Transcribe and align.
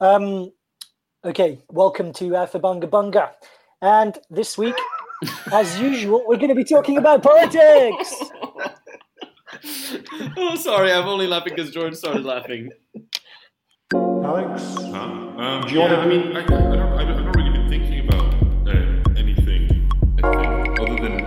Um, 0.00 0.52
okay, 1.24 1.58
welcome 1.70 2.12
to 2.14 2.24
Aufhebunga 2.30 2.88
Bunga. 2.88 3.30
And 3.82 4.16
this 4.30 4.56
week, 4.56 4.76
as 5.52 5.78
usual, 5.80 6.22
we're 6.26 6.36
going 6.36 6.48
to 6.50 6.54
be 6.54 6.64
talking 6.64 6.96
about 6.98 7.22
politics. 7.22 8.14
oh, 10.36 10.54
sorry, 10.56 10.92
I'm 10.92 11.08
only 11.08 11.26
laughing 11.26 11.54
because 11.56 11.72
George 11.72 11.94
started 11.94 12.24
laughing. 12.24 12.70
Alex? 13.94 14.62
Huh? 14.76 15.02
Um, 15.38 15.62
Do 15.66 15.74
you 15.74 15.80
wanna 15.80 15.96
I 15.96 16.06
mean, 16.06 16.36
I, 16.36 16.40
I, 16.40 16.44
don't, 16.46 16.72
I, 16.72 16.76
don't, 16.76 16.92
I've 16.92 17.08
not 17.24 17.34
really 17.36 17.50
been 17.50 17.68
thinking 17.68 18.06
about 18.08 18.34
uh, 18.68 18.72
anything, 19.16 19.88
I 20.22 20.34
think, 20.34 20.80
other 20.80 20.96
than 20.96 21.18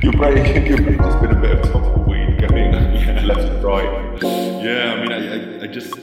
Your 0.02 0.12
brain, 0.12 0.36
your 0.66 0.76
brain 0.82 0.98
just 0.98 1.20
been 1.20 1.32
a 1.32 1.40
bit 1.40 1.50
of 1.58 1.62
tumbleweed 1.72 2.38
going 2.40 2.72
Yeah. 2.72 3.22
left 3.24 3.40
and 3.40 3.64
right. 3.64 4.18
yeah. 4.22 4.94
I 4.94 4.96
mean, 5.02 5.12
I, 5.12 5.34
I, 5.34 5.36
I 5.64 5.66
just 5.66 5.94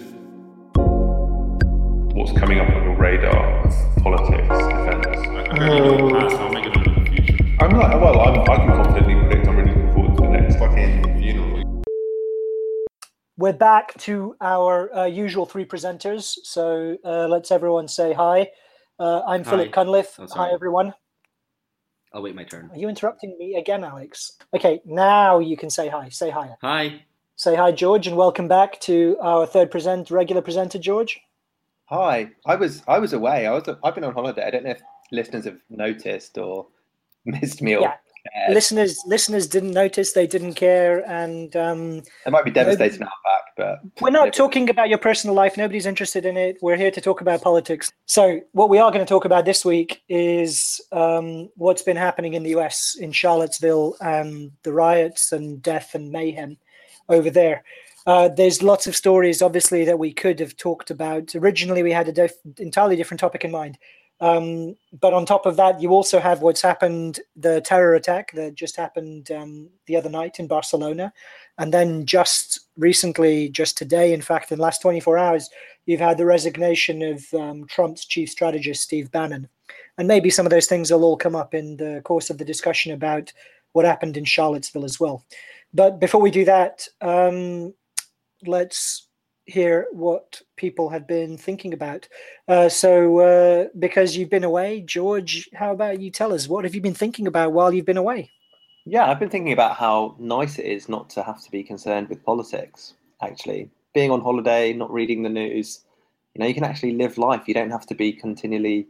What's 2.24 2.40
coming 2.40 2.58
up 2.58 2.70
on 2.70 2.84
your 2.86 2.96
radar? 2.96 3.68
Politics, 4.02 4.48
defence. 4.48 5.08
I, 5.08 5.46
I 5.52 5.60
don't 5.60 5.76
even 5.76 5.98
know 5.98 6.08
the 6.08 6.20
past. 6.20 6.38
How 6.38 6.48
am 6.48 6.56
I 6.56 6.62
going 6.62 6.72
to 6.72 6.80
know 6.80 7.04
the 7.04 7.12
future? 7.12 7.58
I'm 7.60 7.72
like, 7.72 8.02
well, 8.02 8.22
I'm, 8.22 8.40
I 8.50 8.56
can 8.56 8.68
confidently 8.70 9.16
predict 9.16 9.46
I'm 9.46 9.58
really 9.58 9.72
looking 9.72 9.94
forward 9.94 10.16
to 10.16 10.22
the 10.22 10.30
next 10.30 10.56
fucking 10.58 11.20
funeral. 11.20 11.84
We're 13.36 13.52
back 13.52 13.94
to 14.04 14.38
our 14.40 14.96
uh, 14.96 15.06
usual 15.08 15.46
three 15.46 15.66
presenters. 15.66 16.38
So 16.44 16.96
uh, 17.04 17.28
let's 17.28 17.52
everyone 17.52 17.90
say 17.90 18.14
hi. 18.14 18.52
Uh, 18.98 19.24
I'm 19.28 19.44
Hi. 19.44 19.50
Philip 19.50 19.74
Cunliffe. 19.74 20.18
Oh, 20.18 20.22
hi, 20.22 20.28
sorry. 20.28 20.54
everyone. 20.54 20.94
I'll 22.14 22.22
wait 22.22 22.36
my 22.36 22.46
turn. 22.46 22.70
Are 22.72 22.78
you 22.78 22.88
interrupting 22.88 23.36
me 23.38 23.56
again, 23.56 23.84
Alex? 23.84 24.38
Okay, 24.56 24.80
now 24.86 25.40
you 25.40 25.58
can 25.58 25.70
say 25.70 25.90
hi. 25.90 26.08
Say 26.08 26.30
hi. 26.30 26.56
Hi. 26.62 27.02
Say 27.36 27.58
hi, 27.58 27.74
George, 27.74 28.08
and 28.08 28.16
welcome 28.16 28.48
back 28.48 28.80
to 28.80 29.18
our 29.20 29.46
third 29.46 29.70
present 29.70 30.10
regular 30.10 30.42
presenter, 30.42 30.80
George. 30.80 31.20
Hi, 31.86 32.30
I 32.46 32.56
was 32.56 32.82
I 32.88 33.00
was 33.00 33.14
away. 33.14 33.46
I 33.46 33.52
was 33.52 33.68
I've 33.84 33.96
been 33.96 34.04
on 34.04 34.14
holiday. 34.14 34.46
I 34.46 34.52
don't 34.52 34.64
know 34.64 34.72
if 34.72 34.82
listeners 35.12 35.46
have 35.46 35.60
noticed 35.70 36.38
or 36.38 36.68
missed 37.26 37.62
me 37.62 37.76
or 37.76 37.82
Yeah. 37.82 37.94
cared. 38.34 38.54
Listeners, 38.54 39.02
listeners 39.06 39.48
didn't 39.48 39.72
notice. 39.72 40.14
They 40.14 40.26
didn't 40.28 40.54
care, 40.54 41.08
and 41.10 41.54
um, 41.58 42.04
They 42.24 42.32
might 42.32 42.46
be 42.46 42.52
devastated 42.52 43.02
now 43.02 43.08
back, 43.08 43.42
but 43.58 44.02
We're 44.02 44.12
not 44.12 44.34
talking 44.34 44.70
about 44.70 44.88
your 44.88 44.98
personal 44.98 45.36
life. 45.36 45.58
Nobody's 45.58 45.86
interested 45.86 46.26
in 46.26 46.38
it. 46.38 46.58
We're 46.62 46.78
here 46.78 46.92
to 46.92 47.02
talk 47.02 47.20
about 47.20 47.42
politics. 47.42 47.92
So, 48.06 48.40
what 48.54 48.70
we 48.70 48.80
are 48.80 48.92
going 48.92 49.06
to 49.06 49.10
talk 49.10 49.26
about 49.26 49.44
this 49.44 49.66
week 49.66 50.04
is 50.08 50.80
um, 50.94 51.50
what's 51.56 51.82
been 51.82 51.98
happening 51.98 52.34
in 52.34 52.44
the 52.44 52.52
US, 52.52 52.96
in 53.00 53.12
Charlottesville, 53.12 53.98
and 54.00 54.52
the 54.64 54.72
riots 54.72 55.34
and 55.34 55.62
death 55.62 55.94
and 55.94 56.10
mayhem 56.10 56.58
over 57.10 57.30
there. 57.30 57.64
Uh, 58.06 58.28
there's 58.28 58.62
lots 58.62 58.88
of 58.88 58.96
stories, 58.96 59.42
obviously, 59.42 59.86
that 59.86 60.00
we 60.00 60.14
could 60.14 60.40
have 60.40 60.58
talked 60.58 60.92
about. 60.92 61.36
Originally, 61.36 61.84
we 61.84 61.92
had 61.92 62.08
an 62.10 62.30
entirely 62.58 62.96
different 62.96 63.20
topic 63.20 63.46
in 63.46 63.52
mind. 63.52 63.78
Um, 64.20 64.76
but 65.02 65.14
on 65.14 65.26
top 65.26 65.46
of 65.46 65.58
that, 65.58 65.82
you 65.82 65.90
also 65.90 66.20
have 66.20 66.42
what's 66.42 66.62
happened 66.62 67.20
the 67.36 67.62
terror 67.62 67.96
attack 67.96 68.32
that 68.34 68.56
just 68.56 68.78
happened 68.78 69.32
um, 69.32 69.70
the 69.86 69.96
other 69.96 70.10
night 70.10 70.40
in 70.40 70.48
Barcelona. 70.48 71.12
And 71.58 71.74
then 71.74 72.06
just 72.06 72.62
recently, 72.78 73.50
just 73.50 73.78
today, 73.78 74.14
in 74.14 74.22
fact, 74.22 74.52
in 74.52 74.58
the 74.58 74.64
last 74.64 74.82
24 74.82 75.18
hours, 75.18 75.50
you've 75.86 76.00
had 76.00 76.18
the 76.18 76.26
resignation 76.26 77.02
of 77.02 77.26
um, 77.34 77.68
Trump's 77.68 78.06
chief 78.06 78.30
strategist, 78.30 78.84
Steve 78.84 79.12
Bannon. 79.12 79.48
And 79.98 80.08
maybe 80.08 80.30
some 80.30 80.46
of 80.46 80.52
those 80.52 80.68
things 80.68 80.92
will 80.92 81.04
all 81.04 81.18
come 81.18 81.36
up 81.36 81.54
in 81.54 81.78
the 81.78 82.02
course 82.04 82.30
of 82.30 82.38
the 82.38 82.46
discussion 82.46 82.94
about 82.94 83.32
what 83.74 83.86
happened 83.86 84.18
in 84.18 84.26
Charlottesville 84.26 84.86
as 84.86 85.00
well. 85.00 85.26
But 85.74 86.00
before 86.00 86.22
we 86.22 86.32
do 86.32 86.46
that, 86.46 86.88
um, 87.02 87.74
let's 88.48 89.08
hear 89.46 89.88
what 89.92 90.42
people 90.56 90.90
have 90.90 91.06
been 91.08 91.38
thinking 91.38 91.74
about. 91.74 92.08
Uh, 92.48 92.70
so, 92.70 93.20
uh, 93.20 93.66
because 93.78 94.16
you've 94.16 94.30
been 94.30 94.46
away, 94.46 94.82
George, 94.82 95.50
how 95.54 95.72
about 95.74 96.00
you 96.00 96.10
tell 96.12 96.34
us 96.34 96.48
what 96.48 96.64
have 96.64 96.76
you 96.76 96.82
been 96.82 96.94
thinking 96.94 97.28
about 97.28 97.52
while 97.52 97.74
you've 97.74 97.86
been 97.86 97.98
away? 97.98 98.30
yeah, 98.86 99.10
I've 99.10 99.20
been 99.20 99.30
thinking 99.30 99.54
about 99.54 99.78
how 99.78 100.16
nice 100.20 100.60
it 100.60 100.66
is 100.66 100.90
not 100.90 101.10
to 101.12 101.24
have 101.24 101.42
to 101.44 101.52
be 101.52 101.64
concerned 101.64 102.10
with 102.10 102.24
politics. 102.24 102.96
Actually, 103.22 103.70
being 103.94 104.12
on 104.12 104.22
holiday, 104.22 104.74
not 104.74 104.92
reading 104.92 105.24
the 105.24 105.30
news, 105.30 105.86
you 106.34 106.40
know, 106.40 106.48
you 106.48 106.54
can 106.54 106.66
actually 106.66 106.94
live 106.94 107.18
life. 107.18 107.48
You 107.48 107.54
don't 107.54 107.70
have 107.70 107.86
to 107.88 107.96
be 107.96 108.12
continually 108.12 108.88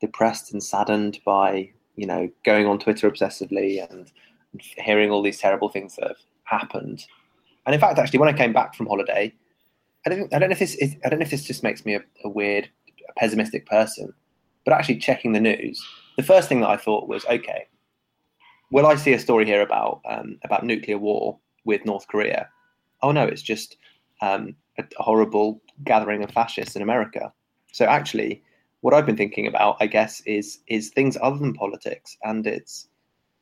depressed 0.00 0.52
and 0.52 0.62
saddened 0.62 1.18
by 1.24 1.70
you 1.96 2.06
know 2.06 2.30
going 2.44 2.66
on 2.66 2.78
Twitter 2.78 3.10
obsessively 3.10 3.86
and 3.90 4.10
hearing 4.78 5.10
all 5.10 5.22
these 5.22 5.38
terrible 5.38 5.68
things 5.68 5.96
that 5.96 6.08
have 6.08 6.20
happened. 6.44 7.04
And 7.66 7.74
in 7.74 7.80
fact, 7.80 7.98
actually, 7.98 8.20
when 8.20 8.28
I 8.28 8.36
came 8.36 8.52
back 8.52 8.74
from 8.74 8.86
holiday, 8.86 9.34
I 10.06 10.10
don't, 10.10 10.32
I 10.32 10.38
don't 10.38 10.48
know 10.48 10.54
if 10.54 10.60
this 10.60 10.76
is, 10.76 10.96
I 11.04 11.08
don't 11.08 11.18
know 11.18 11.24
if 11.24 11.30
this 11.30 11.44
just 11.44 11.62
makes 11.62 11.84
me 11.84 11.94
a, 11.94 12.00
a 12.24 12.28
weird, 12.28 12.70
a 13.08 13.12
pessimistic 13.18 13.66
person, 13.66 14.12
but 14.64 14.72
actually 14.72 14.98
checking 14.98 15.32
the 15.32 15.40
news, 15.40 15.84
the 16.16 16.22
first 16.22 16.48
thing 16.48 16.60
that 16.60 16.70
I 16.70 16.76
thought 16.76 17.08
was, 17.08 17.24
okay, 17.26 17.66
will 18.70 18.86
I 18.86 18.96
see 18.96 19.12
a 19.12 19.18
story 19.18 19.44
here 19.44 19.62
about 19.62 20.00
um, 20.08 20.38
about 20.44 20.64
nuclear 20.64 20.98
war 20.98 21.38
with 21.64 21.84
North 21.84 22.06
Korea? 22.08 22.48
Oh 23.02 23.12
no, 23.12 23.24
it's 23.24 23.42
just 23.42 23.76
um, 24.22 24.56
a, 24.78 24.84
horrible 24.98 25.60
gathering 25.84 26.22
of 26.22 26.30
fascists 26.30 26.76
in 26.76 26.82
America. 26.82 27.32
So 27.72 27.84
actually, 27.84 28.42
what 28.80 28.94
I've 28.94 29.06
been 29.06 29.16
thinking 29.16 29.46
about, 29.46 29.76
I 29.80 29.86
guess, 29.86 30.20
is 30.22 30.60
is 30.68 30.90
things 30.90 31.16
other 31.20 31.38
than 31.38 31.54
politics, 31.54 32.16
and 32.22 32.46
it's 32.46 32.88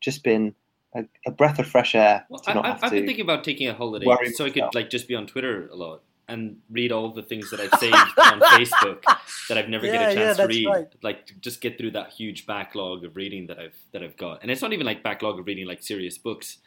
just 0.01 0.25
been 0.25 0.55
a, 0.95 1.05
a 1.27 1.31
breath 1.31 1.59
of 1.59 1.67
fresh 1.67 1.95
air 1.95 2.25
Well, 2.29 2.41
to 2.41 2.51
I, 2.51 2.55
not 2.55 2.65
I, 2.65 2.69
have 2.69 2.85
I've 2.85 2.91
to. 2.91 2.97
been 2.97 3.07
thinking 3.07 3.25
about 3.25 3.45
taking 3.45 3.69
a 3.69 3.75
holiday 3.75 4.07
worry 4.07 4.31
so 4.33 4.45
I 4.45 4.51
could 4.51 4.75
like 4.75 4.91
just 4.91 5.09
be 5.09 5.15
on 5.15 5.27
Twitter 5.27 5.69
a 5.69 5.75
lot 5.77 6.03
and 6.27 6.57
read 6.71 6.91
all 6.91 7.11
the 7.13 7.23
things 7.23 7.51
that 7.51 7.61
I've 7.61 7.79
saved 7.79 7.95
on 7.95 8.41
Facebook 8.41 9.03
that 9.49 9.59
I've 9.59 9.69
never 9.69 9.85
Yeah, 9.87 9.93
get 9.93 10.03
a 10.03 10.15
yeah, 10.15 10.25
chance 10.27 10.37
to 10.39 10.47
read. 10.47 10.67
right. 10.67 10.87
Like 11.03 11.39
just 11.41 11.61
get 11.61 11.77
through 11.77 11.91
that 11.93 12.11
huge 12.13 12.47
backlog 12.47 13.05
of 13.05 13.17
reading 13.17 13.47
that 13.49 13.59
I've 13.59 13.77
that 13.93 14.03
I've 14.03 14.17
got, 14.17 14.41
and 14.43 14.51
it's 14.51 14.63
not 14.63 14.73
even 14.73 14.87
like 14.87 15.03
backlog 15.03 15.39
of 15.39 15.47
reading 15.47 15.67
like 15.67 15.83
serious 15.83 16.17
books. 16.17 16.59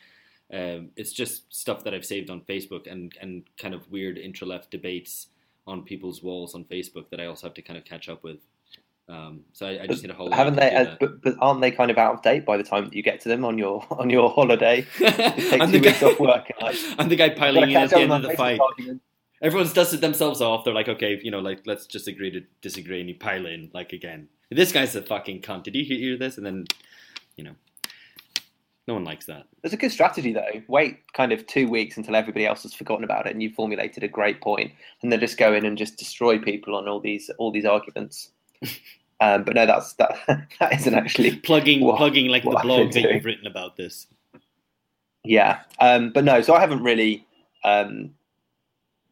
Um, 0.53 0.91
it's 0.95 1.11
just 1.11 1.53
stuff 1.53 1.83
that 1.85 1.93
I've 1.93 2.05
saved 2.05 2.29
on 2.29 2.41
Facebook 2.41 2.89
and 2.91 3.13
and 3.19 3.43
kind 3.57 3.73
of 3.73 3.89
weird 3.91 4.17
intra 4.17 4.45
left 4.47 4.69
debates 4.71 5.27
on 5.65 5.83
people's 5.83 6.21
walls 6.21 6.53
on 6.55 6.63
Facebook 6.65 7.09
that 7.09 7.19
I 7.19 7.25
also 7.25 7.47
have 7.47 7.53
to 7.55 7.61
kind 7.61 7.77
of 7.77 7.83
catch 7.83 8.07
up 8.09 8.23
with. 8.23 8.37
Um, 9.09 9.41
so 9.53 9.65
I, 9.65 9.83
I 9.83 9.87
just 9.87 10.03
need 10.03 10.11
a 10.11 10.13
holiday. 10.13 10.35
Haven't 10.35 10.55
they? 10.55 10.75
Uh, 10.75 10.95
but, 10.99 11.21
but 11.21 11.35
aren't 11.39 11.61
they 11.61 11.71
kind 11.71 11.89
of 11.89 11.97
out 11.97 12.15
of 12.15 12.21
date 12.21 12.45
by 12.45 12.57
the 12.57 12.63
time 12.63 12.85
that 12.85 12.93
you 12.93 13.01
get 13.01 13.21
to 13.21 13.29
them 13.29 13.45
on 13.45 13.57
your 13.57 13.85
on 13.91 14.09
your 14.09 14.29
holiday? 14.29 14.85
Take 14.97 15.61
two 15.71 15.79
weeks 15.79 16.01
guy- 16.01 16.07
off 16.07 16.19
work. 16.19 16.51
And, 16.59 16.61
like, 16.61 16.77
I'm 16.99 17.09
the 17.09 17.15
guy 17.15 17.29
piling 17.29 17.71
in 17.71 17.77
at 17.77 17.89
the 17.89 17.99
end 17.99 18.11
of 18.11 18.21
the 18.23 18.31
fight. 18.31 18.59
argument. 18.59 19.01
Everyone's 19.41 19.71
dusted 19.71 20.01
themselves 20.01 20.41
off. 20.41 20.65
They're 20.65 20.73
like, 20.73 20.89
okay, 20.89 21.19
you 21.23 21.31
know, 21.31 21.39
like 21.39 21.61
let's 21.65 21.85
just 21.85 22.07
agree 22.07 22.31
to 22.31 22.41
disagree, 22.61 22.99
and 22.99 23.07
you 23.07 23.15
pile 23.15 23.45
in 23.45 23.69
like 23.73 23.93
again. 23.93 24.27
This 24.49 24.71
guy's 24.71 24.95
a 24.95 25.01
fucking 25.01 25.41
cunt. 25.41 25.63
Did 25.63 25.75
you 25.75 25.83
hear 25.83 26.17
this? 26.17 26.37
And 26.37 26.45
then, 26.45 26.65
you 27.35 27.43
know, 27.43 27.53
no 28.87 28.93
one 28.93 29.03
likes 29.03 29.25
that. 29.25 29.45
It's 29.63 29.73
a 29.73 29.77
good 29.77 29.91
strategy 29.91 30.33
though. 30.33 30.61
Wait 30.67 30.99
kind 31.13 31.31
of 31.31 31.45
two 31.45 31.67
weeks 31.67 31.97
until 31.97 32.15
everybody 32.15 32.45
else 32.45 32.63
has 32.63 32.73
forgotten 32.73 33.03
about 33.03 33.27
it, 33.27 33.33
and 33.33 33.43
you've 33.43 33.53
formulated 33.53 34.03
a 34.03 34.07
great 34.07 34.41
point, 34.41 34.71
and 35.01 35.11
then 35.11 35.19
just 35.19 35.37
go 35.37 35.53
in 35.53 35.65
and 35.65 35.77
just 35.77 35.97
destroy 35.97 36.39
people 36.39 36.75
on 36.75 36.87
all 36.87 36.99
these 36.99 37.29
all 37.37 37.51
these 37.51 37.65
arguments. 37.65 38.31
um, 39.19 39.43
but 39.43 39.55
no, 39.55 39.65
that's 39.65 39.93
that. 39.93 40.17
that 40.59 40.73
isn't 40.73 40.93
actually. 40.93 41.35
Plugging, 41.37 41.81
What- 41.81 41.97
plugging 41.97 42.27
like 42.27 42.43
the 42.43 42.59
blog 42.61 42.91
that 42.93 43.01
you've 43.01 43.25
written 43.25 43.47
about 43.47 43.77
this. 43.77 44.07
Yeah, 45.23 45.61
um, 45.79 46.11
but 46.13 46.23
no. 46.23 46.41
So 46.41 46.53
I 46.53 46.59
haven't 46.59 46.83
really. 46.83 47.25
Um, 47.63 48.11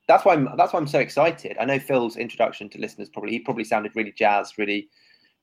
that's 0.07 0.23
why 0.23 0.33
I'm. 0.33 0.49
That's 0.57 0.73
why 0.73 0.79
I'm 0.79 0.87
so 0.87 0.99
excited. 0.99 1.57
I 1.59 1.65
know 1.65 1.79
Phil's 1.79 2.15
introduction 2.17 2.69
to 2.69 2.79
listeners 2.79 3.09
probably 3.09 3.31
he 3.31 3.39
probably 3.39 3.63
sounded 3.63 3.95
really 3.95 4.13
jazzed, 4.13 4.57
really 4.57 4.87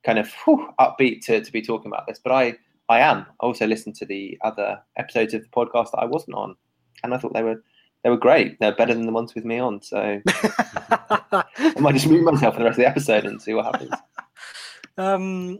kind 0.05 0.19
of 0.19 0.33
whew, 0.45 0.69
upbeat 0.81 1.25
to, 1.27 1.41
to 1.41 1.53
be 1.53 1.63
talking 1.63 1.89
about 1.89 2.07
this. 2.07 2.21
But 2.23 2.33
I 2.33 2.57
I 2.89 3.01
am. 3.01 3.27
I 3.41 3.47
also 3.47 3.67
listened 3.67 3.97
to 3.97 4.07
the 4.07 4.39
other 4.43 4.81
episodes 4.97 5.35
of 5.35 5.43
the 5.43 5.49
podcast 5.49 5.91
that 5.91 5.99
I 5.99 6.05
wasn't 6.07 6.37
on, 6.37 6.57
and 7.03 7.13
I 7.13 7.19
thought 7.19 7.35
they 7.35 7.43
were 7.43 7.63
they 8.03 8.11
were 8.11 8.17
great. 8.17 8.59
They're 8.59 8.75
better 8.75 8.95
than 8.95 9.07
the 9.07 9.13
ones 9.13 9.35
with 9.35 9.45
me 9.45 9.59
on. 9.59 9.81
So 9.83 10.21
I 10.29 11.75
might 11.79 11.95
just 11.95 12.09
mute 12.09 12.25
myself 12.25 12.55
for 12.55 12.61
the 12.61 12.65
rest 12.65 12.79
of 12.79 12.85
the 12.85 12.89
episode 12.89 13.25
and 13.25 13.41
see 13.41 13.55
what 13.55 13.67
happens. 13.67 13.93
um, 14.99 15.59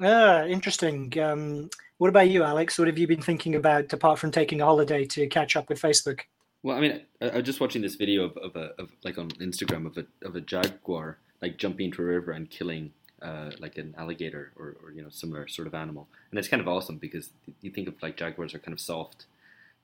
ah, 0.00 0.44
interesting. 0.44 1.16
Um, 1.18 1.70
what 1.98 2.08
about 2.08 2.28
you, 2.28 2.42
Alex? 2.42 2.78
What 2.78 2.88
have 2.88 2.98
you 2.98 3.06
been 3.06 3.22
thinking 3.22 3.54
about 3.54 3.92
apart 3.92 4.18
from 4.18 4.30
taking 4.30 4.60
a 4.60 4.64
holiday 4.64 5.04
to 5.06 5.26
catch 5.28 5.56
up 5.56 5.68
with 5.68 5.80
Facebook? 5.80 6.20
Well, 6.62 6.76
I 6.76 6.80
mean, 6.80 7.00
I, 7.20 7.28
I 7.28 7.36
was 7.36 7.44
just 7.44 7.60
watching 7.60 7.82
this 7.82 7.94
video 7.94 8.24
of, 8.24 8.36
of 8.38 8.56
a 8.56 8.72
of 8.80 8.90
like 9.04 9.18
on 9.18 9.28
Instagram 9.32 9.86
of 9.86 9.98
a 9.98 10.06
of 10.26 10.34
a 10.34 10.40
jaguar 10.40 11.18
like 11.42 11.58
jumping 11.58 11.86
into 11.86 12.02
a 12.02 12.06
river 12.06 12.32
and 12.32 12.50
killing 12.50 12.90
uh, 13.22 13.50
like 13.58 13.76
an 13.78 13.94
alligator 13.98 14.52
or, 14.56 14.76
or 14.82 14.90
you 14.92 15.02
know 15.02 15.10
similar 15.10 15.46
sort 15.46 15.68
of 15.68 15.74
animal, 15.74 16.08
and 16.30 16.38
it's 16.38 16.48
kind 16.48 16.60
of 16.60 16.68
awesome 16.68 16.96
because 16.96 17.30
you 17.60 17.70
think 17.70 17.86
of 17.86 17.94
like 18.02 18.16
jaguars 18.16 18.54
are 18.54 18.58
kind 18.58 18.72
of 18.72 18.80
soft, 18.80 19.26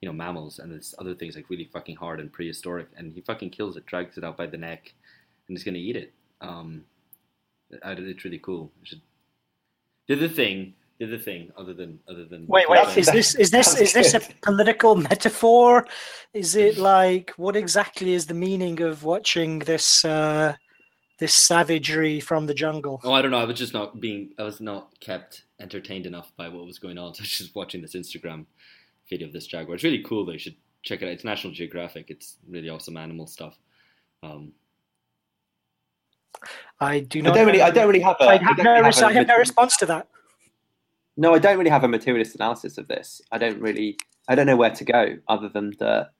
you 0.00 0.08
know, 0.08 0.12
mammals, 0.12 0.58
and 0.58 0.72
there's 0.72 0.94
other 0.98 1.14
things 1.14 1.36
like 1.36 1.50
really 1.50 1.68
fucking 1.72 1.96
hard 1.96 2.20
and 2.20 2.32
prehistoric, 2.32 2.88
and 2.96 3.12
he 3.12 3.20
fucking 3.20 3.50
kills 3.50 3.76
it, 3.76 3.86
drags 3.86 4.16
it 4.16 4.24
out 4.24 4.36
by 4.36 4.46
the 4.46 4.56
neck, 4.56 4.92
and 5.48 5.56
he's 5.56 5.64
gonna 5.64 5.78
eat 5.78 5.96
it. 5.96 6.12
Um, 6.40 6.84
it's 7.70 8.24
really 8.24 8.38
cool. 8.38 8.70
Should- 8.82 9.02
The 10.08 10.14
other 10.16 10.28
thing 10.28 10.74
the 11.00 11.06
other 11.06 11.18
thing, 11.18 11.50
other 11.56 11.72
than 11.72 11.98
other 12.08 12.26
than 12.26 12.46
Wait, 12.46 12.68
wait. 12.68 12.96
Is 12.96 13.06
this 13.06 13.34
is 13.34 13.50
this 13.50 13.80
is 13.80 13.94
this 13.94 14.12
a 14.12 14.20
political 14.42 14.94
metaphor? 14.94 15.86
Is 16.34 16.56
it 16.56 16.76
like 16.76 17.30
what 17.38 17.56
exactly 17.56 18.12
is 18.12 18.26
the 18.26 18.34
meaning 18.34 18.82
of 18.82 19.02
watching 19.02 19.60
this 19.60 20.04
uh, 20.04 20.54
this 21.18 21.32
savagery 21.32 22.20
from 22.20 22.46
the 22.46 22.52
jungle? 22.52 23.00
Oh, 23.02 23.14
I 23.14 23.22
don't 23.22 23.30
know. 23.30 23.38
I 23.38 23.44
was 23.44 23.56
just 23.58 23.72
not 23.72 23.98
being. 23.98 24.34
I 24.38 24.42
was 24.42 24.60
not 24.60 24.90
kept 25.00 25.44
entertained 25.58 26.04
enough 26.04 26.32
by 26.36 26.50
what 26.50 26.66
was 26.66 26.78
going 26.78 26.98
on. 26.98 27.14
So 27.14 27.20
I 27.20 27.24
was 27.24 27.38
just 27.38 27.54
watching 27.54 27.80
this 27.80 27.94
Instagram 27.94 28.44
video 29.10 29.26
of 29.26 29.32
this 29.34 29.46
jaguar. 29.46 29.74
It's 29.74 29.84
really 29.84 30.02
cool. 30.02 30.24
though. 30.24 30.32
you 30.32 30.38
should 30.38 30.56
check 30.82 31.02
it 31.02 31.06
out. 31.06 31.12
It's 31.12 31.24
National 31.24 31.52
Geographic. 31.52 32.06
It's 32.08 32.36
really 32.48 32.70
awesome 32.70 32.96
animal 32.96 33.26
stuff. 33.26 33.58
Um, 34.22 34.52
I 36.80 37.00
do 37.00 37.18
I 37.18 37.22
not. 37.22 37.34
don't 37.34 37.46
really. 37.46 37.60
I 37.60 37.70
don't 37.70 37.86
really 37.86 38.00
have 38.00 38.16
a. 38.20 38.24
I 38.24 38.34
I 38.34 38.36
have 38.38 38.56
don't 38.56 38.64
no, 38.64 38.72
really 38.72 38.84
res- 38.86 39.02
a 39.02 39.06
I 39.06 39.12
have 39.12 39.26
no 39.26 39.36
response 39.36 39.76
to 39.78 39.86
that. 39.86 40.08
No, 41.16 41.34
I 41.34 41.38
don't 41.38 41.58
really 41.58 41.70
have 41.70 41.84
a 41.84 41.88
materialist 41.88 42.34
analysis 42.36 42.78
of 42.78 42.88
this. 42.88 43.20
I 43.30 43.36
don't 43.36 43.60
really, 43.60 43.98
I 44.28 44.34
don't 44.34 44.46
know 44.46 44.56
where 44.56 44.70
to 44.70 44.84
go 44.84 45.18
other 45.28 45.50
than 45.50 45.74
that. 45.78 46.12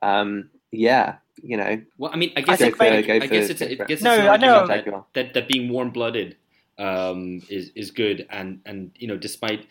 Um, 0.00 0.48
yeah, 0.72 1.16
you 1.42 1.58
know, 1.58 1.82
well, 1.98 2.12
I 2.14 2.16
mean, 2.16 2.32
I 2.36 2.40
guess 2.40 2.54
I 2.54 2.56
think 2.56 2.74
it, 2.76 2.78
maybe- 2.78 3.12
I 3.12 3.18
go 3.18 3.26
guess 3.28 3.46
for- 3.46 3.52
it's, 3.52 3.60
it 3.60 3.76
go 3.78 3.84
for- 3.84 3.88
gets 3.88 4.02
No, 4.02 4.12
I 4.12 4.36
know. 4.38 4.66
that, 4.66 4.86
that 5.14 5.34
that 5.34 5.48
being 5.48 5.68
warm 5.70 5.90
blooded 5.90 6.36
um, 6.78 7.42
is 7.50 7.70
is 7.74 7.90
good, 7.90 8.26
and 8.30 8.60
and 8.64 8.92
you 8.96 9.08
know, 9.08 9.18
despite 9.18 9.66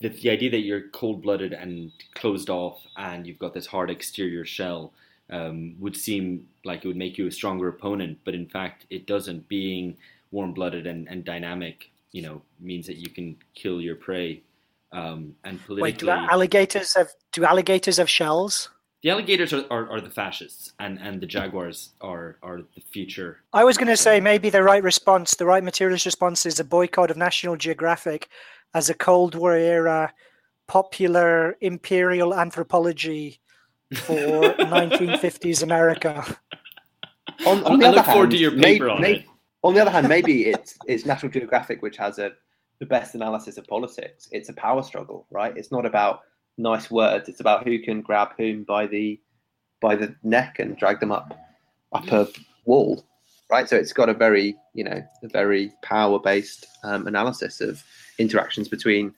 the, 0.00 0.08
the 0.08 0.30
idea 0.30 0.50
that 0.50 0.60
you're 0.60 0.88
cold 0.88 1.22
blooded 1.22 1.52
and 1.52 1.92
closed 2.14 2.50
off, 2.50 2.80
and 2.96 3.26
you've 3.26 3.38
got 3.38 3.54
this 3.54 3.66
hard 3.66 3.90
exterior 3.90 4.44
shell, 4.44 4.92
um, 5.30 5.76
would 5.78 5.96
seem 5.96 6.46
like 6.64 6.84
it 6.84 6.88
would 6.88 6.96
make 6.96 7.18
you 7.18 7.26
a 7.26 7.30
stronger 7.30 7.68
opponent, 7.68 8.18
but 8.24 8.34
in 8.34 8.48
fact, 8.48 8.86
it 8.90 9.06
doesn't. 9.06 9.48
Being 9.48 9.96
warm 10.30 10.52
blooded 10.52 10.86
and, 10.86 11.08
and 11.08 11.24
dynamic, 11.24 11.90
you 12.12 12.22
know, 12.22 12.42
means 12.58 12.86
that 12.86 12.96
you 12.96 13.10
can 13.10 13.36
kill 13.54 13.80
your 13.80 13.96
prey. 13.96 14.42
Um, 14.92 15.36
and 15.44 15.64
politically, 15.66 15.82
Wait, 15.82 15.98
do 15.98 16.10
alligators 16.10 16.94
have 16.94 17.10
do 17.32 17.44
alligators 17.44 17.98
have 17.98 18.10
shells? 18.10 18.70
the 19.02 19.10
alligators 19.10 19.52
are, 19.52 19.64
are, 19.70 19.90
are 19.90 20.00
the 20.00 20.10
fascists, 20.10 20.72
and, 20.78 20.98
and 21.00 21.20
the 21.20 21.26
jaguars 21.26 21.90
are 22.00 22.36
are 22.42 22.62
the 22.74 22.80
future. 22.92 23.40
I 23.52 23.64
was 23.64 23.78
going 23.78 23.88
to 23.88 23.96
say 23.96 24.20
maybe 24.20 24.50
the 24.50 24.62
right 24.62 24.82
response, 24.82 25.34
the 25.34 25.46
right 25.46 25.64
materialist 25.64 26.04
response, 26.04 26.44
is 26.44 26.60
a 26.60 26.64
boycott 26.64 27.10
of 27.10 27.16
National 27.16 27.56
Geographic 27.56 28.28
as 28.74 28.88
a 28.90 28.94
Cold 28.94 29.34
War 29.34 29.54
era 29.54 30.12
popular 30.68 31.56
imperial 31.60 32.34
anthropology 32.34 33.40
for 33.94 34.14
1950s 34.60 35.62
America. 35.62 36.24
on, 37.46 37.64
on 37.64 37.72
I 37.74 37.76
the 37.78 37.86
other 37.86 37.96
look 37.96 38.04
forward 38.06 38.20
hand, 38.20 38.30
to 38.32 38.36
your 38.38 38.50
may- 38.52 38.80
on 38.80 39.00
may- 39.00 39.14
it. 39.16 39.24
on 39.62 39.74
the 39.74 39.80
other 39.80 39.90
hand, 39.90 40.08
maybe 40.08 40.46
it's 40.46 40.76
it's 40.86 41.04
National 41.04 41.32
Geographic 41.32 41.82
which 41.82 41.96
has 41.96 42.18
a 42.18 42.32
the 42.78 42.86
best 42.86 43.14
analysis 43.14 43.58
of 43.58 43.66
politics. 43.66 44.28
It's 44.32 44.48
a 44.48 44.54
power 44.54 44.82
struggle, 44.82 45.26
right? 45.30 45.54
It's 45.56 45.70
not 45.70 45.84
about 45.84 46.20
nice 46.56 46.90
words. 46.90 47.28
It's 47.28 47.40
about 47.40 47.64
who 47.64 47.78
can 47.80 48.00
grab 48.00 48.30
whom 48.38 48.64
by 48.64 48.86
the 48.86 49.20
by 49.82 49.96
the 49.96 50.14
neck 50.22 50.60
and 50.60 50.76
drag 50.76 51.00
them 51.00 51.12
up 51.12 51.36
up 51.92 52.06
a 52.12 52.28
wall, 52.64 53.04
right? 53.50 53.68
So 53.68 53.76
it's 53.76 53.92
got 53.92 54.08
a 54.08 54.14
very 54.14 54.54
you 54.72 54.84
know 54.84 55.02
a 55.24 55.28
very 55.28 55.72
power 55.82 56.18
based 56.20 56.66
um, 56.84 57.06
analysis 57.08 57.60
of 57.60 57.82
interactions 58.20 58.68
between 58.68 59.14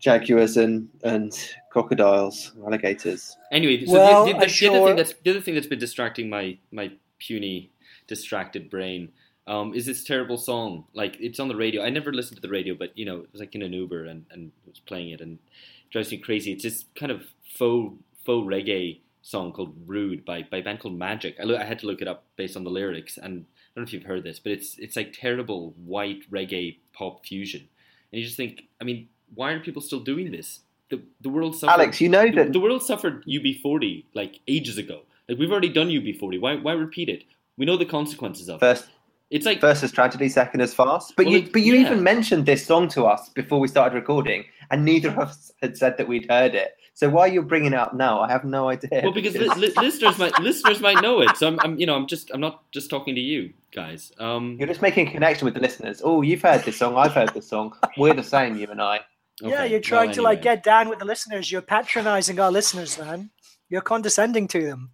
jaguars 0.00 0.56
and 0.56 0.88
and 1.02 1.32
crocodiles, 1.70 2.52
alligators. 2.64 3.36
Anyway, 3.50 3.84
so 3.84 3.92
Well, 3.92 4.26
the, 4.26 4.32
the, 4.32 4.36
I'm 4.36 4.40
the, 4.40 4.56
the 4.60 4.68
other 4.68 4.86
thing 4.86 4.96
that's 4.96 5.14
the 5.22 5.30
other 5.30 5.40
thing 5.40 5.54
that's 5.54 5.66
been 5.66 5.78
distracting 5.78 6.28
my 6.28 6.58
my 6.70 6.92
puny, 7.18 7.70
distracted 8.06 8.70
brain 8.70 9.10
um, 9.46 9.74
is 9.74 9.86
this 9.86 10.04
terrible 10.04 10.36
song. 10.36 10.84
Like 10.94 11.16
it's 11.20 11.40
on 11.40 11.48
the 11.48 11.56
radio. 11.56 11.82
I 11.82 11.90
never 11.90 12.12
listened 12.12 12.36
to 12.36 12.42
the 12.42 12.52
radio, 12.52 12.74
but 12.74 12.96
you 12.96 13.04
know, 13.04 13.20
it 13.20 13.28
was 13.32 13.40
like 13.40 13.54
in 13.54 13.62
an 13.62 13.72
Uber 13.72 14.04
and 14.04 14.24
and 14.30 14.52
it 14.66 14.70
was 14.70 14.80
playing 14.80 15.10
it 15.10 15.20
and 15.20 15.34
it 15.34 15.90
drives 15.90 16.10
me 16.10 16.18
crazy. 16.18 16.52
It's 16.52 16.64
this 16.64 16.84
kind 16.94 17.12
of 17.12 17.22
faux 17.56 17.94
faux 18.24 18.46
reggae 18.46 19.00
song 19.22 19.52
called 19.52 19.74
"Rude" 19.86 20.24
by 20.24 20.42
by 20.42 20.58
a 20.58 20.62
band 20.62 20.80
called 20.80 20.98
Magic. 20.98 21.36
I, 21.40 21.44
lo- 21.44 21.58
I 21.58 21.64
had 21.64 21.78
to 21.80 21.86
look 21.86 22.02
it 22.02 22.08
up 22.08 22.24
based 22.36 22.56
on 22.56 22.64
the 22.64 22.70
lyrics, 22.70 23.16
and 23.16 23.46
I 23.46 23.80
don't 23.80 23.84
know 23.84 23.88
if 23.88 23.92
you've 23.92 24.04
heard 24.04 24.24
this, 24.24 24.38
but 24.38 24.52
it's 24.52 24.78
it's 24.78 24.96
like 24.96 25.12
terrible 25.12 25.74
white 25.84 26.30
reggae 26.30 26.78
pop 26.92 27.24
fusion. 27.24 27.68
And 28.14 28.20
you 28.20 28.26
just 28.26 28.36
think, 28.36 28.62
I 28.80 28.84
mean, 28.84 29.08
why 29.34 29.50
are 29.50 29.58
people 29.58 29.82
still 29.82 29.98
doing 29.98 30.30
this? 30.30 30.60
The 30.88 31.02
the 31.20 31.28
world 31.28 31.56
suffered. 31.56 31.72
Alex, 31.72 32.00
you 32.00 32.08
know 32.08 32.30
that 32.30 32.52
the 32.52 32.60
world 32.60 32.84
suffered 32.84 33.24
UB40 33.26 34.04
like 34.14 34.38
ages 34.46 34.78
ago. 34.78 35.00
Like 35.28 35.36
we've 35.36 35.50
already 35.50 35.68
done 35.68 35.88
UB40. 35.88 36.40
Why 36.40 36.54
why 36.54 36.74
repeat 36.74 37.08
it? 37.08 37.24
We 37.58 37.66
know 37.66 37.76
the 37.76 37.84
consequences 37.86 38.48
of 38.48 38.56
it. 38.58 38.60
first 38.60 38.86
It's 39.30 39.44
like 39.46 39.60
First 39.60 39.82
as 39.82 39.90
tragedy, 39.90 40.28
second 40.28 40.60
as 40.60 40.72
fast. 40.72 41.14
But 41.16 41.26
Well, 41.26 41.32
you, 41.32 41.38
it- 41.40 41.52
but 41.52 41.62
you 41.62 41.74
yeah. 41.74 41.86
even 41.86 42.04
mentioned 42.04 42.46
this 42.46 42.64
song 42.64 42.86
to 42.90 43.06
us 43.06 43.30
before 43.30 43.58
we 43.58 43.66
started 43.66 43.96
recording, 43.96 44.44
and 44.70 44.84
neither 44.84 45.08
of 45.10 45.18
us 45.18 45.50
had 45.60 45.76
said 45.76 45.96
that 45.98 46.06
we'd 46.06 46.30
heard 46.30 46.54
it. 46.54 46.76
So 46.96 47.08
why 47.10 47.22
are 47.22 47.28
you're 47.28 47.42
bringing 47.42 47.72
it 47.72 47.78
up 47.78 47.92
now, 47.92 48.20
I 48.20 48.30
have 48.30 48.44
no 48.44 48.68
idea. 48.68 49.00
well 49.02 49.12
because 49.12 49.34
li- 49.34 49.48
li- 49.48 49.72
listeners 49.76 50.16
might 50.16 50.38
listeners 50.38 50.80
might 50.80 51.02
know 51.02 51.20
it. 51.20 51.36
So 51.36 51.48
I'm, 51.48 51.58
I'm 51.60 51.78
you 51.78 51.86
know 51.86 51.96
I'm 51.96 52.06
just 52.06 52.30
I'm 52.32 52.40
not 52.40 52.70
just 52.70 52.88
talking 52.88 53.16
to 53.16 53.20
you 53.20 53.52
guys. 53.72 54.12
Um, 54.18 54.56
you're 54.58 54.68
just 54.68 54.80
making 54.80 55.08
a 55.08 55.10
connection 55.10 55.44
with 55.44 55.54
the 55.54 55.60
listeners. 55.60 56.00
Oh, 56.04 56.22
you've 56.22 56.40
heard 56.40 56.62
this 56.62 56.76
song. 56.76 56.96
I've 56.96 57.12
heard 57.12 57.34
this 57.34 57.48
song. 57.48 57.74
We're 57.98 58.14
the 58.14 58.22
same, 58.22 58.56
you 58.56 58.68
and 58.70 58.80
I. 58.80 59.00
Yeah, 59.42 59.64
you're 59.64 59.80
trying 59.80 60.08
well, 60.08 60.14
to 60.14 60.22
like 60.22 60.42
get 60.42 60.62
down 60.62 60.88
with 60.88 61.00
the 61.00 61.04
listeners. 61.04 61.50
You're 61.50 61.62
patronizing 61.62 62.38
our 62.38 62.52
listeners, 62.52 62.96
man. 62.96 63.30
You're 63.68 63.80
condescending 63.80 64.46
to 64.48 64.62
them. 64.64 64.90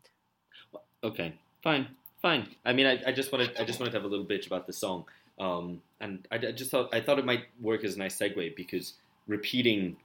Okay, 1.04 1.34
fine, 1.62 1.86
fine. 2.22 2.48
I 2.64 2.72
mean, 2.72 2.86
I, 2.86 3.02
I 3.06 3.12
just 3.12 3.30
wanted 3.30 3.54
I 3.58 3.64
just 3.64 3.78
wanted 3.78 3.90
to 3.90 3.98
have 3.98 4.04
a 4.04 4.08
little 4.08 4.24
bitch 4.24 4.46
about 4.46 4.66
the 4.66 4.72
song, 4.72 5.04
um, 5.38 5.82
and 6.00 6.26
I, 6.32 6.36
I 6.36 6.52
just 6.52 6.70
thought 6.70 6.94
I 6.94 7.00
thought 7.02 7.18
it 7.18 7.26
might 7.26 7.44
work 7.60 7.84
as 7.84 7.96
a 7.96 7.98
nice 7.98 8.18
segue 8.18 8.56
because 8.56 8.94
repeating 9.26 9.98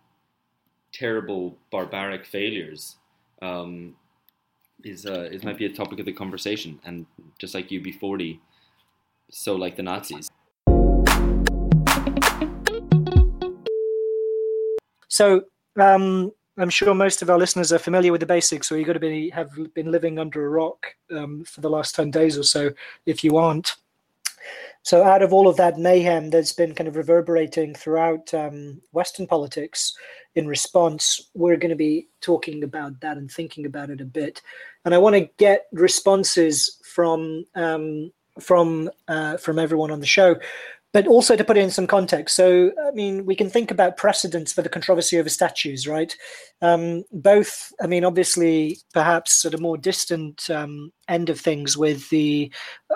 terrible 0.95 1.57
barbaric 1.71 2.25
failures 2.25 2.95
um, 3.41 3.95
is 4.83 5.05
uh, 5.05 5.27
is 5.31 5.43
might 5.43 5.57
be 5.57 5.65
a 5.65 5.73
topic 5.73 5.99
of 5.99 6.05
the 6.05 6.13
conversation, 6.13 6.79
and 6.85 7.05
just 7.37 7.53
like 7.53 7.69
UB40, 7.69 8.39
so 9.29 9.55
like 9.55 9.75
the 9.75 9.83
Nazis. 9.83 10.29
So 15.07 15.43
um, 15.77 16.31
I'm 16.57 16.69
sure 16.69 16.93
most 16.93 17.21
of 17.21 17.29
our 17.29 17.37
listeners 17.37 17.71
are 17.73 17.79
familiar 17.79 18.11
with 18.11 18.21
the 18.21 18.27
basics, 18.27 18.71
or 18.71 18.77
you've 18.77 18.87
got 18.87 18.93
to 18.93 18.99
be 18.99 19.29
have 19.31 19.51
been 19.73 19.91
living 19.91 20.17
under 20.17 20.45
a 20.45 20.49
rock 20.49 20.87
um, 21.11 21.43
for 21.43 21.61
the 21.61 21.69
last 21.69 21.95
ten 21.95 22.09
days 22.09 22.37
or 22.37 22.43
so, 22.43 22.71
if 23.05 23.23
you 23.23 23.37
aren't. 23.37 23.75
So 24.83 25.03
out 25.03 25.23
of 25.23 25.33
all 25.33 25.47
of 25.47 25.57
that 25.57 25.79
mayhem 25.79 26.29
that's 26.29 26.53
been 26.53 26.75
kind 26.75 26.87
of 26.87 26.95
reverberating 26.95 27.73
throughout 27.73 28.31
um, 28.35 28.81
Western 28.91 29.25
politics, 29.25 29.97
in 30.35 30.47
response, 30.47 31.29
we're 31.33 31.57
going 31.57 31.69
to 31.69 31.75
be 31.75 32.07
talking 32.21 32.63
about 32.63 32.99
that 33.01 33.17
and 33.17 33.31
thinking 33.31 33.65
about 33.65 33.89
it 33.89 34.01
a 34.01 34.05
bit. 34.05 34.41
And 34.83 34.93
I 34.93 34.97
want 34.97 35.15
to 35.15 35.29
get 35.37 35.67
responses 35.71 36.79
from 36.83 37.45
um, 37.55 38.11
from 38.39 38.89
uh, 39.07 39.37
from 39.37 39.59
everyone 39.59 39.91
on 39.91 40.01
the 40.01 40.05
show 40.05 40.35
but 40.95 41.07
also 41.07 41.35
to 41.35 41.43
put 41.43 41.57
it 41.57 41.61
in 41.61 41.69
some 41.69 41.87
context. 41.87 42.37
So, 42.37 42.71
I 42.87 42.91
mean, 42.91 43.25
we 43.25 43.35
can 43.35 43.49
think 43.49 43.69
about 43.69 43.97
precedents 43.97 44.53
for 44.53 44.61
the 44.61 44.69
controversy 44.69 45.19
over 45.19 45.27
statues, 45.27 45.89
right? 45.89 46.15
Um, 46.61 47.03
both, 47.11 47.73
I 47.81 47.87
mean, 47.87 48.05
obviously, 48.05 48.77
perhaps 48.93 49.43
at 49.43 49.53
a 49.53 49.57
more 49.57 49.77
distant 49.77 50.49
um, 50.49 50.93
end 51.09 51.29
of 51.29 51.37
things 51.37 51.75
with 51.75 52.09
the 52.11 52.49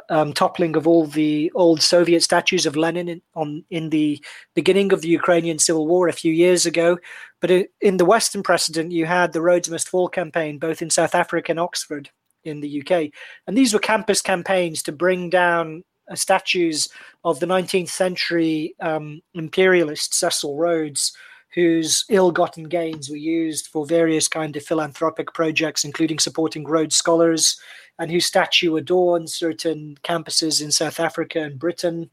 um, 0.10 0.32
toppling 0.32 0.78
of 0.78 0.88
all 0.88 1.08
the 1.08 1.52
old 1.56 1.82
Soviet 1.82 2.24
statues 2.24 2.66
of 2.66 2.78
Lenin 2.78 3.10
in, 3.10 3.22
on 3.36 3.66
in 3.70 3.90
the 3.90 4.24
beginning 4.56 4.94
of 4.94 5.02
the 5.02 5.10
Ukrainian 5.10 5.60
civil 5.60 5.86
war 5.86 6.08
a 6.08 6.14
few 6.14 6.32
years 6.32 6.66
ago. 6.66 6.98
But 7.42 7.52
in 7.82 7.98
the 7.98 8.06
Western 8.06 8.44
precedent, 8.44 8.94
you 8.94 9.08
had 9.08 9.34
the 9.34 9.42
Rhodes 9.42 9.70
Must 9.70 9.90
Fall 9.90 10.08
campaign, 10.08 10.58
both 10.58 10.82
in 10.82 10.90
South 10.90 11.16
Africa 11.16 11.52
and 11.52 11.60
Oxford 11.60 12.10
in 12.46 12.62
the 12.62 12.82
UK. 12.82 13.12
And 13.46 13.58
these 13.58 13.74
were 13.74 13.80
campus 13.80 14.22
campaigns 14.22 14.84
to 14.84 14.94
bring 14.94 15.30
down 15.30 15.84
statues 16.16 16.90
of 17.24 17.40
the 17.40 17.46
19th 17.46 17.90
century 17.90 18.76
um, 18.80 19.22
imperialist 19.34 20.14
Cecil 20.14 20.56
Rhodes, 20.56 21.16
whose 21.54 22.06
ill-gotten 22.10 22.66
gains 22.66 23.10
were 23.10 23.18
used 23.18 23.68
for 23.68 23.86
various 23.86 24.28
kind 24.28 24.56
of 24.56 24.64
philanthropic 24.64 25.34
projects, 25.34 25.84
including 25.84 26.20
supporting 26.20 26.64
Rhodes 26.64 26.96
scholars, 26.96 27.60
and 27.98 28.12
whose 28.12 28.26
statue 28.26 28.76
adorns 28.76 29.34
certain 29.34 29.98
campuses 30.04 30.62
in 30.62 30.72
South 30.72 31.00
Africa 31.00 31.42
and 31.42 31.60
Britain. 31.60 32.10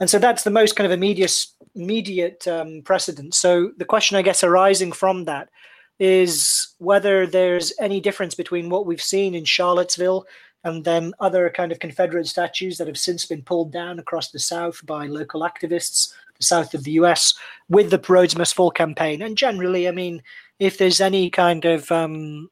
And 0.00 0.08
so 0.08 0.18
that's 0.18 0.44
the 0.44 0.50
most 0.50 0.76
kind 0.76 0.86
of 0.86 0.92
immediate 0.92 1.46
immediate 1.74 2.46
um, 2.48 2.82
precedent. 2.84 3.34
So 3.34 3.72
the 3.76 3.84
question, 3.84 4.16
I 4.16 4.22
guess, 4.22 4.42
arising 4.42 4.92
from 4.92 5.24
that 5.24 5.48
is 5.98 6.74
whether 6.78 7.26
there's 7.26 7.72
any 7.80 8.00
difference 8.00 8.34
between 8.34 8.70
what 8.70 8.86
we've 8.86 9.02
seen 9.02 9.34
in 9.34 9.44
Charlottesville 9.44 10.26
and 10.64 10.84
then 10.84 11.14
other 11.20 11.50
kind 11.50 11.72
of 11.72 11.78
Confederate 11.78 12.26
statues 12.26 12.78
that 12.78 12.86
have 12.86 12.98
since 12.98 13.26
been 13.26 13.42
pulled 13.42 13.72
down 13.72 13.98
across 13.98 14.30
the 14.30 14.38
South 14.38 14.84
by 14.84 15.06
local 15.06 15.42
activists, 15.42 16.12
the 16.36 16.44
south 16.44 16.74
of 16.74 16.84
the 16.84 16.92
US, 16.92 17.34
with 17.68 17.90
the 17.90 18.02
Rhodes 18.08 18.36
Must 18.36 18.54
Fall 18.54 18.70
campaign. 18.70 19.22
And 19.22 19.36
generally, 19.36 19.88
I 19.88 19.92
mean, 19.92 20.22
if 20.58 20.78
there's 20.78 21.00
any 21.00 21.30
kind 21.30 21.64
of 21.64 21.90
um, 21.92 22.50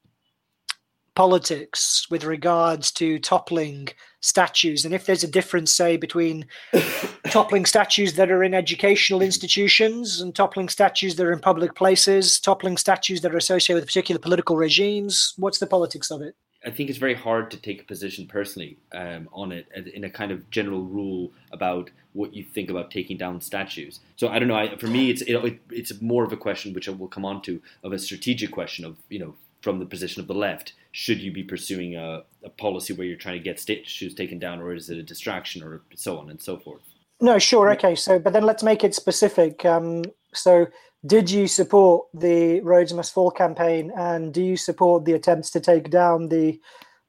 politics 1.17 2.07
with 2.11 2.25
regards 2.25 2.93
to 2.93 3.19
toppling 3.19 3.89
statues 4.21 4.85
and 4.85 4.93
if 4.93 5.07
there's 5.07 5.25
a 5.25 5.29
difference 5.29 5.73
say 5.73 5.97
between 5.97 6.45
toppling 7.31 7.65
statues 7.65 8.15
that 8.15 8.31
are 8.31 8.45
in 8.45 8.53
educational 8.53 9.23
institutions 9.23 10.21
and 10.21 10.35
toppling 10.35 10.69
statues 10.69 11.17
that 11.17 11.25
are 11.25 11.33
in 11.33 11.39
public 11.39 11.75
places 11.75 12.39
toppling 12.39 12.77
statues 12.77 13.21
that 13.23 13.33
are 13.33 13.39
associated 13.39 13.81
with 13.81 13.87
particular 13.87 14.19
political 14.19 14.57
regimes 14.57 15.33
what's 15.39 15.59
the 15.59 15.67
politics 15.67 16.11
of 16.11 16.21
it 16.21 16.35
I 16.67 16.71
think 16.71 16.91
it's 16.91 16.99
very 16.99 17.15
hard 17.15 17.51
to 17.53 17.57
take 17.57 17.81
a 17.81 17.85
position 17.85 18.27
personally 18.27 18.77
um, 18.93 19.29
on 19.33 19.53
it 19.53 19.69
in 19.95 20.05
a 20.05 20.11
kind 20.11 20.33
of 20.33 20.51
general 20.51 20.83
rule 20.83 21.33
about 21.53 21.91
what 22.13 22.35
you 22.35 22.43
think 22.43 22.71
about 22.71 22.91
taking 22.91 23.17
down 23.17 23.41
statues. 23.41 24.01
So 24.17 24.29
I 24.29 24.39
don't 24.39 24.49
know. 24.49 24.57
I, 24.57 24.77
for 24.77 24.89
me, 24.89 25.11
it's 25.11 25.23
it, 25.23 25.61
it's 25.71 26.01
more 26.03 26.25
of 26.25 26.33
a 26.33 26.37
question 26.37 26.75
which 26.75 26.89
I 26.89 26.93
will 26.93 27.09
come 27.09 27.25
on 27.25 27.41
to 27.43 27.63
of 27.85 27.93
a 27.93 27.99
strategic 27.99 28.51
question 28.51 28.85
of 28.85 28.97
you 29.09 29.21
know 29.21 29.35
from 29.63 29.79
the 29.79 29.87
position 29.87 30.21
of 30.21 30.29
the 30.29 30.35
left, 30.35 30.75
should 30.93 31.21
you 31.21 31.33
be 31.33 31.43
pursuing 31.43 31.97
a, 31.97 32.23
a 32.45 32.51
policy 32.51 32.93
where 32.93 33.07
you're 33.07 33.17
trying 33.17 33.39
to 33.39 33.43
get 33.43 33.59
statues 33.59 34.15
taken 34.15 34.39
down, 34.39 34.61
or 34.61 34.75
is 34.75 34.91
it 34.91 34.99
a 34.99 35.03
distraction, 35.03 35.63
or 35.63 35.83
so 35.95 36.19
on 36.19 36.31
and 36.31 36.41
so 36.41 36.57
forth? 36.57 36.83
No, 37.21 37.39
sure, 37.39 37.71
okay. 37.73 37.95
So, 37.95 38.19
but 38.19 38.33
then 38.33 38.45
let's 38.45 38.63
make 38.63 38.85
it 38.85 38.95
specific. 38.95 39.65
Um, 39.65 40.05
so 40.33 40.67
did 41.07 41.31
you 41.31 41.47
support 41.47 42.07
the 42.13 42.61
Rhodes 42.61 42.93
Must 42.93 43.13
Fall 43.13 43.31
campaign, 43.31 43.93
and 43.97 44.33
do 44.33 44.43
you 44.43 44.57
support 44.57 45.05
the 45.05 45.13
attempts 45.13 45.51
to 45.51 45.61
take 45.61 45.91
down 45.91 46.29
the 46.29 46.61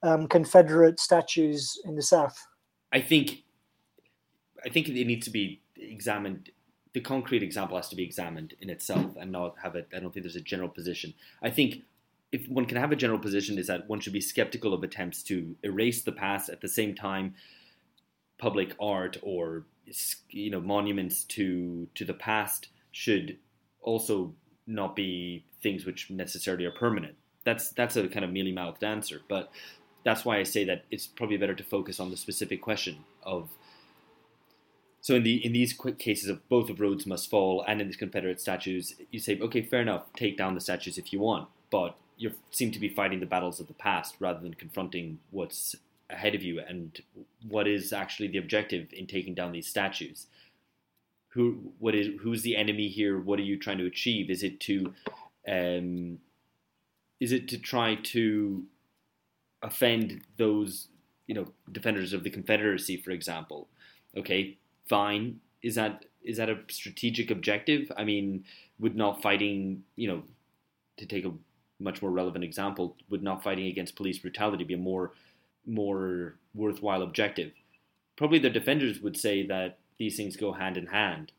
um, 0.03 0.27
Confederate 0.27 0.99
statues 0.99 1.79
in 1.85 1.95
the 1.95 2.01
South? 2.01 2.37
I 2.91 3.01
think, 3.01 3.43
I 4.65 4.69
think 4.69 4.87
it 4.89 5.07
needs 5.07 5.25
to 5.25 5.31
be 5.31 5.61
examined. 5.75 6.51
The 6.93 7.01
concrete 7.01 7.43
example 7.43 7.77
has 7.77 7.89
to 7.89 7.95
be 7.95 8.03
examined 8.03 8.53
in 8.61 8.69
itself, 8.69 9.15
and 9.19 9.31
not 9.31 9.55
have 9.63 9.75
it. 9.75 9.87
I 9.95 9.99
don't 9.99 10.13
think 10.13 10.23
there's 10.23 10.35
a 10.35 10.41
general 10.41 10.69
position. 10.69 11.13
I 11.41 11.49
think 11.49 11.83
if 12.31 12.47
one 12.47 12.65
can 12.65 12.77
have 12.77 12.91
a 12.91 12.95
general 12.95 13.19
position, 13.19 13.57
is 13.57 13.67
that 13.67 13.89
one 13.89 13.99
should 13.99 14.13
be 14.13 14.21
skeptical 14.21 14.73
of 14.73 14.83
attempts 14.83 15.23
to 15.23 15.55
erase 15.63 16.03
the 16.03 16.11
past. 16.11 16.49
At 16.49 16.61
the 16.61 16.67
same 16.67 16.93
time, 16.93 17.35
public 18.37 18.75
art 18.79 19.17
or 19.21 19.65
you 20.29 20.49
know 20.49 20.59
monuments 20.59 21.23
to 21.23 21.87
to 21.95 22.03
the 22.03 22.13
past 22.13 22.67
should 22.91 23.37
also 23.81 24.33
not 24.65 24.95
be 24.95 25.45
things 25.61 25.85
which 25.85 26.09
necessarily 26.09 26.65
are 26.65 26.71
permanent. 26.71 27.15
That's 27.43 27.69
that's 27.69 27.95
a 27.95 28.07
kind 28.07 28.25
of 28.25 28.31
mealy 28.31 28.51
mouthed 28.51 28.83
answer, 28.83 29.21
but 29.29 29.51
that's 30.03 30.25
why 30.25 30.37
I 30.37 30.43
say 30.43 30.63
that 30.65 30.85
it's 30.91 31.07
probably 31.07 31.37
better 31.37 31.55
to 31.55 31.63
focus 31.63 31.99
on 31.99 32.11
the 32.11 32.17
specific 32.17 32.61
question 32.61 32.97
of. 33.23 33.49
So 35.01 35.15
in 35.15 35.23
the 35.23 35.45
in 35.45 35.53
these 35.53 35.73
quick 35.73 35.99
cases 35.99 36.29
of 36.29 36.47
both 36.49 36.69
of 36.69 36.81
Rhodes 36.81 37.05
must 37.05 37.29
fall 37.29 37.63
and 37.67 37.79
in 37.79 37.87
these 37.87 37.95
Confederate 37.95 38.41
statues, 38.41 38.95
you 39.11 39.19
say, 39.19 39.39
okay, 39.39 39.61
fair 39.61 39.81
enough, 39.81 40.03
take 40.15 40.37
down 40.37 40.55
the 40.55 40.61
statues 40.61 40.97
if 40.97 41.13
you 41.13 41.19
want, 41.19 41.47
but 41.71 41.95
you 42.17 42.31
seem 42.51 42.71
to 42.71 42.79
be 42.79 42.89
fighting 42.89 43.19
the 43.19 43.25
battles 43.25 43.59
of 43.59 43.67
the 43.67 43.73
past 43.73 44.15
rather 44.19 44.39
than 44.39 44.53
confronting 44.53 45.19
what's 45.31 45.75
ahead 46.09 46.35
of 46.35 46.41
you 46.41 46.59
and 46.59 47.01
what 47.47 47.67
is 47.67 47.93
actually 47.93 48.27
the 48.27 48.37
objective 48.37 48.87
in 48.91 49.05
taking 49.05 49.33
down 49.33 49.51
these 49.51 49.67
statues 49.67 50.27
who 51.37 51.71
what 51.77 51.93
is 51.93 52.19
who's 52.19 52.41
the 52.41 52.57
enemy 52.57 52.87
here? 52.87 53.19
What 53.19 53.37
are 53.37 53.43
you 53.43 53.59
trying 53.59 53.77
to 53.77 53.85
achieve? 53.85 54.31
Is 54.31 54.41
it 54.41 54.59
to 54.61 54.91
um, 55.47 56.17
is 57.19 57.31
it 57.31 57.47
to 57.49 57.59
try 57.59 57.93
to 58.15 58.63
offend 59.61 60.21
those 60.37 60.87
you 61.27 61.35
know 61.35 61.45
defenders 61.71 62.11
of 62.11 62.23
the 62.23 62.31
Confederacy, 62.31 62.97
for 62.97 63.11
example? 63.11 63.69
Okay, 64.17 64.57
fine. 64.89 65.39
Is 65.61 65.75
that 65.75 66.05
is 66.23 66.37
that 66.37 66.49
a 66.49 66.57
strategic 66.69 67.29
objective? 67.29 67.91
I 67.95 68.03
mean, 68.03 68.43
would 68.79 68.95
not 68.95 69.21
fighting 69.21 69.83
you 69.95 70.07
know 70.07 70.23
to 70.97 71.05
take 71.05 71.23
a 71.23 71.33
much 71.79 72.01
more 72.01 72.09
relevant 72.09 72.43
example, 72.43 72.97
would 73.11 73.21
not 73.21 73.43
fighting 73.43 73.67
against 73.67 73.95
police 73.95 74.17
brutality 74.17 74.63
be 74.63 74.73
a 74.73 74.77
more 74.77 75.11
more 75.67 76.39
worthwhile 76.55 77.03
objective? 77.03 77.51
Probably 78.15 78.39
the 78.39 78.49
defenders 78.49 79.01
would 79.01 79.15
say 79.15 79.45
that 79.45 79.77
these 79.97 80.17
things 80.17 80.35
go 80.35 80.51
hand 80.51 80.77
in 80.77 80.87
hand, 80.87 81.31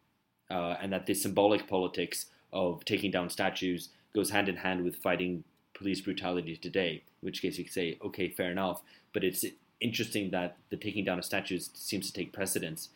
uh, 0.50 0.76
and 0.80 0.92
that 0.92 1.06
the 1.06 1.14
symbolic 1.14 1.66
politics 1.68 2.26
of 2.52 2.84
taking 2.84 3.10
down 3.10 3.30
statues 3.30 3.90
goes 4.14 4.30
hand 4.30 4.48
in 4.48 4.56
hand 4.56 4.84
with 4.84 4.96
fighting 4.96 5.44
police 5.74 6.00
brutality 6.00 6.56
today. 6.56 7.02
In 7.22 7.26
which 7.26 7.42
case, 7.42 7.58
you 7.58 7.64
could 7.64 7.72
say, 7.72 7.98
okay, 8.04 8.28
fair 8.28 8.50
enough. 8.50 8.82
But 9.12 9.24
it's 9.24 9.44
interesting 9.80 10.30
that 10.30 10.56
the 10.70 10.76
taking 10.76 11.04
down 11.04 11.18
of 11.18 11.24
statues 11.24 11.70
seems 11.74 12.06
to 12.06 12.12
take 12.12 12.32
precedence 12.32 12.90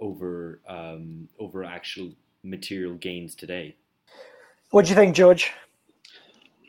over 0.00 0.60
um, 0.68 1.28
over 1.38 1.64
actual 1.64 2.10
material 2.42 2.94
gains 2.94 3.34
today. 3.34 3.76
What 4.70 4.86
do 4.86 4.90
you 4.90 4.96
think, 4.96 5.14
George? 5.14 5.52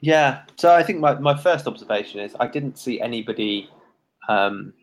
Yeah, 0.01 0.41
so 0.57 0.73
I 0.73 0.83
think 0.83 0.99
my, 0.99 1.13
my 1.13 1.35
first 1.35 1.65
observation 1.65 2.19
is 2.19 2.35
I 2.37 2.47
didn't 2.47 2.77
see 2.77 2.99
anybody 2.99 3.69
um, 4.27 4.73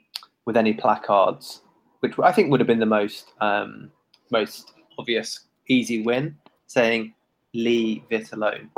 with 0.46 0.56
any 0.56 0.72
placards 0.72 1.60
which 2.00 2.14
I 2.23 2.33
think 2.33 2.50
would 2.50 2.61
have 2.61 2.66
been 2.66 2.80
the 2.80 2.87
most 2.87 3.33
um, 3.40 3.90
most 4.30 4.73
obvious 4.99 5.40
easy 5.69 6.02
win, 6.02 6.37
saying 6.66 7.14
leave 7.54 8.02
it 8.11 8.33
alone. 8.33 8.71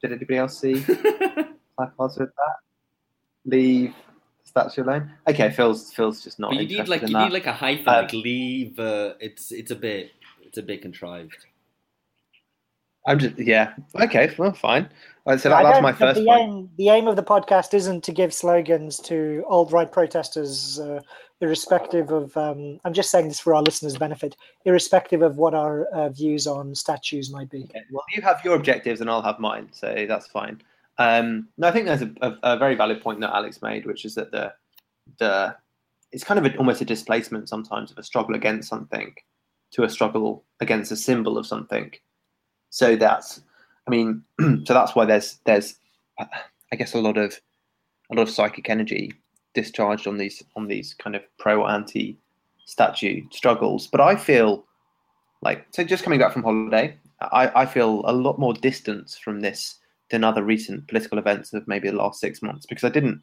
Did 0.00 0.12
anybody 0.12 0.38
else 0.38 0.58
see 0.60 0.80
placards 1.76 2.18
with 2.18 2.30
that? 2.30 2.56
Leave 3.44 3.94
statue 4.44 4.82
alone. 4.82 5.12
Okay, 5.28 5.50
Phil's 5.50 5.92
Phil's 5.92 6.22
just 6.22 6.38
not. 6.38 6.50
But 6.50 6.62
you 6.62 6.78
need 6.78 6.88
like 6.88 7.02
you 7.02 7.08
that. 7.08 7.24
need 7.24 7.32
like 7.32 7.46
a 7.46 7.52
hyphen, 7.52 7.88
um, 7.88 8.02
like 8.02 8.12
leave. 8.12 8.78
Uh, 8.78 9.14
it's 9.20 9.52
it's 9.52 9.70
a 9.70 9.76
bit 9.76 10.12
it's 10.42 10.58
a 10.58 10.62
bit 10.62 10.82
contrived. 10.82 11.46
I'm 13.08 13.18
just 13.18 13.38
yeah 13.38 13.72
okay 14.00 14.32
well 14.38 14.52
fine. 14.52 14.88
So 15.26 15.50
that, 15.50 15.62
that's 15.62 15.82
my 15.82 15.92
first 15.92 16.20
the 16.20 16.24
point. 16.24 16.40
Aim, 16.40 16.70
the 16.78 16.88
aim 16.88 17.06
of 17.06 17.16
the 17.16 17.22
podcast 17.22 17.74
isn't 17.74 18.02
to 18.04 18.12
give 18.12 18.32
slogans 18.32 18.98
to 19.00 19.44
alt 19.46 19.70
right 19.72 19.90
protesters, 19.90 20.80
uh, 20.80 21.00
irrespective 21.42 22.10
of. 22.10 22.34
Um, 22.34 22.80
I'm 22.84 22.94
just 22.94 23.10
saying 23.10 23.28
this 23.28 23.38
for 23.38 23.54
our 23.54 23.62
listeners' 23.62 23.98
benefit, 23.98 24.36
irrespective 24.64 25.20
of 25.20 25.36
what 25.36 25.52
our 25.52 25.84
uh, 25.86 26.08
views 26.08 26.46
on 26.46 26.74
statues 26.74 27.30
might 27.30 27.50
be. 27.50 27.64
Okay. 27.64 27.82
Well, 27.90 28.04
you 28.14 28.22
have 28.22 28.40
your 28.42 28.54
objectives, 28.54 29.02
and 29.02 29.10
I'll 29.10 29.20
have 29.20 29.38
mine, 29.38 29.68
so 29.70 30.06
that's 30.08 30.26
fine. 30.28 30.62
Um, 30.96 31.48
no, 31.58 31.68
I 31.68 31.72
think 31.72 31.86
there's 31.86 32.02
a, 32.02 32.12
a, 32.22 32.54
a, 32.54 32.58
very 32.58 32.74
valid 32.74 33.02
point 33.02 33.20
that 33.20 33.34
Alex 33.34 33.60
made, 33.60 33.84
which 33.84 34.06
is 34.06 34.14
that 34.14 34.30
the 34.30 34.54
the 35.18 35.54
it's 36.10 36.24
kind 36.24 36.44
of 36.44 36.46
a, 36.46 36.56
almost 36.56 36.80
a 36.80 36.86
displacement 36.86 37.50
sometimes 37.50 37.90
of 37.90 37.98
a 37.98 38.02
struggle 38.02 38.34
against 38.34 38.68
something 38.68 39.14
to 39.72 39.84
a 39.84 39.90
struggle 39.90 40.44
against 40.60 40.90
a 40.90 40.96
symbol 40.96 41.36
of 41.36 41.46
something. 41.46 41.92
So 42.70 42.96
that's, 42.96 43.40
I 43.86 43.90
mean, 43.90 44.22
so 44.40 44.74
that's 44.74 44.94
why 44.94 45.04
there's 45.04 45.38
there's, 45.44 45.76
I 46.18 46.76
guess 46.76 46.94
a 46.94 47.00
lot 47.00 47.16
of 47.16 47.38
a 48.10 48.14
lot 48.14 48.22
of 48.22 48.30
psychic 48.30 48.68
energy 48.70 49.12
discharged 49.54 50.06
on 50.06 50.18
these 50.18 50.42
on 50.56 50.68
these 50.68 50.94
kind 50.94 51.16
of 51.16 51.22
pro 51.38 51.66
anti 51.66 52.18
statue 52.64 53.22
struggles. 53.30 53.86
But 53.86 54.00
I 54.00 54.16
feel 54.16 54.64
like 55.42 55.66
so 55.70 55.84
just 55.84 56.04
coming 56.04 56.18
back 56.18 56.32
from 56.32 56.42
holiday, 56.42 56.96
I, 57.20 57.62
I 57.62 57.66
feel 57.66 58.02
a 58.04 58.12
lot 58.12 58.38
more 58.38 58.54
distance 58.54 59.16
from 59.16 59.40
this 59.40 59.76
than 60.10 60.24
other 60.24 60.42
recent 60.42 60.88
political 60.88 61.18
events 61.18 61.52
of 61.52 61.66
maybe 61.68 61.88
the 61.88 61.96
last 61.96 62.20
six 62.20 62.42
months 62.42 62.66
because 62.66 62.84
I 62.84 62.88
didn't 62.88 63.22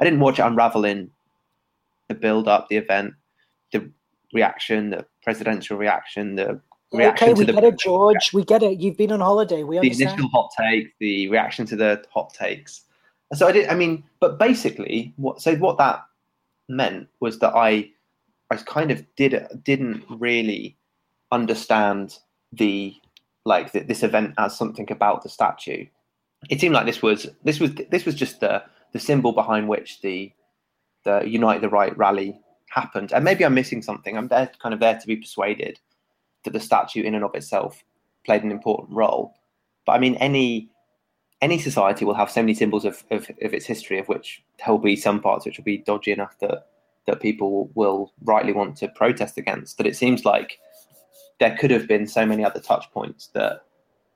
I 0.00 0.04
didn't 0.04 0.20
watch 0.20 0.38
it 0.38 0.42
unravel 0.42 0.84
in 0.84 1.10
the 2.08 2.14
build 2.14 2.46
up, 2.46 2.68
the 2.68 2.76
event, 2.76 3.14
the 3.72 3.90
reaction, 4.32 4.90
the 4.90 5.06
presidential 5.22 5.76
reaction, 5.76 6.36
the 6.36 6.60
okay, 6.94 7.32
we 7.32 7.44
get 7.44 7.64
it, 7.64 7.78
George. 7.78 8.32
We 8.32 8.44
get 8.44 8.62
it. 8.62 8.78
You've 8.78 8.96
been 8.96 9.12
on 9.12 9.20
holiday. 9.20 9.62
We 9.62 9.76
the 9.76 9.80
understand. 9.80 10.10
initial 10.10 10.28
hot 10.28 10.50
take, 10.58 10.94
the 10.98 11.28
reaction 11.28 11.66
to 11.66 11.76
the 11.76 12.04
hot 12.12 12.32
takes. 12.32 12.82
So 13.34 13.48
I 13.48 13.52
did. 13.52 13.68
I 13.68 13.74
mean, 13.74 14.04
but 14.20 14.38
basically, 14.38 15.12
what 15.16 15.42
so 15.42 15.56
what 15.56 15.78
that 15.78 16.04
meant 16.68 17.08
was 17.20 17.38
that 17.40 17.54
I, 17.54 17.90
I 18.50 18.56
kind 18.56 18.90
of 18.90 19.04
did 19.16 19.46
didn't 19.64 20.04
really 20.08 20.76
understand 21.32 22.18
the 22.52 22.94
like 23.44 23.72
the, 23.72 23.80
this 23.80 24.02
event 24.02 24.34
as 24.38 24.56
something 24.56 24.90
about 24.90 25.22
the 25.22 25.28
statue. 25.28 25.86
It 26.50 26.60
seemed 26.60 26.74
like 26.74 26.86
this 26.86 27.02
was 27.02 27.28
this 27.42 27.58
was 27.58 27.74
this 27.90 28.04
was 28.04 28.14
just 28.14 28.40
the 28.40 28.62
the 28.92 29.00
symbol 29.00 29.32
behind 29.32 29.68
which 29.68 30.00
the 30.02 30.32
the 31.04 31.22
Unite 31.26 31.60
the 31.60 31.68
Right 31.68 31.96
rally 31.98 32.40
happened. 32.70 33.12
And 33.12 33.24
maybe 33.24 33.44
I'm 33.44 33.54
missing 33.54 33.82
something. 33.82 34.16
I'm 34.16 34.28
there, 34.28 34.50
kind 34.60 34.72
of 34.72 34.80
there 34.80 34.98
to 34.98 35.06
be 35.06 35.16
persuaded 35.16 35.80
that 36.46 36.54
the 36.54 36.60
statue 36.60 37.02
in 37.02 37.14
and 37.14 37.24
of 37.24 37.34
itself 37.34 37.84
played 38.24 38.42
an 38.42 38.50
important 38.50 38.90
role. 38.90 39.34
But 39.84 39.92
I 39.92 39.98
mean, 39.98 40.14
any 40.16 40.70
any 41.42 41.58
society 41.58 42.04
will 42.04 42.14
have 42.14 42.30
so 42.30 42.40
many 42.40 42.54
symbols 42.54 42.86
of, 42.86 43.04
of, 43.10 43.28
of 43.42 43.52
its 43.52 43.66
history, 43.66 43.98
of 43.98 44.08
which 44.08 44.42
there 44.58 44.72
will 44.72 44.78
be 44.78 44.96
some 44.96 45.20
parts 45.20 45.44
which 45.44 45.58
will 45.58 45.64
be 45.64 45.78
dodgy 45.78 46.12
enough 46.12 46.38
that 46.40 46.68
that 47.06 47.20
people 47.20 47.70
will 47.74 48.12
rightly 48.22 48.52
want 48.52 48.76
to 48.78 48.88
protest 48.88 49.36
against. 49.38 49.76
That 49.76 49.86
it 49.86 49.96
seems 49.96 50.24
like 50.24 50.58
there 51.38 51.56
could 51.56 51.70
have 51.70 51.86
been 51.86 52.06
so 52.06 52.24
many 52.24 52.44
other 52.44 52.60
touch 52.60 52.90
points 52.92 53.28
that 53.34 53.62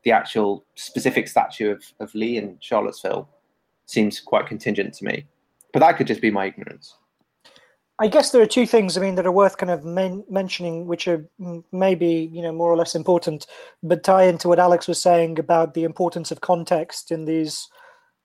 the 0.02 0.12
actual 0.12 0.64
specific 0.76 1.28
statue 1.28 1.70
of, 1.70 1.84
of 2.00 2.14
Lee 2.14 2.38
in 2.38 2.56
Charlottesville 2.60 3.28
seems 3.86 4.18
quite 4.18 4.46
contingent 4.46 4.94
to 4.94 5.04
me. 5.04 5.26
But 5.72 5.80
that 5.80 5.96
could 5.96 6.06
just 6.06 6.22
be 6.22 6.30
my 6.30 6.46
ignorance. 6.46 6.96
I 8.00 8.08
guess 8.08 8.30
there 8.30 8.40
are 8.40 8.46
two 8.46 8.66
things. 8.66 8.96
I 8.96 9.02
mean, 9.02 9.14
that 9.16 9.26
are 9.26 9.32
worth 9.32 9.58
kind 9.58 9.70
of 9.70 9.84
men- 9.84 10.24
mentioning, 10.30 10.86
which 10.86 11.06
are 11.06 11.22
maybe 11.70 12.30
you 12.32 12.40
know 12.40 12.52
more 12.52 12.72
or 12.72 12.76
less 12.76 12.94
important, 12.94 13.46
but 13.82 14.02
tie 14.02 14.24
into 14.24 14.48
what 14.48 14.58
Alex 14.58 14.88
was 14.88 15.00
saying 15.00 15.38
about 15.38 15.74
the 15.74 15.84
importance 15.84 16.30
of 16.30 16.40
context 16.40 17.12
in 17.12 17.26
these 17.26 17.68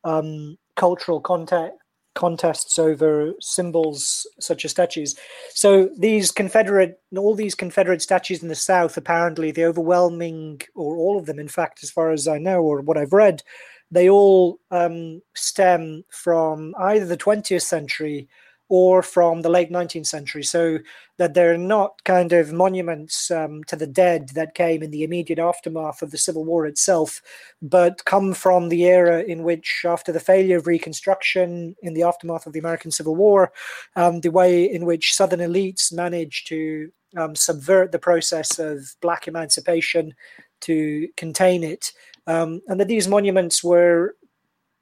um, 0.05 0.58
cultural 0.75 1.20
context 1.20 1.77
contests 2.15 2.79
over 2.79 3.34
symbols 3.41 4.25
such 4.39 4.63
as 4.63 4.72
statues. 4.72 5.15
So 5.50 5.89
these 5.98 6.32
Confederate, 6.32 6.98
all 7.17 7.36
these 7.36 7.55
Confederate 7.55 8.01
statues 8.01 8.41
in 8.41 8.48
the 8.48 8.55
South, 8.55 8.96
apparently 8.96 9.51
the 9.51 9.65
overwhelming, 9.65 10.62
or 10.74 10.96
all 10.96 11.20
of 11.20 11.25
them, 11.25 11.39
in 11.39 11.50
fact, 11.50 11.84
as 11.84 11.91
far 11.91 12.12
as 12.12 12.25
I 12.25 12.38
know, 12.38 12.62
or 12.62 12.79
what 12.79 12.98
I've 12.98 13.12
read, 13.12 13.44
they 13.91 14.10
all 14.10 14.60
um, 14.72 15.22
stem 15.36 16.05
from 16.10 16.74
either 16.79 17.05
the 17.05 17.17
20th 17.17 17.63
century 17.63 18.29
or 18.69 19.03
from 19.03 19.41
the 19.41 19.50
late 19.50 19.72
19th 19.72 20.07
century. 20.07 20.43
So 20.43 20.79
that 21.17 21.34
they're 21.34 21.57
not 21.57 22.03
kind 22.03 22.34
of 22.34 22.51
monuments 22.51 23.31
um, 23.31 23.63
to 23.65 23.75
the 23.75 23.88
dead 23.88 24.29
that 24.29 24.55
came 24.55 24.84
in 24.84 24.91
the 24.91 25.03
immediate 25.03 25.39
aftermath 25.39 26.01
of 26.01 26.12
the 26.12 26.17
Civil 26.17 26.43
War 26.43 26.65
itself, 26.65 27.22
but 27.62 28.03
come 28.05 28.34
from 28.34 28.69
the 28.69 28.84
era 28.86 29.22
in 29.22 29.43
which, 29.43 29.86
after 29.86 30.12
the 30.12 30.19
failure 30.19 30.57
of 30.57 30.67
Reconstruction 30.67 31.75
in 31.81 31.93
the 31.93 32.03
aftermath 32.03 32.45
of 32.45 32.53
the 32.53 32.60
American 32.60 32.91
Civil 32.91 33.15
War, 33.15 33.51
um, 33.95 34.19
the 34.22 34.31
way 34.31 34.65
in 34.65 34.86
which 34.86 35.13
Southern 35.13 35.39
elites 35.39 35.93
managed 35.93 36.48
to 36.48 36.91
um, 37.15 37.36
subvert 37.36 37.91
the 37.91 38.00
process 38.00 38.60
of 38.60 38.93
Black 39.01 39.27
emancipation 39.27 40.13
to 40.62 41.07
contain 41.15 41.63
it, 41.63 41.93
um, 42.27 42.62
and 42.67 42.79
that 42.79 42.88
these 42.88 43.07
monuments 43.07 43.63
were 43.63 44.15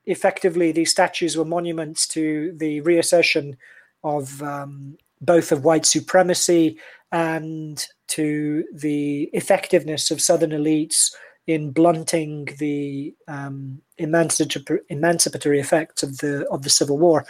effectively 0.05 0.71
these 0.71 0.91
statues 0.91 1.37
were 1.37 1.45
monuments 1.45 2.07
to 2.07 2.53
the 2.57 2.81
reassertion 2.81 3.55
of 4.03 4.41
um, 4.41 4.97
both 5.21 5.51
of 5.51 5.63
white 5.63 5.85
supremacy 5.85 6.77
and 7.11 7.85
to 8.07 8.65
the 8.73 9.29
effectiveness 9.33 10.11
of 10.11 10.21
Southern 10.21 10.51
elites 10.51 11.11
in 11.45 11.71
blunting 11.71 12.47
the 12.57 13.13
um, 13.27 13.81
emancipatory, 13.97 14.79
emancipatory 14.89 15.59
effects 15.59 16.01
of 16.01 16.17
the 16.19 16.47
of 16.49 16.63
the 16.63 16.69
Civil 16.69 16.97
War. 16.97 17.25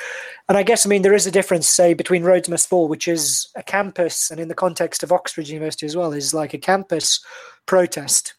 And 0.47 0.57
I 0.57 0.63
guess 0.63 0.85
I 0.85 0.89
mean 0.89 1.01
there 1.01 1.15
is 1.15 1.25
a 1.25 1.31
difference, 1.31 1.67
say, 1.67 1.93
between 1.93 2.23
Rhodes 2.23 2.49
Must 2.49 2.69
Fall, 2.69 2.87
which 2.87 3.07
is 3.07 3.47
a 3.55 3.63
campus, 3.63 4.29
and 4.29 4.39
in 4.39 4.49
the 4.49 4.55
context 4.55 5.03
of 5.03 5.11
Oxford 5.11 5.47
University 5.47 5.85
as 5.85 5.95
well, 5.95 6.13
is 6.13 6.33
like 6.33 6.53
a 6.53 6.59
campus 6.59 7.23
protest 7.65 8.35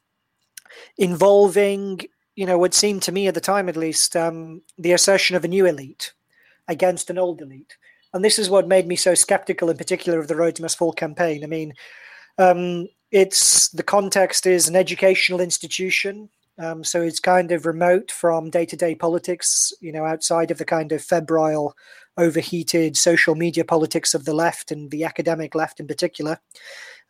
involving, 0.97 2.01
you 2.37 2.47
know, 2.47 2.59
what 2.59 2.75
seemed 2.75 3.03
to 3.03 3.13
me 3.13 3.27
at 3.27 3.35
the 3.35 3.41
time 3.41 3.69
at 3.69 3.77
least, 3.77 4.17
um, 4.17 4.63
the 4.79 4.93
assertion 4.93 5.35
of 5.35 5.45
a 5.45 5.49
new 5.49 5.67
elite 5.67 6.13
against 6.69 7.11
an 7.11 7.19
old 7.19 7.43
elite. 7.43 7.77
And 8.15 8.25
this 8.25 8.39
is 8.39 8.49
what 8.49 8.69
made 8.69 8.87
me 8.87 8.97
so 8.97 9.15
skeptical, 9.15 9.69
in 9.69 9.77
particular, 9.77 10.21
of 10.21 10.29
the 10.29 10.37
Rhodes 10.37 10.61
Must 10.61 10.79
Fall 10.79 10.93
campaign. 10.93 11.43
I 11.43 11.49
mean, 11.49 11.75
um, 12.39 12.87
it's 13.11 13.69
the 13.71 13.83
context 13.83 14.47
is 14.47 14.69
an 14.69 14.77
educational 14.77 15.41
institution, 15.41 16.31
um, 16.59 16.85
so 16.85 17.03
it's 17.03 17.19
kind 17.19 17.51
of 17.51 17.67
remote 17.67 18.13
from 18.13 18.51
day-to-day 18.51 18.95
politics. 18.95 19.73
You 19.81 19.93
know, 19.93 20.05
outside 20.05 20.53
of 20.53 20.59
the 20.59 20.65
kind 20.65 20.93
of 20.93 21.03
febrile, 21.03 21.75
overheated 22.17 22.97
social 22.97 23.35
media 23.35 23.65
politics 23.65 24.15
of 24.15 24.25
the 24.25 24.35
left 24.35 24.71
and 24.71 24.91
the 24.93 25.03
academic 25.03 25.57
left 25.57 25.81
in 25.81 25.89
particular. 25.89 26.39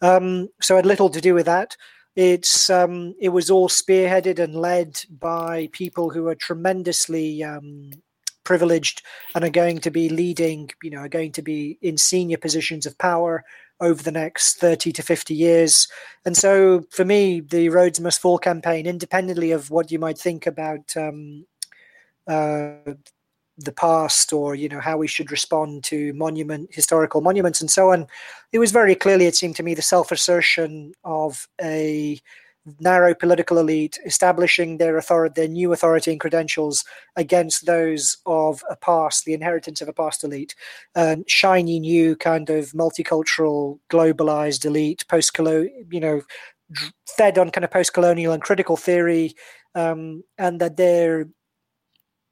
Um, 0.01 0.49
so 0.63 0.77
had 0.77 0.87
little 0.87 1.11
to 1.11 1.21
do 1.21 1.35
with 1.35 1.47
that. 1.47 1.77
It's 2.17 2.71
um, 2.71 3.15
it 3.21 3.31
was 3.31 3.51
all 3.51 3.69
spearheaded 3.69 4.39
and 4.39 4.55
led 4.55 5.01
by 5.11 5.69
people 5.73 6.11
who 6.11 6.29
are 6.29 6.35
tremendously 6.35 7.43
um, 7.43 7.91
privileged 8.45 9.03
and 9.35 9.45
are 9.45 9.51
going 9.51 9.79
to 9.79 9.91
be 9.91 10.09
leading, 10.09 10.71
you 10.83 10.91
know, 10.91 11.01
are 11.01 11.09
going 11.09 11.33
to 11.33 11.43
be 11.43 11.79
in 11.83 11.97
senior 11.97 12.37
positions 12.37 12.87
of 12.87 12.99
power 12.99 13.45
over 13.81 14.03
the 14.03 14.13
next 14.13 14.59
30 14.59 14.93
to 14.93 15.03
50 15.03 15.35
years. 15.35 15.89
And 16.25 16.37
so 16.37 16.85
for 16.91 17.05
me, 17.05 17.41
the 17.41 17.69
Rhodes 17.69 18.01
Must 18.01 18.21
Fall 18.21 18.39
campaign, 18.39 18.87
independently 18.87 19.51
of 19.51 19.71
what 19.71 19.91
you 19.91 19.99
might 19.99 20.19
think 20.19 20.47
about 20.47 20.97
um, 20.97 21.47
uh, 22.27 22.95
the 23.59 23.73
past 23.73 24.33
or, 24.33 24.55
you 24.55 24.69
know, 24.69 24.81
how 24.81 24.97
we 24.97 25.07
should 25.07 25.31
respond 25.31 25.85
to 25.85 26.13
monument, 26.15 26.69
historical 26.73 27.21
monuments 27.21 27.61
and 27.61 27.71
so 27.71 27.91
on, 27.91 28.07
it 28.53 28.59
was 28.59 28.73
very 28.73 28.95
clearly, 28.95 29.27
it 29.27 29.37
seemed 29.37 29.57
to 29.57 29.63
me, 29.63 29.75
the 29.75 29.83
self-assertion 29.83 30.93
of 31.05 31.49
a 31.61 32.21
narrow 32.81 33.15
political 33.15 33.59
elite 33.59 33.99
establishing 34.07 34.79
their 34.79 34.97
authority, 34.97 35.35
their 35.37 35.49
new 35.49 35.73
authority 35.73 36.11
and 36.11 36.21
credentials 36.21 36.85
against 37.17 37.67
those 37.67 38.17
of 38.27 38.63
a 38.71 38.77
past, 38.77 39.25
the 39.25 39.35
inheritance 39.35 39.83
of 39.83 39.89
a 39.89 39.93
past 39.93 40.25
elite, 40.25 40.55
um, 40.95 41.25
shiny 41.27 41.79
new 41.79 42.17
kind 42.17 42.49
of 42.51 42.73
multicultural, 42.73 43.79
globalized 43.91 44.65
elite, 44.65 45.05
post-colonial, 45.09 45.71
you 45.91 46.01
know, 46.01 46.23
fed 47.07 47.39
on 47.39 47.51
kind 47.51 47.65
of 47.65 47.71
post-colonial 47.71 48.33
and 48.33 48.43
critical 48.43 48.77
theory, 48.77 49.35
um, 49.75 50.25
and 50.39 50.61
that 50.61 50.77
they're 50.77 51.29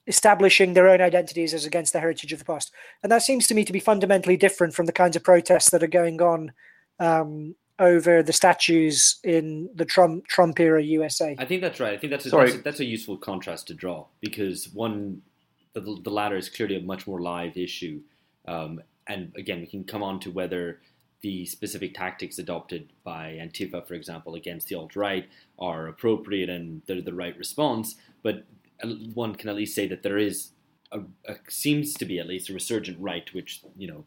establishing 0.07 0.73
their 0.73 0.89
own 0.89 1.01
identities 1.01 1.55
as 1.55 1.65
against 1.65 1.93
the 1.93 2.01
heritage 2.01 2.33
of 2.33 2.39
the 2.39 2.45
past. 2.45 2.73
And 3.03 3.13
that 3.13 3.23
seems 3.23 3.47
to 3.47 3.55
me 3.55 3.65
to 3.65 3.73
be 3.73 3.81
fundamentally 3.81 4.37
different 4.37 4.75
from 4.75 4.87
the 4.87 4.93
kinds 4.93 5.15
of 5.15 5.23
protests 5.23 5.71
that 5.71 5.83
are 5.83 5.89
going 5.89 6.21
on 6.21 6.53
um, 6.99 7.55
over 7.79 8.23
the 8.23 8.33
statues 8.33 9.17
in 9.25 9.71
the 9.75 9.85
Trump 9.85 10.27
Trump 10.27 10.61
era 10.61 10.83
USA. 10.83 11.37
I 11.39 11.45
think 11.45 11.63
that's 11.63 11.81
right. 11.81 11.95
I 11.95 11.97
think 11.97 12.11
that's 12.11 12.27
a, 12.27 12.31
that's 12.31 12.55
a, 12.55 12.59
that's, 12.59 12.81
a, 12.81 12.85
useful 12.85 13.17
contrast 13.17 13.67
to 13.69 13.75
draw 13.75 14.07
because 14.21 14.69
one, 14.73 15.23
the, 15.73 15.81
the 15.81 16.11
latter 16.11 16.37
is 16.37 16.49
clearly 16.49 16.77
a 16.77 16.81
much 16.81 17.07
more 17.07 17.21
live 17.21 17.57
issue, 17.57 18.01
um, 18.47 18.81
and 19.07 19.33
again, 19.37 19.61
we 19.61 19.67
can 19.67 19.85
come 19.85 20.03
on 20.03 20.21
to 20.21 20.31
whether 20.31 20.81
the 21.23 21.47
specific 21.47 21.95
tactics 21.95 22.39
adopted 22.39 22.93
by 23.05 23.39
Antifa, 23.41 23.87
for 23.87 23.95
example, 23.95 24.35
against 24.35 24.69
the 24.69 24.75
alt 24.75 24.97
right 24.97 25.29
are 25.59 25.87
appropriate 25.87 26.51
and 26.51 26.83
they're 26.87 27.01
the 27.01 27.15
right 27.15 27.37
response. 27.39 27.95
But 28.23 28.45
one 29.15 29.35
can 29.37 29.49
at 29.49 29.57
least 29.57 29.75
say 29.75 29.87
that 29.87 30.03
there 30.03 30.19
is 30.19 30.51
a, 30.91 31.01
a 31.27 31.37
seems 31.49 31.95
to 31.95 32.05
be 32.05 32.19
at 32.19 32.27
least 32.27 32.51
a 32.51 32.55
resurgent 32.55 32.99
right, 33.01 33.33
which 33.33 33.63
you 33.77 33.89
know 33.89 34.05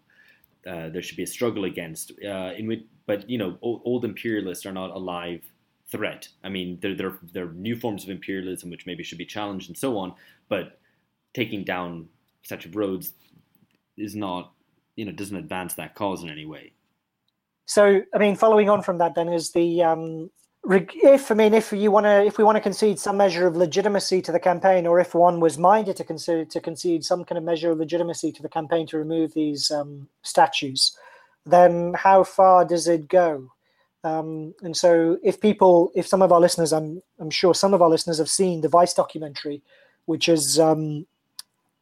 uh, 0.71 0.89
there 0.89 1.01
should 1.01 1.17
be 1.17 1.23
a 1.23 1.28
struggle 1.28 1.65
against. 1.65 2.12
Uh, 2.23 2.51
in 2.58 2.67
which, 2.67 2.84
but 3.06 3.30
you 3.30 3.38
know, 3.38 3.58
old, 3.62 3.82
old, 3.86 4.06
imperialists 4.06 4.65
are 4.65 4.72
not 4.72 4.91
a 4.91 4.98
live 4.98 5.41
threat. 5.91 6.28
I 6.44 6.50
mean, 6.50 6.80
there 6.82 6.96
there 6.96 7.18
there 7.34 7.48
are 7.48 7.54
new 7.54 7.76
forms 7.76 8.04
of 8.04 8.10
imperialism 8.10 8.70
which 8.70 8.86
maybe 8.86 9.04
should 9.04 9.18
be 9.18 9.26
challenged 9.26 9.70
and 9.70 9.78
so 9.78 9.98
on. 9.98 10.13
But 10.50 10.80
taking 11.34 11.63
down 11.63 12.10
such 12.44 12.68
Rhodes 12.68 13.13
is 13.98 14.15
not, 14.15 14.52
you 14.96 15.06
know, 15.06 15.12
doesn't 15.12 15.36
advance 15.36 15.76
that 15.76 15.96
cause 15.96 16.24
in 16.24 16.30
any 16.30 16.46
way. 16.46 16.74
So, 17.65 18.02
I 18.13 18.18
mean, 18.18 18.36
following 18.36 18.70
on 18.70 18.84
from 18.84 19.00
that, 19.00 19.15
then 19.15 19.30
is 19.30 19.52
the 19.52 19.84
um, 19.84 20.30
if 20.68 21.32
I 21.32 21.36
mean 21.36 21.54
if 21.54 21.72
you 21.72 21.91
want 21.91 22.06
to 22.06 22.24
if 22.26 22.38
we 22.38 22.44
want 22.44 22.56
to 22.56 22.62
concede 22.62 23.00
some 23.00 23.18
measure 23.18 23.48
of 23.48 23.56
legitimacy 23.56 24.22
to 24.24 24.32
the 24.32 24.39
campaign, 24.39 24.88
or 24.88 25.00
if 25.00 25.13
one 25.13 25.39
was 25.39 25.58
minded 25.58 25.96
to 25.98 26.04
consider 26.04 26.46
to 26.46 26.62
concede 26.62 27.04
some 27.04 27.24
kind 27.24 27.38
of 27.38 27.44
measure 27.44 27.72
of 27.72 27.78
legitimacy 27.78 28.32
to 28.34 28.41
the 28.41 28.50
campaign 28.50 28.88
to 28.88 28.98
remove 28.98 29.34
these 29.34 29.70
um, 29.72 30.08
statues, 30.24 30.98
then 31.45 31.93
how 31.93 32.23
far 32.23 32.65
does 32.65 32.88
it 32.88 33.08
go? 33.08 33.51
Um, 34.03 34.53
and 34.62 34.75
so, 34.77 35.17
if 35.23 35.41
people, 35.41 35.91
if 35.95 36.08
some 36.08 36.21
of 36.21 36.31
our 36.31 36.39
listeners, 36.39 36.71
I'm 36.71 37.01
I'm 37.19 37.31
sure 37.31 37.55
some 37.55 37.73
of 37.73 37.81
our 37.81 37.89
listeners 37.89 38.19
have 38.19 38.29
seen 38.29 38.62
the 38.62 38.69
Vice 38.69 38.93
documentary, 38.93 39.63
which 40.05 40.27
has 40.27 40.60
um, 40.60 41.08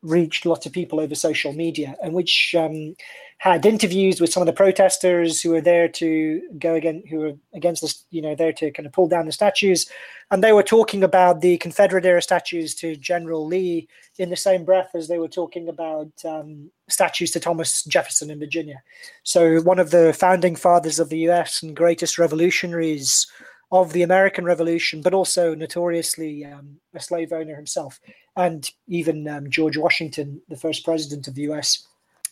reached 0.02 0.46
lots 0.46 0.66
of 0.66 0.72
people 0.72 1.00
over 1.02 1.16
social 1.16 1.52
media, 1.52 1.96
and 2.02 2.14
which 2.14 2.56
um, 2.58 2.96
had 3.44 3.66
interviews 3.66 4.22
with 4.22 4.32
some 4.32 4.42
of 4.42 4.48
the 4.48 4.54
protesters 4.54 5.42
who 5.42 5.50
were 5.50 5.60
there 5.60 5.90
to 5.90 6.42
go 6.58 6.76
again, 6.76 7.04
who 7.10 7.20
were 7.20 7.34
against 7.54 7.82
this, 7.82 8.06
you 8.10 8.22
know, 8.22 8.34
there 8.34 8.54
to 8.54 8.72
kind 8.72 8.86
of 8.86 8.94
pull 8.94 9.06
down 9.06 9.26
the 9.26 9.34
statues, 9.34 9.86
and 10.32 10.42
they 10.42 10.54
were 10.54 10.64
talking 10.64 11.04
about 11.04 11.42
the 11.42 11.58
Confederate 11.58 12.06
era 12.06 12.22
statues 12.22 12.74
to 12.76 12.96
General 12.96 13.46
Lee 13.46 13.90
in 14.18 14.30
the 14.30 14.38
same 14.38 14.64
breath 14.64 14.92
as 14.96 15.10
they 15.10 15.18
were 15.18 15.28
talking 15.28 15.68
about 15.68 16.10
um, 16.24 16.72
statues 16.88 17.32
to 17.32 17.40
Thomas 17.42 17.84
Jefferson 17.84 18.32
in 18.32 18.40
Virginia. 18.40 18.82
So 19.24 19.60
one 19.60 19.78
of 19.78 19.92
the 19.92 20.14
founding 20.14 20.56
fathers 20.56 20.98
of 20.98 21.10
the 21.10 21.20
U.S. 21.28 21.62
and 21.62 21.76
greatest 21.76 22.18
revolutionaries 22.18 23.28
of 23.74 23.92
the 23.92 24.04
American 24.04 24.46
Revolution, 24.46 25.02
but 25.02 25.14
also 25.14 25.54
notoriously 25.54 26.46
um, 26.46 26.78
a 26.94 27.00
slave 27.02 27.34
owner 27.34 27.58
himself, 27.58 28.00
and 28.38 28.72
even 28.88 29.28
um, 29.28 29.50
George 29.50 29.76
Washington, 29.76 30.42
the 30.48 30.56
first 30.56 30.86
president 30.86 31.28
of 31.28 31.36
the 31.36 31.42
U.S., 31.42 31.86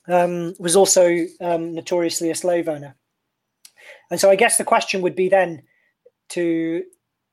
um, 0.07 0.53
was 0.59 0.75
also 0.75 1.25
um, 1.39 1.73
notoriously 1.73 2.29
a 2.29 2.35
slave 2.35 2.67
owner. 2.67 2.95
And 4.09 4.19
so, 4.19 4.29
I 4.29 4.35
guess 4.35 4.57
the 4.57 4.63
question 4.63 5.01
would 5.01 5.15
be 5.15 5.29
then 5.29 5.63
to 6.29 6.83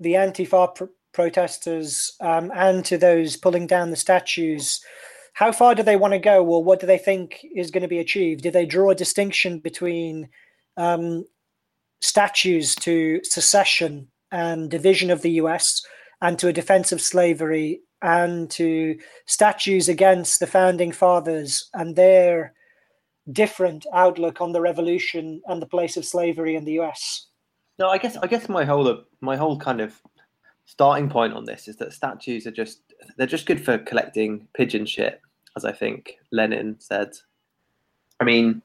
the 0.01 0.15
Antifa 0.15 0.75
pr- 0.75 0.85
protesters 1.13 2.13
um, 2.21 2.53
and 2.55 2.85
to 2.85 2.99
those 2.99 3.37
pulling 3.37 3.67
down 3.67 3.91
the 3.91 3.97
statues. 3.97 4.81
How 5.35 5.53
far 5.53 5.75
do 5.75 5.83
they 5.83 5.97
want 5.97 6.15
to 6.15 6.19
go, 6.19 6.45
or 6.45 6.63
what 6.63 6.81
do 6.81 6.87
they 6.87 6.99
think 6.99 7.45
is 7.55 7.71
going 7.71 7.83
to 7.83 7.89
be 7.89 7.99
achieved? 7.99 8.43
Do 8.43 8.51
they 8.51 8.67
draw 8.67 8.91
a 8.91 8.95
distinction 8.95 9.59
between 9.61 10.29
um, 10.77 11.25
statues 12.01 12.75
to 12.77 13.21
secession 13.25 14.09
and 14.31 14.71
division 14.71 15.11
of 15.11 15.23
the 15.23 15.33
US 15.33 15.85
and 16.21 16.39
to 16.39 16.49
a 16.49 16.53
defense 16.53 16.93
of 16.93 17.01
slavery 17.01 17.81
and 18.03 18.51
to 18.51 18.99
statues 19.27 19.89
against 19.89 20.41
the 20.41 20.47
founding 20.47 20.93
fathers 20.93 21.69
and 21.75 21.97
their 21.97 22.55
different 23.33 23.87
outlook 23.93 24.41
on 24.41 24.53
the 24.53 24.61
revolution 24.61 25.41
and 25.47 25.61
the 25.61 25.67
place 25.67 25.97
of 25.97 26.05
slavery 26.05 26.57
in 26.57 26.65
the 26.65 26.81
US. 26.81 27.27
No, 27.79 27.89
I 27.89 27.99
guess 27.99 28.17
I 28.17 28.27
guess 28.27 28.49
my 28.49 28.65
whole 28.65 29.05
my 29.21 29.37
whole 29.37 29.59
kind 29.59 29.81
of 29.81 30.01
starting 30.67 31.09
point 31.09 31.33
on 31.33 31.45
this 31.45 31.69
is 31.69 31.77
that 31.77 31.93
statues 31.93 32.47
are 32.47 32.51
just 32.53 32.81
they're 33.17 33.27
just 33.27 33.47
good 33.47 33.65
for 33.65 33.79
collecting 33.79 34.49
pigeon 34.55 34.85
shit 34.85 35.21
as 35.57 35.65
I 35.65 35.73
think 35.73 36.19
Lenin 36.33 36.77
said. 36.79 37.11
I 38.21 38.25
mean, 38.25 38.63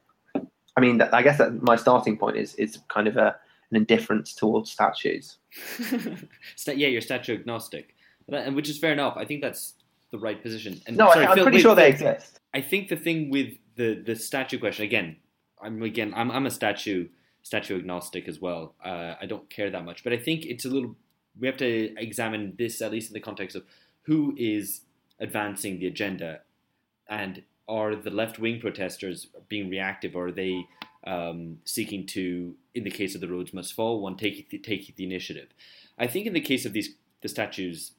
I 0.78 0.82
mean, 0.82 1.02
I 1.02 1.22
guess 1.22 1.38
that 1.38 1.62
my 1.62 1.76
starting 1.76 2.18
point 2.18 2.38
is 2.38 2.56
is 2.56 2.80
kind 2.88 3.08
of 3.08 3.18
a, 3.18 3.36
an 3.72 3.78
indifference 3.78 4.34
towards 4.34 4.72
statues. 4.72 5.38
Yeah, 6.68 6.88
you're 6.88 7.02
statue 7.02 7.34
agnostic, 7.36 7.96
which 8.28 8.70
is 8.70 8.78
fair 8.78 8.94
enough. 8.94 9.16
I 9.18 9.26
think 9.26 9.42
that's 9.42 9.74
the 10.12 10.20
right 10.20 10.42
position. 10.42 10.82
And 10.88 10.98
No, 10.98 11.12
sorry, 11.12 11.26
I, 11.26 11.30
I'm 11.32 11.36
Phil, 11.36 11.44
pretty 11.46 11.58
wait, 11.58 11.62
sure 11.62 11.76
they 11.76 11.92
Phil, 11.94 12.08
exist. 12.10 12.40
I 12.54 12.62
think 12.62 12.88
the 12.90 12.96
thing 12.96 13.30
with 13.30 13.50
the 13.76 14.02
the 14.06 14.16
statue 14.16 14.60
question 14.60 14.86
again, 14.86 15.18
I'm 15.62 15.82
again 15.82 16.14
I'm 16.16 16.32
I'm 16.32 16.46
a 16.46 16.52
statue 16.52 17.08
statue 17.42 17.78
agnostic 17.78 18.28
as 18.28 18.40
well. 18.40 18.76
Uh, 18.84 19.16
I 19.22 19.26
don't 19.26 19.50
care 19.50 19.70
that 19.70 19.86
much, 19.86 20.04
but 20.04 20.14
I 20.14 20.18
think 20.18 20.46
it's 20.46 20.66
a 20.66 20.70
little. 20.70 20.96
We 21.40 21.48
have 21.48 21.58
to 21.58 21.96
examine 21.98 22.54
this 22.58 22.82
at 22.82 22.92
least 22.92 23.10
in 23.10 23.14
the 23.14 23.20
context 23.20 23.56
of 23.56 23.64
who 24.04 24.36
is 24.38 24.82
advancing 25.20 25.80
the 25.80 25.88
agenda, 25.88 26.42
and 27.08 27.44
are 27.68 27.96
the 27.96 28.12
left 28.12 28.40
wing 28.40 28.60
protesters 28.60 29.28
being 29.48 29.70
reactive, 29.70 30.16
or 30.16 30.28
are 30.28 30.32
they 30.32 30.66
um, 31.06 31.60
seeking 31.66 32.06
to, 32.08 32.56
in 32.76 32.84
the 32.84 32.92
case 32.92 33.16
of 33.16 33.22
the 33.22 33.28
Rhodes 33.28 33.54
must 33.54 33.74
fall, 33.74 34.02
one 34.02 34.18
taking 34.18 34.46
the, 34.50 34.58
the 34.96 35.04
initiative? 35.04 35.50
I 35.98 36.08
think 36.08 36.28
in 36.28 36.34
the 36.34 36.42
case 36.42 36.66
of 36.66 36.74
these 36.74 36.96
the 37.22 37.30
statues 37.30 37.94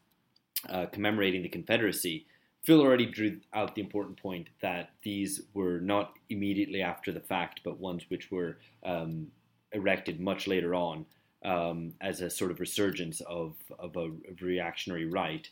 uh, 0.68 0.86
commemorating 0.86 1.42
the 1.42 1.48
Confederacy, 1.48 2.26
Phil 2.64 2.80
already 2.80 3.06
drew 3.06 3.40
out 3.52 3.74
the 3.74 3.82
important 3.82 4.20
point 4.20 4.48
that 4.62 4.90
these 5.02 5.42
were 5.52 5.80
not 5.80 6.14
immediately 6.30 6.80
after 6.80 7.12
the 7.12 7.20
fact, 7.20 7.60
but 7.62 7.78
ones 7.78 8.04
which 8.08 8.30
were 8.30 8.56
um, 8.84 9.26
erected 9.72 10.18
much 10.18 10.46
later 10.46 10.74
on 10.74 11.04
um, 11.44 11.92
as 12.00 12.22
a 12.22 12.30
sort 12.30 12.50
of 12.50 12.60
resurgence 12.60 13.20
of, 13.22 13.54
of 13.78 13.96
a 13.96 14.10
reactionary 14.40 15.04
right. 15.04 15.48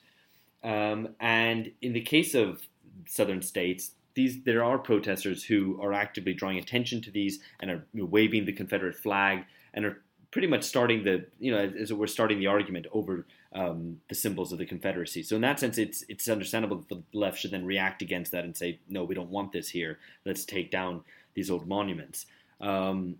Um, 0.64 1.11
and 1.20 1.70
in 1.83 1.92
the 1.92 2.01
case 2.01 2.35
of 2.35 2.62
southern 3.07 3.42
states, 3.42 3.92
these 4.14 4.42
there 4.44 4.64
are 4.64 4.79
protesters 4.79 5.44
who 5.44 5.81
are 5.83 5.92
actively 5.92 6.35
drawing 6.35 6.59
attention 6.59 7.03
to 7.03 7.11
these 7.11 7.40
and 7.61 7.70
are 7.70 7.87
waving 7.94 8.46
the 8.46 8.53
Confederate 8.53 8.96
flag 8.96 9.44
and 9.75 9.85
are 9.85 10.03
pretty 10.32 10.48
much 10.48 10.64
starting 10.64 11.04
the 11.04 11.24
you 11.38 11.52
know 11.52 11.72
as 11.78 11.92
we're 11.92 12.06
starting 12.08 12.40
the 12.40 12.48
argument 12.48 12.86
over 12.92 13.26
um, 13.54 14.00
the 14.08 14.14
symbols 14.14 14.50
of 14.50 14.58
the 14.58 14.66
Confederacy. 14.66 15.22
So 15.22 15.36
in 15.36 15.42
that 15.42 15.60
sense, 15.60 15.78
it's 15.78 16.04
it's 16.08 16.28
understandable 16.28 16.78
that 16.78 16.88
the 16.88 17.02
left 17.16 17.38
should 17.38 17.52
then 17.52 17.64
react 17.64 18.02
against 18.02 18.32
that 18.32 18.44
and 18.44 18.56
say, 18.56 18.80
no, 18.88 19.04
we 19.04 19.14
don't 19.14 19.30
want 19.30 19.52
this 19.52 19.68
here. 19.68 19.98
Let's 20.24 20.44
take 20.44 20.70
down 20.70 21.02
these 21.34 21.50
old 21.50 21.68
monuments. 21.68 22.26
Um, 22.60 23.16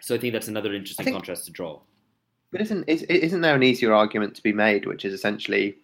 so 0.00 0.14
I 0.14 0.18
think 0.18 0.32
that's 0.32 0.48
another 0.48 0.74
interesting 0.74 1.04
think- 1.04 1.14
contrast 1.14 1.44
to 1.44 1.52
draw. 1.52 1.80
But 2.50 2.60
isn't 2.62 2.84
is, 2.88 3.02
isn't 3.02 3.40
there 3.40 3.54
an 3.54 3.62
easier 3.62 3.92
argument 3.92 4.34
to 4.36 4.42
be 4.42 4.52
made, 4.52 4.86
which 4.86 5.04
is 5.04 5.12
essentially 5.12 5.76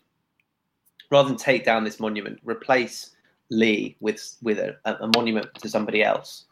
rather 1.11 1.29
than 1.29 1.37
take 1.37 1.65
down 1.65 1.85
this 1.85 2.01
monument, 2.01 2.41
replace 2.45 3.11
Lee 3.51 3.97
with 4.01 4.37
with 4.43 4.59
a, 4.59 4.77
a 4.87 5.11
monument 5.15 5.53
to 5.57 5.69
somebody 5.69 6.03
else? 6.03 6.47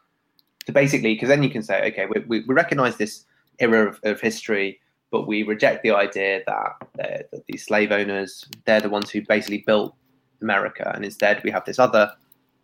To 0.66 0.72
basically, 0.72 1.14
because 1.14 1.30
then 1.30 1.42
you 1.42 1.48
can 1.48 1.62
say, 1.62 1.87
okay, 1.87 2.04
we, 2.04 2.20
we, 2.26 2.44
we 2.44 2.54
recognise 2.54 2.96
this 2.96 3.24
era 3.61 3.88
of, 3.88 4.01
of 4.05 4.20
history, 4.20 4.81
but 5.11 5.27
we 5.27 5.42
reject 5.42 5.83
the 5.83 5.90
idea 5.92 6.42
that, 6.46 6.73
they're- 6.96 7.25
that 7.33 7.46
these 7.46 7.64
slave 7.64 7.92
owners 7.92 8.44
they're 8.64 8.81
the 8.81 8.88
ones 8.90 9.11
who 9.11 9.20
basically 9.27 9.64
built 9.66 9.94
America, 10.42 10.90
and 10.94 11.05
instead 11.05 11.42
we 11.44 11.51
have 11.51 11.64
this 11.64 11.79
other 11.79 12.12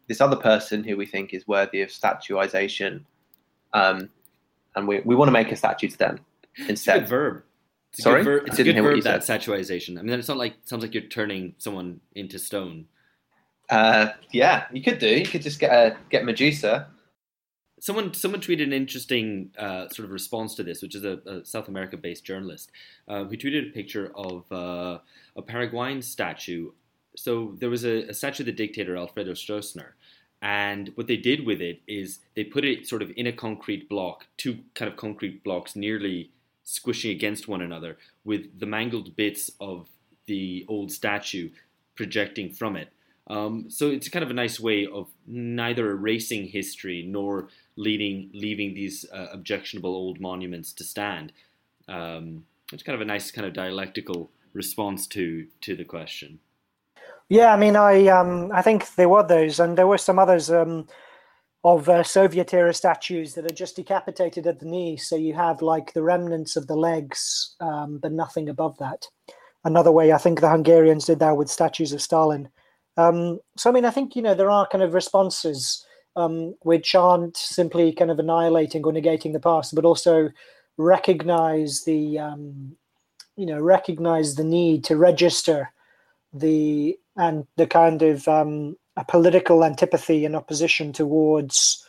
this 0.09 0.21
other 0.21 0.37
person 0.37 0.85
who 0.85 0.97
we 0.97 1.05
think 1.05 1.35
is 1.35 1.47
worthy 1.49 1.83
of 1.83 1.89
statuization, 1.91 3.03
um, 3.73 4.09
and 4.77 4.87
we, 4.87 5.01
we 5.01 5.17
want 5.17 5.27
to 5.29 5.33
make 5.33 5.51
a 5.51 5.57
statue 5.57 5.89
to 5.89 5.99
them 5.99 6.21
It's 6.55 6.67
a 6.69 6.71
instead. 6.71 7.01
good 7.01 7.09
verb. 7.09 7.43
It's 7.91 7.99
a 7.99 8.03
Sorry? 8.03 8.21
good 8.23 8.25
verb, 8.25 8.43
it's 8.47 8.59
a 8.61 8.65
good 8.65 8.77
verb 8.83 9.03
that 9.03 9.25
said. 9.25 9.41
statuization. 9.41 9.99
I 9.99 10.03
mean, 10.03 10.17
it's 10.19 10.29
not 10.29 10.37
like 10.37 10.53
it 10.53 10.69
sounds 10.69 10.83
like 10.85 10.95
you're 10.95 11.03
turning 11.05 11.55
someone 11.59 11.99
into 12.15 12.39
stone. 12.39 12.87
Uh, 13.69 14.11
yeah, 14.31 14.67
you 14.73 14.81
could 14.83 14.99
do. 15.01 15.09
You 15.09 15.27
could 15.27 15.43
just 15.43 15.59
get 15.59 15.73
a, 15.73 15.97
get 16.09 16.25
Medusa. 16.25 16.87
Someone 17.79 18.15
someone 18.15 18.41
tweeted 18.41 18.65
an 18.65 18.73
interesting 18.73 19.51
uh, 19.59 19.89
sort 19.89 20.07
of 20.07 20.11
response 20.11 20.55
to 20.55 20.63
this, 20.63 20.81
which 20.81 20.95
is 20.95 21.05
a, 21.05 21.19
a 21.27 21.45
South 21.45 21.69
America 21.69 21.97
based 21.97 22.25
journalist 22.25 22.71
uh, 23.07 23.25
who 23.25 23.37
tweeted 23.37 23.69
a 23.69 23.73
picture 23.73 24.11
of 24.15 24.51
uh, 24.51 24.99
a 25.37 25.43
Paraguayan 25.43 26.03
statue. 26.03 26.71
So 27.17 27.55
there 27.59 27.71
was 27.71 27.85
a, 27.85 28.09
a 28.09 28.15
statue 28.15 28.43
of 28.43 28.47
the 28.47 28.53
dictator 28.53 28.97
Alfredo 28.97 29.33
Stroessner, 29.33 29.93
and 30.41 30.93
what 30.95 31.07
they 31.07 31.17
did 31.17 31.45
with 31.45 31.61
it 31.61 31.81
is 31.87 32.21
they 32.35 32.45
put 32.45 32.65
it 32.65 32.87
sort 32.87 33.03
of 33.03 33.13
in 33.17 33.27
a 33.27 33.33
concrete 33.33 33.89
block, 33.89 34.27
two 34.37 34.59
kind 34.75 34.91
of 34.91 34.97
concrete 34.97 35.45
blocks 35.45 35.77
nearly 35.77 36.31
squishing 36.65 37.11
against 37.11 37.47
one 37.47 37.61
another, 37.61 37.97
with 38.25 38.59
the 38.59 38.67
mangled 38.67 39.17
bits 39.17 39.51
of 39.61 39.89
the 40.27 40.65
old 40.69 40.91
statue 40.91 41.51
projecting 41.95 42.53
from 42.53 42.77
it. 42.77 42.89
Um, 43.29 43.69
so 43.69 43.91
it's 43.91 44.09
kind 44.09 44.23
of 44.23 44.31
a 44.31 44.35
nice 44.35 44.61
way 44.61 44.87
of 44.87 45.09
neither 45.27 45.91
erasing 45.91 46.47
history 46.47 47.05
nor 47.07 47.49
leading, 47.77 48.31
leaving 48.33 48.75
these 48.75 49.05
uh, 49.13 49.27
objectionable 49.33 49.95
old 49.95 50.21
monuments 50.21 50.73
to 50.75 50.85
stand. 50.85 51.33
Um, 51.89 52.47
it's 52.73 52.83
kind 52.83 52.95
of 52.95 53.01
a 53.01 53.05
nice 53.05 53.31
kind 53.31 53.47
of 53.47 53.53
dialectical 53.53 54.31
response 54.53 55.07
to 55.09 55.47
to 55.61 55.77
the 55.77 55.85
question. 55.85 56.41
Yeah, 57.29 57.53
I 57.53 57.57
mean, 57.57 57.77
I 57.77 58.07
um, 58.07 58.51
I 58.53 58.63
think 58.63 58.95
there 58.95 59.09
were 59.09 59.23
those, 59.23 59.61
and 59.61 59.77
there 59.77 59.87
were 59.87 59.99
some 59.99 60.19
others 60.19 60.51
um, 60.51 60.87
of 61.65 61.89
uh, 61.89 62.05
Soviet 62.05 62.55
era 62.55 62.73
statues 62.73 63.35
that 63.35 63.45
are 63.45 63.55
just 63.55 63.77
decapitated 63.77 64.47
at 64.47 64.61
the 64.61 64.67
knee. 64.67 64.97
So 64.97 65.17
you 65.17 65.35
have 65.35 65.63
like 65.63 65.93
the 65.93 66.03
remnants 66.03 66.57
of 66.57 66.69
the 66.69 66.77
legs, 66.77 67.57
um, 67.61 67.99
but 67.99 68.13
nothing 68.13 68.49
above 68.49 68.79
that. 68.79 69.09
Another 69.65 69.91
way, 69.91 70.13
I 70.13 70.19
think 70.19 70.41
the 70.41 70.51
Hungarians 70.51 71.07
did 71.07 71.19
that 71.19 71.37
with 71.37 71.51
statues 71.51 71.93
of 71.93 72.01
Stalin. 72.01 72.49
Um, 72.97 73.41
so 73.57 73.71
I 73.71 73.73
mean, 73.73 73.85
I 73.85 73.91
think 73.91 74.17
you 74.17 74.23
know 74.23 74.35
there 74.35 74.51
are 74.51 74.67
kind 74.67 74.83
of 74.83 74.95
responses 74.95 75.85
um, 76.17 76.55
which 76.63 76.95
aren't 76.95 77.37
simply 77.37 77.93
kind 77.93 78.11
of 78.11 78.19
annihilating 78.19 78.85
or 78.85 78.93
negating 78.93 79.33
the 79.33 79.41
past, 79.41 79.75
but 79.75 79.85
also 79.85 80.31
recognize 80.79 81.85
the 81.85 82.19
um, 82.19 82.77
you 83.37 83.47
know 83.47 83.61
recognize 83.61 84.35
the 84.35 84.45
need 84.45 84.85
to 84.85 84.97
register 84.97 85.71
the 86.33 86.99
and 87.17 87.47
the 87.57 87.67
kind 87.67 88.03
of 88.03 88.27
um, 88.29 88.77
a 88.97 89.05
political 89.05 89.63
antipathy 89.65 90.25
and 90.25 90.35
opposition 90.35 90.93
towards 90.93 91.83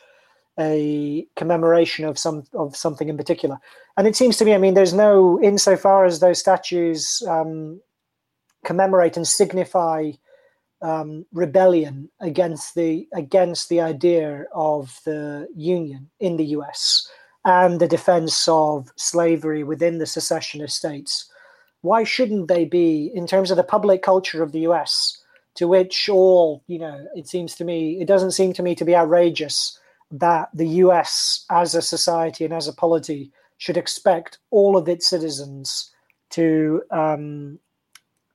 a 0.60 1.26
commemoration 1.36 2.06
of 2.06 2.18
some 2.18 2.44
of 2.54 2.76
something 2.76 3.10
in 3.10 3.18
particular. 3.18 3.58
And 3.96 4.08
it 4.08 4.16
seems 4.16 4.38
to 4.38 4.46
me, 4.46 4.54
I 4.54 4.58
mean, 4.58 4.74
there's 4.74 4.94
no 4.94 5.40
insofar 5.42 6.06
as 6.06 6.20
those 6.20 6.40
statues 6.40 7.24
um, 7.28 7.80
commemorate 8.66 9.18
and 9.18 9.28
signify 9.28 10.12
um, 10.82 11.26
rebellion 11.34 12.10
against 12.20 12.76
the 12.76 13.08
against 13.14 13.70
the 13.70 13.82
idea 13.82 14.46
of 14.54 15.00
the 15.06 15.48
Union 15.56 16.10
in 16.20 16.38
the 16.38 16.46
U.S. 16.58 17.10
and 17.46 17.80
the 17.80 17.88
defense 17.88 18.48
of 18.48 18.92
slavery 18.96 19.64
within 19.64 19.98
the 19.98 20.06
secessionist 20.06 20.76
states 20.76 21.32
why 21.82 22.04
shouldn't 22.04 22.48
they 22.48 22.66
be 22.66 23.12
in 23.14 23.28
terms 23.28 23.52
of 23.52 23.58
the 23.58 23.64
public 23.64 24.02
culture 24.02 24.44
of 24.44 24.52
the 24.52 24.62
US 24.62 25.22
to 25.56 25.68
which 25.68 26.10
all 26.10 26.64
you 26.68 26.80
know 26.80 27.08
it 27.16 27.28
seems 27.28 27.56
to 27.56 27.66
me 27.66 28.02
it 28.02 28.08
doesn't 28.08 28.32
seem 28.32 28.54
to 28.54 28.64
me 28.64 28.76
to 28.76 28.86
be 28.86 28.96
outrageous 28.96 29.80
that 30.12 30.50
the 30.54 30.68
US 30.84 31.46
as 31.50 31.76
a 31.76 31.82
society 31.82 32.46
and 32.46 32.54
as 32.54 32.68
a 32.68 32.74
polity 32.74 33.32
should 33.58 33.78
expect 33.78 34.38
all 34.52 34.78
of 34.78 34.88
its 34.88 35.08
citizens 35.08 35.92
to 36.30 36.82
um, 36.92 37.60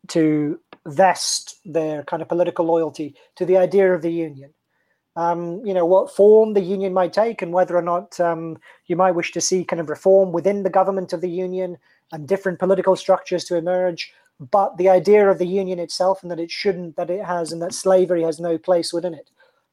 to 0.09 0.59
vest 0.86 1.56
their 1.64 2.02
kind 2.04 2.22
of 2.22 2.28
political 2.28 2.64
loyalty 2.64 3.14
to 3.36 3.44
the 3.44 3.56
idea 3.56 3.92
of 3.92 4.02
the 4.02 4.12
union. 4.12 4.52
Um, 5.14 5.64
you 5.64 5.74
know 5.74 5.84
what 5.84 6.14
form 6.14 6.54
the 6.54 6.62
union 6.62 6.94
might 6.94 7.12
take 7.12 7.42
and 7.42 7.52
whether 7.52 7.76
or 7.76 7.82
not 7.82 8.18
um, 8.18 8.56
you 8.86 8.96
might 8.96 9.10
wish 9.10 9.32
to 9.32 9.42
see 9.42 9.62
kind 9.62 9.80
of 9.80 9.90
reform 9.90 10.32
within 10.32 10.62
the 10.62 10.70
government 10.70 11.12
of 11.12 11.20
the 11.20 11.28
union 11.28 11.76
and 12.12 12.26
different 12.26 12.58
political 12.58 12.96
structures 12.96 13.44
to 13.44 13.56
emerge. 13.56 14.12
But 14.40 14.78
the 14.78 14.88
idea 14.88 15.28
of 15.30 15.38
the 15.38 15.46
union 15.46 15.78
itself 15.78 16.22
and 16.22 16.30
that 16.30 16.40
it 16.40 16.50
shouldn't 16.50 16.96
that 16.96 17.10
it 17.10 17.24
has 17.24 17.52
and 17.52 17.60
that 17.60 17.74
slavery 17.74 18.22
has 18.22 18.40
no 18.40 18.56
place 18.56 18.92
within 18.92 19.12
it 19.12 19.30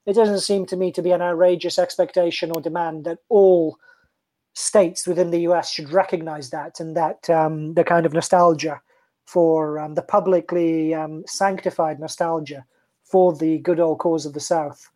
it 0.09 0.13
doesn't 0.13 0.39
seem 0.39 0.65
to 0.65 0.77
me 0.77 0.91
to 0.91 1.01
be 1.01 1.11
an 1.11 1.21
outrageous 1.21 1.77
expectation 1.77 2.51
or 2.51 2.61
demand 2.61 3.05
that 3.05 3.19
all 3.29 3.77
states 4.53 5.07
within 5.07 5.29
the 5.29 5.41
us 5.41 5.69
should 5.69 5.91
recognize 5.91 6.49
that 6.49 6.79
and 6.79 6.97
that 6.97 7.29
um, 7.29 7.75
the 7.75 7.83
kind 7.83 8.05
of 8.05 8.13
nostalgia 8.13 8.81
for 9.33 9.77
um, 9.77 9.93
the 9.93 10.01
publicly 10.01 10.93
um, 10.93 11.23
sanctified 11.27 11.99
nostalgia 11.99 12.65
for 13.03 13.35
the 13.35 13.59
good 13.59 13.79
old 13.79 13.99
cause 13.99 14.25
of 14.25 14.33
the 14.33 14.39
south 14.39 14.89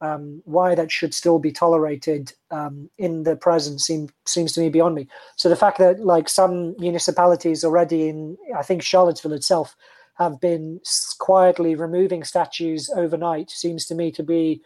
um, 0.00 0.42
why 0.44 0.74
that 0.74 0.92
should 0.92 1.14
still 1.14 1.38
be 1.38 1.50
tolerated 1.50 2.32
um, 2.50 2.88
in 2.98 3.22
the 3.22 3.34
present 3.36 3.80
seem, 3.80 4.08
seems 4.26 4.52
to 4.52 4.60
me 4.60 4.68
beyond 4.68 4.94
me. 4.94 5.08
So 5.36 5.48
the 5.48 5.56
fact 5.56 5.78
that 5.78 6.00
like 6.00 6.28
some 6.28 6.76
municipalities 6.78 7.64
already 7.64 8.08
in, 8.08 8.36
I 8.56 8.62
think 8.62 8.82
Charlottesville 8.82 9.32
itself, 9.32 9.74
have 10.14 10.40
been 10.40 10.80
quietly 11.18 11.76
removing 11.76 12.24
statues 12.24 12.90
overnight 12.96 13.50
seems 13.50 13.86
to 13.86 13.94
me 13.94 14.10
to 14.10 14.22
be, 14.22 14.60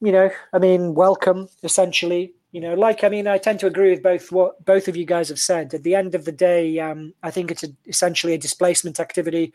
you 0.00 0.12
know, 0.12 0.30
I 0.52 0.58
mean, 0.58 0.94
welcome 0.94 1.48
essentially. 1.62 2.34
You 2.56 2.62
know, 2.62 2.86
like 2.88 3.04
I 3.04 3.10
mean, 3.10 3.26
I 3.26 3.38
tend 3.38 3.58
to 3.60 3.66
agree 3.66 3.90
with 3.90 4.02
both 4.02 4.32
what 4.32 4.52
both 4.64 4.88
of 4.88 4.96
you 4.96 5.04
guys 5.04 5.28
have 5.28 5.38
said. 5.50 5.74
At 5.74 5.82
the 5.82 5.94
end 5.94 6.14
of 6.14 6.24
the 6.24 6.32
day, 6.32 6.64
um, 6.80 7.12
I 7.22 7.30
think 7.30 7.50
it's 7.50 7.64
a, 7.64 7.70
essentially 7.84 8.34
a 8.34 8.44
displacement 8.46 8.98
activity. 8.98 9.52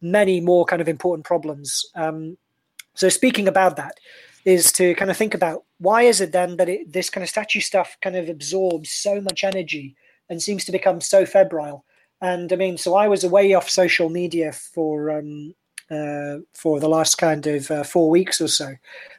Many 0.00 0.40
more 0.40 0.64
kind 0.64 0.82
of 0.82 0.88
important 0.88 1.26
problems. 1.26 1.68
Um, 1.96 2.36
So 2.94 3.08
speaking 3.08 3.48
about 3.48 3.76
that 3.76 3.98
is 4.44 4.72
to 4.72 4.94
kind 4.94 5.10
of 5.10 5.16
think 5.16 5.34
about 5.34 5.64
why 5.78 6.02
is 6.02 6.20
it 6.20 6.32
then 6.32 6.56
that 6.56 6.68
it, 6.68 6.92
this 6.92 7.10
kind 7.10 7.22
of 7.22 7.28
statue 7.28 7.60
stuff 7.60 7.96
kind 8.02 8.16
of 8.16 8.28
absorbs 8.28 8.90
so 8.90 9.20
much 9.20 9.44
energy 9.44 9.96
and 10.28 10.40
seems 10.40 10.64
to 10.64 10.72
become 10.72 11.00
so 11.00 11.26
febrile. 11.26 11.84
And 12.20 12.52
I 12.52 12.56
mean, 12.56 12.78
so 12.78 12.94
I 12.94 13.08
was 13.08 13.24
away 13.24 13.54
off 13.54 13.68
social 13.68 14.08
media 14.08 14.52
for 14.52 15.10
um, 15.10 15.54
uh, 15.90 16.38
for 16.54 16.80
the 16.80 16.88
last 16.88 17.16
kind 17.16 17.46
of 17.46 17.70
uh, 17.70 17.84
four 17.84 18.08
weeks 18.08 18.40
or 18.40 18.48
so, 18.48 18.74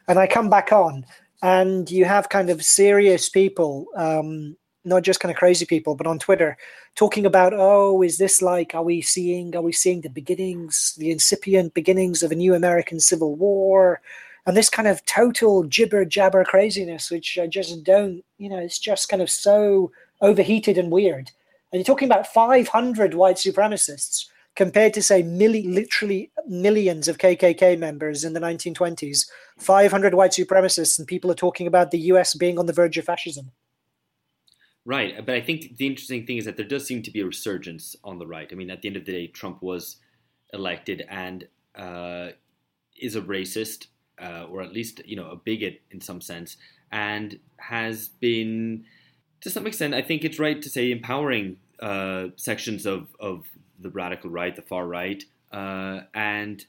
and 0.08 0.18
I 0.18 0.26
come 0.26 0.50
back 0.50 0.72
on, 0.72 1.06
and 1.42 1.90
you 1.90 2.04
have 2.04 2.28
kind 2.28 2.50
of 2.50 2.64
serious 2.64 3.28
people 3.28 3.86
um, 3.96 4.56
not 4.86 5.02
just 5.02 5.20
kind 5.20 5.30
of 5.30 5.36
crazy 5.36 5.66
people, 5.66 5.96
but 5.96 6.06
on 6.06 6.18
Twitter, 6.18 6.56
talking 6.94 7.26
about, 7.26 7.52
oh, 7.54 8.02
is 8.02 8.18
this 8.18 8.40
like, 8.40 8.74
are 8.74 8.84
we 8.84 9.02
seeing, 9.02 9.54
are 9.56 9.62
we 9.62 9.72
seeing 9.72 10.00
the 10.00 10.08
beginnings, 10.08 10.94
the 10.96 11.10
incipient 11.10 11.74
beginnings 11.74 12.22
of 12.22 12.30
a 12.30 12.36
new 12.36 12.54
American 12.54 13.00
Civil 13.00 13.34
War? 13.34 14.00
And 14.46 14.56
this 14.56 14.70
kind 14.70 14.86
of 14.86 15.04
total 15.04 15.64
jibber 15.64 16.04
jabber 16.04 16.44
craziness, 16.44 17.10
which 17.10 17.36
I 17.36 17.48
just 17.48 17.82
don't, 17.82 18.22
you 18.38 18.48
know, 18.48 18.58
it's 18.58 18.78
just 18.78 19.08
kind 19.08 19.20
of 19.20 19.28
so 19.28 19.90
overheated 20.20 20.78
and 20.78 20.92
weird. 20.92 21.32
And 21.72 21.80
you're 21.80 21.84
talking 21.84 22.08
about 22.08 22.28
500 22.28 23.14
white 23.14 23.36
supremacists 23.36 24.26
compared 24.56 24.94
to, 24.94 25.02
say, 25.02 25.22
milli- 25.22 25.72
literally 25.72 26.32
millions 26.46 27.06
of 27.06 27.18
KKK 27.18 27.78
members 27.78 28.24
in 28.24 28.32
the 28.32 28.40
1920s, 28.40 29.26
500 29.58 30.14
white 30.14 30.32
supremacists, 30.32 30.98
and 30.98 31.06
people 31.06 31.30
are 31.30 31.34
talking 31.34 31.66
about 31.66 31.90
the 31.90 31.98
US 31.98 32.34
being 32.34 32.58
on 32.58 32.66
the 32.66 32.72
verge 32.72 32.98
of 32.98 33.04
fascism. 33.04 33.52
Right, 34.86 35.14
but 35.24 35.34
I 35.34 35.40
think 35.40 35.76
the 35.76 35.86
interesting 35.86 36.26
thing 36.26 36.38
is 36.38 36.44
that 36.44 36.56
there 36.56 36.66
does 36.66 36.86
seem 36.86 37.02
to 37.02 37.10
be 37.10 37.20
a 37.20 37.26
resurgence 37.26 37.96
on 38.04 38.18
the 38.18 38.26
right. 38.26 38.48
I 38.50 38.54
mean, 38.54 38.70
at 38.70 38.82
the 38.82 38.88
end 38.88 38.96
of 38.96 39.04
the 39.04 39.12
day, 39.12 39.26
Trump 39.26 39.60
was 39.60 39.96
elected 40.52 41.04
and 41.10 41.48
uh, 41.74 42.28
is 42.96 43.16
a 43.16 43.20
racist, 43.20 43.88
uh, 44.22 44.44
or 44.44 44.62
at 44.62 44.72
least 44.72 45.02
you 45.04 45.16
know 45.16 45.28
a 45.30 45.36
bigot 45.36 45.82
in 45.90 46.00
some 46.00 46.20
sense, 46.20 46.56
and 46.92 47.40
has 47.56 48.08
been, 48.08 48.84
to 49.40 49.50
some 49.50 49.66
extent, 49.66 49.92
I 49.92 50.02
think 50.02 50.24
it's 50.24 50.38
right 50.38 50.62
to 50.62 50.70
say, 50.70 50.92
empowering 50.92 51.56
uh, 51.80 52.28
sections 52.36 52.86
of 52.86 53.08
of 53.18 53.44
the 53.80 53.90
radical 53.90 54.30
right, 54.30 54.54
the 54.54 54.62
far 54.62 54.86
right, 54.86 55.22
uh, 55.52 56.00
and 56.14 56.64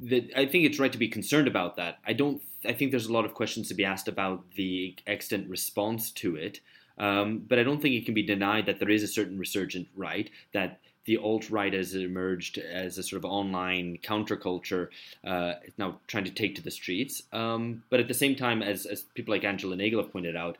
the, 0.00 0.30
I 0.36 0.46
think 0.46 0.64
it's 0.64 0.78
right 0.78 0.92
to 0.92 0.98
be 0.98 1.08
concerned 1.08 1.48
about 1.48 1.76
that. 1.76 1.98
I 2.06 2.12
don't. 2.12 2.42
I 2.66 2.72
think 2.72 2.90
there's 2.90 3.06
a 3.06 3.12
lot 3.12 3.24
of 3.24 3.34
questions 3.34 3.68
to 3.68 3.74
be 3.74 3.84
asked 3.84 4.08
about 4.08 4.42
the 4.56 4.96
extent 5.06 5.48
response 5.48 6.10
to 6.12 6.36
it. 6.36 6.60
Um, 6.96 7.44
but 7.46 7.58
I 7.58 7.64
don't 7.64 7.82
think 7.82 7.94
it 7.94 8.04
can 8.04 8.14
be 8.14 8.22
denied 8.22 8.66
that 8.66 8.78
there 8.78 8.90
is 8.90 9.02
a 9.02 9.08
certain 9.08 9.38
resurgent 9.38 9.88
right, 9.96 10.30
that 10.52 10.78
the 11.04 11.18
alt 11.18 11.50
right 11.50 11.72
has 11.72 11.94
emerged 11.94 12.58
as 12.58 12.96
a 12.96 13.02
sort 13.02 13.22
of 13.22 13.30
online 13.30 13.98
counterculture, 14.02 14.88
uh, 15.24 15.54
now 15.76 15.98
trying 16.06 16.24
to 16.24 16.30
take 16.30 16.54
to 16.54 16.62
the 16.62 16.70
streets. 16.70 17.22
Um, 17.32 17.82
but 17.90 18.00
at 18.00 18.08
the 18.08 18.14
same 18.14 18.36
time, 18.36 18.62
as, 18.62 18.86
as 18.86 19.02
people 19.14 19.34
like 19.34 19.44
Angela 19.44 19.76
Nagle 19.76 20.02
have 20.02 20.12
pointed 20.12 20.36
out, 20.36 20.56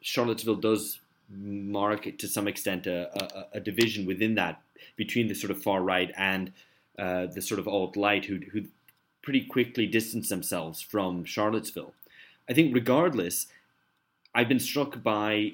Charlottesville 0.00 0.56
does 0.56 0.98
mark 1.28 2.18
to 2.18 2.28
some 2.28 2.48
extent 2.48 2.86
a, 2.86 3.10
a, 3.22 3.46
a 3.54 3.60
division 3.60 4.06
within 4.06 4.34
that 4.36 4.60
between 4.96 5.28
the 5.28 5.34
sort 5.34 5.50
of 5.50 5.62
far 5.62 5.82
right 5.82 6.12
and 6.16 6.52
uh, 6.98 7.26
the 7.26 7.42
sort 7.42 7.60
of 7.60 7.68
alt 7.68 7.96
right 7.96 8.24
who, 8.24 8.40
who 8.52 8.62
pretty 9.22 9.44
quickly 9.44 9.86
distance 9.86 10.28
themselves 10.28 10.80
from 10.80 11.24
Charlottesville. 11.24 11.92
I 12.48 12.54
think, 12.54 12.74
regardless, 12.74 13.48
I've 14.34 14.48
been 14.48 14.60
struck 14.60 15.02
by 15.02 15.52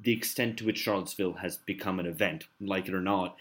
the 0.00 0.12
extent 0.12 0.58
to 0.58 0.66
which 0.66 0.78
Charlottesville 0.78 1.34
has 1.34 1.56
become 1.56 2.00
an 2.00 2.06
event, 2.06 2.44
like 2.60 2.88
it 2.88 2.94
or 2.94 3.00
not. 3.00 3.36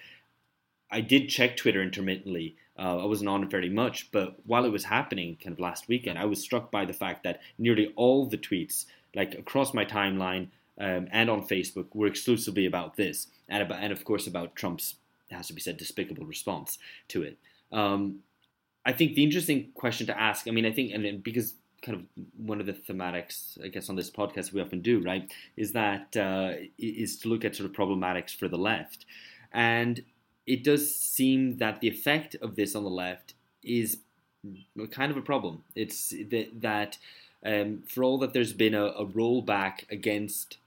I 0.91 1.01
did 1.01 1.27
check 1.27 1.57
Twitter 1.57 1.81
intermittently. 1.81 2.55
Uh, 2.77 2.99
I 2.99 3.05
wasn't 3.05 3.29
on 3.29 3.43
it 3.43 3.49
very 3.49 3.69
much, 3.69 4.11
but 4.11 4.35
while 4.45 4.65
it 4.65 4.71
was 4.71 4.85
happening, 4.85 5.37
kind 5.43 5.53
of 5.53 5.59
last 5.59 5.87
weekend, 5.87 6.19
I 6.19 6.25
was 6.25 6.41
struck 6.41 6.71
by 6.71 6.85
the 6.85 6.93
fact 6.93 7.23
that 7.23 7.41
nearly 7.57 7.91
all 7.95 8.25
the 8.25 8.37
tweets, 8.37 8.85
like 9.15 9.35
across 9.35 9.73
my 9.73 9.85
timeline 9.85 10.47
um, 10.79 11.07
and 11.11 11.29
on 11.29 11.47
Facebook, 11.47 11.87
were 11.93 12.07
exclusively 12.07 12.65
about 12.65 12.95
this, 12.95 13.27
and 13.49 13.63
about, 13.63 13.79
and 13.81 13.91
of 13.91 14.05
course 14.05 14.27
about 14.27 14.55
Trump's, 14.55 14.95
has 15.33 15.47
to 15.47 15.53
be 15.53 15.61
said, 15.61 15.77
despicable 15.77 16.25
response 16.25 16.77
to 17.09 17.23
it. 17.23 17.37
Um, 17.71 18.19
I 18.85 18.91
think 18.91 19.15
the 19.15 19.23
interesting 19.23 19.71
question 19.73 20.07
to 20.07 20.19
ask, 20.19 20.47
I 20.47 20.51
mean, 20.51 20.65
I 20.65 20.71
think, 20.71 20.93
and 20.93 21.23
because 21.23 21.55
kind 21.81 21.97
of 21.97 22.05
one 22.37 22.59
of 22.59 22.65
the 22.65 22.73
thematics, 22.73 23.63
I 23.63 23.67
guess, 23.67 23.89
on 23.89 23.95
this 23.95 24.09
podcast 24.09 24.53
we 24.53 24.61
often 24.61 24.81
do, 24.81 25.01
right, 25.01 25.31
is 25.57 25.73
that 25.73 26.15
uh, 26.17 26.53
is 26.77 27.17
to 27.19 27.27
look 27.29 27.45
at 27.45 27.55
sort 27.55 27.69
of 27.69 27.75
problematics 27.75 28.35
for 28.35 28.47
the 28.47 28.57
left, 28.57 29.05
and 29.51 30.03
it 30.45 30.63
does 30.63 30.93
seem 30.95 31.57
that 31.57 31.79
the 31.79 31.87
effect 31.87 32.35
of 32.41 32.55
this 32.55 32.75
on 32.75 32.83
the 32.83 32.89
left 32.89 33.33
is 33.63 33.99
kind 34.91 35.11
of 35.11 35.17
a 35.17 35.21
problem. 35.21 35.63
It's 35.75 36.09
that, 36.09 36.49
that 36.61 36.97
um, 37.45 37.83
for 37.87 38.03
all 38.03 38.17
that 38.19 38.33
there's 38.33 38.53
been 38.53 38.73
a, 38.73 38.85
a 38.85 39.05
rollback 39.05 39.89
against 39.89 40.57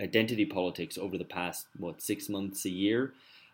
identity 0.00 0.46
politics 0.46 0.96
over 0.96 1.18
the 1.18 1.24
past 1.24 1.66
what 1.76 2.02
six 2.02 2.28
months, 2.28 2.64
a 2.64 2.70
year, 2.70 3.12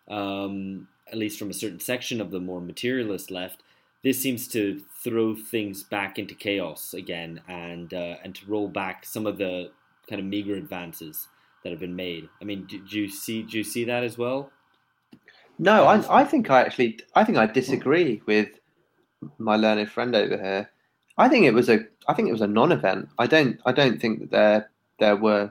um, 0.08 0.88
at 1.10 1.18
least 1.18 1.38
from 1.38 1.50
a 1.50 1.54
certain 1.54 1.80
section 1.80 2.20
of 2.20 2.30
the 2.30 2.40
more 2.40 2.60
materialist 2.60 3.30
left 3.30 3.62
this 4.04 4.20
seems 4.20 4.46
to 4.48 4.82
throw 5.02 5.34
things 5.34 5.82
back 5.82 6.18
into 6.18 6.34
chaos 6.34 6.92
again 6.92 7.40
and 7.48 7.92
uh, 7.94 8.16
and 8.22 8.34
to 8.34 8.46
roll 8.46 8.68
back 8.68 9.04
some 9.04 9.26
of 9.26 9.38
the 9.38 9.70
kind 10.08 10.20
of 10.20 10.26
meager 10.26 10.54
advances 10.54 11.26
that 11.62 11.70
have 11.70 11.80
been 11.80 11.96
made. 11.96 12.28
I 12.40 12.44
mean, 12.44 12.66
do, 12.66 12.78
do 12.78 13.00
you 13.00 13.08
see 13.08 13.42
do 13.42 13.56
you 13.56 13.64
see 13.64 13.84
that 13.84 14.04
as 14.04 14.18
well? 14.18 14.50
No, 15.58 15.86
I, 15.86 16.20
I 16.20 16.24
think 16.24 16.50
I 16.50 16.60
actually 16.60 17.00
I 17.14 17.24
think 17.24 17.38
I 17.38 17.46
disagree 17.46 18.20
with 18.26 18.50
my 19.38 19.56
learned 19.56 19.90
friend 19.90 20.14
over 20.14 20.36
here. 20.36 20.70
I 21.16 21.28
think 21.30 21.46
it 21.46 21.54
was 21.54 21.70
a 21.70 21.80
I 22.06 22.12
think 22.12 22.28
it 22.28 22.32
was 22.32 22.42
a 22.42 22.46
non-event. 22.46 23.08
I 23.18 23.26
don't 23.26 23.58
I 23.64 23.72
don't 23.72 23.98
think 23.98 24.20
that 24.20 24.28
there 24.30 24.68
there 24.98 25.16
were 25.16 25.50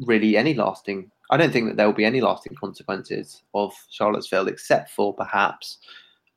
really 0.00 0.36
any 0.36 0.52
lasting. 0.52 1.10
I 1.32 1.36
don't 1.36 1.52
think 1.52 1.66
that 1.66 1.76
there 1.76 1.86
will 1.86 1.94
be 1.94 2.04
any 2.04 2.20
lasting 2.20 2.54
consequences 2.54 3.42
of 3.54 3.72
Charlottesville, 3.90 4.48
except 4.48 4.90
for 4.90 5.14
perhaps 5.14 5.78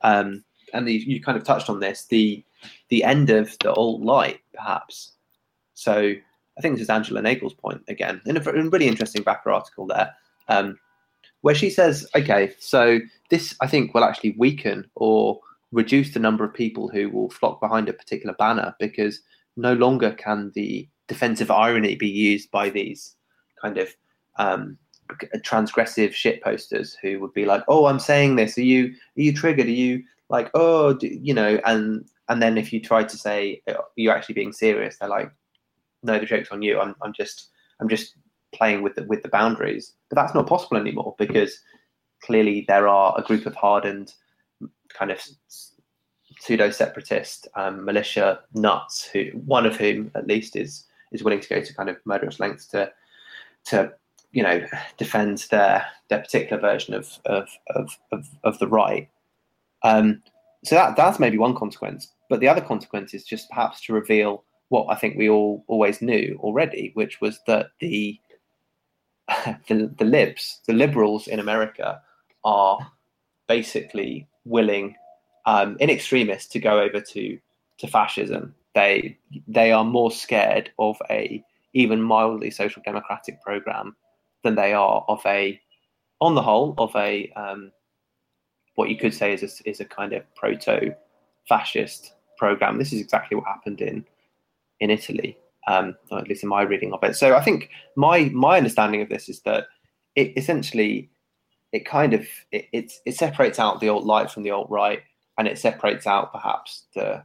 um, 0.01 0.43
and 0.73 0.87
the, 0.87 0.93
you 0.93 1.21
kind 1.21 1.37
of 1.37 1.43
touched 1.43 1.69
on 1.69 1.79
this 1.79 2.05
the 2.05 2.43
the 2.89 3.03
end 3.03 3.29
of 3.29 3.55
the 3.59 3.73
alt 3.73 4.01
right 4.03 4.39
perhaps. 4.53 5.13
So 5.73 6.13
i 6.57 6.61
think 6.61 6.75
this 6.75 6.83
is 6.83 6.89
angela 6.89 7.21
nagle's 7.21 7.53
point 7.53 7.81
again 7.89 8.21
in 8.25 8.37
a, 8.37 8.49
in 8.51 8.67
a 8.67 8.69
really 8.69 8.87
interesting 8.87 9.23
Baffler 9.23 9.53
article 9.53 9.85
there 9.85 10.15
um, 10.47 10.79
where 11.41 11.53
she 11.53 11.69
says 11.69 12.07
okay 12.15 12.53
so 12.59 12.99
this 13.29 13.55
i 13.59 13.67
think 13.67 13.93
will 13.93 14.05
actually 14.05 14.35
weaken 14.37 14.89
or 14.95 15.39
reduce 15.73 16.13
the 16.13 16.19
number 16.19 16.45
of 16.45 16.53
people 16.53 16.87
who 16.87 17.09
will 17.09 17.29
flock 17.29 17.59
behind 17.59 17.89
a 17.89 17.93
particular 17.93 18.33
banner 18.39 18.73
because 18.79 19.19
no 19.57 19.73
longer 19.73 20.11
can 20.11 20.49
the 20.55 20.87
defensive 21.09 21.51
irony 21.51 21.95
be 21.95 22.07
used 22.07 22.49
by 22.51 22.69
these 22.69 23.17
kind 23.61 23.77
of 23.77 23.93
um, 24.37 24.77
transgressive 25.37 26.13
shit 26.13 26.41
posters 26.43 26.97
who 27.01 27.19
would 27.19 27.33
be 27.33 27.45
like, 27.45 27.63
"Oh, 27.67 27.85
I'm 27.85 27.99
saying 27.99 28.35
this. 28.35 28.57
Are 28.57 28.63
you 28.63 28.87
are 29.17 29.21
you 29.21 29.33
triggered? 29.33 29.67
Are 29.67 29.71
you 29.71 30.03
like, 30.29 30.49
oh, 30.53 30.97
you 31.01 31.33
know, 31.33 31.59
and 31.65 32.05
and 32.29 32.41
then 32.41 32.57
if 32.57 32.73
you 32.73 32.81
try 32.81 33.03
to 33.03 33.17
say 33.17 33.61
uh, 33.67 33.73
you're 33.95 34.15
actually 34.15 34.35
being 34.35 34.53
serious, 34.53 34.97
they're 34.97 35.09
like, 35.09 35.31
no, 36.03 36.17
the 36.19 36.25
joke's 36.25 36.51
on 36.51 36.61
you. 36.61 36.79
I'm 36.79 36.95
I'm 37.01 37.13
just 37.13 37.49
I'm 37.79 37.89
just 37.89 38.15
playing 38.53 38.81
with 38.81 38.95
the 38.95 39.03
with 39.03 39.23
the 39.23 39.29
boundaries. 39.29 39.93
But 40.09 40.15
that's 40.15 40.33
not 40.33 40.47
possible 40.47 40.77
anymore 40.77 41.15
because 41.17 41.59
clearly 42.23 42.65
there 42.67 42.87
are 42.87 43.13
a 43.17 43.23
group 43.23 43.45
of 43.45 43.55
hardened 43.55 44.13
kind 44.89 45.11
of 45.11 45.21
pseudo 46.39 46.69
separatist 46.69 47.47
um, 47.55 47.85
militia 47.85 48.39
nuts 48.53 49.05
who 49.05 49.25
one 49.45 49.65
of 49.65 49.77
whom 49.77 50.11
at 50.15 50.27
least 50.27 50.55
is 50.55 50.85
is 51.11 51.23
willing 51.23 51.39
to 51.39 51.49
go 51.49 51.61
to 51.61 51.73
kind 51.73 51.89
of 51.89 51.97
murderous 52.05 52.39
lengths 52.39 52.65
to 52.67 52.91
to 53.65 53.91
you 54.35 54.43
know 54.43 54.63
defend 54.97 55.47
their 55.49 55.85
their 56.09 56.19
particular 56.19 56.61
version 56.61 56.93
of 56.93 57.17
of 57.25 57.47
of, 57.75 57.97
of, 58.11 58.27
of 58.43 58.59
the 58.59 58.67
right 58.67 59.09
um, 59.83 60.21
so 60.65 60.75
that 60.75 60.95
that's 60.95 61.19
maybe 61.19 61.37
one 61.37 61.55
consequence. 61.55 62.11
But 62.27 62.39
the 62.39 62.47
other 62.47 62.61
consequence 62.61 63.13
is 63.13 63.23
just 63.23 63.49
perhaps 63.49 63.81
to 63.81 63.93
reveal 63.93 64.43
what 64.69 64.87
I 64.89 64.95
think 64.95 65.15
we 65.15 65.29
all 65.29 65.63
always 65.67 66.01
knew 66.01 66.39
already, 66.41 66.91
which 66.95 67.21
was 67.21 67.39
that 67.47 67.67
the 67.79 68.19
the, 69.67 69.93
the 69.97 70.05
libs, 70.05 70.61
the 70.67 70.73
liberals 70.73 71.27
in 71.27 71.39
America, 71.39 72.01
are 72.43 72.79
basically 73.47 74.27
willing, 74.43 74.95
um, 75.45 75.77
in 75.79 75.89
extremis, 75.89 76.47
to 76.47 76.59
go 76.59 76.81
over 76.81 76.99
to 76.99 77.39
to 77.77 77.87
fascism. 77.87 78.55
They 78.73 79.19
they 79.47 79.71
are 79.71 79.85
more 79.85 80.09
scared 80.09 80.71
of 80.79 80.97
a 81.11 81.43
even 81.73 82.01
mildly 82.01 82.49
social 82.49 82.81
democratic 82.83 83.39
program 83.43 83.95
than 84.45 84.55
they 84.55 84.71
are 84.73 85.03
of 85.09 85.21
a, 85.25 85.59
on 86.21 86.35
the 86.35 86.41
whole, 86.41 86.73
of 86.77 86.95
a 86.95 87.29
um, 87.35 87.73
what 88.75 88.89
you 88.89 88.97
could 88.97 89.13
say 89.13 89.33
is 89.33 89.43
a, 89.43 89.69
is 89.69 89.81
a 89.81 89.85
kind 89.85 90.13
of 90.13 90.23
proto 90.35 90.95
fascist 91.49 92.13
program. 92.37 92.77
This 92.77 92.93
is 92.93 93.01
exactly 93.01 93.35
what 93.35 93.47
happened 93.47 93.81
in 93.81 94.05
in 94.79 94.89
Italy, 94.89 95.37
um, 95.67 95.95
at 96.11 96.27
least 96.27 96.43
in 96.43 96.49
my 96.49 96.61
reading 96.61 96.93
of 96.93 97.03
it. 97.03 97.15
So 97.15 97.35
I 97.35 97.41
think 97.41 97.69
my 97.95 98.25
my 98.33 98.57
understanding 98.57 99.01
of 99.01 99.09
this 99.09 99.27
is 99.27 99.41
that 99.41 99.65
it 100.15 100.37
essentially 100.37 101.09
it 101.71 101.85
kind 101.85 102.13
of 102.13 102.27
it, 102.51 102.67
it, 102.71 102.93
it 103.05 103.15
separates 103.15 103.59
out 103.59 103.79
the 103.79 103.89
alt 103.89 104.05
right 104.05 104.29
from 104.29 104.43
the 104.43 104.51
alt 104.51 104.69
right, 104.69 105.01
and 105.37 105.47
it 105.47 105.57
separates 105.57 106.07
out 106.07 106.31
perhaps 106.31 106.85
the 106.95 107.23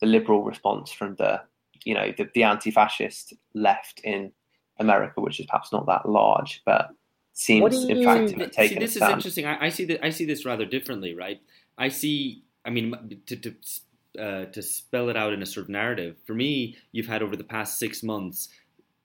the 0.00 0.06
liberal 0.06 0.42
response 0.42 0.92
from 0.92 1.14
the 1.16 1.40
you 1.84 1.94
know 1.94 2.12
the, 2.16 2.28
the 2.34 2.42
anti-fascist 2.42 3.34
left 3.54 4.00
in 4.04 4.32
America, 4.78 5.20
which 5.20 5.40
is 5.40 5.46
perhaps 5.46 5.72
not 5.72 5.86
that 5.86 6.08
large, 6.08 6.62
but 6.64 6.90
seems 7.32 7.84
in 7.84 8.02
fact 8.04 8.28
to 8.28 8.36
have 8.36 8.50
See, 8.50 8.56
taken 8.56 8.78
a 8.78 8.80
this 8.80 8.90
is 8.92 8.96
stand. 8.96 9.14
interesting. 9.14 9.46
I, 9.46 9.66
I 9.66 9.68
see 9.68 9.84
that. 9.86 10.04
I 10.04 10.10
see 10.10 10.24
this 10.24 10.44
rather 10.44 10.64
differently, 10.64 11.14
right? 11.14 11.40
I 11.76 11.88
see. 11.88 12.42
I 12.64 12.70
mean, 12.70 13.20
to 13.26 13.36
to 13.36 13.54
uh, 14.18 14.44
to 14.46 14.62
spell 14.62 15.08
it 15.08 15.16
out 15.16 15.32
in 15.32 15.42
a 15.42 15.46
sort 15.46 15.64
of 15.64 15.70
narrative. 15.70 16.16
For 16.26 16.34
me, 16.34 16.76
you've 16.92 17.08
had 17.08 17.22
over 17.22 17.36
the 17.36 17.44
past 17.44 17.78
six 17.78 18.02
months, 18.02 18.48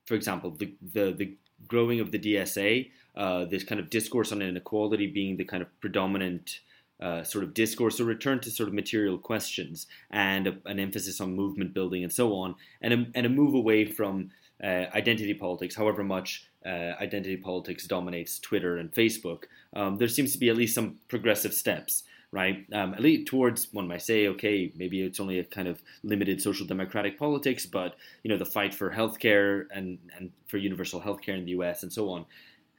for 0.06 0.14
example, 0.14 0.52
the 0.52 0.74
the, 0.94 1.12
the 1.12 1.36
growing 1.68 2.00
of 2.00 2.12
the 2.12 2.20
DSA, 2.20 2.90
uh, 3.18 3.46
this 3.46 3.64
kind 3.64 3.82
of 3.82 3.90
discourse 3.90 4.32
on 4.32 4.42
inequality 4.42 5.08
being 5.08 5.38
the 5.38 5.46
kind 5.46 5.62
of 5.62 5.80
predominant. 5.82 6.62
Uh, 7.02 7.24
sort 7.24 7.46
of 7.46 7.54
discourse, 7.54 8.02
a 8.02 8.04
return 8.04 8.42
to 8.42 8.52
sort 8.52 8.68
of 8.68 8.76
material 8.76 9.18
questions, 9.18 9.88
and 10.12 10.48
a, 10.48 10.58
an 10.66 10.82
emphasis 10.82 11.22
on 11.22 11.34
movement 11.34 11.74
building 11.74 12.04
and 12.04 12.12
so 12.12 12.34
on, 12.34 12.54
and 12.82 12.92
a, 12.94 13.06
and 13.16 13.26
a 13.26 13.30
move 13.30 13.54
away 13.54 13.86
from 13.86 14.30
uh, 14.64 14.86
identity 14.94 15.34
politics, 15.34 15.76
however 15.76 16.04
much 16.04 16.46
uh, 16.66 16.94
identity 17.02 17.38
politics 17.38 17.88
dominates 17.88 18.40
Twitter 18.40 18.78
and 18.78 18.92
Facebook, 18.92 19.44
um, 19.74 19.98
there 19.98 20.08
seems 20.08 20.34
to 20.34 20.38
be 20.38 20.50
at 20.50 20.58
least 20.58 20.76
some 20.76 20.98
progressive 21.08 21.54
steps, 21.54 22.04
right? 22.32 22.66
Um, 22.74 22.94
at 22.94 23.02
least 23.02 23.28
towards 23.28 23.74
one 23.74 23.88
might 23.88 24.02
say, 24.02 24.28
okay, 24.28 24.72
maybe 24.76 25.02
it's 25.02 25.20
only 25.20 25.40
a 25.40 25.44
kind 25.44 25.68
of 25.68 25.82
limited 26.04 26.42
social 26.42 26.66
democratic 26.66 27.18
politics, 27.18 27.66
but 27.66 27.96
you 28.24 28.30
know 28.30 28.38
the 28.38 28.46
fight 28.46 28.74
for 28.74 28.92
healthcare 28.92 29.66
and 29.72 29.98
and 30.18 30.32
for 30.48 30.58
universal 30.58 31.02
healthcare 31.02 31.38
in 31.38 31.46
the 31.46 31.52
U.S. 31.52 31.84
and 31.84 31.92
so 31.92 32.10
on 32.10 32.26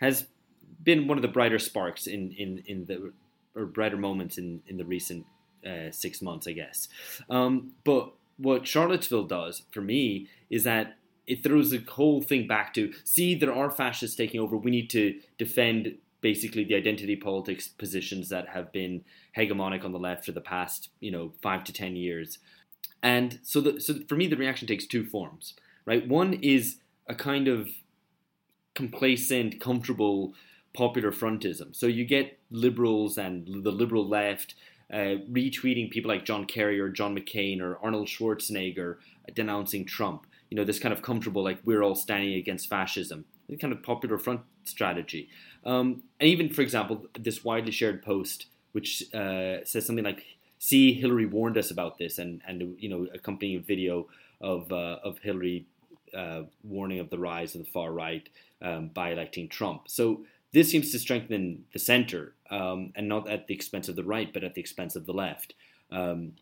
has 0.01 0.27
been 0.83 1.07
one 1.07 1.19
of 1.19 1.23
the 1.23 1.29
brighter 1.29 1.59
sparks 1.59 2.07
in 2.07 2.33
in 2.33 2.63
in 2.67 2.85
the 2.87 3.13
or 3.55 3.67
brighter 3.67 3.97
moments 3.97 4.39
in 4.39 4.63
in 4.67 4.77
the 4.77 4.85
recent 4.85 5.25
uh, 5.67 5.91
six 5.91 6.23
months, 6.23 6.47
I 6.47 6.53
guess. 6.53 6.89
Um, 7.29 7.73
but 7.85 8.13
what 8.37 8.67
Charlottesville 8.67 9.25
does 9.25 9.63
for 9.71 9.83
me 9.83 10.29
is 10.49 10.65
that 10.65 10.97
it 11.31 11.43
throws 11.43 11.71
the 11.71 11.79
whole 11.79 12.21
thing 12.21 12.47
back 12.47 12.75
to 12.75 12.93
see 13.05 13.35
there 13.35 13.55
are 13.55 13.71
fascists 13.71 14.17
taking 14.17 14.41
over. 14.41 14.57
We 14.57 14.71
need 14.71 14.91
to 14.91 15.19
defend 15.39 15.97
basically 16.21 16.65
the 16.65 16.75
identity 16.75 17.17
politics 17.17 17.69
positions 17.69 18.29
that 18.29 18.49
have 18.49 18.73
been 18.73 19.05
hegemonic 19.37 19.85
on 19.85 19.93
the 19.93 19.99
left 19.99 20.27
for 20.27 20.33
the 20.33 20.41
past 20.41 20.91
you 21.01 21.11
know 21.11 21.33
five 21.41 21.65
to 21.65 21.73
ten 21.73 21.97
years. 21.97 22.39
And 23.03 23.39
so, 23.43 23.63
the, 23.63 23.81
so 23.81 23.95
for 24.09 24.17
me, 24.17 24.27
the 24.27 24.37
reaction 24.37 24.69
takes 24.69 24.87
two 24.87 25.07
forms, 25.07 25.55
right? 25.87 26.07
One 26.07 26.35
is 26.35 26.77
a 27.07 27.15
kind 27.15 27.49
of 27.49 27.71
complacent, 28.75 29.61
comfortable 29.61 30.35
popular 30.75 31.11
frontism. 31.11 31.75
So 31.75 31.87
you 31.87 32.05
get 32.05 32.39
liberals 32.51 33.17
and 33.17 33.65
the 33.65 33.73
liberal 33.73 34.07
left 34.07 34.55
uh, 34.93 35.17
retweeting 35.31 35.91
people 35.91 36.11
like 36.11 36.25
John 36.25 36.45
Kerry 36.45 36.79
or 36.81 36.89
John 36.89 37.17
McCain 37.17 37.61
or 37.61 37.79
Arnold 37.83 38.09
Schwarzenegger 38.09 38.97
denouncing 39.35 39.85
Trump. 39.85 40.27
You 40.51 40.57
know, 40.57 40.65
this 40.65 40.81
kind 40.81 40.93
of 40.93 41.01
comfortable, 41.01 41.43
like 41.45 41.61
we're 41.65 41.83
all 41.83 41.95
standing 41.95 42.35
against 42.35 42.69
fascism, 42.69 43.25
kind 43.61 43.73
of 43.73 43.83
popular 43.83 44.19
front 44.19 44.41
strategy. 44.65 45.29
Um, 45.65 46.03
and 46.19 46.29
even, 46.29 46.49
for 46.49 46.63
example, 46.63 47.07
this 47.19 47.45
widely 47.45 47.71
shared 47.71 48.03
post, 48.03 48.47
which 48.73 49.05
uh, 49.15 49.65
says 49.65 49.87
something 49.87 50.05
like, 50.05 50.25
"See, 50.59 50.93
Hillary 50.95 51.27
warned 51.27 51.57
us 51.57 51.71
about 51.71 51.99
this," 51.99 52.19
and 52.19 52.43
and 52.47 52.77
you 52.79 52.89
know, 52.89 53.07
accompanying 53.15 53.63
video 53.63 54.09
of 54.41 54.73
uh, 54.73 54.99
of 55.05 55.19
Hillary 55.19 55.67
uh, 56.15 56.43
warning 56.63 56.99
of 56.99 57.11
the 57.11 57.19
rise 57.19 57.55
of 57.55 57.65
the 57.65 57.71
far 57.71 57.93
right 57.93 58.29
um, 58.63 58.89
by 58.89 59.13
electing 59.13 59.49
Trump. 59.49 59.89
So 59.89 60.25
this 60.53 60.71
seems 60.71 60.91
to 60.93 60.99
strengthen 60.99 61.65
the 61.73 61.79
center, 61.79 62.35
um, 62.51 62.93
and 62.97 63.09
not 63.09 63.29
at 63.29 63.47
the 63.47 63.55
expense 63.55 63.89
of 63.89 63.97
the 63.97 64.05
right, 64.05 64.33
but 64.33 64.45
at 64.45 64.55
the 64.55 64.61
expense 64.61 64.97
of 64.97 65.07
the 65.07 65.13
left, 65.13 65.55
um, 65.91 66.33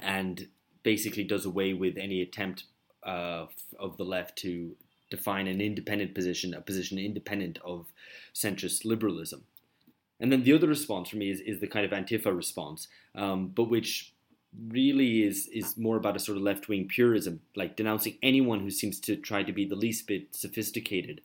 and 0.00 0.48
basically 0.82 1.24
does 1.24 1.46
away 1.46 1.72
with 1.72 1.96
any 1.96 2.20
attempt 2.20 2.64
uh, 3.06 3.46
of 3.78 3.96
the 3.96 4.04
left 4.04 4.36
to 4.38 4.76
define 5.10 5.46
an 5.46 5.60
independent 5.60 6.14
position, 6.14 6.52
a 6.52 6.60
position 6.60 6.98
independent 6.98 7.58
of 7.64 7.86
centrist 8.34 8.84
liberalism. 8.84 9.44
And 10.18 10.32
then 10.32 10.42
the 10.42 10.52
other 10.52 10.66
response 10.66 11.08
for 11.08 11.16
me 11.16 11.30
is, 11.30 11.40
is 11.40 11.60
the 11.60 11.66
kind 11.66 11.84
of 11.84 11.92
Antifa 11.92 12.34
response, 12.34 12.88
um, 13.14 13.48
but 13.48 13.64
which 13.64 14.12
really 14.68 15.22
is 15.22 15.48
is 15.48 15.76
more 15.76 15.96
about 15.96 16.16
a 16.16 16.18
sort 16.18 16.38
of 16.38 16.42
left 16.42 16.68
wing 16.68 16.88
purism, 16.88 17.40
like 17.54 17.76
denouncing 17.76 18.16
anyone 18.22 18.60
who 18.60 18.70
seems 18.70 18.98
to 19.00 19.16
try 19.16 19.42
to 19.42 19.52
be 19.52 19.66
the 19.66 19.74
least 19.76 20.06
bit 20.06 20.34
sophisticated 20.34 21.20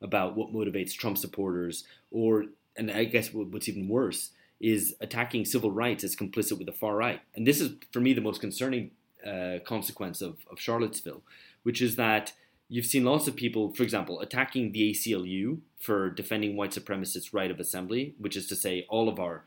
about 0.00 0.36
what 0.36 0.52
motivates 0.52 0.92
Trump 0.92 1.16
supporters, 1.16 1.84
or 2.10 2.46
and 2.76 2.90
I 2.90 3.04
guess 3.04 3.32
what's 3.32 3.68
even 3.68 3.88
worse 3.88 4.30
is 4.60 4.94
attacking 5.00 5.44
civil 5.44 5.70
rights 5.70 6.04
as 6.04 6.16
complicit 6.16 6.58
with 6.58 6.66
the 6.66 6.72
far 6.72 6.96
right. 6.96 7.20
And 7.34 7.46
this 7.46 7.60
is 7.60 7.74
for 7.92 8.00
me 8.00 8.12
the 8.12 8.20
most 8.20 8.40
concerning 8.40 8.90
uh, 9.26 9.58
consequence 9.64 10.20
of, 10.20 10.38
of 10.50 10.60
Charlottesville, 10.60 11.22
which 11.62 11.80
is 11.80 11.96
that 11.96 12.32
you've 12.68 12.86
seen 12.86 13.04
lots 13.04 13.28
of 13.28 13.36
people, 13.36 13.72
for 13.72 13.82
example, 13.82 14.20
attacking 14.20 14.72
the 14.72 14.92
ACLU 14.92 15.58
for 15.78 16.10
defending 16.10 16.56
white 16.56 16.70
supremacists' 16.70 17.32
right 17.32 17.50
of 17.50 17.60
assembly, 17.60 18.14
which 18.18 18.36
is 18.36 18.46
to 18.46 18.56
say 18.56 18.86
all 18.88 19.08
of 19.08 19.18
our 19.18 19.44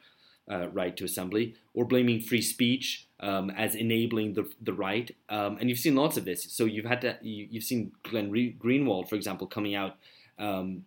uh, 0.50 0.68
right 0.70 0.96
to 0.96 1.04
assembly, 1.04 1.56
or 1.74 1.86
blaming 1.86 2.22
free 2.22 2.42
speech 2.42 3.08
um, 3.20 3.50
as 3.50 3.74
enabling 3.74 4.36
the, 4.36 4.48
the 4.62 4.74
right. 4.74 5.16
Um, 5.30 5.58
and 5.60 5.70
you've 5.70 5.80
seen 5.80 5.96
lots 5.96 6.18
of 6.18 6.26
this. 6.26 6.44
So 6.52 6.66
you've 6.66 6.86
had 6.86 7.02
to, 7.02 7.18
you, 7.22 7.48
you've 7.50 7.64
seen 7.64 7.94
Glenn 8.04 8.30
Re- 8.30 8.56
Greenwald, 8.64 9.10
for 9.10 9.16
example, 9.16 9.48
coming 9.48 9.74
out 9.74 9.96
um, 10.38 10.86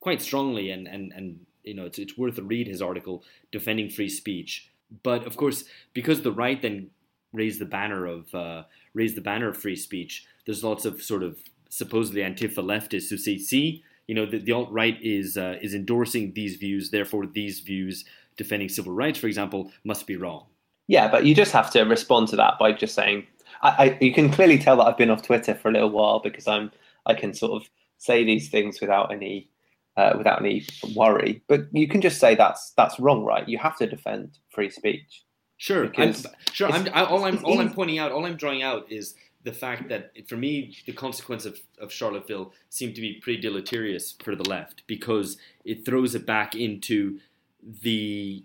quite 0.00 0.20
strongly, 0.20 0.70
and, 0.70 0.86
and, 0.86 1.12
and 1.12 1.40
you 1.62 1.74
know 1.74 1.86
it's, 1.86 1.98
it's 1.98 2.18
worth 2.18 2.36
a 2.36 2.42
read 2.42 2.66
his 2.66 2.82
article 2.82 3.22
defending 3.50 3.88
free 3.88 4.08
speech. 4.08 4.68
But 5.02 5.26
of 5.26 5.36
course, 5.36 5.64
because 5.94 6.20
the 6.20 6.32
right 6.32 6.60
then 6.60 6.90
raised 7.32 7.60
the 7.60 7.66
banner 7.66 8.06
of 8.06 8.34
uh, 8.34 8.64
raised 8.94 9.16
the 9.16 9.20
banner 9.20 9.48
of 9.48 9.56
free 9.56 9.76
speech, 9.76 10.26
there's 10.46 10.64
lots 10.64 10.84
of 10.84 11.02
sort 11.02 11.22
of 11.22 11.38
supposedly 11.68 12.20
antifa 12.20 12.56
leftists 12.58 13.08
who 13.08 13.16
say, 13.16 13.38
see, 13.38 13.82
you 14.06 14.14
know, 14.14 14.26
the, 14.26 14.38
the 14.38 14.52
alt 14.52 14.70
right 14.70 14.98
is 15.02 15.36
uh, 15.36 15.56
is 15.62 15.74
endorsing 15.74 16.32
these 16.34 16.56
views, 16.56 16.90
therefore 16.90 17.26
these 17.26 17.60
views 17.60 18.04
defending 18.36 18.68
civil 18.68 18.92
rights, 18.92 19.18
for 19.18 19.26
example, 19.26 19.70
must 19.84 20.06
be 20.06 20.16
wrong. 20.16 20.46
Yeah, 20.88 21.08
but 21.10 21.24
you 21.24 21.34
just 21.34 21.52
have 21.52 21.70
to 21.70 21.82
respond 21.82 22.28
to 22.28 22.36
that 22.36 22.58
by 22.58 22.72
just 22.72 22.94
saying, 22.94 23.26
I, 23.62 23.68
I, 23.68 23.98
you 24.00 24.12
can 24.12 24.30
clearly 24.30 24.58
tell 24.58 24.76
that 24.76 24.84
I've 24.84 24.98
been 24.98 25.10
off 25.10 25.22
Twitter 25.22 25.54
for 25.54 25.68
a 25.68 25.72
little 25.72 25.90
while 25.90 26.20
because 26.20 26.46
I'm 26.46 26.70
I 27.06 27.14
can 27.14 27.34
sort 27.34 27.62
of 27.62 27.68
say 27.98 28.24
these 28.24 28.48
things 28.50 28.80
without 28.80 29.12
any 29.12 29.48
uh, 29.96 30.14
without 30.16 30.40
any 30.40 30.66
worry. 30.94 31.42
But 31.48 31.66
you 31.72 31.88
can 31.88 32.00
just 32.00 32.18
say 32.18 32.34
that's 32.34 32.72
that's 32.76 32.98
wrong, 32.98 33.24
right? 33.24 33.48
You 33.48 33.58
have 33.58 33.76
to 33.78 33.86
defend 33.86 34.38
free 34.50 34.70
speech. 34.70 35.24
Sure, 35.62 35.92
I'm, 35.96 36.12
sure. 36.52 36.68
I'm, 36.72 36.88
I, 36.92 37.04
all 37.04 37.24
I'm 37.24 37.44
all 37.44 37.60
I'm 37.60 37.72
pointing 37.72 37.96
out, 38.00 38.10
all 38.10 38.26
I'm 38.26 38.34
drawing 38.34 38.64
out 38.64 38.90
is 38.90 39.14
the 39.44 39.52
fact 39.52 39.88
that 39.90 40.10
for 40.28 40.36
me, 40.36 40.76
the 40.86 40.92
consequence 40.92 41.44
of, 41.46 41.56
of 41.80 41.92
Charlottesville 41.92 42.52
seemed 42.68 42.96
to 42.96 43.00
be 43.00 43.20
pretty 43.22 43.40
deleterious 43.40 44.16
for 44.24 44.34
the 44.34 44.42
left 44.48 44.82
because 44.88 45.36
it 45.64 45.84
throws 45.84 46.16
it 46.16 46.26
back 46.26 46.56
into 46.56 47.20
the, 47.62 48.44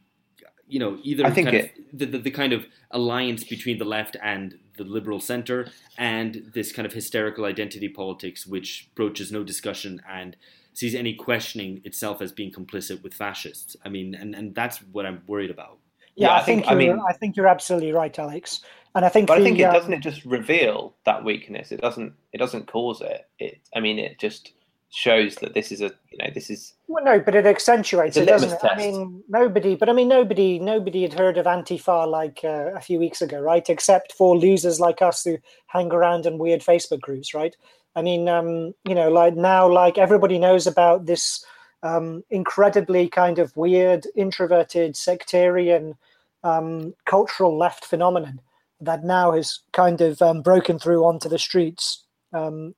you 0.68 0.80
know, 0.80 1.00
either 1.02 1.26
I 1.26 1.32
think 1.32 1.48
kind 1.48 1.58
it- 1.58 1.72
of 1.92 2.00
the, 2.00 2.06
the, 2.06 2.18
the 2.20 2.32
kind 2.32 2.54
of 2.54 2.68
alliance 2.92 3.44
between 3.44 3.80
the 3.80 3.86
left 3.86 4.16
and 4.22 4.60
the 4.78 4.84
liberal 4.84 5.20
center, 5.20 5.70
and 5.98 6.52
this 6.54 6.72
kind 6.72 6.86
of 6.86 6.94
hysterical 6.94 7.46
identity 7.46 7.90
politics, 7.90 8.46
which 8.46 8.92
broaches 8.94 9.32
no 9.32 9.44
discussion 9.44 10.04
and 10.08 10.38
sees 10.74 10.94
any 10.94 11.16
questioning 11.16 11.82
itself 11.84 12.22
as 12.22 12.32
being 12.32 12.52
complicit 12.52 13.02
with 13.02 13.16
fascists. 13.16 13.76
I 13.84 13.90
mean, 13.90 14.14
and, 14.14 14.36
and 14.36 14.54
that's 14.54 14.78
what 14.92 15.08
I'm 15.08 15.24
worried 15.26 15.50
about. 15.50 15.80
Yeah, 16.18 16.28
Yeah, 16.28 16.34
I, 16.34 16.38
I 16.40 16.44
think- 16.44 16.66
think, 16.66 16.72
I 16.78 16.82
you're, 16.82 16.96
mean- 16.96 17.06
I 17.08 17.14
think 17.14 17.36
you're 17.38 17.48
absolutely 17.48 17.94
right, 17.94 18.18
Alex. 18.20 18.62
And 18.96 19.06
I 19.06 19.10
think 19.10 19.28
But 19.28 19.40
I 19.40 19.44
think 19.44 19.60
it 19.60 19.64
um, 19.64 19.74
doesn't 19.74 19.94
it 19.94 20.00
just 20.02 20.26
reveal 20.26 20.96
that 21.06 21.24
weakness. 21.24 21.72
It 21.72 21.82
doesn't 21.82 22.14
it 22.34 22.40
doesn't 22.40 22.66
cause 22.66 23.00
it. 23.02 23.28
It 23.38 23.60
I 23.76 23.80
mean 23.80 24.00
it 24.00 24.18
just 24.18 24.54
shows 24.90 25.36
that 25.36 25.54
this 25.54 25.72
is 25.72 25.82
a 25.82 25.92
you 26.10 26.18
know 26.18 26.30
this 26.34 26.50
is 26.50 26.74
Well, 26.88 27.04
no, 27.04 27.20
but 27.20 27.36
it 27.36 27.46
accentuates 27.46 28.18
it, 28.18 28.26
doesn't 28.26 28.54
it? 28.54 28.60
I 28.64 28.76
mean, 28.76 29.24
nobody, 29.30 29.76
but 29.76 29.90
I 29.90 29.94
mean, 29.94 30.08
nobody, 30.08 30.58
nobody 30.58 31.04
had 31.04 31.14
heard 31.14 31.38
of 31.38 31.46
Antifa 31.46 32.08
like 32.08 32.40
uh, 32.44 32.72
a 32.74 32.80
few 32.82 32.98
weeks 32.98 33.22
ago, 33.22 33.40
right? 33.40 33.70
Except 33.70 34.14
for 34.14 34.36
losers 34.36 34.80
like 34.80 35.02
us 35.04 35.24
who 35.26 35.38
hang 35.68 35.92
around 35.92 36.26
in 36.26 36.40
weird 36.40 36.62
Facebook 36.62 37.02
groups, 37.02 37.34
right? 37.36 37.56
I 37.96 38.02
mean, 38.02 38.28
um, 38.30 38.74
you 38.88 38.96
know, 38.96 39.10
like 39.10 39.36
now, 39.36 39.68
like 39.72 39.98
everybody 40.00 40.40
knows 40.40 40.66
about 40.66 41.06
this 41.06 41.46
um, 41.84 42.24
incredibly 42.30 43.08
kind 43.08 43.40
of 43.40 43.56
weird, 43.56 44.06
introverted, 44.16 44.96
sectarian, 44.96 45.96
um, 46.44 46.94
cultural 47.06 47.58
left 47.58 47.86
phenomenon 47.86 48.42
that 48.80 49.04
now 49.04 49.32
has 49.32 49.60
kind 49.74 50.02
of 50.02 50.22
um, 50.22 50.42
broken 50.42 50.78
through 50.80 51.04
onto 51.04 51.30
the 51.30 51.40
streets. 51.40 52.04
Um, 52.34 52.76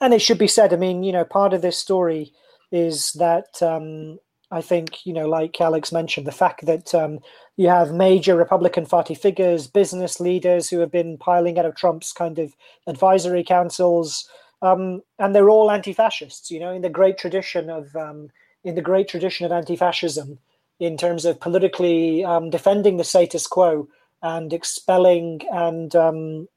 and 0.00 0.12
it 0.12 0.20
should 0.20 0.38
be 0.38 0.48
said, 0.48 0.72
I 0.72 0.76
mean, 0.76 1.02
you 1.02 1.12
know, 1.12 1.24
part 1.24 1.54
of 1.54 1.62
this 1.62 1.78
story 1.78 2.32
is 2.70 3.12
that 3.12 3.62
um, 3.62 4.18
I 4.50 4.60
think, 4.60 5.06
you 5.06 5.12
know, 5.12 5.26
like 5.26 5.60
Alex 5.60 5.92
mentioned, 5.92 6.26
the 6.26 6.32
fact 6.32 6.66
that 6.66 6.94
um, 6.94 7.20
you 7.56 7.68
have 7.68 7.92
major 7.92 8.36
Republican 8.36 8.86
Party 8.86 9.14
figures, 9.14 9.66
business 9.66 10.20
leaders 10.20 10.68
who 10.68 10.78
have 10.80 10.90
been 10.90 11.18
piling 11.18 11.58
out 11.58 11.66
of 11.66 11.76
Trump's 11.76 12.12
kind 12.12 12.38
of 12.38 12.54
advisory 12.86 13.44
councils, 13.44 14.28
um, 14.62 15.02
and 15.18 15.34
they're 15.34 15.50
all 15.50 15.70
anti-fascists. 15.70 16.50
You 16.50 16.60
know, 16.60 16.72
in 16.72 16.82
the 16.82 16.88
great 16.88 17.18
tradition 17.18 17.70
of 17.70 17.94
um, 17.96 18.30
in 18.64 18.74
the 18.74 18.82
great 18.82 19.08
tradition 19.08 19.46
of 19.46 19.52
anti-fascism, 19.52 20.38
in 20.80 20.96
terms 20.96 21.24
of 21.24 21.40
politically 21.40 22.24
um, 22.24 22.50
defending 22.50 22.96
the 22.96 23.04
status 23.04 23.46
quo 23.46 23.88
and 24.22 24.52
expelling 24.52 25.40
and 25.52 25.94
um, 25.94 26.48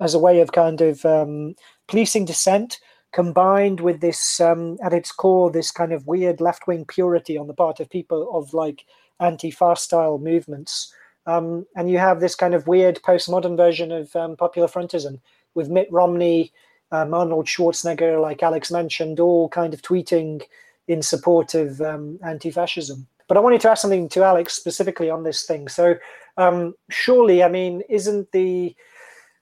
as 0.00 0.14
a 0.14 0.18
way 0.18 0.40
of 0.40 0.52
kind 0.52 0.80
of 0.80 1.04
um, 1.04 1.54
policing 1.88 2.24
dissent 2.24 2.78
combined 3.12 3.80
with 3.80 4.00
this 4.00 4.40
um, 4.40 4.76
at 4.82 4.92
its 4.92 5.10
core 5.10 5.50
this 5.50 5.70
kind 5.70 5.92
of 5.92 6.06
weird 6.06 6.40
left-wing 6.40 6.84
purity 6.84 7.36
on 7.36 7.46
the 7.46 7.54
part 7.54 7.80
of 7.80 7.90
people 7.90 8.28
of 8.36 8.52
like 8.54 8.84
Antifa 9.20 9.76
style 9.76 10.18
movements 10.18 10.94
and 11.26 11.90
you 11.90 11.98
have 11.98 12.20
this 12.20 12.34
kind 12.34 12.54
of 12.54 12.66
weird 12.66 13.02
postmodern 13.02 13.56
version 13.56 13.92
of 13.92 14.12
popular 14.38 14.68
frontism 14.68 15.20
with 15.54 15.68
mitt 15.68 15.88
romney 15.90 16.52
um, 16.92 17.14
arnold 17.14 17.46
schwarzenegger 17.46 18.20
like 18.20 18.42
alex 18.42 18.70
mentioned 18.70 19.20
all 19.20 19.48
kind 19.48 19.74
of 19.74 19.82
tweeting 19.82 20.42
in 20.86 21.02
support 21.02 21.54
of 21.54 21.80
um, 21.82 22.18
anti-fascism. 22.24 23.06
But 23.26 23.36
i 23.36 23.40
wanted 23.40 23.60
to 23.62 23.70
ask 23.70 23.82
something 23.82 24.08
to 24.10 24.22
alex 24.22 24.54
specifically 24.54 25.10
on 25.10 25.22
this 25.22 25.44
thing. 25.44 25.68
So 25.68 25.96
um, 26.36 26.74
surely 26.90 27.42
i 27.42 27.48
mean 27.48 27.82
isn't 27.88 28.32
the 28.32 28.74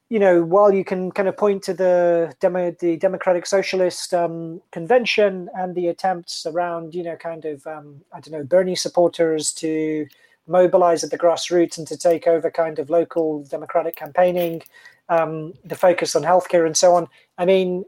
you 0.09 0.21
know, 0.21 0.45
while 0.45 0.73
you 0.73 0.85
can 0.85 1.11
kind 1.11 1.29
of 1.29 1.37
point 1.37 1.65
to 1.65 1.75
the 1.75 2.33
demo, 2.41 2.71
the 2.71 2.97
Democratic 2.97 3.45
Socialist 3.45 4.15
um, 4.15 4.61
convention 4.71 5.49
and 5.55 5.75
the 5.75 5.89
attempts 5.89 6.47
around, 6.47 6.95
you 6.95 7.03
know, 7.03 7.17
kind 7.17 7.45
of, 7.45 7.67
um, 7.67 8.03
I 8.13 8.21
don't 8.21 8.33
know, 8.33 8.45
Bernie 8.45 8.77
supporters 8.77 9.53
to 9.55 10.07
mobilize 10.47 11.03
at 11.03 11.11
the 11.11 11.19
grassroots 11.19 11.77
and 11.77 11.89
to 11.89 11.97
take 11.97 12.29
over 12.29 12.53
kind 12.53 12.79
of 12.79 12.89
local 12.89 13.43
Democratic 13.45 13.97
campaigning, 13.97 14.63
um, 15.09 15.55
the 15.65 15.75
focus 15.77 16.17
on 16.17 16.23
healthcare 16.23 16.67
and 16.67 16.77
so 16.77 16.95
on. 16.95 17.09
I 17.39 17.45
mean, 17.45 17.85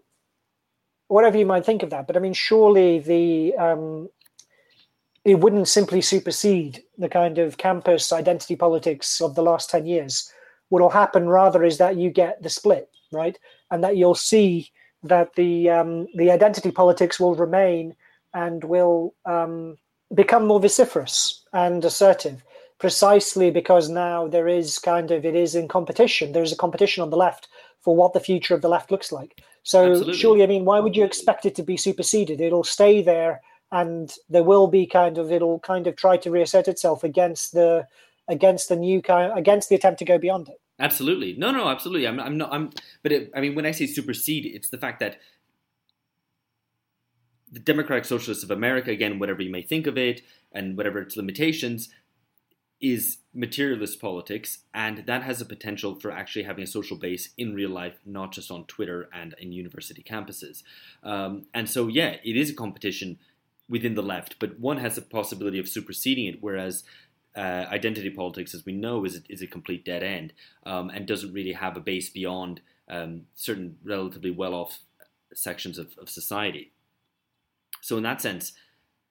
whatever 1.09 1.39
you 1.39 1.47
might 1.47 1.64
think 1.64 1.83
of 1.83 1.91
that, 1.91 2.07
but 2.07 2.16
I 2.16 2.21
mean, 2.21 2.35
surely 2.35 2.99
the 2.99 3.55
um, 3.57 4.09
it 5.25 5.41
wouldn't 5.41 5.69
simply 5.69 6.01
supersede 6.01 6.83
the 6.97 7.09
kind 7.09 7.39
of 7.39 7.59
campus 7.59 8.12
identity 8.12 8.57
politics 8.57 9.21
of 9.21 9.35
the 9.35 9.43
last 9.43 9.71
ten 9.71 9.87
years 9.87 10.33
what'll 10.69 10.91
happen 10.91 11.29
rather 11.29 11.64
is 11.64 11.79
that 11.79 11.97
you 11.97 12.11
get 12.11 12.43
the 12.43 12.51
split, 12.51 12.91
right? 13.12 13.39
And 13.71 13.83
that 13.85 13.97
you'll 13.97 14.14
see 14.14 14.71
that 15.03 15.35
the 15.35 15.71
um, 15.71 16.07
the 16.16 16.31
identity 16.31 16.71
politics 16.71 17.21
will 17.21 17.35
remain 17.35 17.95
and 18.35 18.62
will 18.64 19.14
um, 19.25 19.77
become 20.14 20.47
more 20.47 20.61
vociferous 20.61 21.45
and 21.53 21.85
assertive, 21.85 22.43
precisely 22.79 23.51
because 23.51 23.89
now 23.89 24.29
there 24.29 24.49
is 24.49 24.79
kind 24.79 25.11
of 25.11 25.24
it 25.24 25.35
is 25.35 25.55
in 25.55 25.68
competition. 25.68 26.33
There 26.33 26.43
is 26.43 26.53
a 26.53 26.57
competition 26.57 27.03
on 27.03 27.11
the 27.11 27.16
left 27.16 27.49
for 27.81 27.95
what 27.95 28.12
the 28.12 28.20
future 28.20 28.55
of 28.55 28.62
the 28.62 28.68
left 28.68 28.91
looks 28.91 29.12
like. 29.12 29.43
So 29.62 29.91
Absolutely. 29.91 30.14
surely, 30.14 30.43
I 30.43 30.47
mean, 30.47 30.64
why 30.64 30.81
would 30.81 30.97
you 30.97 31.05
expect 31.05 31.45
it 31.45 31.55
to 31.57 31.62
be 31.62 31.76
superseded? 31.76 32.41
It'll 32.41 32.64
stay 32.64 33.03
there, 33.03 33.41
and 33.70 34.11
there 34.29 34.45
will 34.45 34.66
be 34.66 34.87
kind 34.87 35.18
of 35.18 35.31
it'll 35.31 35.61
kind 35.61 35.87
of 35.87 35.97
try 35.97 36.16
to 36.18 36.31
reassert 36.31 36.68
itself 36.68 37.05
against 37.05 37.53
the 37.53 37.87
against 38.29 38.68
the 38.68 38.76
new 38.76 39.03
kind 39.03 39.37
against 39.37 39.68
the 39.68 39.74
attempt 39.74 39.99
to 39.99 40.05
go 40.05 40.18
beyond 40.18 40.49
it. 40.49 40.61
Absolutely. 40.81 41.35
No, 41.37 41.51
no, 41.51 41.68
absolutely. 41.68 42.07
I'm, 42.07 42.20
I'm 42.20 42.39
not. 42.39 42.53
I'm. 42.53 42.70
But 43.03 43.12
it, 43.12 43.31
I 43.35 43.41
mean, 43.41 43.55
when 43.55 43.66
I 43.66 43.72
say 43.72 43.87
supersede, 43.87 44.47
it's 44.47 44.68
the 44.68 44.79
fact 44.79 45.01
that 45.01 45.18
the 47.51 47.59
Democratic 47.59 48.05
Socialists 48.05 48.45
of 48.45 48.51
America, 48.51 48.91
again, 48.91 49.18
whatever 49.18 49.43
you 49.43 49.51
may 49.51 49.62
think 49.62 49.87
of 49.87 49.99
it, 49.99 50.22
and 50.53 50.76
whatever 50.76 51.01
its 51.01 51.16
limitations, 51.16 51.89
is 52.81 53.18
materialist 53.35 54.01
politics, 54.01 54.59
and 54.72 55.05
that 55.07 55.22
has 55.22 55.41
a 55.41 55.45
potential 55.45 55.97
for 55.97 56.11
actually 56.11 56.45
having 56.45 56.64
a 56.64 56.66
social 56.66 56.97
base 56.97 57.31
in 57.37 57.55
real 57.55 57.70
life, 57.70 57.99
not 58.07 58.33
just 58.33 58.51
on 58.51 58.64
Twitter 58.66 59.09
and 59.12 59.35
in 59.41 59.53
university 59.53 60.03
campuses. 60.03 60.62
Um, 61.03 61.47
and 61.53 61.68
so, 61.68 61.89
yeah, 61.89 62.16
it 62.24 62.37
is 62.37 62.51
a 62.51 62.55
competition 62.55 63.18
within 63.68 63.95
the 63.95 64.03
left, 64.03 64.39
but 64.39 64.59
one 64.59 64.79
has 64.79 64.97
a 64.97 65.03
possibility 65.03 65.59
of 65.59 65.68
superseding 65.68 66.26
it, 66.26 66.39
whereas 66.41 66.85
uh, 67.37 67.66
identity 67.70 68.11
politics, 68.11 68.55
as 68.55 68.64
we 68.64 68.72
know, 68.72 69.05
is 69.05 69.20
is 69.29 69.43
a 69.43 69.47
complete 69.47 69.85
dead 69.85 70.03
end 70.03 70.33
um, 70.64 70.91
and 70.91 71.07
doesn't 71.07 71.33
really 71.33 71.53
have 71.53 71.76
a 71.76 71.81
base 71.81 72.09
beyond 72.09 72.61
um, 72.89 73.22
certain 73.35 73.76
relatively 73.85 74.31
well 74.31 74.55
off 74.55 74.81
sections 75.35 75.79
of, 75.79 75.93
of, 75.99 76.09
society. 76.09 76.72
So, 77.83 77.97
in 77.97 78.03
that 78.03 78.20
sense, 78.20 78.55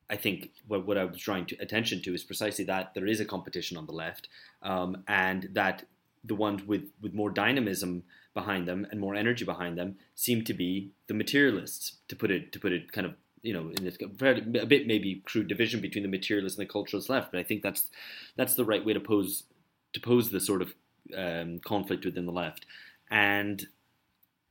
I 0.09 0.15
think 0.15 0.51
what, 0.67 0.85
what 0.85 0.97
I 0.97 1.05
was 1.05 1.17
drawing 1.17 1.45
to, 1.47 1.55
attention 1.57 2.01
to 2.03 2.13
is 2.13 2.23
precisely 2.23 2.65
that 2.65 2.93
there 2.93 3.07
is 3.07 3.19
a 3.19 3.25
competition 3.25 3.77
on 3.77 3.85
the 3.85 3.91
left 3.91 4.29
um, 4.61 5.03
and 5.07 5.49
that 5.53 5.83
the 6.23 6.35
ones 6.35 6.63
with, 6.63 6.89
with 7.01 7.13
more 7.13 7.29
dynamism 7.29 8.03
behind 8.33 8.67
them 8.67 8.87
and 8.91 8.99
more 8.99 9.15
energy 9.15 9.45
behind 9.45 9.77
them 9.77 9.97
seem 10.15 10.43
to 10.43 10.53
be 10.53 10.91
the 11.07 11.13
materialists, 11.13 11.97
to 12.07 12.15
put 12.15 12.31
it 12.31 12.51
to 12.51 12.59
put 12.59 12.71
it 12.71 12.91
kind 12.91 13.07
of 13.07 13.15
you 13.41 13.53
know, 13.53 13.69
in 13.77 13.83
this 13.83 13.97
a 14.01 14.65
bit 14.65 14.87
maybe 14.87 15.21
crude 15.25 15.47
division 15.47 15.79
between 15.79 16.03
the 16.03 16.09
materialist 16.09 16.57
and 16.57 16.67
the 16.67 16.73
culturalist 16.73 17.07
left, 17.07 17.31
but 17.31 17.39
I 17.39 17.43
think 17.43 17.61
that's 17.61 17.89
that's 18.35 18.55
the 18.55 18.65
right 18.65 18.83
way 18.83 18.93
to 18.93 18.99
pose 18.99 19.43
to 19.93 19.99
pose 19.99 20.31
the 20.31 20.39
sort 20.39 20.61
of 20.61 20.73
um, 21.15 21.59
conflict 21.59 22.03
within 22.03 22.25
the 22.25 22.31
left, 22.31 22.65
and 23.09 23.67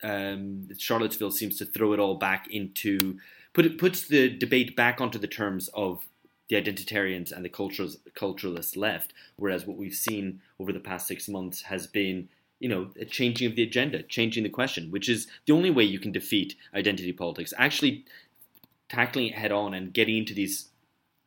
um, 0.03 0.69
Charlottesville 0.79 1.31
seems 1.31 1.59
to 1.59 1.67
throw 1.67 1.93
it 1.93 2.01
all 2.01 2.15
back 2.15 2.47
into 2.51 3.19
put 3.57 3.65
it 3.65 3.79
puts 3.79 4.07
the 4.07 4.29
debate 4.29 4.77
back 4.77 5.01
onto 5.01 5.19
the 5.19 5.27
terms 5.27 5.71
of 5.73 6.05
the 6.51 6.57
identitarians 6.57 7.33
and 7.33 7.43
the 7.43 7.49
culturalist 7.49 8.77
left, 8.77 9.15
whereas 9.37 9.67
what 9.67 9.79
we've 9.79 9.95
seen 9.95 10.43
over 10.61 10.75
the 10.75 10.79
past 10.79 11.07
six 11.07 11.27
months 11.27 11.63
has 11.63 11.87
been 11.87 12.29
you 12.61 12.69
know, 12.69 12.91
a 13.01 13.07
changing 13.07 13.49
of 13.49 13.57
the 13.57 13.63
agenda, 13.63 14.03
changing 14.03 14.43
the 14.43 14.51
question, 14.51 14.91
which 14.91 15.09
is 15.09 15.27
the 15.47 15.55
only 15.55 15.71
way 15.71 15.85
you 15.85 15.99
can 15.99 16.13
defeat 16.13 16.55
identity 16.75 17.15
politics. 17.15 17.55
Actually, 17.57 18.05
tackling 18.91 19.29
it 19.29 19.35
head 19.35 19.53
on 19.53 19.73
and 19.73 19.95
getting 19.95 20.19
into 20.19 20.35
these 20.35 20.69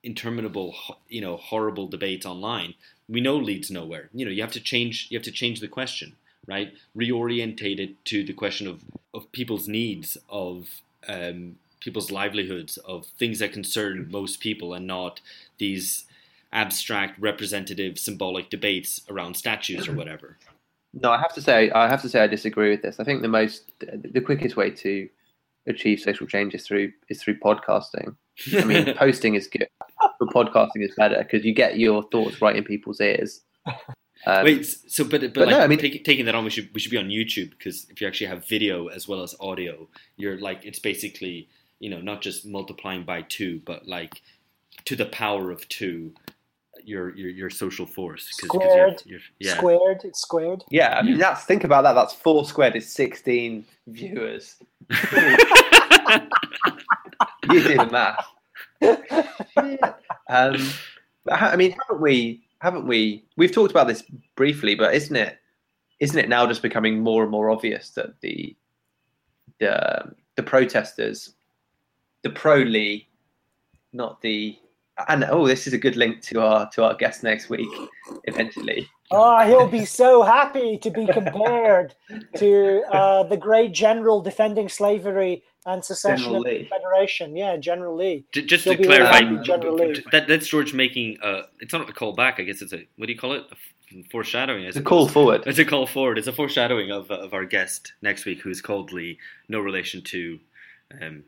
interminable, 0.03 0.75
you 1.07 1.21
know, 1.21 1.35
horrible 1.37 1.87
debates 1.87 2.27
online, 2.27 2.75
we 3.07 3.21
know 3.21 3.37
leads 3.37 3.71
nowhere. 3.71 4.09
You 4.13 4.25
know, 4.25 4.31
you 4.31 4.41
have 4.41 4.51
to 4.53 4.59
change. 4.59 5.07
You 5.09 5.17
have 5.17 5.25
to 5.25 5.31
change 5.31 5.61
the 5.61 5.67
question, 5.67 6.15
right? 6.47 6.73
Reorientate 6.95 7.79
it 7.79 8.05
to 8.05 8.23
the 8.23 8.33
question 8.33 8.67
of 8.67 8.83
of 9.15 9.31
people's 9.31 9.67
needs, 9.67 10.15
of 10.29 10.81
um, 11.07 11.57
people's 11.89 12.11
livelihoods, 12.11 12.77
of 12.77 13.07
things 13.17 13.39
that 13.39 13.51
concern 13.51 14.07
most 14.11 14.39
people, 14.39 14.75
and 14.75 14.85
not 14.85 15.21
these 15.57 16.05
abstract, 16.53 17.19
representative, 17.19 17.97
symbolic 17.97 18.51
debates 18.51 19.01
around 19.09 19.33
statues 19.35 19.87
or 19.87 19.93
whatever. 19.93 20.37
No, 20.93 21.09
I 21.11 21.17
have 21.17 21.33
to 21.33 21.41
say, 21.41 21.71
I 21.71 21.87
have 21.87 22.03
to 22.03 22.09
say, 22.09 22.21
I 22.21 22.27
disagree 22.27 22.69
with 22.69 22.83
this. 22.83 22.99
I 22.99 23.03
think 23.03 23.23
the 23.23 23.27
most, 23.27 23.71
the 23.79 24.21
quickest 24.21 24.55
way 24.55 24.69
to 24.69 25.09
achieve 25.65 25.99
social 25.99 26.27
change 26.27 26.53
is 26.53 26.67
through 26.67 26.91
is 27.09 27.23
through 27.23 27.39
podcasting. 27.39 28.15
I 28.55 28.63
mean, 28.65 28.93
posting 28.97 29.33
is 29.33 29.47
good, 29.47 29.67
but 30.19 30.29
podcasting 30.29 30.83
is 30.83 30.93
better 30.95 31.17
because 31.17 31.43
you 31.43 31.55
get 31.55 31.79
your 31.79 32.03
thoughts 32.03 32.39
right 32.39 32.55
in 32.55 32.63
people's 32.63 33.01
ears. 33.01 33.41
Um, 34.25 34.43
Wait, 34.43 34.65
so 34.65 35.03
but 35.05 35.21
but, 35.21 35.33
but 35.33 35.47
like, 35.47 35.57
no, 35.57 35.61
I 35.61 35.67
mean, 35.67 35.79
take, 35.79 36.03
taking 36.03 36.25
that 36.25 36.35
on, 36.35 36.43
we 36.43 36.49
should 36.49 36.69
we 36.73 36.79
should 36.79 36.91
be 36.91 36.97
on 36.97 37.07
YouTube 37.07 37.51
because 37.51 37.87
if 37.89 38.01
you 38.01 38.07
actually 38.07 38.27
have 38.27 38.45
video 38.47 38.87
as 38.87 39.07
well 39.07 39.23
as 39.23 39.33
audio, 39.39 39.87
you're 40.17 40.39
like 40.39 40.65
it's 40.65 40.79
basically 40.79 41.47
you 41.79 41.89
know 41.89 42.01
not 42.01 42.21
just 42.21 42.45
multiplying 42.45 43.03
by 43.03 43.21
two, 43.23 43.61
but 43.65 43.87
like 43.87 44.21
to 44.85 44.95
the 44.95 45.05
power 45.07 45.51
of 45.51 45.67
two 45.69 46.13
your 46.83 47.15
your, 47.15 47.29
your 47.29 47.49
social 47.49 47.85
force. 47.85 48.27
Cause, 48.39 48.49
squared. 48.49 48.97
Cause 48.97 49.05
you're, 49.05 49.19
you're, 49.19 49.21
yeah. 49.39 49.57
Squared. 49.57 50.01
It's 50.03 50.21
squared. 50.21 50.63
Yeah, 50.69 50.97
I 50.97 51.01
mean 51.01 51.17
that's 51.17 51.45
think 51.45 51.63
about 51.63 51.83
that. 51.83 51.93
That's 51.93 52.13
four 52.13 52.45
squared 52.45 52.75
is 52.75 52.91
sixteen 52.91 53.65
viewers. 53.87 54.55
you 54.89 54.97
do 57.63 57.77
the 57.77 57.89
math. 57.91 58.25
um, 60.29 60.55
I 61.31 61.55
mean, 61.55 61.71
haven't 61.71 62.01
we? 62.01 62.43
Haven't 62.59 62.87
we? 62.87 63.23
We've 63.37 63.51
talked 63.51 63.71
about 63.71 63.87
this 63.87 64.03
briefly, 64.35 64.75
but 64.75 64.93
isn't 64.93 65.15
it? 65.15 65.37
Isn't 65.99 66.19
it 66.19 66.29
now 66.29 66.47
just 66.47 66.61
becoming 66.61 66.99
more 66.99 67.23
and 67.23 67.31
more 67.31 67.49
obvious 67.49 67.89
that 67.91 68.19
the 68.21 68.55
the 69.59 70.15
the 70.35 70.43
protesters, 70.43 71.33
the 72.23 72.29
pro 72.29 72.57
Lee, 72.57 73.07
not 73.93 74.21
the 74.21 74.57
and 75.07 75.23
oh, 75.29 75.47
this 75.47 75.67
is 75.67 75.73
a 75.73 75.77
good 75.77 75.95
link 75.95 76.21
to 76.23 76.41
our 76.41 76.69
to 76.71 76.83
our 76.83 76.93
guest 76.95 77.23
next 77.23 77.49
week. 77.49 77.69
Eventually, 78.25 78.87
oh, 79.11 79.39
he'll 79.47 79.67
be 79.67 79.85
so 79.85 80.23
happy 80.23 80.77
to 80.77 80.89
be 80.89 81.07
compared 81.07 81.95
to 82.35 82.83
uh, 82.91 83.23
the 83.23 83.37
great 83.37 83.71
general 83.71 84.21
defending 84.21 84.67
slavery 84.67 85.43
and 85.65 85.83
secession 85.83 86.35
of 86.35 86.43
the 86.43 86.65
Federation. 86.65 87.35
Yeah, 87.35 87.57
General 87.57 87.95
Lee. 87.95 88.25
Just 88.33 88.65
he'll 88.65 88.75
to 88.75 88.83
clarify, 88.83 89.41
General 89.43 89.75
Lee. 89.75 90.03
That, 90.11 90.27
that's 90.27 90.47
George 90.47 90.73
making. 90.73 91.17
Uh, 91.21 91.43
it's 91.59 91.73
not 91.73 91.89
a 91.89 91.93
call 91.93 92.13
back. 92.13 92.39
I 92.39 92.43
guess 92.43 92.61
it's 92.61 92.73
a 92.73 92.85
what 92.97 93.07
do 93.07 93.13
you 93.13 93.19
call 93.19 93.33
it? 93.33 93.45
A 93.51 94.03
foreshadowing. 94.11 94.65
It's 94.65 94.77
a 94.77 94.81
call 94.81 95.07
forward. 95.07 95.43
It's 95.45 95.59
a 95.59 95.65
call 95.65 95.87
forward. 95.87 96.17
It's 96.17 96.27
a 96.27 96.33
foreshadowing 96.33 96.91
of 96.91 97.09
of 97.09 97.33
our 97.33 97.45
guest 97.45 97.93
next 98.01 98.25
week, 98.25 98.41
who's 98.41 98.61
called 98.61 98.91
Lee. 98.91 99.17
No 99.47 99.59
relation 99.59 100.01
to 100.03 100.39
um, 101.01 101.23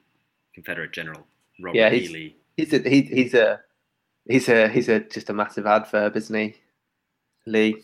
Confederate 0.54 0.92
General 0.92 1.26
Robert 1.60 1.78
yeah, 1.78 1.92
E. 1.94 2.08
Lee 2.08 2.36
he's 2.58 2.74
a 2.74 2.80
he, 2.90 3.02
he's 3.02 3.34
a 3.34 3.60
he's 4.28 4.50
a 4.50 4.68
he's 4.70 4.90
a 4.90 5.00
just 5.00 5.30
a 5.30 5.34
massive 5.34 5.66
adverb, 5.66 6.16
isn't 6.16 6.36
he, 6.36 6.56
Lee? 7.46 7.84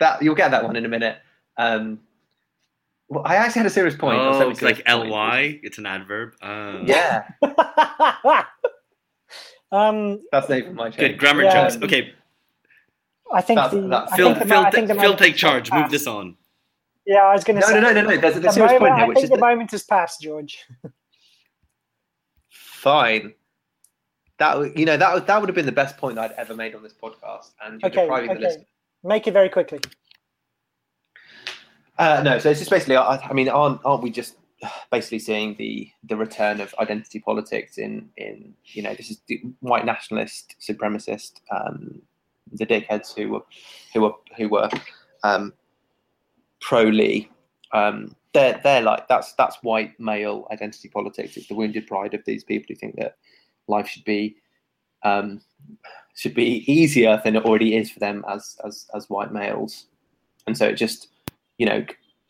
That 0.00 0.22
you'll 0.22 0.34
get 0.34 0.50
that 0.50 0.64
one 0.64 0.76
in 0.76 0.84
a 0.84 0.88
minute. 0.88 1.18
Um, 1.56 2.00
well, 3.08 3.22
I 3.24 3.36
actually 3.36 3.60
had 3.60 3.66
a 3.66 3.70
serious 3.70 3.96
point. 3.96 4.18
Oh, 4.20 4.50
it's 4.50 4.62
like 4.62 4.86
ly. 4.88 5.58
It's 5.62 5.78
an 5.78 5.86
adverb. 5.86 6.34
Uh. 6.42 6.80
Yeah. 6.84 7.26
um, 9.72 10.20
That's 10.32 10.48
name 10.48 10.64
for 10.66 10.72
my 10.72 10.90
Good 10.90 11.18
grammar 11.18 11.44
yeah. 11.44 11.68
jokes. 11.68 11.82
Okay. 11.82 12.12
I 13.32 13.40
think 13.40 13.58
That- 13.58 13.70
the 13.72 13.80
that- 13.88 14.12
I 14.12 14.16
Phil, 14.16 14.28
think 14.34 14.38
the, 14.40 14.48
Phil, 14.48 14.58
I 14.58 14.70
think 14.70 14.88
the 14.88 14.94
Phil 14.94 15.02
moment 15.02 15.18
take 15.18 15.36
charge. 15.36 15.72
Move 15.72 15.90
this 15.90 16.06
on. 16.06 16.36
Yeah, 17.06 17.22
I 17.22 17.32
was 17.32 17.44
going 17.44 17.56
to 17.56 17.60
No, 17.60 17.66
say. 17.68 17.74
no, 17.80 17.92
no, 17.92 17.92
no, 17.92 18.02
no. 18.10 18.16
There's 18.16 18.36
a 18.36 18.40
the 18.40 18.50
serious 18.52 18.72
point 18.72 18.82
moment- 18.82 18.96
here, 18.98 19.04
I 19.04 19.08
which 19.08 19.14
think 19.16 19.24
is 19.24 19.30
the 19.30 19.36
that, 19.36 19.40
moment 19.40 19.70
has 19.70 19.82
passed, 19.84 20.20
George. 20.20 20.64
fine. 22.76 23.34
That 24.38 24.76
you 24.76 24.84
know 24.84 24.96
that 24.96 25.14
would- 25.14 25.26
that 25.26 25.40
would 25.40 25.48
have 25.48 25.56
been 25.56 25.66
the 25.66 25.72
best 25.72 25.96
point 25.96 26.18
I'd 26.18 26.32
ever 26.32 26.54
made 26.54 26.74
on 26.74 26.82
this 26.82 26.92
podcast, 26.92 27.52
and 27.64 27.80
you're 27.80 27.90
Okay, 27.90 28.02
depriving 28.02 28.30
okay. 28.30 28.38
the 28.38 28.46
listener. 28.46 28.64
Make 29.02 29.26
it 29.26 29.32
very 29.32 29.48
quickly. 29.48 29.80
Uh, 31.98 32.22
no, 32.22 32.38
so 32.38 32.50
it's 32.50 32.60
just 32.60 32.70
basically. 32.70 32.96
I, 32.96 33.16
I 33.16 33.32
mean, 33.32 33.48
aren't 33.48 33.80
aren't 33.84 34.02
we 34.02 34.10
just 34.10 34.36
basically 34.90 35.18
seeing 35.18 35.54
the 35.56 35.90
the 36.04 36.16
return 36.16 36.60
of 36.60 36.74
identity 36.78 37.20
politics 37.20 37.78
in 37.78 38.10
in 38.16 38.54
you 38.64 38.82
know 38.82 38.94
this 38.94 39.10
is 39.10 39.20
the 39.28 39.40
white 39.60 39.84
nationalist 39.86 40.54
supremacist 40.60 41.40
um, 41.50 42.00
the 42.52 42.66
dickheads 42.66 43.14
who 43.14 43.28
were 43.30 43.42
who 43.94 44.02
were 44.02 44.12
who 44.36 44.48
were 44.48 44.68
um, 45.24 45.52
pro 46.60 46.82
Lee. 46.82 47.30
Um, 47.72 48.14
they're 48.32 48.60
they're 48.62 48.82
like 48.82 49.08
that's 49.08 49.32
that's 49.34 49.56
white 49.62 49.98
male 49.98 50.46
identity 50.50 50.88
politics. 50.88 51.36
It's 51.36 51.48
the 51.48 51.54
wounded 51.54 51.86
pride 51.86 52.14
of 52.14 52.24
these 52.24 52.44
people 52.44 52.66
who 52.68 52.74
think 52.74 52.96
that 52.96 53.16
life 53.68 53.88
should 53.88 54.04
be 54.04 54.36
um, 55.02 55.40
should 56.14 56.34
be 56.34 56.70
easier 56.70 57.20
than 57.24 57.36
it 57.36 57.44
already 57.44 57.76
is 57.76 57.90
for 57.90 58.00
them 58.00 58.24
as 58.28 58.56
as 58.64 58.86
as 58.94 59.08
white 59.08 59.32
males, 59.32 59.86
and 60.46 60.56
so 60.56 60.66
it 60.66 60.74
just 60.74 61.08
you 61.58 61.66
know, 61.66 61.84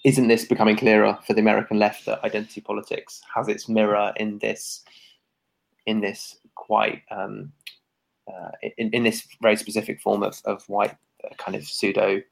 isn't 0.05 0.29
this 0.29 0.45
becoming 0.45 0.77
clearer 0.77 1.19
for 1.27 1.35
the 1.35 1.41
American 1.41 1.79
left 1.79 2.07
that 2.07 2.23
identity 2.25 2.61
politics 2.61 3.21
has 3.35 3.49
its 3.49 3.69
mirror 3.69 4.13
in 4.17 4.39
this, 4.39 4.85
in 5.87 6.01
this 6.01 6.39
quite, 6.55 7.03
um, 7.11 7.53
uh, 8.29 8.51
in, 8.79 8.91
in 8.91 9.03
this 9.03 9.27
very 9.43 9.57
specific 9.57 10.01
form 10.01 10.23
of, 10.23 10.41
of 10.45 10.69
white 10.69 10.97
uh, 11.25 11.35
kind 11.39 11.57
of 11.57 11.65
pseudo 11.65 12.23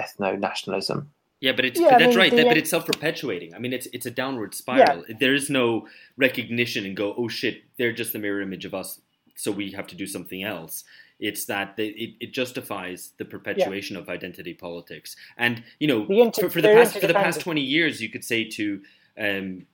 ethno 0.00 0.38
nationalism? 0.38 1.10
Yeah, 1.40 1.52
but 1.52 1.64
it's 1.64 1.80
Yeah, 1.80 1.86
but 1.90 1.94
I 1.94 1.98
that's 1.98 2.08
mean, 2.10 2.18
right. 2.18 2.36
that- 2.36 2.46
but 2.48 2.56
it's 2.58 2.70
self-perpetuating. 2.70 3.54
I 3.54 3.58
mean, 3.58 3.72
it's 3.72 3.86
it's 3.92 4.06
a 4.06 4.10
downward 4.10 4.54
spiral. 4.54 5.04
There 5.18 5.34
is 5.34 5.48
no 5.50 5.88
recognition 6.16 6.84
and 6.86 6.94
go, 6.96 7.14
oh 7.16 7.28
shit, 7.28 7.62
they're 7.78 7.92
just 7.92 8.12
the 8.12 8.18
mirror 8.18 8.42
image 8.42 8.64
of 8.66 8.74
us, 8.74 9.00
so 9.36 9.50
we 9.50 9.70
have 9.72 9.86
to 9.88 9.96
do 9.96 10.06
something 10.06 10.42
else. 10.42 10.84
It's 11.18 11.44
that 11.46 11.76
they, 11.76 11.88
it, 11.88 12.10
it 12.20 12.32
justifies 12.32 13.12
the 13.18 13.24
perpetuation 13.24 13.96
of 13.96 14.08
identity 14.08 14.54
politics, 14.54 15.16
and 15.36 15.62
you 15.78 15.86
know, 15.88 16.06
inter- 16.08 16.42
for, 16.42 16.50
for 16.50 16.60
the 16.62 16.68
past 16.68 16.98
for 16.98 17.06
the 17.06 17.14
past 17.14 17.40
twenty 17.40 17.60
years, 17.62 18.00
you 18.02 18.08
could 18.10 18.24
say 18.24 18.44
to 18.44 18.80
um, 19.18 19.66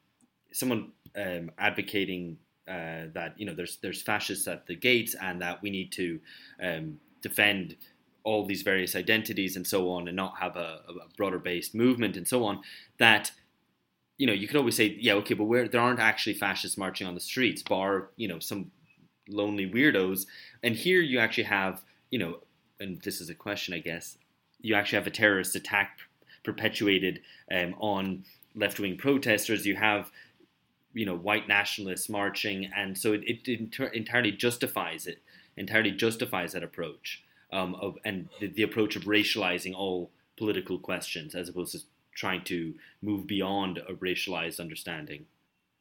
someone 0.53 0.93
um, 1.17 1.51
advocating 1.59 2.39
uh, 2.69 3.07
that 3.15 3.35
you 3.37 3.47
know 3.47 3.55
there's 3.55 3.77
there's 3.79 4.03
fascists 4.03 4.49
at 4.49 4.67
the 4.67 4.75
gates, 4.77 5.15
and 5.21 5.41
that 5.41 5.63
we 5.63 5.71
need 5.71 5.93
to 5.93 6.21
um, 6.61 6.99
defend 7.23 7.77
all 8.27 8.45
these 8.45 8.63
various 8.63 8.97
identities 8.97 9.55
and 9.55 9.65
so 9.65 9.89
on, 9.89 10.09
and 10.09 10.17
not 10.17 10.35
have 10.41 10.57
a, 10.57 10.81
a 10.89 11.17
broader 11.17 11.39
based 11.39 11.75
movement 11.75 12.17
and 12.17 12.27
so 12.27 12.45
on. 12.45 12.61
That 12.99 13.31
you 14.19 14.27
know, 14.27 14.33
you 14.33 14.49
could 14.49 14.57
always 14.57 14.75
say, 14.75 14.97
yeah, 14.99 15.13
okay, 15.15 15.35
but 15.35 15.45
where 15.45 15.69
there 15.69 15.81
aren't 15.81 16.01
actually 16.01 16.35
fascists 16.35 16.77
marching 16.77 17.07
on 17.07 17.15
the 17.15 17.21
streets, 17.21 17.63
bar 17.63 18.11
you 18.17 18.27
know 18.27 18.41
some 18.41 18.73
lonely 19.29 19.71
weirdos. 19.71 20.27
And 20.63 20.75
here 20.75 21.01
you 21.01 21.21
actually 21.21 21.45
have, 21.45 21.83
you 22.11 22.19
know, 22.19 22.41
and 22.81 23.01
this 23.03 23.21
is 23.21 23.31
a 23.31 23.35
question, 23.35 23.73
I 23.75 23.79
guess. 23.79 24.19
You 24.61 24.75
actually 24.75 24.99
have 24.99 25.07
a 25.07 25.11
terrorist 25.11 25.55
attack 25.55 25.99
perpetuated 26.45 27.21
um, 27.51 27.75
on 27.79 28.25
left 28.57 28.81
wing 28.81 28.97
protesters. 28.97 29.65
You 29.65 29.77
have 29.77 30.11
you 30.95 31.07
know 31.07 31.17
white 31.17 31.47
nationalists 31.47 32.09
marching, 32.09 32.73
and 32.77 32.99
so 32.99 33.13
it, 33.13 33.23
it 33.25 33.49
inter- 33.49 33.95
entirely 33.95 34.33
justifies 34.33 35.07
it. 35.07 35.23
Entirely 35.57 35.93
justifies 35.93 36.53
that 36.53 36.65
approach 36.65 37.23
um, 37.53 37.75
of 37.77 37.97
and 38.05 38.29
the, 38.41 38.49
the 38.49 38.63
approach 38.63 38.97
of 38.97 39.05
racializing 39.05 39.75
all 39.75 40.11
political 40.37 40.79
questions 40.79 41.35
as 41.35 41.49
opposed 41.49 41.73
to 41.73 41.81
trying 42.15 42.43
to 42.45 42.75
move 43.03 43.27
beyond 43.27 43.79
a 43.79 43.95
racialized 43.95 44.61
understanding. 44.61 45.27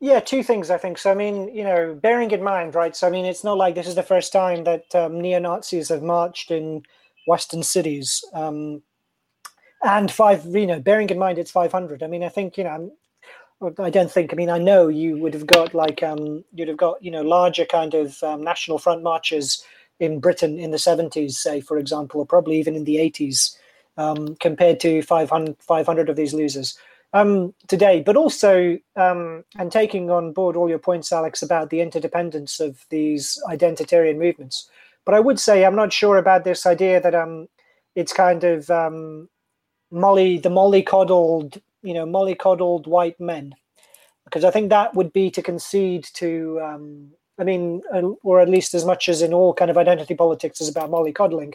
Yeah, 0.01 0.20
two 0.20 0.43
things 0.43 0.70
I 0.70 0.78
think. 0.78 0.97
So, 0.97 1.11
I 1.11 1.16
mean, 1.16 1.53
you 1.55 1.63
know, 1.63 1.95
bearing 1.95 2.32
in 2.32 2.43
mind, 2.43 2.76
right? 2.76 2.95
So, 2.95 3.07
I 3.07 3.09
mean, 3.09 3.26
it's 3.26 3.43
not 3.43 3.57
like 3.57 3.76
this 3.76 3.88
is 3.88 3.95
the 3.95 4.03
first 4.03 4.34
time 4.34 4.66
that 4.66 4.93
um, 4.93 5.22
neo 5.22 5.39
Nazis 5.39 5.89
have 5.89 6.03
marched 6.03 6.51
in 6.51 6.84
Western 7.28 7.63
cities. 7.63 8.24
Um, 8.34 8.84
and 9.84 10.11
five, 10.11 10.45
you 10.45 10.68
know, 10.68 10.80
bearing 10.80 11.09
in 11.09 11.18
mind 11.18 11.38
it's 11.38 11.51
500. 11.51 12.03
I 12.03 12.07
mean, 12.07 12.24
I 12.24 12.30
think, 12.30 12.57
you 12.57 12.66
know, 12.66 12.70
I'm- 12.72 12.91
I 13.80 13.89
don't 13.89 14.11
think, 14.11 14.34
I 14.34 14.36
mean, 14.36 14.49
I 14.49 14.57
know 14.57 14.89
you 14.89 15.18
would 15.18 15.34
have 15.34 15.47
got 15.47 15.74
like, 15.74 16.03
um, 16.03 16.43
you'd 16.53 16.68
have 16.68 16.78
got, 16.78 17.01
you 17.01 17.09
know, 17.09 17.22
larger 17.22 17.66
kind 17.66 17.93
of 17.93 18.22
um, 18.22 18.43
National 18.43 18.78
Front 18.78 19.01
marches 19.01 19.63
in 20.00 20.20
Britain 20.20 20.60
in 20.60 20.72
the 20.72 20.78
70s, 20.78 21.34
say, 21.34 21.62
for 21.62 21.78
example, 21.78 22.22
or 22.22 22.26
probably 22.26 22.58
even 22.58 22.76
in 22.76 22.84
the 22.84 22.98
80s, 22.98 23.58
um, 23.98 24.36
compared 24.36 24.80
to 24.82 25.02
500, 25.02 25.56
500 25.60 26.10
of 26.10 26.16
these 26.16 26.34
losers 26.34 26.78
um, 27.14 27.54
today, 27.68 28.02
but 28.06 28.18
also, 28.18 28.78
um, 28.98 29.46
and 29.58 29.72
taking 29.72 30.12
on 30.12 30.34
board 30.34 30.58
all 30.58 30.68
your 30.68 30.80
points, 30.80 31.14
Alex, 31.14 31.41
about 31.41 31.70
the 31.70 31.80
interdependence 31.80 32.60
of 32.60 32.86
these 32.89 33.41
identitarian 33.48 34.18
movements. 34.18 34.70
But 35.06 35.16
I 35.16 35.22
would 35.22 35.39
say 35.39 35.64
I'm 35.64 35.76
not 35.76 35.93
sure 35.93 36.18
about 36.18 36.43
this 36.43 36.66
idea 36.66 37.00
that 37.00 37.16
um, 37.16 37.48
it's 37.96 38.12
kind 38.12 38.43
of 38.43 38.70
um, 38.70 39.30
molly 39.91 40.39
the 40.39 40.50
mollycoddled, 40.50 41.62
you 41.84 41.93
know, 41.93 42.06
mollycoddled 42.06 42.86
white 42.86 43.20
men, 43.20 43.56
because 44.26 44.43
I 44.43 44.52
think 44.52 44.70
that 44.70 44.93
would 44.93 45.14
be 45.14 45.32
to 45.32 45.41
concede 45.41 46.06
to. 46.16 46.60
Um, 46.62 47.12
I 47.38 47.44
mean, 47.44 47.82
uh, 47.94 48.02
or 48.24 48.40
at 48.40 48.50
least 48.50 48.74
as 48.74 48.86
much 48.86 49.10
as 49.10 49.22
in 49.22 49.34
all 49.34 49.54
kind 49.54 49.72
of 49.72 49.78
identity 49.78 50.16
politics 50.16 50.62
is 50.62 50.70
about 50.70 50.90
mollycoddling, 50.90 51.54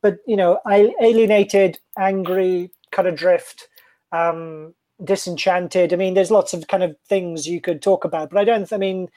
but 0.00 0.18
you 0.26 0.36
know, 0.36 0.60
alienated, 0.68 1.78
angry, 1.98 2.70
cut 2.90 3.06
adrift. 3.06 3.68
Um, 4.12 4.74
disenchanted. 5.04 5.92
I 5.92 5.96
mean, 5.96 6.14
there's 6.14 6.30
lots 6.30 6.52
of 6.54 6.68
kind 6.68 6.82
of 6.82 6.96
things 7.08 7.46
you 7.46 7.60
could 7.60 7.82
talk 7.82 8.04
about, 8.04 8.30
but 8.30 8.38
I 8.38 8.44
don't. 8.44 8.72
I 8.72 8.76
mean, 8.76 9.08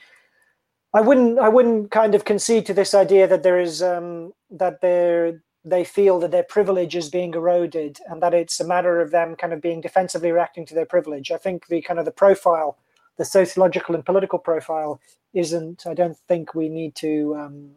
I 0.93 1.01
wouldn't. 1.01 1.39
I 1.39 1.49
wouldn't 1.49 1.91
kind 1.91 2.16
of 2.16 2.26
concede 2.26 2.66
to 2.68 2.74
this 2.74 2.93
idea 2.93 3.28
that 3.28 3.43
there 3.43 3.60
is 3.60 3.84
um, 3.84 4.34
that 4.49 4.82
they 4.82 5.84
feel 5.84 6.20
that 6.20 6.32
their 6.32 6.43
privilege 6.43 6.95
is 6.95 7.10
being 7.10 7.34
eroded 7.34 7.99
and 8.08 8.22
that 8.22 8.34
it's 8.34 8.60
a 8.60 8.68
matter 8.68 9.01
of 9.01 9.12
them 9.12 9.36
kind 9.36 9.51
of 9.51 9.62
being 9.62 9.82
defensively 9.82 10.32
reacting 10.32 10.66
to 10.68 10.76
their 10.76 10.86
privilege. 10.86 11.32
I 11.32 11.38
think 11.38 11.68
the 11.68 11.82
kind 11.82 11.99
of 11.99 12.06
the 12.06 12.12
profile, 12.12 12.78
the 13.18 13.26
sociological 13.26 13.95
and 13.95 14.06
political 14.06 14.39
profile, 14.39 15.01
isn't. 15.36 15.86
I 15.86 15.93
don't 15.93 16.17
think 16.27 16.55
we 16.55 16.69
need 16.69 16.95
to 16.95 17.36
um, 17.38 17.71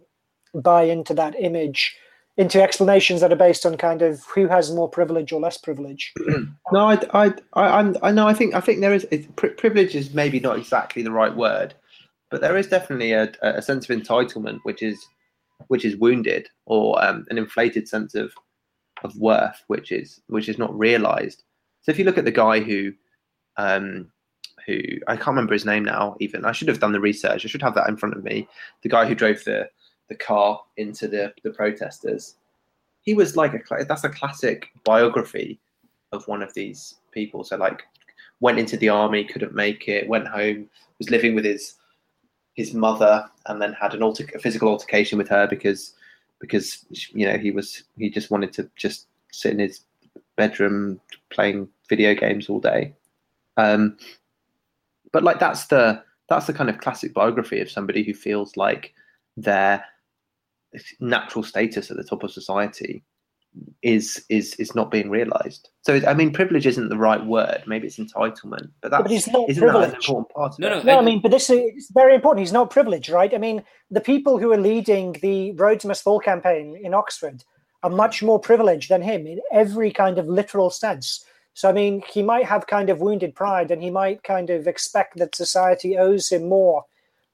buy 0.54 0.84
into 0.84 1.14
that 1.14 1.34
image 1.38 1.96
into 2.38 2.62
explanations 2.62 3.20
that 3.20 3.32
are 3.32 3.36
based 3.36 3.66
on 3.66 3.76
kind 3.76 4.00
of 4.00 4.24
who 4.32 4.46
has 4.46 4.72
more 4.72 4.88
privilege 4.88 5.32
or 5.32 5.40
less 5.40 5.58
privilege. 5.58 6.14
No, 6.70 6.90
I, 6.90 7.00
I, 7.14 7.34
I, 7.54 7.94
I 8.02 8.12
know. 8.12 8.28
I 8.28 8.34
think, 8.34 8.54
I 8.54 8.60
think 8.60 8.80
there 8.80 8.92
is 8.92 9.06
privilege 9.36 9.94
is 9.96 10.12
maybe 10.12 10.38
not 10.38 10.58
exactly 10.58 11.02
the 11.02 11.10
right 11.10 11.34
word, 11.34 11.72
but 12.30 12.42
there 12.42 12.58
is 12.58 12.66
definitely 12.66 13.12
a, 13.12 13.32
a 13.40 13.62
sense 13.62 13.88
of 13.88 13.98
entitlement, 13.98 14.58
which 14.64 14.82
is, 14.82 15.02
which 15.68 15.86
is 15.86 15.96
wounded, 15.96 16.46
or 16.66 17.02
um, 17.02 17.26
an 17.30 17.38
inflated 17.38 17.88
sense 17.88 18.14
of, 18.14 18.34
of 19.02 19.16
worth, 19.16 19.64
which 19.68 19.92
is, 19.92 20.20
which 20.26 20.46
is 20.46 20.58
not 20.58 20.78
realised. 20.78 21.42
So 21.80 21.90
if 21.90 21.98
you 21.98 22.04
look 22.04 22.18
at 22.18 22.26
the 22.26 22.30
guy 22.30 22.60
who, 22.60 22.92
um, 23.56 24.12
who 24.68 24.78
I 25.08 25.16
can't 25.16 25.28
remember 25.28 25.54
his 25.54 25.64
name 25.64 25.84
now. 25.84 26.14
Even 26.20 26.44
I 26.44 26.52
should 26.52 26.68
have 26.68 26.78
done 26.78 26.92
the 26.92 27.00
research. 27.00 27.44
I 27.44 27.48
should 27.48 27.62
have 27.62 27.74
that 27.74 27.88
in 27.88 27.96
front 27.96 28.16
of 28.16 28.22
me. 28.22 28.46
The 28.82 28.90
guy 28.90 29.06
who 29.06 29.14
drove 29.14 29.42
the 29.44 29.68
the 30.08 30.14
car 30.14 30.60
into 30.76 31.08
the 31.08 31.32
the 31.42 31.50
protesters. 31.50 32.36
He 33.00 33.14
was 33.14 33.36
like 33.36 33.54
a 33.54 33.84
that's 33.84 34.04
a 34.04 34.10
classic 34.10 34.68
biography 34.84 35.58
of 36.12 36.28
one 36.28 36.42
of 36.42 36.52
these 36.52 36.96
people. 37.12 37.42
So 37.44 37.56
like 37.56 37.82
went 38.40 38.58
into 38.58 38.76
the 38.76 38.90
army, 38.90 39.24
couldn't 39.24 39.54
make 39.54 39.88
it, 39.88 40.06
went 40.06 40.28
home, 40.28 40.68
was 40.98 41.10
living 41.10 41.34
with 41.34 41.46
his 41.46 41.76
his 42.54 42.74
mother, 42.74 43.28
and 43.46 43.62
then 43.62 43.72
had 43.72 43.94
an 43.94 44.02
alter- 44.02 44.28
a 44.34 44.38
physical 44.38 44.68
altercation 44.68 45.16
with 45.16 45.28
her 45.28 45.46
because 45.46 45.94
because 46.40 46.84
you 46.90 47.26
know 47.26 47.38
he 47.38 47.50
was 47.50 47.84
he 47.96 48.10
just 48.10 48.30
wanted 48.30 48.52
to 48.52 48.68
just 48.76 49.06
sit 49.32 49.52
in 49.52 49.60
his 49.60 49.80
bedroom 50.36 51.00
playing 51.30 51.68
video 51.88 52.14
games 52.14 52.50
all 52.50 52.60
day. 52.60 52.92
Um, 53.56 53.96
but 55.12 55.22
like 55.22 55.38
that's 55.38 55.66
the 55.66 56.02
that's 56.28 56.46
the 56.46 56.52
kind 56.52 56.68
of 56.70 56.78
classic 56.78 57.14
biography 57.14 57.60
of 57.60 57.70
somebody 57.70 58.02
who 58.02 58.12
feels 58.14 58.56
like 58.56 58.92
their 59.36 59.84
natural 61.00 61.42
status 61.42 61.90
at 61.90 61.96
the 61.96 62.04
top 62.04 62.22
of 62.22 62.30
society 62.30 63.02
is 63.82 64.24
is 64.28 64.54
is 64.56 64.74
not 64.74 64.90
being 64.90 65.08
realized. 65.08 65.70
So 65.82 66.00
I 66.06 66.12
mean, 66.12 66.32
privilege 66.32 66.66
isn't 66.66 66.90
the 66.90 66.98
right 66.98 67.24
word. 67.24 67.62
Maybe 67.66 67.86
it's 67.86 67.96
entitlement, 67.98 68.70
but 68.82 68.90
that's 68.90 69.02
but 69.02 69.10
he's 69.10 69.26
not 69.26 69.48
isn't 69.48 69.66
that 69.66 69.74
an 69.88 69.94
important 69.94 70.28
part? 70.28 70.52
Of 70.52 70.58
No, 70.58 70.66
it? 70.66 70.70
no, 70.70 70.82
No, 70.92 70.96
I 70.98 71.00
I- 71.00 71.04
mean, 71.04 71.20
but 71.22 71.30
this 71.30 71.48
is 71.48 71.58
it's 71.74 71.90
very 71.92 72.14
important. 72.14 72.40
He's 72.40 72.52
not 72.52 72.70
privileged, 72.70 73.08
right? 73.08 73.32
I 73.32 73.38
mean, 73.38 73.64
the 73.90 74.02
people 74.02 74.38
who 74.38 74.52
are 74.52 74.58
leading 74.58 75.12
the 75.22 75.52
Rhodes 75.52 75.84
Must 75.86 76.02
Fall 76.04 76.20
campaign 76.20 76.78
in 76.82 76.92
Oxford 76.92 77.42
are 77.82 77.90
much 77.90 78.22
more 78.22 78.38
privileged 78.38 78.90
than 78.90 79.00
him 79.02 79.26
in 79.26 79.40
every 79.50 79.90
kind 79.92 80.18
of 80.18 80.26
literal 80.26 80.68
sense. 80.68 81.24
So, 81.58 81.68
I 81.68 81.72
mean, 81.72 82.04
he 82.08 82.22
might 82.22 82.44
have 82.44 82.68
kind 82.68 82.88
of 82.88 83.00
wounded 83.00 83.34
pride 83.34 83.72
and 83.72 83.82
he 83.82 83.90
might 83.90 84.22
kind 84.22 84.48
of 84.48 84.68
expect 84.68 85.16
that 85.18 85.34
society 85.34 85.98
owes 85.98 86.28
him 86.28 86.48
more 86.48 86.84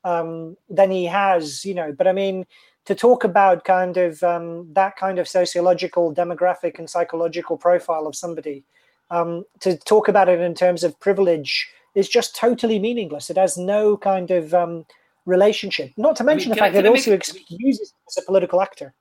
um, 0.02 0.56
than 0.70 0.90
he 0.90 1.04
has, 1.04 1.62
you 1.66 1.74
know. 1.74 1.92
But 1.92 2.08
I 2.08 2.12
mean, 2.12 2.46
to 2.86 2.94
talk 2.94 3.24
about 3.24 3.66
kind 3.66 3.98
of 3.98 4.22
um, 4.22 4.72
that 4.72 4.96
kind 4.96 5.18
of 5.18 5.28
sociological, 5.28 6.14
demographic, 6.14 6.78
and 6.78 6.88
psychological 6.88 7.58
profile 7.58 8.06
of 8.06 8.16
somebody, 8.16 8.64
um, 9.10 9.44
to 9.60 9.76
talk 9.76 10.08
about 10.08 10.30
it 10.30 10.40
in 10.40 10.54
terms 10.54 10.84
of 10.84 10.98
privilege 11.00 11.68
is 11.94 12.08
just 12.08 12.34
totally 12.34 12.78
meaningless. 12.78 13.28
It 13.28 13.36
has 13.36 13.58
no 13.58 13.94
kind 13.98 14.30
of 14.30 14.54
um, 14.54 14.86
relationship. 15.26 15.92
Not 15.98 16.16
to 16.16 16.24
mention 16.24 16.48
mean, 16.48 16.54
the 16.56 16.60
can 16.60 16.64
I- 16.64 16.66
fact 16.68 16.74
that 16.76 16.84
it 16.86 16.88
I 16.88 16.92
also 16.92 17.10
make- 17.10 17.20
excuses 17.20 17.90
him 17.92 17.98
as 18.08 18.16
a 18.16 18.22
political 18.22 18.62
actor. 18.62 18.94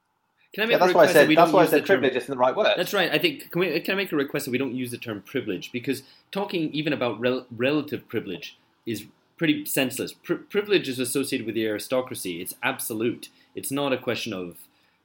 Can 0.53 0.63
I 0.63 0.65
make 0.67 0.71
Yeah, 0.71 0.77
a 0.77 0.79
that's 0.79 0.93
why 0.93 1.01
I 1.01 1.03
request 1.03 1.13
that 1.15 1.27
we 1.27 1.35
that's 1.35 1.47
don't 1.47 1.53
why 1.53 1.59
I 1.59 1.63
use 1.63 1.71
the 1.71 1.77
said 1.77 1.85
term- 1.85 1.99
privilege 1.99 2.23
isn't 2.23 2.31
the 2.31 2.37
right 2.37 2.55
word. 2.55 2.73
That's 2.77 2.93
right. 2.93 3.11
I 3.11 3.17
think 3.17 3.51
can, 3.51 3.59
we, 3.59 3.79
can 3.79 3.93
I 3.93 3.97
make 3.97 4.11
a 4.11 4.15
request 4.15 4.45
that 4.45 4.51
we 4.51 4.57
don't 4.57 4.75
use 4.75 4.91
the 4.91 4.97
term 4.97 5.21
privilege 5.21 5.71
because 5.71 6.03
talking 6.31 6.71
even 6.73 6.93
about 6.93 7.19
rel- 7.19 7.45
relative 7.51 8.07
privilege 8.07 8.57
is 8.85 9.05
pretty 9.37 9.65
senseless. 9.65 10.13
Pri- 10.13 10.37
privilege 10.37 10.87
is 10.87 10.99
associated 10.99 11.45
with 11.47 11.55
the 11.55 11.65
aristocracy. 11.65 12.39
It's 12.41 12.53
absolute. 12.61 13.29
It's 13.55 13.71
not 13.71 13.93
a 13.93 13.97
question 13.97 14.31
of 14.33 14.57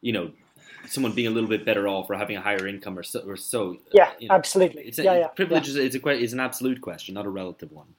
you 0.02 0.12
know 0.12 0.32
someone 0.86 1.12
being 1.12 1.26
a 1.26 1.30
little 1.30 1.48
bit 1.48 1.64
better 1.64 1.88
off 1.88 2.08
or 2.10 2.14
having 2.14 2.36
a 2.36 2.40
higher 2.40 2.66
income 2.66 2.98
or 2.98 3.02
so. 3.02 3.20
Or 3.20 3.36
so 3.36 3.78
Yeah, 3.92 4.10
you 4.18 4.28
know. 4.28 4.34
absolutely. 4.34 4.82
It's 4.82 4.98
a, 4.98 5.04
yeah, 5.04 5.18
yeah. 5.18 5.26
privilege 5.28 5.66
yeah. 5.68 5.82
is, 5.82 5.94
is, 5.94 6.02
a, 6.02 6.10
is 6.10 6.32
an 6.32 6.40
absolute 6.40 6.80
question, 6.80 7.14
not 7.14 7.26
a 7.26 7.30
relative 7.30 7.72
one. 7.72 7.94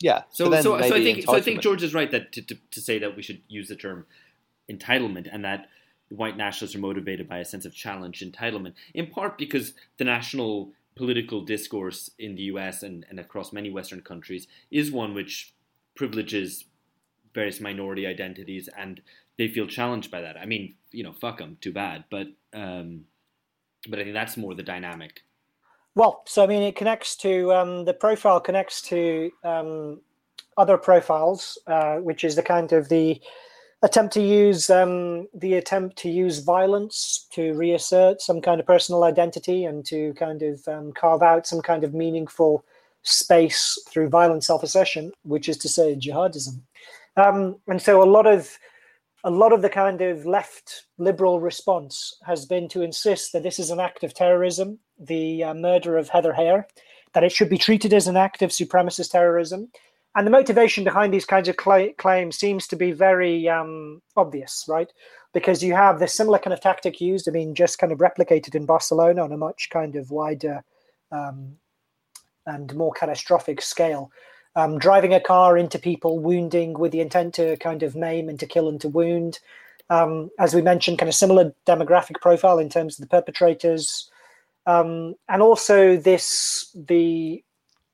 Yeah. 0.00 0.22
So, 0.30 0.48
then 0.48 0.62
so, 0.62 0.78
so 0.78 0.84
I 0.84 0.90
think, 0.90 1.24
so 1.24 1.34
I 1.34 1.40
think. 1.40 1.60
George 1.60 1.82
is 1.82 1.94
right 1.94 2.10
that 2.10 2.32
to, 2.32 2.42
to, 2.42 2.56
to 2.72 2.80
say 2.80 2.98
that 2.98 3.16
we 3.16 3.22
should 3.22 3.40
use 3.48 3.68
the 3.68 3.76
term 3.76 4.04
entitlement 4.70 5.28
and 5.32 5.44
that 5.44 5.68
white 6.16 6.36
nationalists 6.36 6.76
are 6.76 6.80
motivated 6.80 7.28
by 7.28 7.38
a 7.38 7.44
sense 7.44 7.64
of 7.64 7.74
challenge 7.74 8.20
entitlement, 8.20 8.74
in 8.94 9.06
part 9.06 9.38
because 9.38 9.74
the 9.98 10.04
national 10.04 10.72
political 10.94 11.42
discourse 11.44 12.10
in 12.18 12.34
the 12.34 12.42
US 12.42 12.82
and, 12.82 13.06
and 13.08 13.18
across 13.18 13.52
many 13.52 13.70
Western 13.70 14.02
countries 14.02 14.46
is 14.70 14.92
one 14.92 15.14
which 15.14 15.54
privileges 15.94 16.64
various 17.34 17.60
minority 17.60 18.06
identities 18.06 18.68
and 18.76 19.00
they 19.38 19.48
feel 19.48 19.66
challenged 19.66 20.10
by 20.10 20.20
that. 20.20 20.36
I 20.36 20.44
mean, 20.44 20.74
you 20.90 21.02
know, 21.02 21.12
fuck 21.12 21.38
them, 21.38 21.56
too 21.60 21.72
bad. 21.72 22.04
But, 22.10 22.26
um, 22.52 23.06
but 23.88 23.98
I 23.98 24.02
think 24.02 24.14
that's 24.14 24.36
more 24.36 24.54
the 24.54 24.62
dynamic. 24.62 25.22
Well, 25.94 26.22
so 26.26 26.44
I 26.44 26.46
mean, 26.46 26.62
it 26.62 26.76
connects 26.76 27.16
to 27.16 27.52
um, 27.52 27.84
the 27.84 27.94
profile 27.94 28.40
connects 28.40 28.82
to 28.82 29.30
um, 29.44 30.00
other 30.56 30.76
profiles, 30.76 31.58
uh, 31.66 31.96
which 31.96 32.24
is 32.24 32.36
the 32.36 32.42
kind 32.42 32.72
of 32.72 32.88
the 32.88 33.20
attempt 33.82 34.14
to 34.14 34.22
use 34.22 34.70
um, 34.70 35.26
the 35.34 35.54
attempt 35.54 35.96
to 35.98 36.08
use 36.08 36.38
violence 36.38 37.26
to 37.32 37.52
reassert 37.54 38.20
some 38.20 38.40
kind 38.40 38.60
of 38.60 38.66
personal 38.66 39.04
identity 39.04 39.64
and 39.64 39.84
to 39.86 40.14
kind 40.14 40.42
of 40.42 40.66
um, 40.68 40.92
carve 40.92 41.22
out 41.22 41.46
some 41.46 41.60
kind 41.60 41.82
of 41.82 41.92
meaningful 41.92 42.64
space 43.02 43.76
through 43.88 44.08
violent 44.08 44.44
self-assertion, 44.44 45.10
which 45.24 45.48
is 45.48 45.58
to 45.58 45.68
say 45.68 45.96
jihadism. 45.96 46.60
Um, 47.16 47.56
and 47.66 47.82
so 47.82 48.02
a 48.02 48.08
lot 48.08 48.26
of 48.26 48.58
a 49.24 49.30
lot 49.30 49.52
of 49.52 49.62
the 49.62 49.68
kind 49.68 50.00
of 50.00 50.26
left 50.26 50.86
liberal 50.98 51.40
response 51.40 52.16
has 52.26 52.44
been 52.44 52.68
to 52.68 52.82
insist 52.82 53.32
that 53.32 53.44
this 53.44 53.60
is 53.60 53.70
an 53.70 53.78
act 53.78 54.02
of 54.02 54.14
terrorism, 54.14 54.78
the 54.98 55.44
uh, 55.44 55.54
murder 55.54 55.96
of 55.96 56.08
Heather 56.08 56.32
Heyer, 56.32 56.64
that 57.12 57.22
it 57.22 57.30
should 57.30 57.48
be 57.48 57.58
treated 57.58 57.92
as 57.92 58.08
an 58.08 58.16
act 58.16 58.42
of 58.42 58.50
supremacist 58.50 59.12
terrorism. 59.12 59.70
And 60.14 60.26
the 60.26 60.30
motivation 60.30 60.84
behind 60.84 61.12
these 61.12 61.24
kinds 61.24 61.48
of 61.48 61.56
cla 61.56 61.92
claims 61.94 62.36
seems 62.36 62.66
to 62.68 62.76
be 62.76 62.92
very 62.92 63.48
um, 63.48 64.02
obvious, 64.16 64.64
right? 64.68 64.92
Because 65.32 65.62
you 65.62 65.74
have 65.74 65.98
this 65.98 66.14
similar 66.14 66.38
kind 66.38 66.52
of 66.52 66.60
tactic 66.60 67.00
used, 67.00 67.28
I 67.28 67.32
mean, 67.32 67.54
just 67.54 67.78
kind 67.78 67.92
of 67.92 67.98
replicated 67.98 68.54
in 68.54 68.66
Barcelona 68.66 69.24
on 69.24 69.32
a 69.32 69.38
much 69.38 69.70
kind 69.70 69.96
of 69.96 70.10
wider 70.10 70.62
um, 71.10 71.56
and 72.46 72.74
more 72.74 72.92
catastrophic 72.92 73.62
scale 73.62 74.10
um, 74.54 74.78
driving 74.78 75.14
a 75.14 75.20
car 75.20 75.56
into 75.56 75.78
people, 75.78 76.18
wounding 76.18 76.78
with 76.78 76.92
the 76.92 77.00
intent 77.00 77.34
to 77.34 77.56
kind 77.56 77.82
of 77.82 77.96
maim 77.96 78.28
and 78.28 78.38
to 78.40 78.46
kill 78.46 78.68
and 78.68 78.80
to 78.80 78.88
wound. 78.88 79.38
Um, 79.90 80.30
as 80.38 80.54
we 80.54 80.62
mentioned, 80.62 80.98
kind 80.98 81.08
of 81.08 81.14
similar 81.14 81.54
demographic 81.66 82.20
profile 82.20 82.58
in 82.58 82.68
terms 82.68 82.98
of 82.98 83.02
the 83.02 83.08
perpetrators, 83.08 84.10
um, 84.66 85.14
and 85.28 85.42
also 85.42 85.96
this 85.96 86.74
the, 86.74 87.42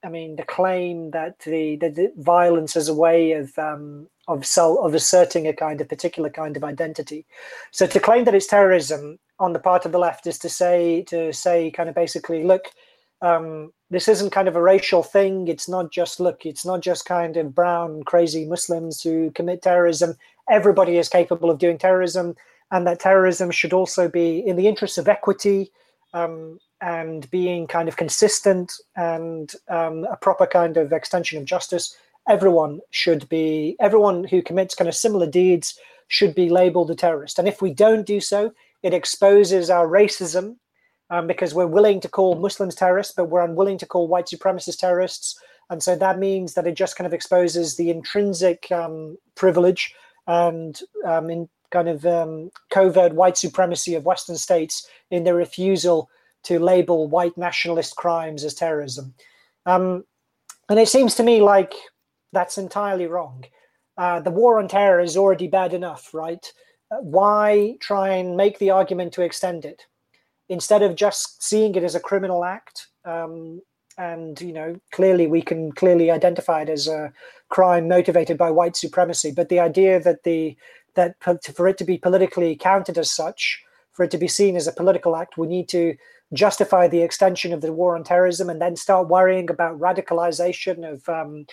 I 0.05 0.09
mean, 0.09 0.37
the 0.37 0.45
claim 0.45 1.11
that 1.11 1.41
the, 1.41 1.77
the, 1.77 1.91
the 1.91 2.13
violence 2.17 2.77
as 2.77 2.89
a 2.89 2.95
way 2.95 3.33
of 3.33 3.59
um, 3.59 4.09
of 4.29 4.47
of 4.59 4.95
asserting 4.95 5.47
a 5.49 5.53
kind 5.53 5.81
of 5.81 5.89
particular 5.89 6.31
kind 6.31 6.57
of 6.57 6.65
identity. 6.65 7.27
So 7.73 7.87
to 7.87 8.01
claim 8.01 8.25
that 8.25 8.35
it's 8.35 8.47
terrorism 8.47 9.19
on 9.41 9.53
the 9.53 9.59
part 9.59 9.87
of 9.87 9.93
the 9.93 9.99
left 9.99 10.27
is 10.27 10.39
to 10.41 10.49
say 10.49 11.03
to 11.05 11.33
say 11.33 11.71
kind 11.71 11.89
of 11.89 11.95
basically 11.95 12.45
look 12.45 12.67
um, 13.23 13.73
this 13.91 14.09
isn't 14.09 14.31
kind 14.31 14.49
of 14.49 14.57
a 14.57 14.63
racial 14.63 15.03
thing. 15.03 15.49
It's 15.49 15.69
not 15.69 15.91
just 15.91 16.21
look. 16.21 16.45
It's 16.47 16.65
not 16.65 16.81
just 16.81 17.05
kind 17.05 17.37
of 17.37 17.55
brown 17.55 18.03
crazy 18.05 18.45
Muslims 18.45 19.03
who 19.03 19.31
commit 19.33 19.63
terrorism. 19.63 20.15
Everybody 20.51 20.99
is 20.99 21.09
capable 21.09 21.51
of 21.51 21.59
doing 21.59 21.79
terrorism, 21.79 22.37
and 22.71 22.87
that 22.87 23.01
terrorism 23.01 23.51
should 23.51 23.73
also 23.73 24.09
be 24.09 24.39
in 24.47 24.57
the 24.57 24.69
interests 24.69 24.99
of 24.99 25.09
equity 25.09 25.73
um, 26.15 26.61
and 26.81 27.31
being 27.31 27.67
kind 27.67 27.89
of 27.89 27.97
consistent 27.97 28.73
and 28.97 29.55
um, 29.69 30.07
a 30.11 30.17
proper 30.17 30.47
kind 30.47 30.77
of 30.77 30.93
extension 30.93 31.39
of 31.39 31.45
justice. 31.45 31.97
Everyone 32.29 32.81
should 32.91 33.29
be. 33.29 33.77
Everyone 33.81 34.25
who 34.25 34.43
commits 34.43 34.75
kind 34.75 34.89
of 34.89 34.95
similar 34.95 35.27
deeds 35.27 35.79
should 36.09 36.35
be 36.35 36.49
labeled 36.49 36.91
a 36.91 36.95
terrorist. 36.95 37.39
And 37.39 37.49
if 37.49 37.61
we 37.61 37.73
don't 37.73 38.07
do 38.07 38.21
so, 38.21 38.53
it 38.83 38.95
exposes 38.95 39.71
our 39.71 39.87
racism 39.87 40.57
um, 41.11 41.27
because 41.27 41.55
we're 41.55 41.67
willing 41.67 42.01
to 42.01 42.09
call 42.09 42.37
Muslims 42.37 42.75
terrorists, 42.75 43.15
but 43.15 43.27
we're 43.27 43.45
unwilling 43.45 43.79
to 43.79 43.87
call 43.87 44.09
white 44.09 44.27
supremacist 44.27 44.79
terrorists. 44.79 45.41
And 45.71 45.83
so 45.83 45.97
that 45.97 46.19
means 46.19 46.55
that 46.55 46.67
it 46.67 46.75
just 46.75 46.97
kind 46.97 47.07
of 47.07 47.13
exposes 47.13 47.77
the 47.77 47.91
intrinsic 47.91 48.71
um, 48.73 49.19
privilege 49.35 49.95
and 50.27 50.81
um, 51.05 51.31
in 51.31 51.49
kind 51.71 51.89
of 51.89 52.07
um, 52.07 52.51
covert 52.71 53.15
white 53.15 53.37
supremacy 53.37 53.95
of 53.95 54.07
Western 54.07 54.37
states 54.37 54.89
in 55.11 55.25
their 55.25 55.35
refusal 55.35 56.11
to 56.45 56.59
label 56.59 57.09
white 57.09 57.37
nationalist 57.37 57.97
crimes 57.97 58.45
as 58.45 58.55
terrorism. 58.55 59.15
Um, 59.67 60.05
and 60.69 60.79
it 60.79 60.89
seems 60.89 61.15
to 61.17 61.23
me 61.23 61.41
like 61.41 61.75
that's 62.33 62.59
entirely 62.59 63.07
wrong. 63.07 63.45
Uh, 63.97 64.21
the 64.21 64.31
war 64.31 64.59
on 64.59 64.69
terror 64.69 65.01
is 65.01 65.17
already 65.17 65.49
bad 65.49 65.75
enough, 65.75 66.15
right? 66.15 66.53
Uh, 66.91 66.99
why 67.01 67.77
try 67.81 68.11
and 68.11 68.37
make 68.37 68.59
the 68.59 68.71
argument 68.71 69.13
to 69.15 69.23
extend 69.23 69.65
it? 69.65 69.83
instead 70.49 70.83
of 70.83 70.95
just 70.95 71.43
seeing 71.43 71.75
it 71.75 71.85
as 71.85 71.95
a 71.95 72.01
criminal 72.01 72.45
act 72.45 72.89
um, 73.05 73.61
and 73.97 74.41
you 74.41 74.53
know 74.53 74.77
clearly 74.93 75.27
we 75.27 75.43
can 75.43 75.73
clearly 75.73 76.11
identify 76.11 76.63
it 76.63 76.69
as 76.69 76.89
a 76.89 77.13
crime 77.49 77.89
motivated 77.89 78.39
by 78.39 78.51
white 78.51 78.77
supremacy 78.77 79.31
but 79.31 79.49
the 79.49 79.61
idea 79.61 80.01
that 80.01 80.23
the 80.25 80.57
that 80.95 81.15
for 81.55 81.69
it 81.69 81.79
to 81.79 81.85
be 81.85 81.99
politically 81.99 82.57
counted 82.57 82.99
as 82.99 83.11
such 83.11 83.63
for 83.93 84.05
it 84.05 84.11
to 84.11 84.19
be 84.19 84.29
seen 84.29 84.57
as 84.57 84.67
a 84.67 84.73
political 84.73 85.17
act 85.17 85.37
we 85.37 85.47
need 85.47 85.69
to 85.69 85.95
justify 86.33 86.89
the 86.89 87.03
extension 87.03 87.53
of 87.53 87.61
the 87.61 87.73
war 87.73 87.97
on 87.97 88.05
terrorism 88.05 88.51
and 88.51 88.61
then 88.61 88.77
start 88.77 89.09
worrying 89.09 89.51
about 89.51 89.79
radicalization 89.79 90.91
of 90.91 91.09
um, 91.09 91.47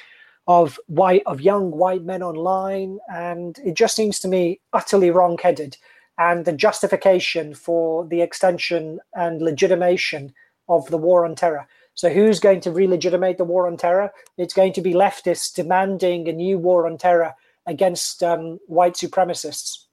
of 0.48 0.80
white 0.88 1.24
of 1.26 1.42
young 1.42 1.72
white 1.72 2.04
men 2.04 2.22
online 2.22 3.00
and 3.12 3.58
it 3.66 3.74
just 3.74 3.96
seems 3.96 4.20
to 4.20 4.28
me 4.28 4.60
utterly 4.74 5.10
wrong-headed 5.10 5.76
and 6.18 6.46
the 6.46 6.54
justification 6.54 7.54
for 7.54 8.06
the 8.06 8.22
extension 8.22 9.00
and 9.14 9.42
legitimation 9.42 10.34
of 10.70 10.88
the 10.90 10.98
war 10.98 11.26
on 11.26 11.36
terror. 11.36 11.68
So, 11.94 12.10
who's 12.10 12.40
going 12.40 12.62
to 12.62 12.72
re-legitimate 12.72 13.38
the 13.38 13.46
war 13.46 13.68
on 13.68 13.78
terror? 13.78 14.12
It's 14.38 14.54
going 14.54 14.74
to 14.74 14.82
be 14.82 14.94
leftists 14.94 15.54
demanding 15.54 16.28
a 16.28 16.34
new 16.34 16.58
war 16.58 16.88
on 16.88 16.98
terror 16.98 17.34
against 17.66 18.22
um, 18.22 18.60
white 18.68 18.94
supremacists. 18.94 19.85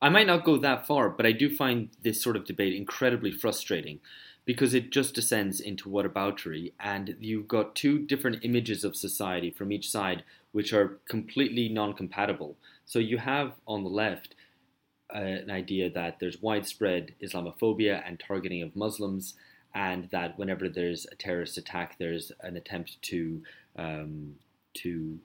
I 0.00 0.08
might 0.08 0.26
not 0.26 0.44
go 0.44 0.56
that 0.58 0.86
far, 0.86 1.08
but 1.08 1.26
I 1.26 1.32
do 1.32 1.54
find 1.54 1.90
this 2.02 2.22
sort 2.22 2.36
of 2.36 2.44
debate 2.44 2.74
incredibly 2.74 3.32
frustrating 3.32 4.00
because 4.44 4.72
it 4.72 4.90
just 4.90 5.14
descends 5.14 5.60
into 5.60 5.90
whataboutery, 5.90 6.72
and 6.80 7.16
you've 7.20 7.48
got 7.48 7.74
two 7.74 7.98
different 7.98 8.42
images 8.42 8.82
of 8.82 8.96
society 8.96 9.50
from 9.50 9.70
each 9.72 9.90
side 9.90 10.24
which 10.52 10.72
are 10.72 10.98
completely 11.06 11.68
non 11.68 11.92
compatible. 11.92 12.56
So, 12.86 12.98
you 12.98 13.18
have 13.18 13.52
on 13.66 13.82
the 13.82 13.90
left 13.90 14.34
uh, 15.14 15.18
an 15.18 15.50
idea 15.50 15.90
that 15.90 16.18
there's 16.18 16.40
widespread 16.40 17.14
Islamophobia 17.22 18.02
and 18.06 18.18
targeting 18.18 18.62
of 18.62 18.74
Muslims, 18.74 19.34
and 19.74 20.08
that 20.10 20.38
whenever 20.38 20.68
there's 20.68 21.06
a 21.12 21.14
terrorist 21.14 21.58
attack, 21.58 21.96
there's 21.98 22.32
an 22.40 22.56
attempt 22.56 23.02
to 23.02 23.42
um, 23.76 24.36
to 24.74 25.18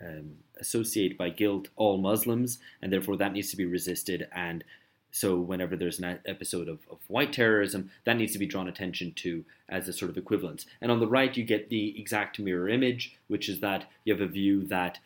um, 0.00 0.36
associate 0.58 1.16
by 1.18 1.30
guilt 1.30 1.68
all 1.76 1.98
Muslims, 1.98 2.58
and 2.82 2.92
therefore 2.92 3.16
that 3.16 3.32
needs 3.32 3.50
to 3.50 3.56
be 3.56 3.66
resisted. 3.66 4.28
And 4.34 4.64
so, 5.10 5.38
whenever 5.38 5.76
there's 5.76 6.00
an 6.00 6.18
episode 6.26 6.68
of, 6.68 6.80
of 6.90 6.98
white 7.06 7.32
terrorism, 7.32 7.90
that 8.04 8.16
needs 8.16 8.32
to 8.32 8.38
be 8.38 8.46
drawn 8.46 8.68
attention 8.68 9.12
to 9.16 9.44
as 9.68 9.88
a 9.88 9.92
sort 9.92 10.10
of 10.10 10.16
equivalence. 10.16 10.66
And 10.80 10.90
on 10.90 10.98
the 10.98 11.06
right, 11.06 11.36
you 11.36 11.44
get 11.44 11.68
the 11.68 11.98
exact 11.98 12.40
mirror 12.40 12.68
image, 12.68 13.16
which 13.28 13.48
is 13.48 13.60
that 13.60 13.88
you 14.04 14.12
have 14.12 14.20
a 14.20 14.26
view 14.26 14.64
that 14.66 14.98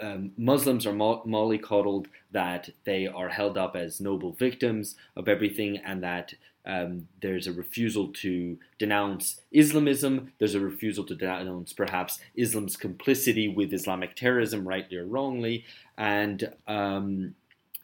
um, 0.00 0.32
Muslims 0.36 0.86
are 0.86 0.92
mo- 0.92 1.22
mollycoddled, 1.26 2.06
that 2.32 2.70
they 2.84 3.06
are 3.06 3.28
held 3.28 3.56
up 3.56 3.76
as 3.76 4.00
noble 4.00 4.32
victims 4.32 4.96
of 5.16 5.28
everything, 5.28 5.78
and 5.78 6.02
that 6.02 6.34
um, 6.66 7.06
there's 7.22 7.46
a 7.46 7.52
refusal 7.52 8.08
to 8.08 8.58
denounce 8.78 9.40
Islamism. 9.52 10.32
There's 10.38 10.56
a 10.56 10.60
refusal 10.60 11.04
to 11.04 11.14
denounce 11.14 11.72
perhaps 11.72 12.18
Islam's 12.34 12.76
complicity 12.76 13.48
with 13.48 13.72
Islamic 13.72 14.16
terrorism, 14.16 14.66
rightly 14.66 14.96
or 14.96 15.06
wrongly, 15.06 15.64
and 15.96 16.52
um, 16.66 17.34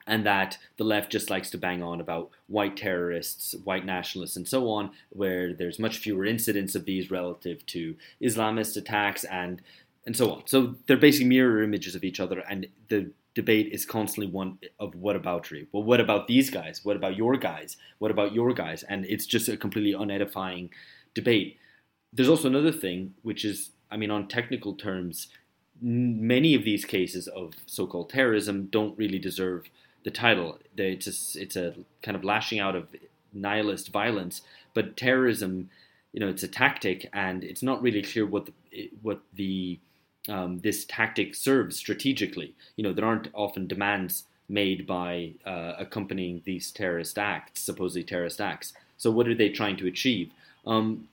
and 0.07 0.26
that 0.26 0.59
the 0.78 0.84
left 0.84 1.12
just 1.12 1.30
likes 1.30 1.51
to 1.51 1.59
bang 1.59 1.80
on 1.80 2.01
about 2.01 2.30
white 2.49 2.76
terrorists, 2.76 3.55
white 3.64 3.86
nationalists, 3.86 4.36
and 4.36 4.49
so 4.49 4.68
on, 4.68 4.90
where 5.11 5.55
there's 5.55 5.78
much 5.78 5.99
fewer 5.99 6.24
incidents 6.24 6.74
of 6.74 6.84
these 6.84 7.11
relative 7.11 7.64
to 7.66 7.95
Islamist 8.20 8.76
attacks 8.76 9.22
and 9.24 9.62
and 10.07 10.16
so 10.16 10.32
on. 10.32 10.42
So 10.46 10.74
they're 10.86 10.96
basically 10.96 11.28
mirror 11.28 11.62
images 11.62 11.94
of 11.94 12.05
each 12.05 12.20
other, 12.20 12.40
and 12.40 12.66
the 12.88 13.12
debate 13.34 13.72
is 13.72 13.86
constantly 13.86 14.30
one 14.30 14.59
of 14.78 14.94
what 14.94 15.16
about 15.16 15.44
aboutery. 15.44 15.66
Well, 15.72 15.82
what 15.82 16.00
about 16.00 16.26
these 16.26 16.50
guys? 16.50 16.84
What 16.84 16.96
about 16.96 17.16
your 17.16 17.36
guys? 17.36 17.76
What 17.98 18.11
about 18.11 18.34
your 18.34 18.53
guys? 18.53 18.82
And 18.82 19.07
it's 19.07 19.26
just 19.26 19.48
a 19.48 19.57
completely 19.57 19.92
unedifying 19.92 20.70
debate. 21.14 21.59
There's 22.12 22.28
also 22.28 22.48
another 22.48 22.72
thing, 22.72 23.14
which 23.22 23.44
is, 23.44 23.70
I 23.90 23.96
mean, 23.96 24.11
on 24.11 24.28
technical 24.28 24.74
terms, 24.74 25.28
many 25.80 26.55
of 26.55 26.64
these 26.64 26.84
cases 26.84 27.26
of 27.26 27.55
so-called 27.66 28.11
terrorism 28.11 28.66
don't 28.66 28.98
really 28.98 29.18
deserve 29.18 29.64
the 30.05 30.11
title. 30.11 30.59
It's 30.76 31.07
a, 31.07 31.40
it's 31.40 31.57
a 31.57 31.74
kind 32.03 32.16
of 32.16 32.24
lashing 32.24 32.61
out 32.61 32.76
of 32.76 32.88
nihilist 33.32 33.90
violence, 33.90 34.42
but 34.74 34.96
terrorism, 34.96 35.70
you 36.12 36.20
know, 36.20 36.28
it's 36.28 36.42
a 36.42 36.48
tactic, 36.48 37.09
and 37.14 37.42
it's 37.42 37.62
not 37.62 37.80
really 37.80 38.03
clear 38.03 38.26
what 38.26 38.46
the 38.46 38.90
what 39.00 39.22
the 39.34 39.78
um, 40.29 40.59
this 40.61 40.85
tactic 40.85 41.35
serves 41.35 41.77
strategically. 41.77 42.55
You 42.77 42.85
know, 42.85 42.93
there 42.93 43.05
aren't 43.05 43.29
often 43.35 43.66
demands 43.66 44.25
made 44.49 44.87
by 44.87 45.33
uh, 45.47 45.75
accompanying 45.79 46.43
these 46.45 46.70
terrorist 46.70 47.18
acts, 47.18 47.61
supposedly 47.62 48.05
terrorist 48.05 48.41
acts. 48.41 48.75
So, 48.97 49.11
what 49.11 49.27
are 49.29 49.35
they 49.35 49.49
trying 49.49 49.77
to 49.79 49.87
achieve? 49.87 50.31
Um, 50.66 51.09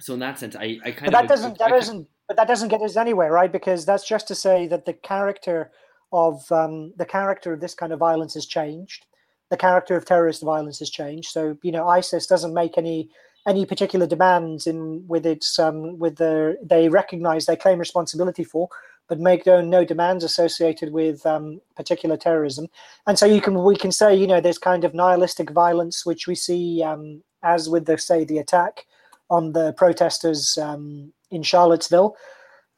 so, 0.00 0.14
in 0.14 0.20
that 0.20 0.38
sense, 0.38 0.56
I, 0.56 0.78
I 0.84 0.90
kind 0.90 1.04
but 1.04 1.06
of 1.06 1.12
that 1.12 1.28
doesn't 1.28 1.58
that 1.58 1.68
doesn't 1.68 2.08
but 2.28 2.36
that 2.36 2.48
doesn't 2.48 2.68
get 2.68 2.82
us 2.82 2.96
anywhere, 2.96 3.30
right? 3.30 3.52
Because 3.52 3.84
that's 3.84 4.06
just 4.06 4.26
to 4.28 4.34
say 4.34 4.66
that 4.68 4.86
the 4.86 4.94
character 4.94 5.70
of 6.12 6.50
um, 6.52 6.92
the 6.96 7.06
character 7.06 7.52
of 7.52 7.60
this 7.60 7.74
kind 7.74 7.92
of 7.92 7.98
violence 7.98 8.34
has 8.34 8.46
changed. 8.46 9.06
The 9.50 9.56
character 9.56 9.96
of 9.96 10.04
terrorist 10.04 10.42
violence 10.42 10.78
has 10.78 10.90
changed. 10.90 11.28
So, 11.30 11.58
you 11.62 11.72
know, 11.72 11.88
ISIS 11.88 12.26
doesn't 12.26 12.54
make 12.54 12.78
any 12.78 13.10
any 13.46 13.66
particular 13.66 14.06
demands 14.06 14.66
in 14.66 15.06
with 15.08 15.26
its 15.26 15.58
um, 15.58 15.98
with 15.98 16.16
the 16.16 16.56
they 16.62 16.88
recognize 16.88 17.46
they 17.46 17.56
claim 17.56 17.78
responsibility 17.78 18.44
for, 18.44 18.68
but 19.08 19.18
make 19.18 19.46
no, 19.46 19.60
no 19.60 19.84
demands 19.84 20.24
associated 20.24 20.92
with 20.92 21.24
um, 21.26 21.60
particular 21.76 22.16
terrorism. 22.16 22.68
And 23.06 23.18
so 23.18 23.26
you 23.26 23.40
can 23.40 23.62
we 23.64 23.76
can 23.76 23.92
say 23.92 24.14
you 24.14 24.26
know 24.26 24.40
there's 24.40 24.58
kind 24.58 24.84
of 24.84 24.94
nihilistic 24.94 25.50
violence 25.50 26.06
which 26.06 26.26
we 26.26 26.34
see 26.34 26.82
um, 26.82 27.22
as 27.42 27.68
with 27.68 27.86
the 27.86 27.98
say 27.98 28.24
the 28.24 28.38
attack 28.38 28.86
on 29.30 29.52
the 29.52 29.72
protesters 29.72 30.58
um, 30.58 31.12
in 31.30 31.42
Charlottesville. 31.42 32.16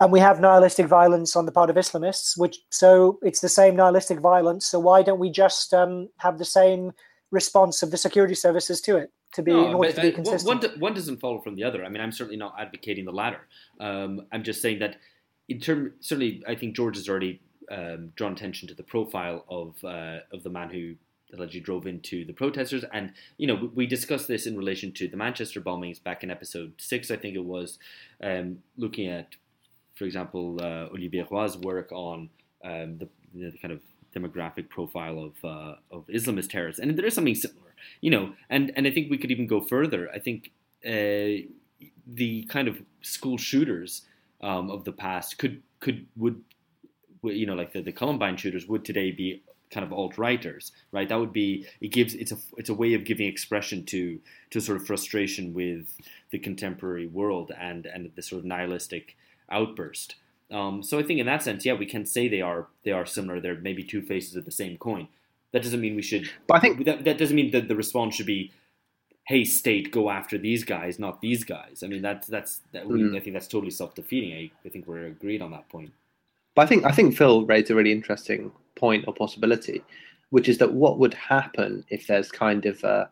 And 0.01 0.11
we 0.11 0.21
have 0.21 0.41
nihilistic 0.41 0.87
violence 0.87 1.37
on 1.37 1.47
the 1.47 1.53
part 1.53 1.71
of 1.71 1.77
Islamists, 1.77 2.37
which 2.37 2.59
so 2.71 3.19
it's 3.23 3.41
the 3.41 3.49
same 3.49 3.77
nihilistic 3.77 4.19
violence. 4.19 4.67
So 4.67 4.81
why 4.81 5.03
don't 5.03 5.21
we 5.21 5.31
just 5.31 5.73
um, 5.73 6.09
have 6.19 6.39
the 6.39 6.45
same 6.45 6.93
response 7.31 7.83
of 7.83 7.91
the 7.91 7.97
security 7.97 8.35
services 8.35 8.81
to 8.83 8.97
it? 8.97 9.12
To 9.35 9.43
be 9.43 9.53
no, 9.53 9.68
in 9.68 9.74
order 9.74 9.89
but, 9.89 9.97
to 9.97 10.03
be 10.03 10.12
consistent. 10.12 10.62
One, 10.62 10.80
one 10.80 10.95
doesn't 10.95 11.20
follow 11.20 11.41
from 11.41 11.55
the 11.57 11.64
other. 11.64 11.85
I 11.85 11.89
mean, 11.89 12.01
I'm 12.01 12.12
certainly 12.12 12.37
not 12.37 12.55
advocating 12.59 13.05
the 13.05 13.12
latter. 13.12 13.41
Um, 13.80 14.26
I'm 14.32 14.43
just 14.43 14.62
saying 14.62 14.78
that 14.80 14.97
in 15.49 15.61
term, 15.61 15.93
certainly, 16.01 16.43
I 16.49 16.55
think 16.55 16.74
George 16.74 16.97
has 16.97 17.09
already 17.09 17.41
um, 17.70 18.12
drawn 18.16 18.32
attention 18.32 18.68
to 18.68 18.74
the 18.74 18.82
profile 18.82 19.45
of 19.49 19.82
uh, 19.85 20.18
of 20.32 20.43
the 20.43 20.51
man 20.51 20.70
who 20.70 20.95
allegedly 21.32 21.61
drove 21.61 21.87
into 21.87 22.24
the 22.24 22.32
protesters, 22.32 22.85
and 22.93 23.12
you 23.39 23.47
know, 23.47 23.70
we 23.74 23.87
discussed 23.87 24.28
this 24.28 24.47
in 24.47 24.57
relation 24.57 24.93
to 24.93 25.09
the 25.09 25.16
Manchester 25.16 25.61
bombings 25.61 26.03
back 26.03 26.22
in 26.22 26.30
episode 26.30 26.74
six, 26.78 27.11
I 27.11 27.16
think 27.16 27.35
it 27.35 27.45
was, 27.45 27.78
um, 28.22 28.59
looking 28.76 29.09
at, 29.09 29.28
for 29.95 30.05
example, 30.05 30.59
uh, 30.61 30.87
Olivier 30.95 31.26
Roy's 31.30 31.57
work 31.57 31.91
on 31.93 32.30
um, 32.64 32.99
the, 32.99 33.09
the 33.35 33.53
kind 33.61 33.72
of 33.72 33.80
demographic 34.14 34.68
profile 34.68 35.18
of 35.18 35.45
uh, 35.45 35.74
of 35.91 36.07
Islamist 36.07 36.51
terrorists, 36.51 36.80
and 36.80 36.97
there 36.97 37.07
is 37.07 37.14
something 37.14 37.35
similar, 37.35 37.74
you 38.01 38.11
know. 38.11 38.32
And 38.51 38.72
and 38.76 38.87
I 38.87 38.91
think 38.91 39.11
we 39.11 39.18
could 39.18 39.30
even 39.30 39.47
go 39.47 39.61
further. 39.61 40.11
I 40.11 40.18
think 40.18 40.53
uh, 40.85 41.47
the 42.07 42.45
kind 42.49 42.68
of 42.68 42.80
school 43.03 43.39
shooters 43.39 44.03
um, 44.41 44.70
of 44.70 44.85
the 44.85 44.93
past 44.93 45.39
could 45.39 45.62
could 45.80 46.07
would 46.16 46.43
you 47.22 47.47
know 47.47 47.55
like 47.55 47.72
the, 47.72 47.82
the 47.82 47.93
Columbine 47.93 48.37
shooters 48.37 48.66
would 48.66 48.85
today 48.85 49.11
be 49.11 49.43
kind 49.70 49.85
of 49.85 49.93
alt 49.93 50.16
righters, 50.16 50.72
right? 50.93 51.09
That 51.09 51.18
would 51.18 51.32
be 51.32 51.66
it 51.80 51.89
gives 51.89 52.14
it's 52.14 52.32
a 52.32 52.37
it's 52.57 52.68
a 52.68 52.74
way 52.74 52.95
of 52.95 53.05
giving 53.05 53.26
expression 53.26 53.85
to 53.87 54.20
to 54.51 54.61
sort 54.61 54.80
of 54.80 54.87
frustration 54.87 55.53
with 55.53 55.87
the 56.30 56.39
contemporary 56.39 57.07
world 57.07 57.53
and 57.59 57.87
and 57.87 58.11
the 58.14 58.22
sort 58.22 58.41
of 58.41 58.45
nihilistic 58.45 59.16
outburst. 59.51 60.16
Um, 60.51 60.82
so 60.82 60.99
I 60.99 61.03
think 61.03 61.18
in 61.20 61.26
that 61.26 61.43
sense, 61.43 61.64
yeah, 61.64 61.72
we 61.72 61.87
can 61.87 62.07
say 62.07 62.28
they 62.28 62.41
are 62.41 62.68
they 62.85 62.93
are 62.93 63.07
similar. 63.07 63.41
They're 63.41 63.57
maybe 63.57 63.82
two 63.82 64.03
faces 64.03 64.37
of 64.37 64.45
the 64.45 64.51
same 64.51 64.76
coin. 64.76 65.09
That 65.55 65.63
doesn't 65.63 65.81
mean 65.81 65.95
we 65.95 66.03
should. 66.03 66.29
But 66.49 66.57
I 66.57 66.61
think 66.61 66.85
that, 66.85 67.05
that 67.05 67.17
doesn't 67.17 67.37
mean 67.37 67.53
that 67.53 67.69
the 67.69 67.77
response 67.77 68.17
should 68.17 68.27
be, 68.27 68.51
"Hey, 69.29 69.45
state, 69.45 69.93
go 69.93 70.11
after 70.11 70.37
these 70.37 70.65
guys, 70.65 70.99
not 70.99 71.21
these 71.21 71.45
guys." 71.45 71.85
I 71.85 71.87
mean, 71.87 72.03
that's 72.03 72.27
that's 72.27 72.63
that, 72.73 72.89
mm. 72.89 73.17
I 73.17 73.21
think 73.21 73.35
that's 73.35 73.47
totally 73.47 73.71
self 73.71 73.95
defeating. 73.95 74.33
I, 74.33 74.51
I 74.67 74.69
think 74.69 74.89
we're 74.89 75.07
agreed 75.07 75.43
on 75.43 75.53
that 75.53 75.69
point. 75.69 75.93
But 76.57 76.63
I 76.63 76.67
think 76.67 76.85
I 76.85 76.91
think 76.91 77.17
Phil 77.17 77.47
raised 77.47 77.71
a 77.71 77.77
really 77.77 77.93
interesting 77.93 78.51
point 78.75 79.05
or 79.07 79.15
possibility, 79.15 79.81
which 80.31 80.49
is 80.49 80.59
that 80.59 80.73
what 80.73 80.99
would 80.99 81.15
happen 81.15 81.85
if 81.89 82.09
there's 82.09 82.33
kind 82.33 82.67
of 82.67 82.83
a, 82.83 83.09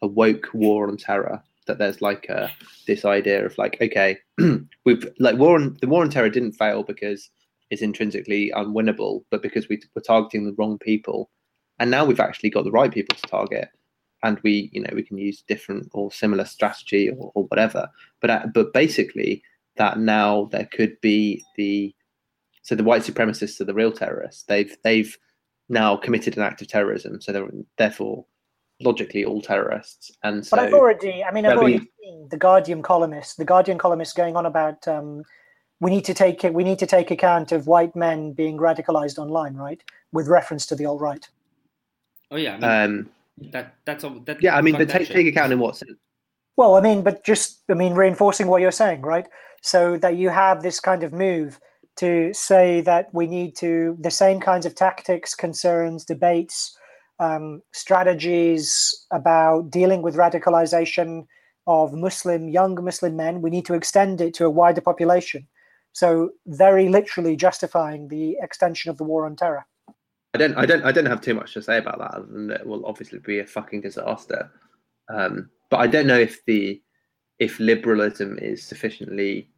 a 0.00 0.06
woke 0.06 0.48
war 0.54 0.88
on 0.88 0.96
terror 0.96 1.42
that 1.66 1.76
there's 1.76 2.00
like 2.00 2.30
a, 2.30 2.50
this 2.86 3.04
idea 3.04 3.44
of 3.44 3.56
like 3.58 3.76
okay 3.82 4.16
we've 4.84 5.06
like 5.18 5.36
war 5.36 5.56
on 5.56 5.76
the 5.82 5.86
war 5.86 6.02
on 6.02 6.08
terror 6.08 6.30
didn't 6.30 6.52
fail 6.52 6.82
because 6.82 7.30
it's 7.70 7.82
intrinsically 7.82 8.52
unwinnable 8.54 9.24
but 9.30 9.42
because 9.42 9.68
we 9.68 9.80
were 9.94 10.02
targeting 10.02 10.44
the 10.44 10.54
wrong 10.58 10.78
people 10.78 11.30
and 11.78 11.90
now 11.90 12.04
we've 12.04 12.20
actually 12.20 12.50
got 12.50 12.64
the 12.64 12.70
right 12.70 12.92
people 12.92 13.16
to 13.16 13.28
target 13.28 13.68
and 14.22 14.40
we 14.42 14.70
you 14.72 14.80
know 14.80 14.90
we 14.94 15.02
can 15.02 15.18
use 15.18 15.44
different 15.46 15.88
or 15.92 16.10
similar 16.10 16.44
strategy 16.44 17.10
or, 17.10 17.30
or 17.34 17.44
whatever 17.44 17.88
but 18.20 18.30
uh, 18.30 18.46
but 18.52 18.72
basically 18.72 19.42
that 19.76 19.98
now 19.98 20.48
there 20.52 20.68
could 20.72 21.00
be 21.00 21.42
the 21.56 21.94
so 22.62 22.74
the 22.74 22.84
white 22.84 23.02
supremacists 23.02 23.60
are 23.60 23.64
the 23.64 23.74
real 23.74 23.92
terrorists 23.92 24.44
they've 24.44 24.76
they've 24.84 25.16
now 25.68 25.96
committed 25.96 26.36
an 26.36 26.42
act 26.42 26.62
of 26.62 26.68
terrorism 26.68 27.20
so 27.20 27.32
they're 27.32 27.48
therefore 27.78 28.24
logically 28.80 29.24
all 29.24 29.40
terrorists. 29.40 30.10
And 30.22 30.46
so, 30.46 30.56
but 30.56 30.66
I've 30.66 30.74
already, 30.74 31.24
I 31.24 31.32
mean, 31.32 31.46
I've 31.46 31.58
already 31.58 31.78
be... 31.78 31.90
seen 32.02 32.28
the 32.30 32.36
Guardian 32.36 32.82
columnist, 32.82 33.36
the 33.36 33.44
Guardian 33.44 33.78
columnist 33.78 34.16
going 34.16 34.36
on 34.36 34.46
about 34.46 34.86
um, 34.88 35.24
we 35.80 35.90
need 35.90 36.04
to 36.04 36.14
take 36.14 36.42
we 36.42 36.64
need 36.64 36.78
to 36.78 36.86
take 36.86 37.10
account 37.10 37.52
of 37.52 37.66
white 37.66 37.94
men 37.94 38.32
being 38.32 38.58
radicalized 38.58 39.18
online, 39.18 39.54
right? 39.54 39.82
With 40.12 40.28
reference 40.28 40.66
to 40.66 40.76
the 40.76 40.86
alt 40.86 41.00
right. 41.00 41.28
Oh 42.30 42.36
yeah, 42.36 42.54
I 42.54 42.86
mean, 42.86 42.98
um, 42.98 43.10
that 43.52 43.74
that's 43.84 44.04
all. 44.04 44.20
That, 44.20 44.42
yeah, 44.42 44.56
I 44.56 44.60
mean, 44.60 44.76
but 44.76 44.88
take 44.88 45.08
take 45.08 45.26
account 45.26 45.52
in 45.52 45.58
what 45.58 45.76
sense? 45.76 45.92
Well, 46.56 46.76
I 46.76 46.80
mean, 46.80 47.02
but 47.02 47.24
just 47.24 47.62
I 47.68 47.74
mean, 47.74 47.94
reinforcing 47.94 48.46
what 48.46 48.60
you're 48.60 48.70
saying, 48.70 49.02
right? 49.02 49.26
So 49.62 49.96
that 49.98 50.16
you 50.16 50.28
have 50.28 50.62
this 50.62 50.80
kind 50.80 51.02
of 51.02 51.12
move 51.12 51.58
to 51.96 52.32
say 52.34 52.80
that 52.82 53.08
we 53.12 53.26
need 53.26 53.56
to 53.56 53.96
the 54.00 54.10
same 54.10 54.40
kinds 54.40 54.66
of 54.66 54.74
tactics, 54.74 55.34
concerns, 55.34 56.04
debates 56.04 56.76
um, 57.18 57.62
strategies 57.72 59.06
about 59.10 59.70
dealing 59.70 60.02
with 60.02 60.16
radicalization 60.16 61.26
of 61.66 61.92
Muslim, 61.92 62.48
young 62.48 62.82
Muslim 62.82 63.16
men. 63.16 63.40
We 63.40 63.50
need 63.50 63.66
to 63.66 63.74
extend 63.74 64.20
it 64.20 64.34
to 64.34 64.44
a 64.44 64.50
wider 64.50 64.80
population. 64.80 65.46
So, 65.92 66.30
very 66.46 66.88
literally 66.88 67.36
justifying 67.36 68.08
the 68.08 68.36
extension 68.40 68.90
of 68.90 68.98
the 68.98 69.04
war 69.04 69.26
on 69.26 69.36
terror. 69.36 69.64
I 70.34 70.36
don't, 70.36 70.56
I 70.56 70.66
don't, 70.66 70.84
I 70.84 70.92
don't 70.92 71.06
have 71.06 71.20
too 71.20 71.34
much 71.34 71.54
to 71.54 71.62
say 71.62 71.78
about 71.78 71.98
that, 71.98 72.14
other 72.14 72.26
than 72.26 72.48
that 72.48 72.60
it 72.62 72.66
will 72.66 72.84
obviously 72.84 73.20
be 73.20 73.38
a 73.38 73.46
fucking 73.46 73.82
disaster. 73.82 74.50
Um, 75.08 75.48
but 75.70 75.78
I 75.78 75.86
don't 75.86 76.06
know 76.06 76.18
if 76.18 76.44
the 76.44 76.82
if 77.38 77.58
liberalism 77.60 78.38
is 78.38 78.62
sufficiently. 78.62 79.48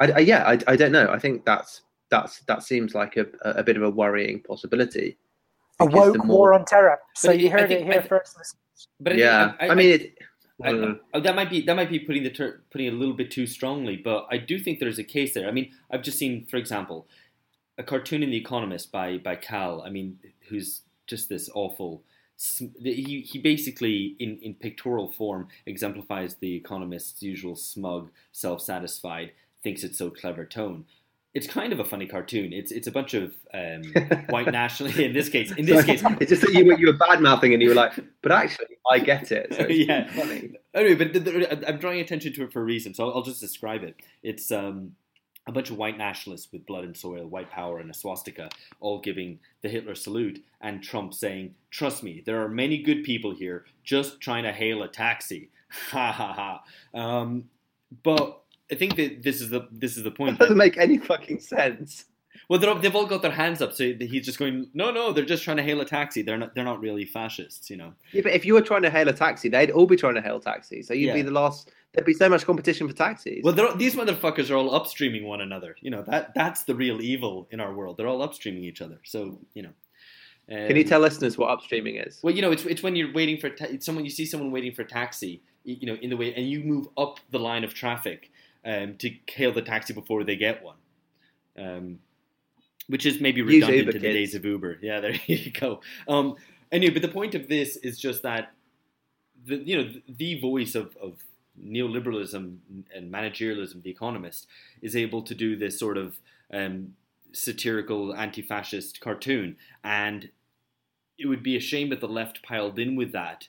I, 0.00 0.12
I 0.12 0.18
yeah, 0.20 0.44
I, 0.44 0.58
I 0.66 0.76
don't 0.76 0.92
know. 0.92 1.08
I 1.10 1.18
think 1.18 1.44
that's 1.44 1.82
that's 2.10 2.40
that 2.40 2.62
seems 2.62 2.94
like 2.94 3.16
a, 3.16 3.26
a 3.42 3.62
bit 3.62 3.76
of 3.76 3.82
a 3.82 3.90
worrying 3.90 4.40
possibility 4.40 5.18
a 5.80 5.86
woke 5.86 6.24
more... 6.24 6.36
war 6.36 6.54
on 6.54 6.64
terror. 6.64 6.98
So 7.14 7.32
you 7.32 7.50
heard 7.50 7.68
think, 7.68 7.86
it 7.86 7.92
here 7.92 8.02
first. 8.02 8.36
But 9.00 9.16
yeah, 9.16 9.52
I, 9.60 9.66
I, 9.66 9.70
I 9.70 9.74
mean, 9.74 9.90
it, 9.90 10.14
I, 10.62 11.20
that 11.20 11.34
might 11.34 11.50
be 11.50 11.62
that 11.62 11.76
might 11.76 11.90
be 11.90 11.98
putting 11.98 12.22
the 12.22 12.30
ter- 12.30 12.62
putting 12.70 12.86
it 12.86 12.92
a 12.92 12.96
little 12.96 13.14
bit 13.14 13.30
too 13.30 13.46
strongly, 13.46 13.96
but 13.96 14.26
I 14.30 14.38
do 14.38 14.58
think 14.58 14.78
there's 14.78 14.98
a 14.98 15.04
case 15.04 15.34
there. 15.34 15.48
I 15.48 15.50
mean, 15.50 15.72
I've 15.90 16.02
just 16.02 16.18
seen, 16.18 16.46
for 16.46 16.56
example, 16.56 17.08
a 17.78 17.82
cartoon 17.82 18.22
in 18.22 18.30
The 18.30 18.36
Economist 18.36 18.92
by 18.92 19.18
by 19.18 19.36
KAL. 19.36 19.82
I 19.82 19.90
mean, 19.90 20.18
who's 20.48 20.82
just 21.06 21.28
this 21.28 21.50
awful. 21.54 22.02
He 22.82 23.20
he 23.20 23.38
basically 23.38 24.16
in 24.18 24.38
in 24.38 24.54
pictorial 24.54 25.12
form 25.12 25.48
exemplifies 25.66 26.36
the 26.36 26.54
Economist's 26.56 27.22
usual 27.22 27.56
smug, 27.56 28.10
self 28.32 28.60
satisfied, 28.60 29.32
thinks 29.62 29.84
it's 29.84 29.98
so 29.98 30.10
clever 30.10 30.44
tone 30.44 30.84
it's 31.34 31.48
kind 31.48 31.72
of 31.72 31.80
a 31.80 31.84
funny 31.84 32.06
cartoon. 32.06 32.52
It's 32.52 32.70
it's 32.70 32.86
a 32.86 32.92
bunch 32.92 33.12
of 33.12 33.34
um, 33.52 33.82
white 34.28 34.50
nationalists. 34.50 35.00
In 35.00 35.12
this 35.12 35.28
case, 35.28 35.50
in 35.52 35.66
this 35.66 35.84
case, 35.84 36.02
it's 36.20 36.30
just 36.30 36.42
that 36.42 36.54
you 36.54 36.64
were 36.64 36.78
you 36.78 36.86
were 36.86 36.92
bad 36.92 37.20
mouthing 37.20 37.52
and 37.52 37.60
you 37.60 37.70
were 37.70 37.74
like, 37.74 37.92
but 38.22 38.30
actually, 38.30 38.66
I 38.90 39.00
get 39.00 39.32
it. 39.32 39.52
So 39.52 39.66
yeah, 39.68 40.08
funny. 40.12 40.52
Anyway, 40.74 40.94
but 40.94 41.12
the, 41.12 41.18
the, 41.18 41.68
I'm 41.68 41.78
drawing 41.78 41.98
attention 41.98 42.32
to 42.34 42.44
it 42.44 42.52
for 42.52 42.60
a 42.60 42.64
reason, 42.64 42.94
so 42.94 43.08
I'll, 43.08 43.16
I'll 43.16 43.22
just 43.22 43.40
describe 43.40 43.82
it. 43.82 43.96
It's 44.22 44.52
um, 44.52 44.94
a 45.46 45.52
bunch 45.52 45.70
of 45.70 45.76
white 45.76 45.98
nationalists 45.98 46.50
with 46.52 46.64
blood 46.66 46.84
and 46.84 46.96
soil, 46.96 47.26
white 47.26 47.50
power, 47.50 47.78
and 47.78 47.90
a 47.90 47.94
swastika, 47.94 48.48
all 48.80 48.98
giving 49.00 49.38
the 49.62 49.68
Hitler 49.68 49.94
salute, 49.94 50.42
and 50.60 50.82
Trump 50.82 51.12
saying, 51.12 51.54
"Trust 51.70 52.02
me, 52.02 52.22
there 52.24 52.42
are 52.42 52.48
many 52.48 52.78
good 52.78 53.04
people 53.04 53.34
here, 53.34 53.64
just 53.84 54.20
trying 54.20 54.44
to 54.44 54.52
hail 54.52 54.82
a 54.82 54.88
taxi." 54.88 55.50
Ha 55.90 56.12
ha 56.12 56.32
ha. 56.32 56.98
Um, 56.98 57.44
but 58.04 58.42
I 58.70 58.76
think 58.76 58.94
that 58.96 59.22
this 59.24 59.40
is 59.40 59.50
the 59.50 59.66
this 59.72 59.96
is 59.96 60.04
the 60.04 60.10
point. 60.10 60.38
That 60.38 60.44
doesn't 60.44 60.56
that- 60.56 60.64
make 60.64 60.78
any 60.78 60.98
fucking 60.98 61.40
sense. 61.40 62.04
well, 62.48 62.58
they're, 62.60 62.74
they've 62.76 62.94
all 62.94 63.06
got 63.06 63.22
their 63.22 63.30
hands 63.32 63.60
up, 63.60 63.72
so 63.72 63.92
he's 63.98 64.24
just 64.24 64.38
going, 64.38 64.68
"No, 64.72 64.90
no, 64.92 65.12
they're 65.12 65.24
just 65.24 65.42
trying 65.42 65.56
to 65.56 65.62
hail 65.64 65.80
a 65.80 65.84
taxi. 65.84 66.22
They're 66.22 66.38
not. 66.38 66.54
They're 66.54 66.64
not 66.64 66.80
really 66.80 67.04
fascists, 67.04 67.68
you 67.70 67.76
know." 67.76 67.92
Yeah, 68.12 68.22
but 68.22 68.32
if 68.32 68.44
you 68.44 68.54
were 68.54 68.60
trying 68.62 68.82
to 68.82 68.90
hail 68.90 69.08
a 69.08 69.12
taxi, 69.12 69.48
they'd 69.48 69.70
all 69.72 69.86
be 69.86 69.96
trying 69.96 70.14
to 70.14 70.22
hail 70.22 70.38
taxis. 70.40 70.86
So 70.86 70.94
you'd 70.94 71.12
be 71.14 71.22
the 71.22 71.30
last. 71.32 71.70
There'd 71.94 72.06
be 72.06 72.14
so 72.14 72.28
much 72.28 72.44
competition 72.44 72.88
for 72.88 72.94
taxis. 72.94 73.40
Well, 73.44 73.76
these 73.76 73.94
motherfuckers 73.94 74.50
are 74.50 74.56
all 74.56 74.78
upstreaming 74.78 75.24
one 75.24 75.40
another. 75.40 75.76
You 75.80 75.90
know 75.90 76.02
that 76.02 76.34
that's 76.34 76.64
the 76.64 76.74
real 76.74 77.00
evil 77.00 77.46
in 77.50 77.60
our 77.60 77.72
world. 77.72 77.96
They're 77.96 78.08
all 78.08 78.26
upstreaming 78.26 78.64
each 78.64 78.82
other. 78.82 78.98
So 79.04 79.38
you 79.54 79.62
know. 79.62 79.70
Can 80.46 80.76
you 80.76 80.84
tell 80.84 81.00
listeners 81.00 81.38
what 81.38 81.58
upstreaming 81.58 82.06
is? 82.06 82.20
Well, 82.22 82.34
you 82.34 82.42
know, 82.42 82.52
it's, 82.52 82.66
it's 82.66 82.82
when 82.82 82.96
you're 82.96 83.14
waiting 83.14 83.38
for 83.38 83.48
ta- 83.48 83.64
it's 83.70 83.86
someone. 83.86 84.04
You 84.04 84.10
see 84.10 84.26
someone 84.26 84.50
waiting 84.50 84.74
for 84.74 84.82
a 84.82 84.86
taxi, 84.86 85.40
you 85.64 85.86
know, 85.86 85.94
in 85.94 86.10
the 86.10 86.18
way, 86.18 86.34
and 86.34 86.46
you 86.46 86.60
move 86.60 86.86
up 86.98 87.18
the 87.30 87.38
line 87.38 87.64
of 87.64 87.72
traffic 87.72 88.30
um, 88.64 88.96
to 88.96 89.10
hail 89.26 89.52
the 89.52 89.62
taxi 89.62 89.94
before 89.94 90.22
they 90.22 90.36
get 90.36 90.62
one, 90.62 90.76
um, 91.58 91.98
which 92.88 93.06
is 93.06 93.20
maybe 93.20 93.40
redundant 93.40 93.86
to 93.86 93.92
the 93.92 93.98
kids. 94.00 94.14
days 94.14 94.34
of 94.34 94.44
Uber. 94.44 94.80
Yeah, 94.82 95.00
there 95.00 95.18
you 95.26 95.50
go. 95.50 95.80
Um, 96.08 96.36
anyway, 96.70 96.92
but 96.92 97.02
the 97.02 97.08
point 97.08 97.34
of 97.34 97.48
this 97.48 97.76
is 97.76 97.98
just 97.98 98.22
that 98.22 98.52
the 99.46 99.56
you 99.56 99.76
know 99.76 99.92
the 100.08 100.40
voice 100.40 100.74
of, 100.74 100.96
of 100.96 101.22
neoliberalism 101.62 102.56
and 102.94 103.12
managerialism, 103.12 103.82
The 103.82 103.90
Economist, 103.90 104.46
is 104.82 104.96
able 104.96 105.22
to 105.22 105.34
do 105.34 105.56
this 105.56 105.78
sort 105.78 105.96
of 105.96 106.18
um, 106.52 106.94
satirical 107.32 108.14
anti-fascist 108.14 109.00
cartoon, 109.00 109.56
and 109.82 110.30
it 111.18 111.26
would 111.26 111.42
be 111.42 111.56
a 111.56 111.60
shame 111.60 111.90
that 111.90 112.00
the 112.00 112.08
left 112.08 112.42
piled 112.42 112.78
in 112.78 112.96
with 112.96 113.12
that 113.12 113.48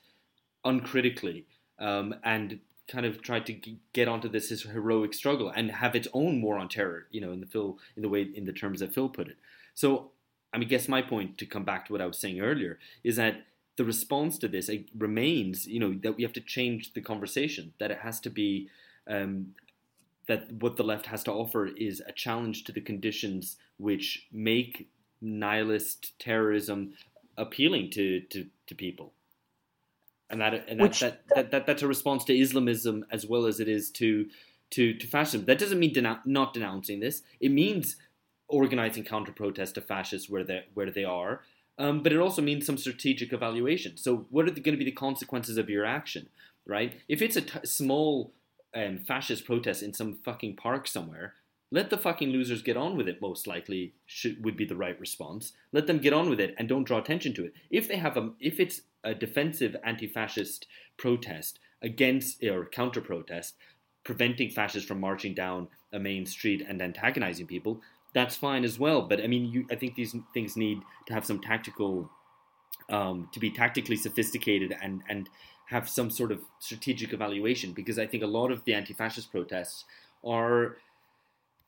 uncritically 0.64 1.46
um, 1.80 2.16
and 2.24 2.60
kind 2.88 3.06
of 3.06 3.22
tried 3.22 3.46
to 3.48 3.60
get 3.94 4.08
onto 4.08 4.30
this, 4.30 4.50
this 4.50 4.64
heroic 4.64 5.14
struggle 5.14 5.50
and 5.50 5.72
have 5.72 5.96
its 5.96 6.08
own 6.14 6.42
war 6.42 6.58
on 6.58 6.70
terror. 6.70 7.08
You 7.10 7.22
know, 7.22 7.32
in 7.32 7.40
the 7.40 7.48
Phil, 7.48 7.80
in 7.96 8.04
the 8.04 8.10
way, 8.10 8.22
in 8.22 8.46
the 8.46 8.54
terms 8.54 8.80
that 8.80 8.94
Phil 8.94 9.10
put 9.10 9.28
it. 9.28 9.38
So, 9.74 10.12
I 10.54 10.58
mean, 10.58 10.70
guess 10.70 10.88
my 10.88 11.02
point 11.02 11.38
to 11.40 11.46
come 11.46 11.64
back 11.64 11.86
to 11.86 11.92
what 11.92 12.02
I 12.02 12.06
was 12.06 12.18
saying 12.18 12.40
earlier 12.40 12.78
is 13.04 13.16
that 13.16 13.46
the 13.78 13.86
response 13.86 14.38
to 14.40 14.48
this 14.48 14.70
it 14.70 14.88
remains, 14.98 15.68
you 15.68 15.80
know, 15.80 15.94
that 16.04 16.18
we 16.18 16.24
have 16.24 16.34
to 16.34 16.42
change 16.42 16.94
the 16.94 17.02
conversation. 17.02 17.74
That 17.80 17.92
it 17.92 18.00
has 18.00 18.20
to 18.22 18.30
be. 18.30 18.70
Um, 19.08 19.54
that 20.28 20.52
what 20.54 20.76
the 20.76 20.84
left 20.84 21.06
has 21.06 21.24
to 21.24 21.32
offer 21.32 21.68
is 21.68 22.02
a 22.08 22.12
challenge 22.12 22.64
to 22.64 22.72
the 22.72 22.82
conditions 22.82 23.58
which 23.78 24.26
make 24.32 24.90
nihilist 25.22 26.18
terrorism 26.20 26.94
appealing 27.38 27.90
to, 27.92 28.22
to, 28.22 28.48
to 28.68 28.76
people. 28.76 29.14
And 30.30 30.42
that 30.42 30.68
and 30.68 30.80
that, 30.80 31.00
that, 31.00 31.22
that, 31.36 31.52
that 31.52 31.66
that's 31.68 31.84
a 31.84 31.88
response 31.88 32.24
to 32.26 32.38
Islamism 32.38 33.06
as 33.12 33.28
well 33.28 33.46
as 33.46 33.60
it 33.60 33.68
is 33.68 33.92
to 33.92 34.28
to, 34.72 34.96
to 34.96 35.08
fascism. 35.08 35.46
That 35.46 35.60
doesn't 35.60 35.80
mean 35.80 35.94
denou- 35.94 36.26
not 36.26 36.54
denouncing 36.54 37.00
this. 37.00 37.22
It 37.40 37.52
means 37.52 37.98
organizing 38.48 39.04
counter 39.04 39.32
protest 39.32 39.76
to 39.76 39.82
fascists 39.82 40.28
where 40.28 40.44
they 40.44 40.66
where 40.74 40.90
they 40.90 41.04
are. 41.04 41.42
Um, 41.78 42.04
but 42.04 42.14
it 42.14 42.20
also 42.20 42.42
means 42.42 42.66
some 42.66 42.78
strategic 42.78 43.34
evaluation. 43.34 43.98
So, 43.98 44.28
what 44.30 44.46
are 44.46 44.52
going 44.52 44.64
to 44.64 44.78
be 44.78 44.86
the 44.86 44.92
consequences 44.92 45.58
of 45.58 45.70
your 45.70 45.86
action, 45.86 46.30
right? 46.66 47.00
If 47.10 47.22
it's 47.22 47.36
a 47.36 47.42
t- 47.42 47.60
small 47.66 48.32
um, 48.74 49.00
fascist 49.00 49.46
protest 49.46 49.84
in 49.84 49.94
some 49.94 50.20
fucking 50.24 50.56
park 50.56 50.88
somewhere, 50.88 51.34
let 51.72 51.90
the 51.90 51.98
fucking 51.98 52.30
losers 52.30 52.62
get 52.62 52.78
on 52.78 52.96
with 52.96 53.08
it. 53.08 53.22
Most 53.22 53.48
likely, 53.48 53.94
should 54.06 54.44
would 54.46 54.56
be 54.56 54.66
the 54.66 54.76
right 54.76 55.00
response. 55.00 55.54
Let 55.74 55.88
them 55.88 56.00
get 56.00 56.14
on 56.14 56.30
with 56.30 56.40
it 56.40 56.56
and 56.58 56.70
don't 56.70 56.86
draw 56.86 57.00
attention 57.00 57.34
to 57.34 57.46
it. 57.46 57.54
If 57.70 57.88
they 57.88 57.98
have 57.98 58.16
a, 58.16 58.32
if 58.40 58.60
it's 58.60 58.82
a 59.04 59.14
defensive 59.14 59.76
anti-fascist 59.84 60.68
protest 60.98 61.60
against 61.82 62.44
or 62.44 62.66
counter 62.66 63.02
protest, 63.02 63.56
preventing 64.04 64.50
fascists 64.50 64.88
from 64.88 65.00
marching 65.00 65.34
down 65.34 65.68
a 65.92 66.00
main 66.00 66.26
street 66.26 66.66
and 66.68 66.82
antagonizing 66.82 67.48
people, 67.48 67.82
that's 68.16 68.36
fine 68.36 68.64
as 68.64 68.80
well. 68.80 69.04
But 69.04 69.22
I 69.22 69.28
mean, 69.28 69.52
you, 69.52 69.68
I 69.70 69.76
think 69.76 69.94
these 69.94 70.16
things 70.34 70.58
need 70.58 70.82
to 71.06 71.14
have 71.14 71.26
some 71.26 71.40
tactical, 71.40 72.10
um, 72.90 73.30
to 73.34 73.40
be 73.40 73.52
tactically 73.52 73.98
sophisticated 73.98 74.76
and 74.82 75.04
and 75.08 75.30
have 75.68 75.90
some 75.90 76.10
sort 76.10 76.32
of 76.32 76.42
strategic 76.60 77.12
evaluation 77.14 77.74
because 77.74 78.00
I 78.00 78.08
think 78.08 78.24
a 78.24 78.28
lot 78.28 78.52
of 78.52 78.64
the 78.66 78.74
anti-fascist 78.76 79.32
protests 79.32 79.84
are 80.24 80.78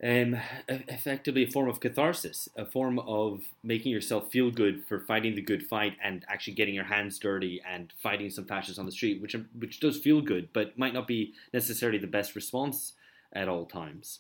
um, 0.04 0.38
effectively 0.70 1.43
a 1.43 1.50
form 1.50 1.68
of 1.68 1.80
catharsis, 1.80 2.48
a 2.56 2.64
form 2.64 3.00
of 3.00 3.41
making 3.64 3.91
yourself 3.91 4.32
feel 4.32 4.52
good 4.52 4.86
for 4.86 5.00
fighting 5.00 5.34
the 5.34 5.41
good 5.41 5.64
fight 5.64 5.98
and 6.04 6.24
actually 6.30 6.54
getting 6.54 6.76
your 6.76 6.84
hands 6.84 7.18
dirty 7.18 7.60
and 7.68 7.91
fighting 8.02 8.30
some 8.30 8.45
fascists 8.45 8.78
on 8.78 8.86
the 8.86 8.91
street, 8.91 9.22
which 9.22 9.36
which 9.60 9.80
does 9.80 9.98
feel 9.98 10.22
good, 10.22 10.50
but 10.54 10.78
might 10.78 10.93
not 10.93 11.08
be 11.08 11.34
necessarily 11.52 11.98
the 11.98 12.08
best 12.08 12.36
response 12.36 12.93
at 13.34 13.50
all 13.50 13.66
times. 13.66 14.20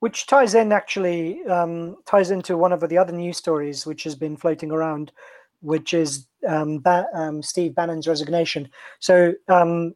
Which 0.00 0.26
ties 0.26 0.54
in 0.54 0.72
actually 0.72 1.44
um, 1.44 1.96
ties 2.06 2.30
into 2.30 2.56
one 2.56 2.72
of 2.72 2.80
the 2.88 2.98
other 2.98 3.12
news 3.12 3.36
stories 3.36 3.86
which 3.86 4.02
has 4.04 4.14
been 4.14 4.36
floating 4.36 4.72
around, 4.72 5.12
which 5.60 5.94
is 5.94 6.26
um, 6.48 6.78
ba- 6.78 7.06
um, 7.14 7.42
Steve 7.42 7.74
Bannon's 7.74 8.08
resignation. 8.08 8.68
So 8.98 9.34
um, 9.48 9.94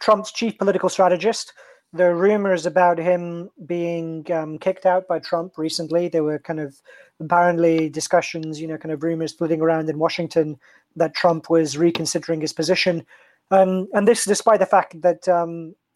Trump's 0.00 0.32
chief 0.32 0.56
political 0.58 0.88
strategist. 0.88 1.52
There 1.94 2.10
are 2.10 2.16
rumors 2.16 2.66
about 2.66 2.98
him 2.98 3.48
being 3.64 4.30
um, 4.30 4.58
kicked 4.58 4.84
out 4.84 5.08
by 5.08 5.18
Trump 5.18 5.56
recently. 5.56 6.08
There 6.08 6.22
were 6.22 6.38
kind 6.38 6.60
of 6.60 6.78
apparently 7.18 7.88
discussions, 7.88 8.60
you 8.60 8.68
know, 8.68 8.76
kind 8.76 8.92
of 8.92 9.02
rumors 9.02 9.32
floating 9.32 9.62
around 9.62 9.88
in 9.88 9.98
Washington 9.98 10.58
that 10.96 11.14
Trump 11.14 11.48
was 11.48 11.78
reconsidering 11.78 12.42
his 12.42 12.52
position. 12.52 13.06
Um, 13.50 13.88
and 13.94 14.06
this 14.06 14.26
despite 14.26 14.60
the 14.60 14.66
fact 14.66 15.00
that 15.00 15.26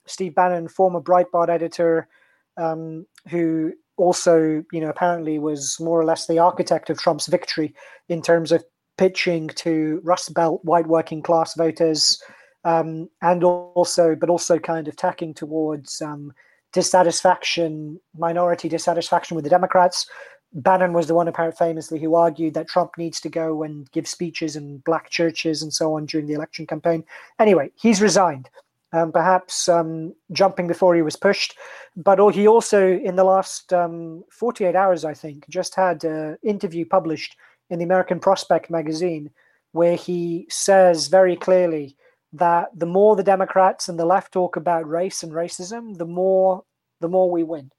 Steve 0.06 0.34
Bannon, 0.34 0.68
former 0.68 1.02
Breitbart 1.02 1.50
editor, 1.50 2.08
um, 2.56 3.06
who 3.28 3.72
also, 3.96 4.64
you 4.72 4.80
know, 4.80 4.88
apparently 4.88 5.38
was 5.38 5.78
more 5.78 6.00
or 6.00 6.04
less 6.04 6.26
the 6.26 6.38
architect 6.38 6.90
of 6.90 6.98
Trump's 6.98 7.26
victory 7.26 7.74
in 8.08 8.22
terms 8.22 8.52
of 8.52 8.64
pitching 8.98 9.48
to 9.48 10.00
Rust 10.02 10.34
Belt 10.34 10.60
white 10.64 10.86
working 10.86 11.22
class 11.22 11.54
voters, 11.54 12.22
um, 12.64 13.08
and 13.20 13.44
also, 13.44 14.14
but 14.14 14.30
also 14.30 14.58
kind 14.58 14.88
of 14.88 14.96
tacking 14.96 15.34
towards 15.34 16.00
um, 16.00 16.32
dissatisfaction, 16.72 18.00
minority 18.16 18.68
dissatisfaction 18.68 19.34
with 19.34 19.44
the 19.44 19.50
Democrats. 19.50 20.08
Bannon 20.54 20.92
was 20.92 21.06
the 21.06 21.14
one, 21.14 21.28
apparently 21.28 21.56
famously, 21.56 21.98
who 21.98 22.14
argued 22.14 22.54
that 22.54 22.68
Trump 22.68 22.92
needs 22.98 23.20
to 23.20 23.30
go 23.30 23.62
and 23.62 23.90
give 23.90 24.06
speeches 24.06 24.54
in 24.54 24.78
black 24.78 25.08
churches 25.08 25.62
and 25.62 25.72
so 25.72 25.94
on 25.96 26.04
during 26.04 26.26
the 26.26 26.34
election 26.34 26.66
campaign. 26.66 27.04
Anyway, 27.38 27.70
he's 27.74 28.02
resigned 28.02 28.50
um, 28.92 29.12
perhaps 29.12 29.68
um, 29.68 30.14
jumping 30.32 30.66
before 30.66 30.94
he 30.94 31.02
was 31.02 31.16
pushed. 31.16 31.56
But 31.96 32.18
he 32.32 32.46
also, 32.46 32.92
in 32.98 33.16
the 33.16 33.24
last 33.24 33.72
um, 33.72 34.24
48 34.30 34.74
hours, 34.74 35.04
I 35.04 35.14
think, 35.14 35.48
just 35.48 35.74
had 35.74 36.04
an 36.04 36.38
interview 36.42 36.84
published 36.84 37.36
in 37.70 37.78
the 37.78 37.84
American 37.84 38.20
Prospect 38.20 38.70
magazine 38.70 39.30
where 39.72 39.96
he 39.96 40.46
says 40.50 41.08
very 41.08 41.36
clearly 41.36 41.96
that 42.34 42.68
the 42.74 42.86
more 42.86 43.16
the 43.16 43.22
Democrats 43.22 43.88
and 43.88 43.98
the 43.98 44.04
left 44.04 44.32
talk 44.32 44.56
about 44.56 44.88
race 44.88 45.22
and 45.22 45.32
racism, 45.32 45.96
the 45.96 46.06
more 46.06 46.64
the 47.00 47.08
more 47.08 47.30
we 47.30 47.42
win. 47.42 47.70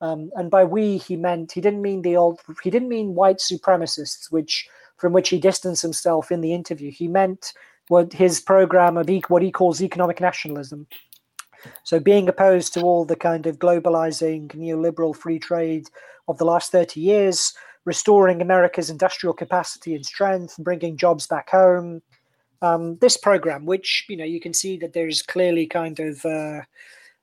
Um, 0.00 0.30
and 0.34 0.50
by 0.50 0.64
we, 0.64 0.98
he 0.98 1.16
meant 1.16 1.52
he 1.52 1.60
didn't 1.60 1.82
mean 1.82 2.02
the 2.02 2.16
old 2.16 2.40
he 2.62 2.70
didn't 2.70 2.88
mean 2.88 3.14
white 3.14 3.38
supremacists, 3.38 4.30
which 4.30 4.68
from 4.96 5.12
which 5.12 5.28
he 5.28 5.38
distanced 5.38 5.82
himself 5.82 6.30
in 6.30 6.40
the 6.40 6.52
interview. 6.52 6.90
He 6.90 7.08
meant 7.08 7.52
what 7.88 8.12
his 8.12 8.40
program 8.40 8.96
of 8.96 9.08
what 9.28 9.42
he 9.42 9.52
calls 9.52 9.82
economic 9.82 10.20
nationalism. 10.20 10.86
So 11.84 11.98
being 11.98 12.28
opposed 12.28 12.74
to 12.74 12.82
all 12.82 13.04
the 13.04 13.16
kind 13.16 13.46
of 13.46 13.58
globalizing 13.58 14.48
neoliberal 14.48 15.16
free 15.16 15.38
trade 15.38 15.88
of 16.28 16.38
the 16.38 16.44
last 16.44 16.72
30 16.72 17.00
years, 17.00 17.54
restoring 17.84 18.40
America's 18.40 18.90
industrial 18.90 19.34
capacity 19.34 19.94
and 19.94 20.04
strength, 20.04 20.56
bringing 20.58 20.96
jobs 20.96 21.26
back 21.26 21.50
home. 21.50 22.02
Um, 22.62 22.96
this 22.98 23.16
program, 23.16 23.66
which 23.66 24.06
you 24.08 24.16
know, 24.16 24.24
you 24.24 24.40
can 24.40 24.54
see 24.54 24.78
that 24.78 24.92
there's 24.92 25.22
clearly 25.22 25.66
kind 25.66 26.00
of 26.00 26.24
uh, 26.24 26.62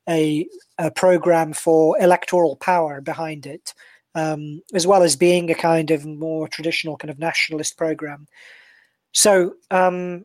a, 0.08 0.46
a 0.78 0.90
program 0.90 1.52
for 1.52 2.00
electoral 2.00 2.56
power 2.56 3.00
behind 3.00 3.46
it, 3.46 3.74
um, 4.14 4.62
as 4.72 4.86
well 4.86 5.02
as 5.02 5.16
being 5.16 5.50
a 5.50 5.54
kind 5.54 5.90
of 5.90 6.06
more 6.06 6.46
traditional 6.48 6.96
kind 6.96 7.10
of 7.10 7.18
nationalist 7.18 7.76
program. 7.76 8.26
So, 9.12 9.54
um, 9.70 10.24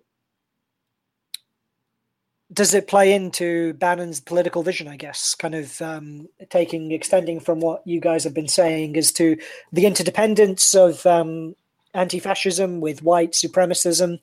does 2.51 2.73
it 2.73 2.87
play 2.87 3.13
into 3.13 3.73
Bannon's 3.73 4.19
political 4.19 4.63
vision? 4.63 4.87
I 4.87 4.95
guess, 4.95 5.35
kind 5.35 5.55
of 5.55 5.81
um, 5.81 6.27
taking 6.49 6.91
extending 6.91 7.39
from 7.39 7.59
what 7.59 7.85
you 7.85 7.99
guys 7.99 8.23
have 8.23 8.33
been 8.33 8.47
saying 8.47 8.97
as 8.97 9.11
to 9.13 9.37
the 9.71 9.85
interdependence 9.85 10.73
of 10.73 11.05
um, 11.05 11.55
anti-fascism 11.93 12.81
with 12.81 13.03
white 13.03 13.33
supremacism, 13.33 14.19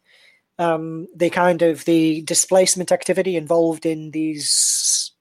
um, 0.58 1.06
the 1.14 1.30
kind 1.30 1.62
of 1.62 1.84
the 1.84 2.22
displacement 2.22 2.90
activity 2.90 3.36
involved 3.36 3.86
in 3.86 4.10
these 4.10 5.12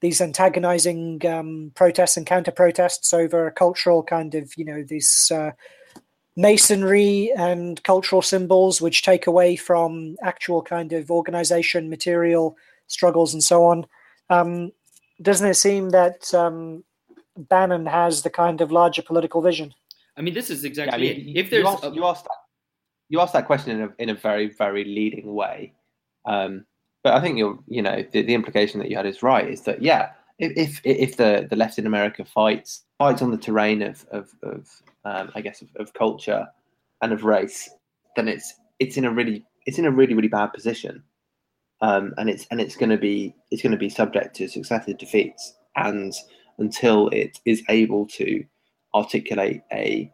these 0.00 0.20
antagonizing 0.20 1.26
um, 1.26 1.72
protests 1.74 2.16
and 2.16 2.24
counter 2.24 2.52
protests 2.52 3.12
over 3.12 3.46
a 3.46 3.52
cultural 3.52 4.02
kind 4.02 4.34
of 4.34 4.52
you 4.56 4.64
know 4.64 4.82
these 4.82 5.30
uh, 5.34 5.50
masonry 6.38 7.30
and 7.36 7.82
cultural 7.82 8.22
symbols 8.22 8.80
which 8.80 9.02
take 9.02 9.26
away 9.26 9.56
from 9.56 10.16
actual 10.22 10.62
kind 10.62 10.92
of 10.92 11.10
organization 11.10 11.90
material 11.90 12.56
struggles 12.86 13.34
and 13.34 13.42
so 13.42 13.64
on 13.64 13.84
um, 14.30 14.72
doesn't 15.20 15.48
it 15.48 15.54
seem 15.54 15.90
that 15.90 16.32
um, 16.32 16.82
bannon 17.36 17.84
has 17.84 18.22
the 18.22 18.30
kind 18.30 18.60
of 18.60 18.72
larger 18.72 19.02
political 19.02 19.42
vision 19.42 19.74
I 20.18 20.20
mean, 20.20 20.34
this 20.34 20.50
is 20.50 20.64
Yeah, 20.64 20.68
exactly 20.68 20.94
I 20.94 21.14
mean, 21.14 21.28
it. 21.28 21.40
If 21.40 21.50
there's 21.50 21.62
you 21.62 21.68
asked, 21.68 21.84
a- 21.84 21.90
you 21.94 22.04
asked 22.04 22.24
that 22.24 22.38
you 23.08 23.20
asked 23.20 23.32
that 23.32 23.46
question 23.46 23.80
in 23.80 23.82
a 23.82 24.02
in 24.02 24.08
a 24.10 24.14
very 24.14 24.48
very 24.48 24.84
leading 24.84 25.32
way, 25.32 25.72
um, 26.26 26.66
but 27.04 27.14
I 27.14 27.20
think 27.20 27.38
you're 27.38 27.58
you 27.68 27.82
know 27.82 28.04
the, 28.10 28.22
the 28.22 28.34
implication 28.34 28.80
that 28.80 28.90
you 28.90 28.96
had 28.96 29.06
is 29.06 29.22
right. 29.22 29.48
Is 29.48 29.62
that 29.62 29.80
yeah, 29.80 30.10
if 30.38 30.80
if, 30.84 31.16
the, 31.16 31.46
the 31.50 31.56
left 31.56 31.78
in 31.78 31.86
America 31.86 32.24
fights 32.24 32.84
fights 32.98 33.22
on 33.22 33.30
the 33.30 33.36
terrain 33.36 33.82
of 33.82 34.06
of, 34.10 34.30
of 34.42 34.68
um, 35.04 35.30
I 35.34 35.40
guess 35.40 35.62
of, 35.62 35.68
of 35.76 35.94
culture 35.94 36.46
and 37.02 37.12
of 37.12 37.24
race, 37.24 37.68
then 38.16 38.28
it's 38.28 38.54
it's 38.78 38.96
in 38.96 39.04
a 39.04 39.10
really 39.10 39.44
it's 39.66 39.78
in 39.78 39.84
a 39.84 39.90
really 39.90 40.14
really 40.14 40.28
bad 40.28 40.52
position, 40.52 41.02
um, 41.80 42.14
and 42.18 42.30
it's 42.30 42.46
and 42.50 42.60
it's 42.60 42.76
going 42.76 42.90
to 42.90 42.98
be 42.98 43.34
it's 43.50 43.62
going 43.62 43.72
to 43.72 43.78
be 43.78 43.88
subject 43.88 44.36
to 44.36 44.48
successive 44.48 44.98
defeats, 44.98 45.54
and 45.76 46.14
until 46.58 47.08
it 47.08 47.38
is 47.44 47.62
able 47.68 48.06
to 48.06 48.44
articulate 48.94 49.62
a 49.72 50.10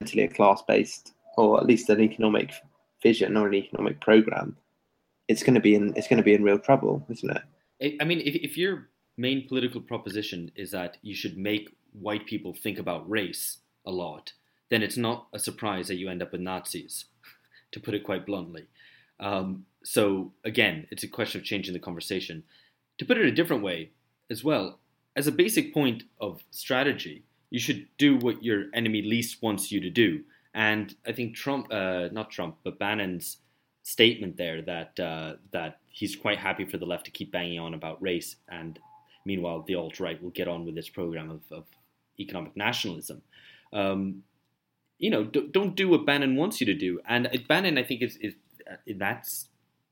essentially 0.00 0.24
a 0.24 0.28
class 0.28 0.62
based 0.66 1.12
or 1.36 1.58
at 1.58 1.66
least 1.66 1.88
an 1.88 2.00
economic 2.00 2.52
vision 3.02 3.36
or 3.36 3.48
an 3.48 3.54
economic 3.54 4.00
program, 4.00 4.56
it's 5.28 5.42
going 5.42 5.54
to 5.54 5.60
be 5.60 5.74
in 5.74 5.92
it's 5.96 6.08
going 6.08 6.16
to 6.16 6.22
be 6.22 6.34
in 6.34 6.42
real 6.42 6.58
trouble, 6.58 7.04
isn't 7.10 7.36
it? 7.36 7.42
I- 8.00 8.04
mean, 8.04 8.20
if, 8.20 8.34
if 8.36 8.56
your 8.56 8.88
main 9.16 9.46
political 9.48 9.80
proposition 9.80 10.50
is 10.56 10.70
that 10.72 10.96
you 11.02 11.14
should 11.14 11.36
make 11.36 11.76
white 11.92 12.26
people 12.26 12.52
think 12.52 12.78
about 12.78 13.08
race 13.08 13.58
a 13.86 13.90
lot, 13.90 14.32
then 14.70 14.82
it's 14.82 14.96
not 14.96 15.26
a 15.32 15.38
surprise 15.38 15.88
that 15.88 15.96
you 15.96 16.08
end 16.08 16.22
up 16.22 16.32
with 16.32 16.40
Nazis, 16.40 17.06
to 17.72 17.80
put 17.80 17.94
it 17.94 18.04
quite 18.04 18.26
bluntly. 18.26 18.66
Um, 19.20 19.66
so 19.82 20.32
again, 20.44 20.86
it's 20.90 21.02
a 21.02 21.08
question 21.08 21.40
of 21.40 21.46
changing 21.46 21.74
the 21.74 21.80
conversation. 21.80 22.42
To 22.98 23.04
put 23.04 23.18
it 23.18 23.26
a 23.26 23.32
different 23.32 23.62
way, 23.62 23.90
as 24.30 24.42
well, 24.42 24.78
as 25.16 25.26
a 25.26 25.32
basic 25.32 25.72
point 25.72 26.04
of 26.20 26.42
strategy, 26.50 27.24
you 27.50 27.60
should 27.60 27.86
do 27.98 28.16
what 28.16 28.42
your 28.42 28.64
enemy 28.74 29.02
least 29.02 29.42
wants 29.42 29.70
you 29.70 29.80
to 29.80 29.90
do. 29.90 30.24
And 30.54 30.94
I 31.06 31.12
think 31.12 31.36
Trump, 31.36 31.72
uh, 31.72 32.08
not 32.10 32.30
Trump, 32.30 32.56
but 32.64 32.78
Bannon's 32.78 33.38
statement 33.82 34.36
there 34.36 34.62
that 34.62 34.98
uh, 34.98 35.34
that 35.52 35.78
he's 35.86 36.16
quite 36.16 36.38
happy 36.38 36.64
for 36.64 36.78
the 36.78 36.86
left 36.86 37.04
to 37.04 37.10
keep 37.10 37.30
banging 37.30 37.60
on 37.60 37.74
about 37.74 38.02
race, 38.02 38.36
and 38.48 38.78
meanwhile 39.24 39.62
the 39.62 39.74
alt 39.74 40.00
right 40.00 40.22
will 40.22 40.30
get 40.30 40.48
on 40.48 40.64
with 40.64 40.76
its 40.78 40.88
program 40.88 41.30
of, 41.30 41.40
of 41.50 41.64
economic 42.18 42.56
nationalism. 42.56 43.22
Um, 43.72 44.22
you 44.98 45.10
know, 45.10 45.24
d- 45.24 45.48
don't 45.50 45.74
do 45.74 45.88
what 45.88 46.06
Bannon 46.06 46.36
wants 46.36 46.60
you 46.60 46.66
to 46.66 46.74
do. 46.74 47.00
And 47.06 47.28
Bannon, 47.48 47.78
I 47.78 47.82
think, 47.82 48.02
is, 48.02 48.16
is 48.20 48.34
uh, 48.70 48.76
in 48.86 48.98
that 48.98 49.28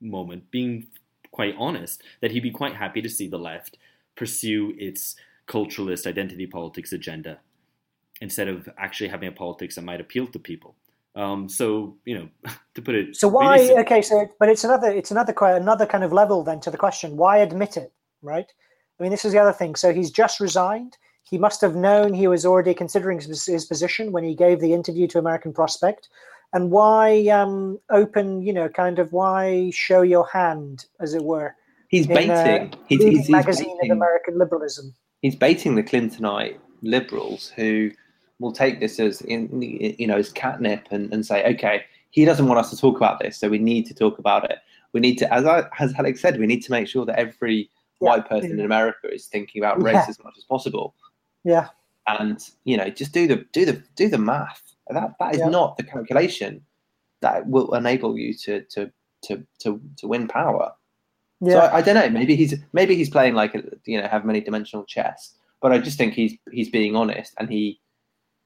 moment 0.01 0.51
being 0.51 0.87
quite 1.33 1.55
honest 1.59 2.03
that 2.21 2.31
he'd 2.31 2.41
be 2.41 2.51
quite 2.51 2.75
happy 2.75 3.03
to 3.03 3.09
see 3.09 3.29
the 3.29 3.39
left 3.39 3.79
pursue 4.17 4.75
its 4.79 5.17
culturalist 5.49 6.07
identity 6.07 6.47
politics 6.47 6.93
agenda 6.93 7.39
instead 8.21 8.49
of 8.49 8.69
actually 8.79 9.09
having 9.09 9.29
a 9.29 9.33
politics 9.33 9.75
that 9.75 9.83
might 9.83 10.01
appeal 10.01 10.27
to 10.27 10.39
people. 10.39 10.77
Um, 11.15 11.49
so 11.49 11.97
you 12.05 12.19
know, 12.19 12.29
to 12.75 12.83
put 12.83 12.95
it 12.95 13.17
So 13.17 13.29
why? 13.29 13.59
really 13.59 13.79
Okay, 13.79 14.03
so 14.03 14.27
but 14.39 14.49
it's 14.49 14.65
another 14.65 14.91
it's 14.91 15.11
another 15.11 15.35
another 15.41 15.87
kind 15.87 16.05
of 16.05 16.13
level 16.13 16.43
then 16.43 16.61
to 16.61 16.71
the 16.71 16.79
question. 16.79 17.17
Why 17.17 17.39
admit 17.39 17.77
it? 17.77 17.93
Right. 18.23 18.51
I 19.03 19.05
mean, 19.05 19.11
this 19.11 19.25
is 19.25 19.33
the 19.33 19.39
other 19.41 19.53
thing. 19.53 19.75
So 19.75 19.93
he's 19.93 20.13
just 20.13 20.39
resigned. 20.39 20.97
He 21.25 21.37
must 21.37 21.61
have 21.61 21.75
known 21.75 22.15
he 22.15 22.29
was 22.29 22.47
already 22.47 22.73
considering 22.73 23.19
his, 23.19 23.47
his 23.47 23.65
position 23.65 24.13
when 24.13 24.23
he 24.23 24.37
gave 24.37 24.61
the 24.61 24.73
interview 24.73 25.09
to 25.09 25.19
American 25.19 25.53
Prospect. 25.53 26.09
And 26.53 26.71
why 26.71 27.27
um, 27.27 27.81
open? 27.91 28.43
You 28.43 28.53
know, 28.53 28.69
kind 28.69 29.01
of 29.01 29.13
why 29.13 29.71
show 29.75 30.03
your 30.03 30.29
hand, 30.29 30.87
as 31.01 31.15
it 31.15 31.25
were, 31.25 31.57
He's 31.89 32.07
in 32.07 32.15
baiting. 32.15 32.31
a 32.31 32.71
he's, 32.87 33.03
he's, 33.03 33.19
he's 33.19 33.31
magazine 33.31 33.77
of. 33.83 33.91
American 33.91 34.39
liberalism. 34.39 34.95
he's 35.21 35.35
baiting 35.35 35.75
the 35.75 35.83
Clintonite 35.83 36.59
liberals 36.83 37.49
who 37.57 37.91
will 38.39 38.53
take 38.53 38.79
this 38.79 39.01
as 39.01 39.21
in 39.23 39.63
you 39.63 40.07
know 40.07 40.19
as 40.19 40.31
catnip 40.31 40.87
and, 40.93 41.13
and 41.13 41.27
say, 41.27 41.45
okay, 41.55 41.83
he 42.11 42.25
doesn't 42.25 42.47
want 42.47 42.61
us 42.61 42.71
to 42.71 42.77
talk 42.77 42.97
about 42.99 43.19
this, 43.19 43.37
so 43.37 43.49
we 43.49 43.59
need 43.59 43.85
to 43.87 43.95
talk 43.95 44.19
about 44.21 44.49
it. 44.49 44.59
We 44.93 45.01
need 45.01 45.17
to, 45.17 45.35
as 45.35 45.45
I, 45.45 45.65
as 45.81 45.93
Alex 45.99 46.21
said, 46.21 46.39
we 46.39 46.47
need 46.47 46.61
to 46.61 46.71
make 46.71 46.87
sure 46.87 47.05
that 47.07 47.19
every. 47.19 47.69
White 48.03 48.29
person 48.29 48.53
in 48.53 48.61
America 48.61 49.13
is 49.13 49.27
thinking 49.27 49.63
about 49.63 49.83
race 49.83 49.95
Yeah. 49.95 50.07
as 50.09 50.19
much 50.23 50.35
as 50.37 50.45
possible. 50.45 50.95
Yeah. 51.45 51.69
And 52.07 52.39
you 52.65 52.77
know, 52.77 52.91
just 52.91 53.13
do 53.13 53.27
the 53.27 53.45
do 53.53 53.65
the 53.65 53.83
do 53.97 54.09
the 54.09 54.19
math. 54.19 54.63
That 54.89 55.15
that 55.19 55.35
is 55.35 55.41
Yeah. 55.41 55.49
not 55.49 55.77
the 55.77 55.85
calculation 55.85 56.65
that 57.21 57.47
will 57.47 57.75
enable 57.75 58.19
you 58.19 58.35
to 58.35 58.63
to 58.63 58.91
to 59.23 59.47
to, 59.61 59.81
to 59.99 60.09
win 60.09 60.27
power. 60.29 60.73
So 61.45 61.51
Yeah. 61.51 61.59
I, 61.59 61.79
I 61.79 61.83
don't 61.83 61.95
know. 61.95 62.11
Maybe 62.11 62.35
he's 62.37 62.55
maybe 62.73 62.95
he's 62.97 63.11
playing 63.11 63.35
like 63.35 63.55
a, 63.55 63.63
you 63.85 64.01
know 64.01 64.09
have 64.09 64.25
many 64.25 64.41
dimensional 64.41 64.85
chess. 64.85 65.35
But 65.61 65.73
I 65.73 65.79
just 65.79 65.97
think 65.99 66.15
he's 66.15 66.35
he's 66.51 66.69
being 66.71 66.97
honest 66.97 67.35
and 67.39 67.49
he 67.49 67.81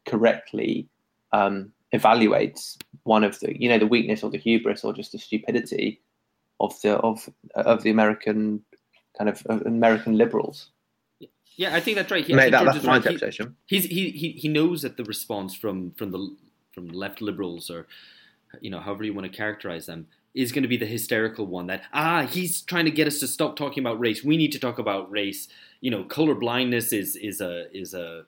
correctly 0.05 0.89
um, 1.33 1.73
evaluates 1.95 2.77
one 3.05 3.25
of 3.25 3.39
the 3.41 3.61
you 3.61 3.69
know 3.69 3.79
the 3.79 3.87
weakness 3.87 4.23
or 4.23 4.31
the 4.31 4.39
hubris 4.39 4.85
or 4.85 4.93
just 4.93 5.13
the 5.13 5.19
stupidity 5.19 6.01
of 6.61 6.81
the 6.83 6.97
of 6.99 7.29
of 7.55 7.83
the 7.83 7.91
American 7.91 8.63
kind 9.17 9.29
of 9.31 9.43
of 9.47 9.63
American 9.67 10.17
liberals. 10.17 10.71
yeah, 11.57 11.75
I 11.75 11.81
think 11.81 11.97
that's 11.97 12.11
right. 12.11 12.25
He, 12.25 12.35
Mate, 12.35 12.51
that, 12.51 12.65
that's 12.65 12.85
my 12.85 12.95
right. 12.95 13.03
He- 13.03 13.09
interpretation. 13.15 13.57
he's 13.67 13.85
he, 13.85 14.11
he 14.11 14.33
he 14.33 14.49
knows 14.49 14.83
that 14.83 14.97
the 14.97 15.05
response 15.05 15.55
from 15.55 15.93
from 15.93 16.11
the 16.13 16.37
from 16.73 16.89
left 16.89 17.21
liberals 17.23 17.71
or 17.71 17.87
you 18.61 18.71
know 18.71 18.81
however 18.81 19.05
you 19.05 19.15
want 19.15 19.31
to 19.31 19.37
characterize 19.37 19.87
them 19.87 20.07
is 20.35 20.53
going 20.53 20.63
to 20.63 20.69
be 20.69 20.77
the 20.77 20.87
hysterical 20.87 21.47
one 21.47 21.67
that 21.67 21.83
ah 21.93 22.27
he's 22.27 22.61
trying 22.63 22.85
to 22.85 22.91
get 22.91 23.07
us 23.07 23.19
to 23.21 23.27
stop 23.27 23.57
talking 23.57 23.83
about 23.83 23.99
race 23.99 24.23
we 24.23 24.37
need 24.37 24.53
to 24.53 24.59
talk 24.59 24.79
about 24.79 25.11
race 25.11 25.49
you 25.81 25.91
know 25.91 26.05
color 26.05 26.35
blindness 26.35 26.93
is 26.93 27.17
is 27.17 27.41
a 27.41 27.75
is 27.77 27.95
a 27.95 28.25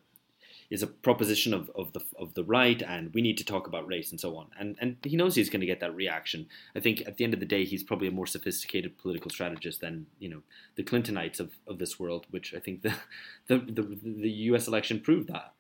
is 0.70 0.82
a 0.82 0.86
proposition 0.86 1.54
of, 1.54 1.70
of 1.74 1.92
the 1.92 2.00
of 2.18 2.34
the 2.34 2.44
right 2.44 2.82
and 2.82 3.12
we 3.14 3.22
need 3.22 3.38
to 3.38 3.44
talk 3.44 3.66
about 3.66 3.86
race 3.86 4.10
and 4.10 4.20
so 4.20 4.36
on. 4.36 4.48
And 4.58 4.76
and 4.80 4.96
he 5.02 5.16
knows 5.16 5.34
he's 5.34 5.50
going 5.50 5.60
to 5.60 5.66
get 5.66 5.80
that 5.80 5.94
reaction. 5.94 6.46
I 6.74 6.80
think 6.80 7.02
at 7.06 7.16
the 7.16 7.24
end 7.24 7.34
of 7.34 7.40
the 7.40 7.46
day 7.46 7.64
he's 7.64 7.82
probably 7.82 8.08
a 8.08 8.12
more 8.12 8.26
sophisticated 8.26 8.98
political 8.98 9.30
strategist 9.30 9.80
than 9.80 10.06
you 10.18 10.28
know 10.28 10.42
the 10.76 10.82
clintonites 10.82 11.40
of, 11.40 11.52
of 11.66 11.78
this 11.78 11.98
world 11.98 12.26
which 12.30 12.54
i 12.54 12.58
think 12.58 12.82
the 12.82 12.94
the, 13.48 13.58
the 13.58 13.98
the 14.04 14.30
us 14.30 14.68
election 14.68 15.00
proved 15.00 15.28
that. 15.28 15.52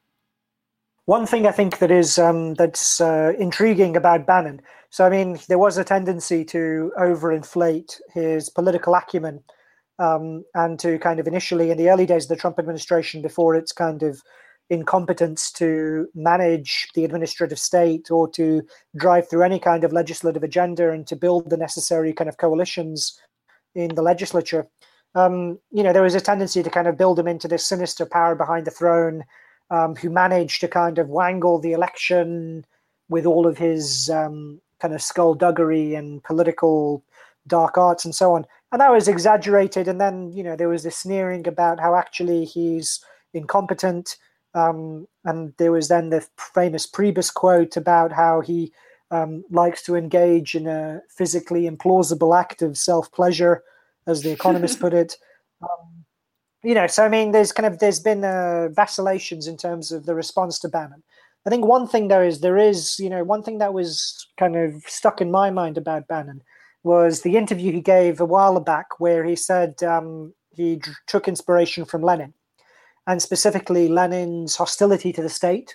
One 1.06 1.24
thing 1.24 1.46
I 1.46 1.52
think 1.52 1.78
that 1.78 1.90
is 1.90 2.18
um, 2.18 2.52
that's 2.54 3.00
uh, 3.00 3.32
intriguing 3.38 3.96
about 3.96 4.26
Bannon. 4.26 4.60
So 4.90 5.06
I 5.06 5.08
mean, 5.08 5.38
there 5.48 5.58
was 5.58 5.78
a 5.78 5.84
tendency 5.84 6.44
to 6.46 6.92
overinflate 6.98 7.98
his 8.12 8.50
political 8.50 8.94
acumen, 8.94 9.42
um, 9.98 10.44
and 10.54 10.78
to 10.80 10.98
kind 10.98 11.18
of 11.18 11.26
initially 11.26 11.70
in 11.70 11.78
the 11.78 11.88
early 11.88 12.04
days 12.04 12.24
of 12.24 12.28
the 12.28 12.36
Trump 12.36 12.58
administration, 12.58 13.22
before 13.22 13.54
its 13.54 13.72
kind 13.72 14.02
of 14.02 14.22
incompetence 14.70 15.50
to 15.52 16.08
manage 16.14 16.88
the 16.94 17.04
administrative 17.04 17.58
state 17.58 18.10
or 18.10 18.28
to 18.28 18.62
drive 18.96 19.28
through 19.28 19.42
any 19.42 19.58
kind 19.58 19.84
of 19.84 19.92
legislative 19.92 20.42
agenda 20.42 20.90
and 20.90 21.06
to 21.06 21.16
build 21.16 21.48
the 21.48 21.56
necessary 21.56 22.12
kind 22.12 22.28
of 22.28 22.36
coalitions 22.36 23.18
in 23.74 23.94
the 23.94 24.02
legislature. 24.02 24.66
Um, 25.14 25.58
you 25.70 25.82
know, 25.82 25.92
there 25.92 26.02
was 26.02 26.14
a 26.14 26.20
tendency 26.20 26.62
to 26.62 26.70
kind 26.70 26.86
of 26.86 26.98
build 26.98 27.18
him 27.18 27.28
into 27.28 27.48
this 27.48 27.64
sinister 27.64 28.04
power 28.04 28.34
behind 28.34 28.66
the 28.66 28.70
throne 28.70 29.24
um, 29.70 29.96
who 29.96 30.10
managed 30.10 30.60
to 30.60 30.68
kind 30.68 30.98
of 30.98 31.08
wangle 31.08 31.58
the 31.58 31.72
election 31.72 32.64
with 33.08 33.24
all 33.24 33.46
of 33.46 33.56
his 33.56 34.10
um, 34.10 34.60
kind 34.80 34.94
of 34.94 35.02
skullduggery 35.02 35.94
and 35.94 36.22
political 36.24 37.02
dark 37.46 37.78
arts 37.78 38.04
and 38.04 38.14
so 38.14 38.34
on. 38.34 38.44
And 38.70 38.80
that 38.80 38.92
was 38.92 39.08
exaggerated. 39.08 39.88
And 39.88 40.00
then, 40.00 40.30
you 40.32 40.42
know, 40.42 40.56
there 40.56 40.68
was 40.68 40.82
this 40.82 40.96
sneering 40.96 41.48
about 41.48 41.80
how 41.80 41.94
actually 41.94 42.44
he's 42.44 43.02
incompetent. 43.32 44.16
Um, 44.54 45.06
and 45.24 45.52
there 45.58 45.72
was 45.72 45.88
then 45.88 46.10
the 46.10 46.26
famous 46.54 46.86
Priebus 46.86 47.32
quote 47.32 47.76
about 47.76 48.12
how 48.12 48.40
he 48.40 48.72
um, 49.10 49.44
likes 49.50 49.82
to 49.84 49.96
engage 49.96 50.54
in 50.54 50.66
a 50.66 51.00
physically 51.08 51.68
implausible 51.68 52.38
act 52.38 52.62
of 52.62 52.76
self 52.76 53.10
pleasure, 53.12 53.62
as 54.06 54.22
the 54.22 54.30
Economist 54.30 54.80
put 54.80 54.94
it. 54.94 55.16
Um, 55.62 56.04
you 56.62 56.74
know, 56.74 56.86
so 56.86 57.04
I 57.04 57.08
mean, 57.08 57.32
there's 57.32 57.52
kind 57.52 57.72
of 57.72 57.78
there's 57.78 58.00
been 58.00 58.24
uh, 58.24 58.68
vacillations 58.70 59.46
in 59.46 59.56
terms 59.56 59.92
of 59.92 60.06
the 60.06 60.14
response 60.14 60.58
to 60.60 60.68
Bannon. 60.68 61.02
I 61.46 61.50
think 61.50 61.64
one 61.64 61.86
thing 61.86 62.08
there 62.08 62.24
is 62.24 62.40
there 62.40 62.58
is 62.58 62.98
you 62.98 63.08
know 63.08 63.24
one 63.24 63.42
thing 63.42 63.58
that 63.58 63.72
was 63.72 64.26
kind 64.38 64.56
of 64.56 64.82
stuck 64.86 65.20
in 65.20 65.30
my 65.30 65.50
mind 65.50 65.78
about 65.78 66.08
Bannon 66.08 66.42
was 66.82 67.22
the 67.22 67.36
interview 67.36 67.72
he 67.72 67.80
gave 67.80 68.20
a 68.20 68.24
while 68.24 68.58
back 68.60 69.00
where 69.00 69.24
he 69.24 69.36
said 69.36 69.82
um, 69.82 70.34
he 70.50 70.76
d- 70.76 70.90
took 71.06 71.28
inspiration 71.28 71.84
from 71.84 72.02
Lenin, 72.02 72.34
and 73.08 73.20
specifically 73.20 73.88
Lenin's 73.88 74.54
hostility 74.54 75.12
to 75.12 75.22
the 75.22 75.28
state 75.28 75.74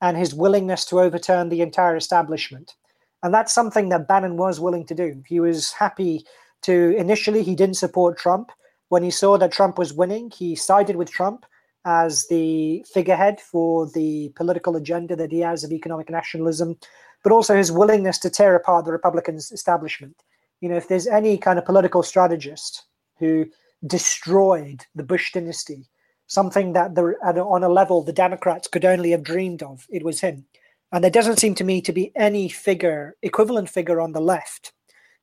and 0.00 0.16
his 0.16 0.34
willingness 0.34 0.86
to 0.86 1.00
overturn 1.00 1.50
the 1.50 1.60
entire 1.60 1.96
establishment. 1.96 2.74
And 3.22 3.34
that's 3.34 3.52
something 3.52 3.90
that 3.90 4.08
Bannon 4.08 4.38
was 4.38 4.58
willing 4.58 4.86
to 4.86 4.94
do. 4.94 5.22
He 5.26 5.40
was 5.40 5.72
happy 5.72 6.24
to 6.62 6.96
initially 6.96 7.42
he 7.42 7.54
didn't 7.54 7.76
support 7.76 8.16
Trump, 8.16 8.50
when 8.92 9.02
he 9.02 9.10
saw 9.10 9.38
that 9.38 9.52
Trump 9.52 9.78
was 9.78 9.94
winning, 9.94 10.30
he 10.30 10.54
sided 10.54 10.96
with 10.96 11.10
Trump 11.10 11.46
as 11.86 12.26
the 12.28 12.84
figurehead 12.92 13.40
for 13.40 13.88
the 13.88 14.28
political 14.36 14.76
agenda 14.76 15.16
that 15.16 15.32
he 15.32 15.38
has 15.38 15.64
of 15.64 15.72
economic 15.72 16.10
nationalism, 16.10 16.76
but 17.24 17.32
also 17.32 17.56
his 17.56 17.72
willingness 17.72 18.18
to 18.18 18.28
tear 18.28 18.54
apart 18.54 18.84
the 18.84 18.92
Republican 18.92 19.36
establishment. 19.36 20.22
You 20.60 20.68
know, 20.68 20.76
if 20.76 20.88
there's 20.88 21.06
any 21.06 21.38
kind 21.38 21.58
of 21.58 21.64
political 21.64 22.02
strategist 22.02 22.84
who 23.18 23.46
destroyed 23.86 24.84
the 24.94 25.04
Bush 25.04 25.32
dynasty, 25.32 25.88
something 26.26 26.72
that 26.72 26.94
the, 26.94 27.02
on 27.02 27.62
a 27.62 27.68
level 27.68 28.02
the 28.02 28.12
Democrats 28.12 28.68
could 28.68 28.84
only 28.84 29.10
have 29.10 29.22
dreamed 29.22 29.62
of, 29.62 29.86
it 29.90 30.02
was 30.02 30.20
him. 30.20 30.46
And 30.92 31.02
there 31.02 31.10
doesn't 31.10 31.38
seem 31.38 31.54
to 31.56 31.64
me 31.64 31.80
to 31.82 31.92
be 31.92 32.12
any 32.14 32.48
figure, 32.48 33.16
equivalent 33.22 33.70
figure 33.70 34.00
on 34.00 34.12
the 34.12 34.20
left, 34.20 34.72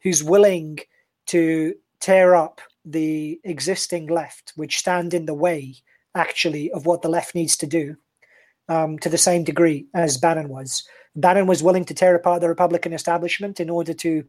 who's 0.01 0.23
willing 0.23 0.79
to 1.27 1.75
tear 1.99 2.35
up 2.35 2.61
the 2.85 3.39
existing 3.43 4.07
left, 4.07 4.53
which 4.55 4.79
stand 4.79 5.13
in 5.13 5.25
the 5.25 5.33
way 5.33 5.75
actually 6.15 6.71
of 6.71 6.85
what 6.85 7.01
the 7.01 7.09
left 7.09 7.35
needs 7.35 7.55
to 7.57 7.67
do 7.67 7.95
um, 8.67 8.97
to 8.99 9.09
the 9.09 9.17
same 9.17 9.43
degree 9.43 9.85
as 9.93 10.17
Bannon 10.17 10.49
was. 10.49 10.87
Bannon 11.15 11.47
was 11.47 11.63
willing 11.63 11.85
to 11.85 11.93
tear 11.93 12.15
apart 12.15 12.41
the 12.41 12.49
Republican 12.49 12.93
establishment 12.93 13.59
in 13.59 13.69
order 13.69 13.93
to 13.93 14.23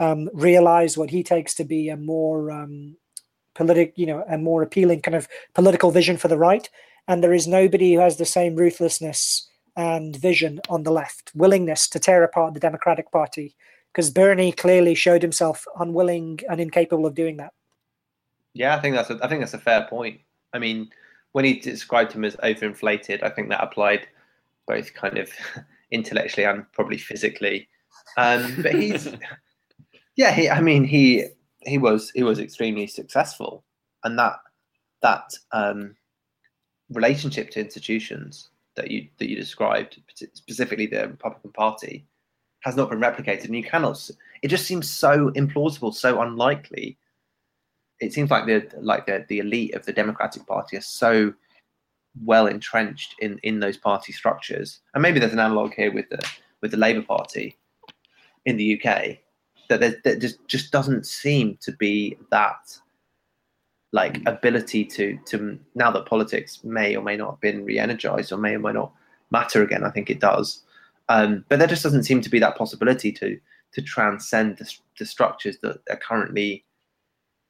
um, 0.00 0.28
realize 0.32 0.98
what 0.98 1.10
he 1.10 1.22
takes 1.22 1.54
to 1.54 1.64
be 1.64 1.88
a 1.88 1.96
more 1.96 2.50
um, 2.50 2.96
politic, 3.54 3.92
you 3.96 4.06
know, 4.06 4.24
a 4.28 4.38
more 4.38 4.62
appealing 4.62 5.02
kind 5.02 5.14
of 5.14 5.28
political 5.54 5.90
vision 5.90 6.16
for 6.16 6.28
the 6.28 6.38
right. 6.38 6.68
And 7.06 7.22
there 7.22 7.34
is 7.34 7.46
nobody 7.46 7.94
who 7.94 8.00
has 8.00 8.16
the 8.16 8.24
same 8.24 8.56
ruthlessness 8.56 9.48
and 9.76 10.16
vision 10.16 10.60
on 10.68 10.84
the 10.84 10.92
left, 10.92 11.32
willingness 11.34 11.88
to 11.88 11.98
tear 11.98 12.22
apart 12.22 12.54
the 12.54 12.60
Democratic 12.60 13.10
Party, 13.10 13.54
because 13.92 14.10
Bernie 14.10 14.52
clearly 14.52 14.94
showed 14.94 15.22
himself 15.22 15.66
unwilling 15.78 16.40
and 16.48 16.60
incapable 16.60 17.06
of 17.06 17.14
doing 17.14 17.36
that. 17.38 17.52
Yeah, 18.54 18.76
I 18.76 18.80
think 18.80 18.94
that's 18.94 19.10
a, 19.10 19.18
I 19.22 19.28
think 19.28 19.40
that's 19.40 19.54
a 19.54 19.58
fair 19.58 19.86
point. 19.88 20.20
I 20.52 20.58
mean, 20.58 20.90
when 21.32 21.44
he 21.44 21.58
described 21.58 22.12
him 22.12 22.24
as 22.24 22.36
overinflated, 22.36 23.22
I 23.22 23.30
think 23.30 23.48
that 23.48 23.62
applied 23.62 24.06
both 24.66 24.94
kind 24.94 25.18
of 25.18 25.30
intellectually 25.90 26.46
and 26.46 26.70
probably 26.72 26.98
physically. 26.98 27.68
Um, 28.16 28.54
but 28.62 28.74
he's, 28.74 29.08
yeah, 30.16 30.32
he, 30.32 30.48
I 30.48 30.60
mean, 30.60 30.84
he 30.84 31.26
he 31.66 31.78
was 31.78 32.10
he 32.10 32.22
was 32.22 32.38
extremely 32.38 32.86
successful, 32.86 33.64
and 34.04 34.18
that 34.18 34.36
that 35.02 35.32
um, 35.52 35.96
relationship 36.90 37.50
to 37.50 37.60
institutions 37.60 38.50
that 38.76 38.90
you 38.90 39.08
that 39.18 39.28
you 39.28 39.36
described, 39.36 40.00
specifically 40.34 40.86
the 40.86 41.08
Republican 41.08 41.52
Party, 41.52 42.06
has 42.60 42.76
not 42.76 42.90
been 42.90 43.00
replicated. 43.00 43.44
And 43.44 43.56
you 43.56 43.64
cannot. 43.64 44.10
It 44.42 44.48
just 44.48 44.66
seems 44.66 44.90
so 44.90 45.30
implausible, 45.30 45.94
so 45.94 46.20
unlikely 46.20 46.98
it 48.00 48.12
seems 48.12 48.30
like 48.30 48.46
the 48.46 48.68
like 48.80 49.06
the, 49.06 49.24
the 49.28 49.38
elite 49.38 49.74
of 49.74 49.84
the 49.86 49.92
Democratic 49.92 50.46
Party 50.46 50.76
are 50.76 50.82
so 50.82 51.32
well 52.24 52.46
entrenched 52.46 53.14
in 53.20 53.38
in 53.42 53.60
those 53.60 53.76
party 53.76 54.12
structures, 54.12 54.80
and 54.94 55.02
maybe 55.02 55.18
there's 55.18 55.32
an 55.32 55.40
analog 55.40 55.74
here 55.74 55.92
with 55.92 56.08
the 56.10 56.24
with 56.60 56.70
the 56.70 56.76
Labour 56.76 57.02
Party 57.02 57.56
in 58.46 58.56
the 58.56 58.80
UK 58.80 59.18
that 59.68 59.80
there, 59.80 59.96
that 60.04 60.20
just 60.20 60.46
just 60.46 60.72
doesn't 60.72 61.06
seem 61.06 61.56
to 61.60 61.72
be 61.72 62.16
that 62.30 62.78
like 63.92 64.20
ability 64.26 64.84
to 64.84 65.18
to 65.26 65.58
now 65.74 65.90
that 65.90 66.06
politics 66.06 66.62
may 66.64 66.96
or 66.96 67.02
may 67.02 67.16
not 67.16 67.30
have 67.32 67.40
been 67.40 67.64
re-energized 67.64 68.32
or 68.32 68.38
may 68.38 68.54
or 68.54 68.58
may 68.58 68.72
not 68.72 68.92
matter 69.30 69.62
again. 69.62 69.84
I 69.84 69.90
think 69.90 70.10
it 70.10 70.20
does, 70.20 70.62
um, 71.08 71.44
but 71.48 71.58
there 71.58 71.68
just 71.68 71.82
doesn't 71.82 72.04
seem 72.04 72.20
to 72.20 72.30
be 72.30 72.38
that 72.40 72.56
possibility 72.56 73.12
to 73.12 73.38
to 73.72 73.82
transcend 73.82 74.56
the, 74.58 74.72
the 74.98 75.06
structures 75.06 75.58
that 75.62 75.78
are 75.90 75.96
currently 75.96 76.64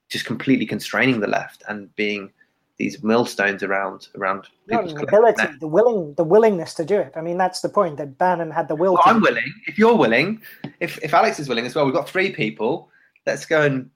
just 0.09 0.25
completely 0.25 0.67
constraining 0.67 1.21
the 1.21 1.27
left 1.27 1.63
and 1.69 1.95
being 1.97 2.31
these 2.77 3.03
millstones 3.03 3.63
around 3.63 4.09
around 4.17 4.49
people's 4.69 4.95
no, 4.95 5.03
ability, 5.03 5.45
the 5.61 5.69
willing, 5.69 6.15
the 6.15 6.25
willingness 6.25 6.75
to 6.75 6.85
do 6.85 6.99
it. 6.99 7.13
I 7.15 7.21
mean, 7.21 7.39
that's 7.39 7.61
the 7.61 7.69
point 7.69 7.97
that 7.99 8.19
Bannon 8.19 8.51
had 8.51 8.69
the 8.69 8.75
will. 8.75 8.95
Well, 8.95 9.03
I'm 9.07 9.21
willing. 9.21 9.53
If 9.67 9.79
you're 9.79 9.97
willing, 9.97 10.43
if 10.81 10.99
if 11.03 11.15
Alex 11.15 11.39
is 11.39 11.49
willing 11.49 11.67
as 11.67 11.75
well, 11.75 11.85
we've 11.85 11.95
got 11.95 12.09
three 12.09 12.33
people. 12.33 12.91
Let's 13.27 13.47
go 13.47 13.63
and 13.63 13.91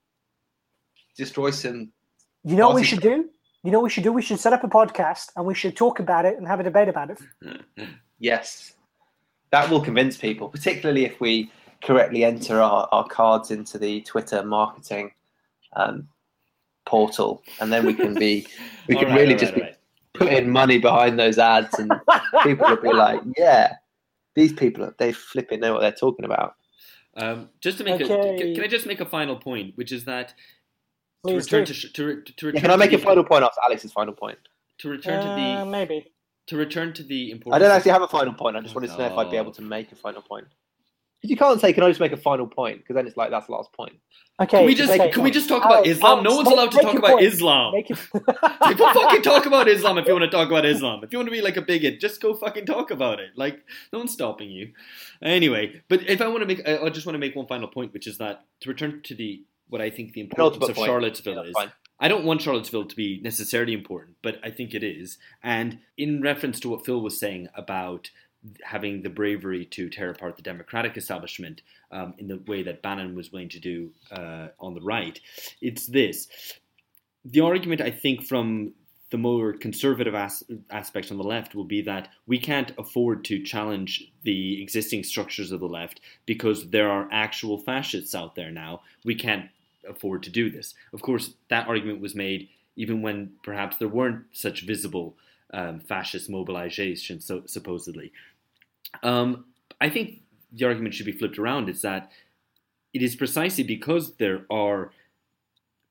destroy 1.17 1.51
some. 1.51 1.93
You 2.45 2.57
know 2.57 2.69
what 2.69 2.77
we 2.77 2.85
should 2.85 3.01
do? 3.01 3.29
You 3.65 3.73
know 3.73 3.79
what 3.79 3.85
we 3.85 3.91
should 3.91 4.05
do? 4.05 4.13
We 4.13 4.23
should 4.23 4.39
set 4.39 4.53
up 4.53 4.63
a 4.63 4.69
podcast 4.69 5.31
and 5.37 5.45
we 5.45 5.55
should 5.55 5.77
talk 5.77 5.99
about 5.99 6.25
it 6.25 6.39
and 6.39 6.47
have 6.47 6.61
a 6.61 6.63
debate 6.63 6.89
about 6.89 7.11
it. 7.11 7.19
yes, 8.21 8.75
that 9.51 9.69
will 9.69 9.81
convince 9.81 10.17
people, 10.17 10.49
particularly 10.49 11.05
if 11.05 11.21
we 11.21 11.51
correctly 11.83 12.25
enter 12.25 12.61
our, 12.61 12.89
our 12.93 13.07
cards 13.09 13.51
into 13.51 13.79
the 13.79 14.01
Twitter 14.03 14.45
marketing 14.45 15.13
um, 15.75 16.09
portal, 16.89 17.43
and 17.61 17.73
then 17.73 17.87
we 17.87 17.95
can 17.95 18.15
be 18.15 18.47
we 18.89 18.97
can 18.97 19.09
right, 19.09 19.15
really 19.15 19.35
right, 19.35 19.39
just 19.39 19.53
right, 19.53 19.77
be 20.15 20.19
putting 20.19 20.51
money 20.51 20.79
behind 20.79 21.19
those 21.19 21.39
ads, 21.39 21.79
and 21.79 21.93
people 22.43 22.67
will 22.69 22.81
be 22.81 22.93
like, 22.93 23.21
yeah, 23.39 23.75
these 24.35 24.53
people 24.53 24.91
they 24.99 25.13
flipping 25.13 25.61
know 25.61 25.75
what 25.75 25.81
they're 25.81 25.93
talking 25.93 26.25
about. 26.25 26.55
Um, 27.17 27.51
just 27.61 27.79
to 27.79 27.85
make 27.85 28.01
okay. 28.01 28.51
a, 28.51 28.55
can 28.55 28.65
I 28.65 28.69
just 28.69 28.87
make 28.87 29.01
a 29.01 29.07
final 29.07 29.37
point, 29.37 29.77
which 29.77 29.93
is 29.93 30.05
that 30.07 30.35
to 31.27 31.37
return 31.37 31.65
to, 31.67 31.75
to, 31.75 31.89
to, 31.93 32.07
return 32.07 32.55
yeah, 32.55 32.61
can 32.61 32.71
I 32.71 32.77
make 32.77 32.93
a 32.93 32.99
final 32.99 33.25
point 33.25 33.45
after 33.45 33.61
Alex's 33.65 33.93
final 33.93 34.15
point? 34.15 34.39
To 34.79 34.89
return 34.89 35.19
uh, 35.19 35.23
to 35.23 35.29
the 35.29 35.61
uh, 35.61 35.65
maybe 35.65 36.13
to 36.47 36.57
return 36.57 36.93
to 36.95 37.03
the 37.03 37.31
important. 37.31 37.55
I 37.55 37.65
don't 37.65 37.77
actually 37.77 37.93
have 37.93 38.03
a 38.03 38.09
final 38.09 38.33
point. 38.33 38.57
I 38.57 38.61
just 38.61 38.75
wanted 38.75 38.91
to 38.91 38.99
know 38.99 39.07
if 39.07 39.13
I'd 39.13 39.31
be 39.31 39.37
able 39.37 39.53
to 39.53 39.63
make 39.63 39.93
a 39.93 39.97
final 39.97 40.23
point. 40.23 40.47
You 41.23 41.37
can't 41.37 41.61
say, 41.61 41.73
"Can 41.73 41.83
I 41.83 41.89
just 41.89 42.01
make 42.01 42.13
a 42.13 42.17
final 42.17 42.47
point?" 42.47 42.79
Because 42.79 42.95
then 42.95 43.07
it's 43.07 43.17
like 43.17 43.31
that's 43.31 43.47
the 43.47 43.53
last 43.53 43.73
point. 43.73 43.95
Okay. 44.41 44.59
Can 44.59 44.67
we 44.67 44.75
just 44.75 44.93
can 45.13 45.23
we 45.25 45.33
just 45.33 45.49
talk 45.49 45.65
about 45.65 45.85
Islam? 45.85 46.23
no 46.23 46.37
one's 46.37 46.49
allowed 46.49 46.71
to 46.71 46.81
talk 46.81 46.97
about 46.97 47.11
point. 47.13 47.25
Islam. 47.25 47.75
People 47.83 48.93
fucking 48.93 49.23
talk 49.23 49.47
about 49.47 49.67
Islam 49.67 49.99
if 49.99 50.07
you 50.07 50.13
want 50.13 50.25
to 50.25 50.31
talk 50.31 50.49
about 50.49 50.65
Islam. 50.65 51.03
If 51.03 51.13
you 51.13 51.19
want 51.19 51.27
to 51.27 51.33
be 51.33 51.41
like 51.41 51.57
a 51.57 51.63
bigot, 51.63 51.99
just 51.99 52.21
go 52.21 52.35
fucking 52.35 52.67
talk 52.67 52.93
about 52.93 53.19
it. 53.19 53.31
Like 53.35 53.65
no 53.93 53.99
one's 53.99 54.13
stopping 54.13 54.51
you. 54.51 54.73
Anyway, 55.21 55.83
but 55.89 56.09
if 56.09 56.21
I 56.21 56.29
want 56.29 56.41
to 56.41 56.47
make, 56.47 56.67
I 56.67 56.89
just 56.91 57.05
want 57.05 57.15
to 57.15 57.19
make 57.19 57.35
one 57.35 57.49
final 57.49 57.67
point, 57.67 57.93
which 57.93 58.07
is 58.07 58.19
that 58.19 58.45
to 58.61 58.69
return 58.69 59.01
to 59.05 59.15
the 59.15 59.43
what 59.69 59.81
I 59.81 59.91
think 59.91 60.13
the 60.13 60.21
importance 60.21 60.69
of 60.69 60.77
point. 60.77 60.87
Charlottesville 60.87 61.35
yeah, 61.35 61.51
is. 61.51 61.53
Fine. 61.53 61.73
I 62.01 62.07
don't 62.07 62.25
want 62.25 62.43
Charlottesville 62.43 62.87
to 62.87 62.95
be 62.95 63.21
necessarily 63.25 63.73
important, 63.73 64.19
but 64.23 64.39
I 64.45 64.51
think 64.51 64.73
it 64.73 64.85
is. 64.85 65.19
And 65.43 65.81
in 65.97 66.23
reference 66.23 66.61
to 66.61 66.69
what 66.69 66.87
Phil 66.87 67.01
was 67.01 67.19
saying 67.19 67.49
about 67.57 68.11
having 68.63 69.03
the 69.03 69.11
bravery 69.11 69.65
to 69.67 69.89
tear 69.89 70.11
apart 70.11 70.37
the 70.37 70.43
democratic 70.43 70.97
establishment 70.97 71.63
um, 71.91 72.15
in 72.19 72.29
the 72.29 72.39
way 72.47 72.63
that 72.63 72.83
Bannon 72.83 73.15
was 73.15 73.33
willing 73.33 73.49
to 73.49 73.59
do 73.59 73.91
uh, 74.13 74.49
on 74.61 74.75
the 74.75 74.81
right. 74.81 75.21
It's 75.61 75.87
this. 75.87 76.29
The 77.25 77.41
argument, 77.41 77.81
I 77.81 77.91
think, 77.91 78.25
from 78.25 78.73
the 79.11 79.19
more 79.19 79.53
conservative 79.55 80.15
as- 80.15 80.45
aspects 80.71 81.11
on 81.11 81.17
the 81.17 81.25
left 81.25 81.55
will 81.55 81.65
be 81.65 81.83
that 81.83 82.09
we 82.27 82.39
can't 82.39 82.73
afford 82.79 83.25
to 83.25 83.43
challenge 83.43 84.13
the 84.23 84.63
existing 84.63 85.03
structures 85.03 85.51
of 85.51 85.61
the 85.61 85.69
left 85.69 86.01
because 86.27 86.71
there 86.71 86.91
are 86.91 87.09
actual 87.11 87.59
fascists 87.59 88.15
out 88.15 88.35
there 88.35 88.51
now. 88.51 88.83
We 89.05 89.15
can't 89.15 89.51
afford 89.89 90.23
to 90.25 90.31
do 90.31 90.51
this. 90.51 90.75
Of 90.93 91.03
course, 91.03 91.35
that 91.49 91.69
argument 91.69 92.01
was 92.01 92.15
made 92.15 92.49
even 92.77 93.03
when 93.03 93.33
perhaps 93.43 93.77
there 93.77 93.89
weren't 93.89 94.25
such 94.33 94.63
visible 94.63 95.17
um, 95.53 95.81
fascist 95.81 96.29
mobilization, 96.29 97.21
so 97.21 97.43
supposedly. 97.47 98.13
Um, 99.03 99.45
I 99.81 99.89
think 99.89 100.23
the 100.53 100.65
argument 100.65 100.95
should 100.95 101.07
be 101.07 101.13
flipped 101.13 101.39
around. 101.39 101.69
Is 101.69 101.83
that 101.83 102.11
it 102.93 103.03
is 103.03 103.17
precisely 103.17 103.65
because 103.65 104.17
there 104.17 104.45
are 104.51 104.93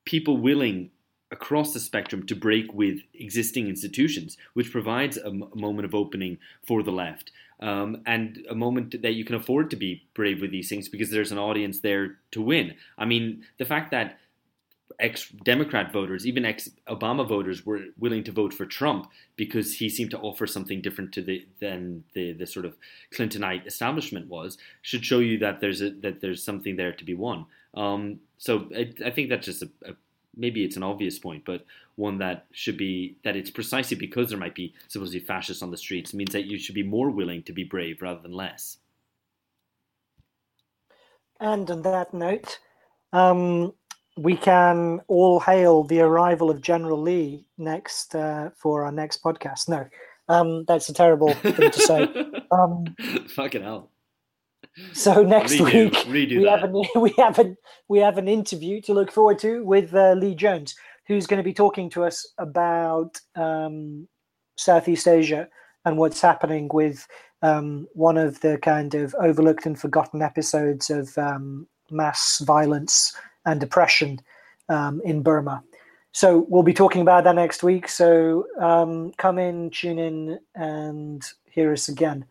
people 0.06 0.38
willing 0.38 0.92
across 1.32 1.74
the 1.74 1.80
spectrum 1.80 2.26
to 2.26 2.36
break 2.36 2.74
with 2.74 3.00
existing 3.14 3.68
institutions, 3.68 4.38
which 4.54 4.72
provides 4.72 5.18
a, 5.18 5.28
m- 5.28 5.50
a 5.54 5.58
moment 5.58 5.86
of 5.86 5.94
opening 5.94 6.38
for 6.66 6.82
the 6.84 6.92
left. 6.92 7.32
Um, 7.60 8.02
and 8.06 8.46
a 8.50 8.56
moment 8.56 9.02
that 9.02 9.14
you 9.14 9.26
can 9.26 9.36
afford 9.36 9.70
to 9.72 9.76
be 9.76 10.04
brave 10.14 10.42
with 10.42 10.52
these 10.52 10.70
things 10.70 10.88
because 10.88 11.10
there's 11.10 11.32
an 11.32 11.40
audience 11.40 11.80
there 11.80 12.18
to 12.32 12.42
win. 12.42 12.76
I 12.98 13.06
mean, 13.06 13.44
the 13.58 13.66
fact 13.66 13.92
that 13.92 14.20
ex 15.00 15.30
Democrat 15.30 15.92
voters, 15.92 16.26
even 16.26 16.46
ex 16.46 16.70
Obama 16.88 17.28
voters, 17.28 17.66
were 17.66 17.86
willing 17.98 18.24
to 18.24 18.32
vote 18.32 18.54
for 18.54 18.66
Trump 18.66 19.10
because 19.36 19.76
he 19.76 19.90
seemed 19.90 20.12
to 20.12 20.20
offer 20.20 20.48
something 20.48 20.82
different 20.82 21.12
to 21.14 21.22
the 21.22 21.46
than 21.60 22.04
the 22.14 22.34
the 22.34 22.48
sort 22.48 22.66
of 22.66 22.76
Clintonite 23.14 23.66
establishment 23.66 24.28
was, 24.28 24.58
should 24.82 25.06
show 25.06 25.20
you 25.20 25.38
that 25.40 25.62
there's 25.62 25.82
a, 25.82 25.92
that 25.92 26.22
there's 26.22 26.44
something 26.44 26.76
there 26.76 26.94
to 26.94 27.06
be 27.06 27.14
won. 27.14 27.46
Um, 27.74 28.20
so 28.38 28.70
I, 28.76 28.92
I, 29.06 29.12
think 29.12 29.30
that's 29.30 29.46
just 29.46 29.62
a, 29.62 29.70
a 29.86 29.94
maybe 30.36 30.64
it's 30.64 30.78
an 30.78 30.84
obvious 30.84 31.20
point, 31.20 31.44
but 31.46 31.66
one 31.96 32.18
that 32.20 32.46
should 32.52 32.78
be 32.78 33.18
that 33.24 33.36
it's 33.36 33.50
precisely 33.50 33.98
because 33.98 34.30
there 34.30 34.38
might 34.38 34.56
be 34.56 34.74
supposedly 34.88 35.20
fascists 35.20 35.64
on 35.64 35.72
the 35.72 35.78
streets 35.78 36.14
means 36.14 36.32
that 36.32 36.46
you 36.46 36.58
should 36.58 36.76
be 36.76 36.84
more 36.84 37.10
willing 37.10 37.44
to 37.44 37.54
be 37.54 37.64
brave 37.64 38.02
rather 38.02 38.22
than 38.22 38.32
less. 38.32 38.78
And 41.40 41.70
on 41.70 41.82
that 41.84 42.14
note, 42.14 42.60
um, 43.14 43.74
we 44.18 44.36
can 44.36 45.00
all 45.08 45.40
hail 45.40 45.84
the 45.84 46.02
arrival 46.02 46.50
of 46.50 46.62
General 46.62 47.02
Lee 47.02 47.46
next 47.58 48.16
uh, 48.16 48.50
for 48.56 48.84
our 48.84 48.92
next 48.92 49.24
podcast. 49.24 49.70
No, 49.70 49.88
um, 50.28 50.66
that's 50.66 50.90
a 50.90 50.94
terrible 50.94 51.34
thing 51.34 51.72
to 51.72 51.80
say. 51.80 52.08
Um, 52.50 52.96
Fucking 53.28 53.62
hell. 53.62 53.92
So 54.94 55.22
next 55.22 55.56
redo, 55.56 55.66
week 55.66 55.94
redo 56.06 56.38
we 56.38 56.44
that. 56.46 56.62
have 56.62 56.64
an 56.64 56.84
we 57.02 57.14
have 57.18 57.40
an 57.40 57.58
we 57.90 58.00
have 58.00 58.18
an 58.18 58.30
interview 58.30 58.80
to 58.84 58.94
look 58.94 59.12
forward 59.12 59.38
to 59.40 59.66
with 59.66 59.94
uh, 59.94 60.14
Lee 60.14 60.34
Jones, 60.34 60.76
who's 61.08 61.28
going 61.28 61.40
to 61.40 61.44
be 61.44 61.54
talking 61.54 61.90
to 61.90 62.06
us 62.06 62.26
about 62.38 63.20
um, 63.36 64.08
Southeast 64.56 65.10
Asia 65.10 65.50
and 65.84 65.98
what's 65.98 66.22
happening 66.22 66.70
with 66.72 67.06
um, 67.42 67.86
one 67.92 68.18
of 68.18 68.40
the 68.40 68.58
kind 68.60 68.96
of 68.96 69.14
overlooked 69.20 69.66
and 69.66 69.78
forgotten 69.78 70.22
episodes 70.22 70.90
of 70.90 71.18
um, 71.18 71.68
mass 71.92 72.42
violence 72.46 73.14
and 73.48 73.64
oppression 73.64 74.20
um, 74.70 75.02
in 75.04 75.24
Burma. 75.24 75.64
So 76.12 76.46
we'll 76.50 76.64
be 76.64 76.74
talking 76.74 77.02
about 77.02 77.24
that 77.24 77.36
next 77.36 77.64
week. 77.64 77.88
So 77.88 78.46
um, 78.60 79.12
come 79.18 79.40
in, 79.40 79.72
tune 79.72 79.98
in, 79.98 80.40
and 80.56 81.24
hear 81.50 81.72
us 81.72 81.90
again. 81.90 82.26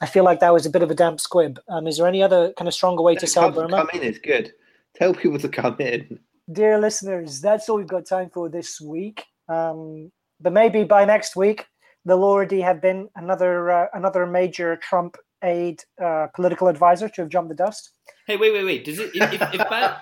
I 0.00 0.06
feel 0.06 0.24
like 0.24 0.40
that 0.40 0.52
was 0.52 0.64
a 0.64 0.70
bit 0.70 0.82
of 0.82 0.90
a 0.90 0.94
damp 0.94 1.20
squib. 1.20 1.58
Um, 1.68 1.86
is 1.86 1.98
there 1.98 2.06
any 2.06 2.22
other 2.22 2.52
kind 2.56 2.68
of 2.68 2.74
stronger 2.74 3.02
way 3.02 3.16
to 3.16 3.26
sell 3.26 3.44
come, 3.44 3.54
Burma? 3.54 3.76
come 3.78 3.90
in 3.94 4.02
is 4.02 4.18
good. 4.18 4.52
Tell 4.94 5.12
people 5.12 5.38
to 5.40 5.48
come 5.48 5.76
in. 5.80 6.20
Dear 6.50 6.78
listeners, 6.78 7.40
that's 7.40 7.68
all 7.68 7.76
we've 7.76 7.86
got 7.86 8.06
time 8.06 8.30
for 8.32 8.48
this 8.48 8.80
week. 8.80 9.24
Um, 9.48 10.10
but 10.40 10.52
maybe 10.52 10.84
by 10.84 11.04
next 11.04 11.36
week, 11.36 11.66
there'll 12.04 12.24
already 12.24 12.60
have 12.60 12.80
been 12.80 13.08
another 13.16 13.70
uh, 13.70 13.86
another 13.92 14.24
major 14.24 14.76
Trump 14.76 15.16
aide 15.42 15.82
uh, 16.02 16.26
political 16.34 16.68
advisor 16.68 17.08
to 17.08 17.22
have 17.22 17.30
jumped 17.30 17.48
the 17.48 17.54
dust. 17.54 17.90
Hey, 18.26 18.36
wait, 18.36 18.52
wait, 18.52 18.64
wait. 18.64 18.84
Does 18.84 18.98
it? 18.98 19.10
If, 19.14 19.32
if, 19.32 19.42
if 19.54 19.68
Ban- 19.68 19.94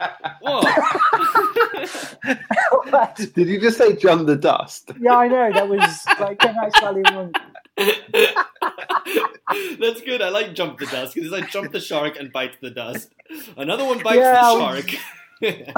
Whoa. 0.42 0.62
Did 3.34 3.48
you 3.48 3.60
just 3.60 3.78
say 3.78 3.94
jump 3.96 4.26
the 4.26 4.36
dust? 4.36 4.90
yeah, 5.00 5.16
I 5.16 5.28
know 5.28 5.52
that 5.52 5.68
was 5.68 6.04
like 6.20 6.38
came 6.38 6.56
out 6.56 6.76
slightly 6.76 7.02
wrong. 7.12 7.32
That's 9.78 10.00
good. 10.00 10.22
I 10.22 10.28
like 10.30 10.54
jump 10.54 10.78
the 10.78 10.86
dust 10.86 11.14
because 11.14 11.30
it's 11.30 11.40
like 11.40 11.50
jump 11.50 11.72
the 11.72 11.80
shark 11.80 12.16
and 12.18 12.32
bite 12.32 12.60
the 12.60 12.70
dust. 12.70 13.12
Another 13.56 13.84
one 13.84 14.02
bites 14.02 14.16
Yeah, 14.18 14.40
the 14.40 14.58
was- 14.58 14.84
shark. 14.84 14.90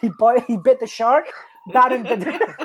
He 0.00 0.10
bite, 0.18 0.44
he 0.46 0.56
bit 0.58 0.78
the 0.78 0.86
shark. 0.86 1.24
Bannon 1.72 2.02
bit. 2.02 2.20
The... 2.20 2.56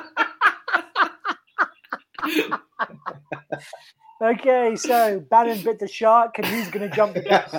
okay, 4.22 4.76
so 4.76 5.19
Bannon 5.19 5.61
bit 5.64 5.80
the 5.80 5.88
shark, 5.88 6.38
and 6.38 6.45
who's 6.45 6.69
going 6.69 6.89
to 6.89 6.95
jump 6.95 7.15
the 7.15 7.22
dust? 7.30 7.56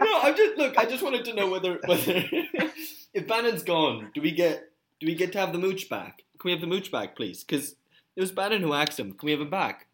no, 0.00 0.20
I'm 0.22 0.36
just 0.36 0.56
look. 0.56 0.78
I 0.78 0.84
just 0.84 1.02
wanted 1.02 1.24
to 1.26 1.34
know 1.34 1.50
whether 1.50 1.80
whether 1.84 2.24
if 3.14 3.26
Bannon's 3.26 3.62
gone, 3.62 4.10
do 4.14 4.22
we 4.22 4.30
get 4.30 4.70
do 5.00 5.06
we 5.06 5.14
get 5.14 5.32
to 5.32 5.38
have 5.38 5.52
the 5.52 5.58
mooch 5.58 5.88
back? 5.88 6.22
Can 6.38 6.48
we 6.48 6.52
have 6.52 6.60
the 6.60 6.66
mooch 6.66 6.92
back, 6.92 7.16
please? 7.16 7.42
Because 7.42 7.74
it 8.16 8.20
was 8.20 8.30
Bannon 8.30 8.62
who 8.62 8.72
asked 8.72 8.98
him. 8.98 9.12
Can 9.12 9.26
we 9.26 9.32
have 9.32 9.40
him 9.40 9.50
back? 9.50 9.87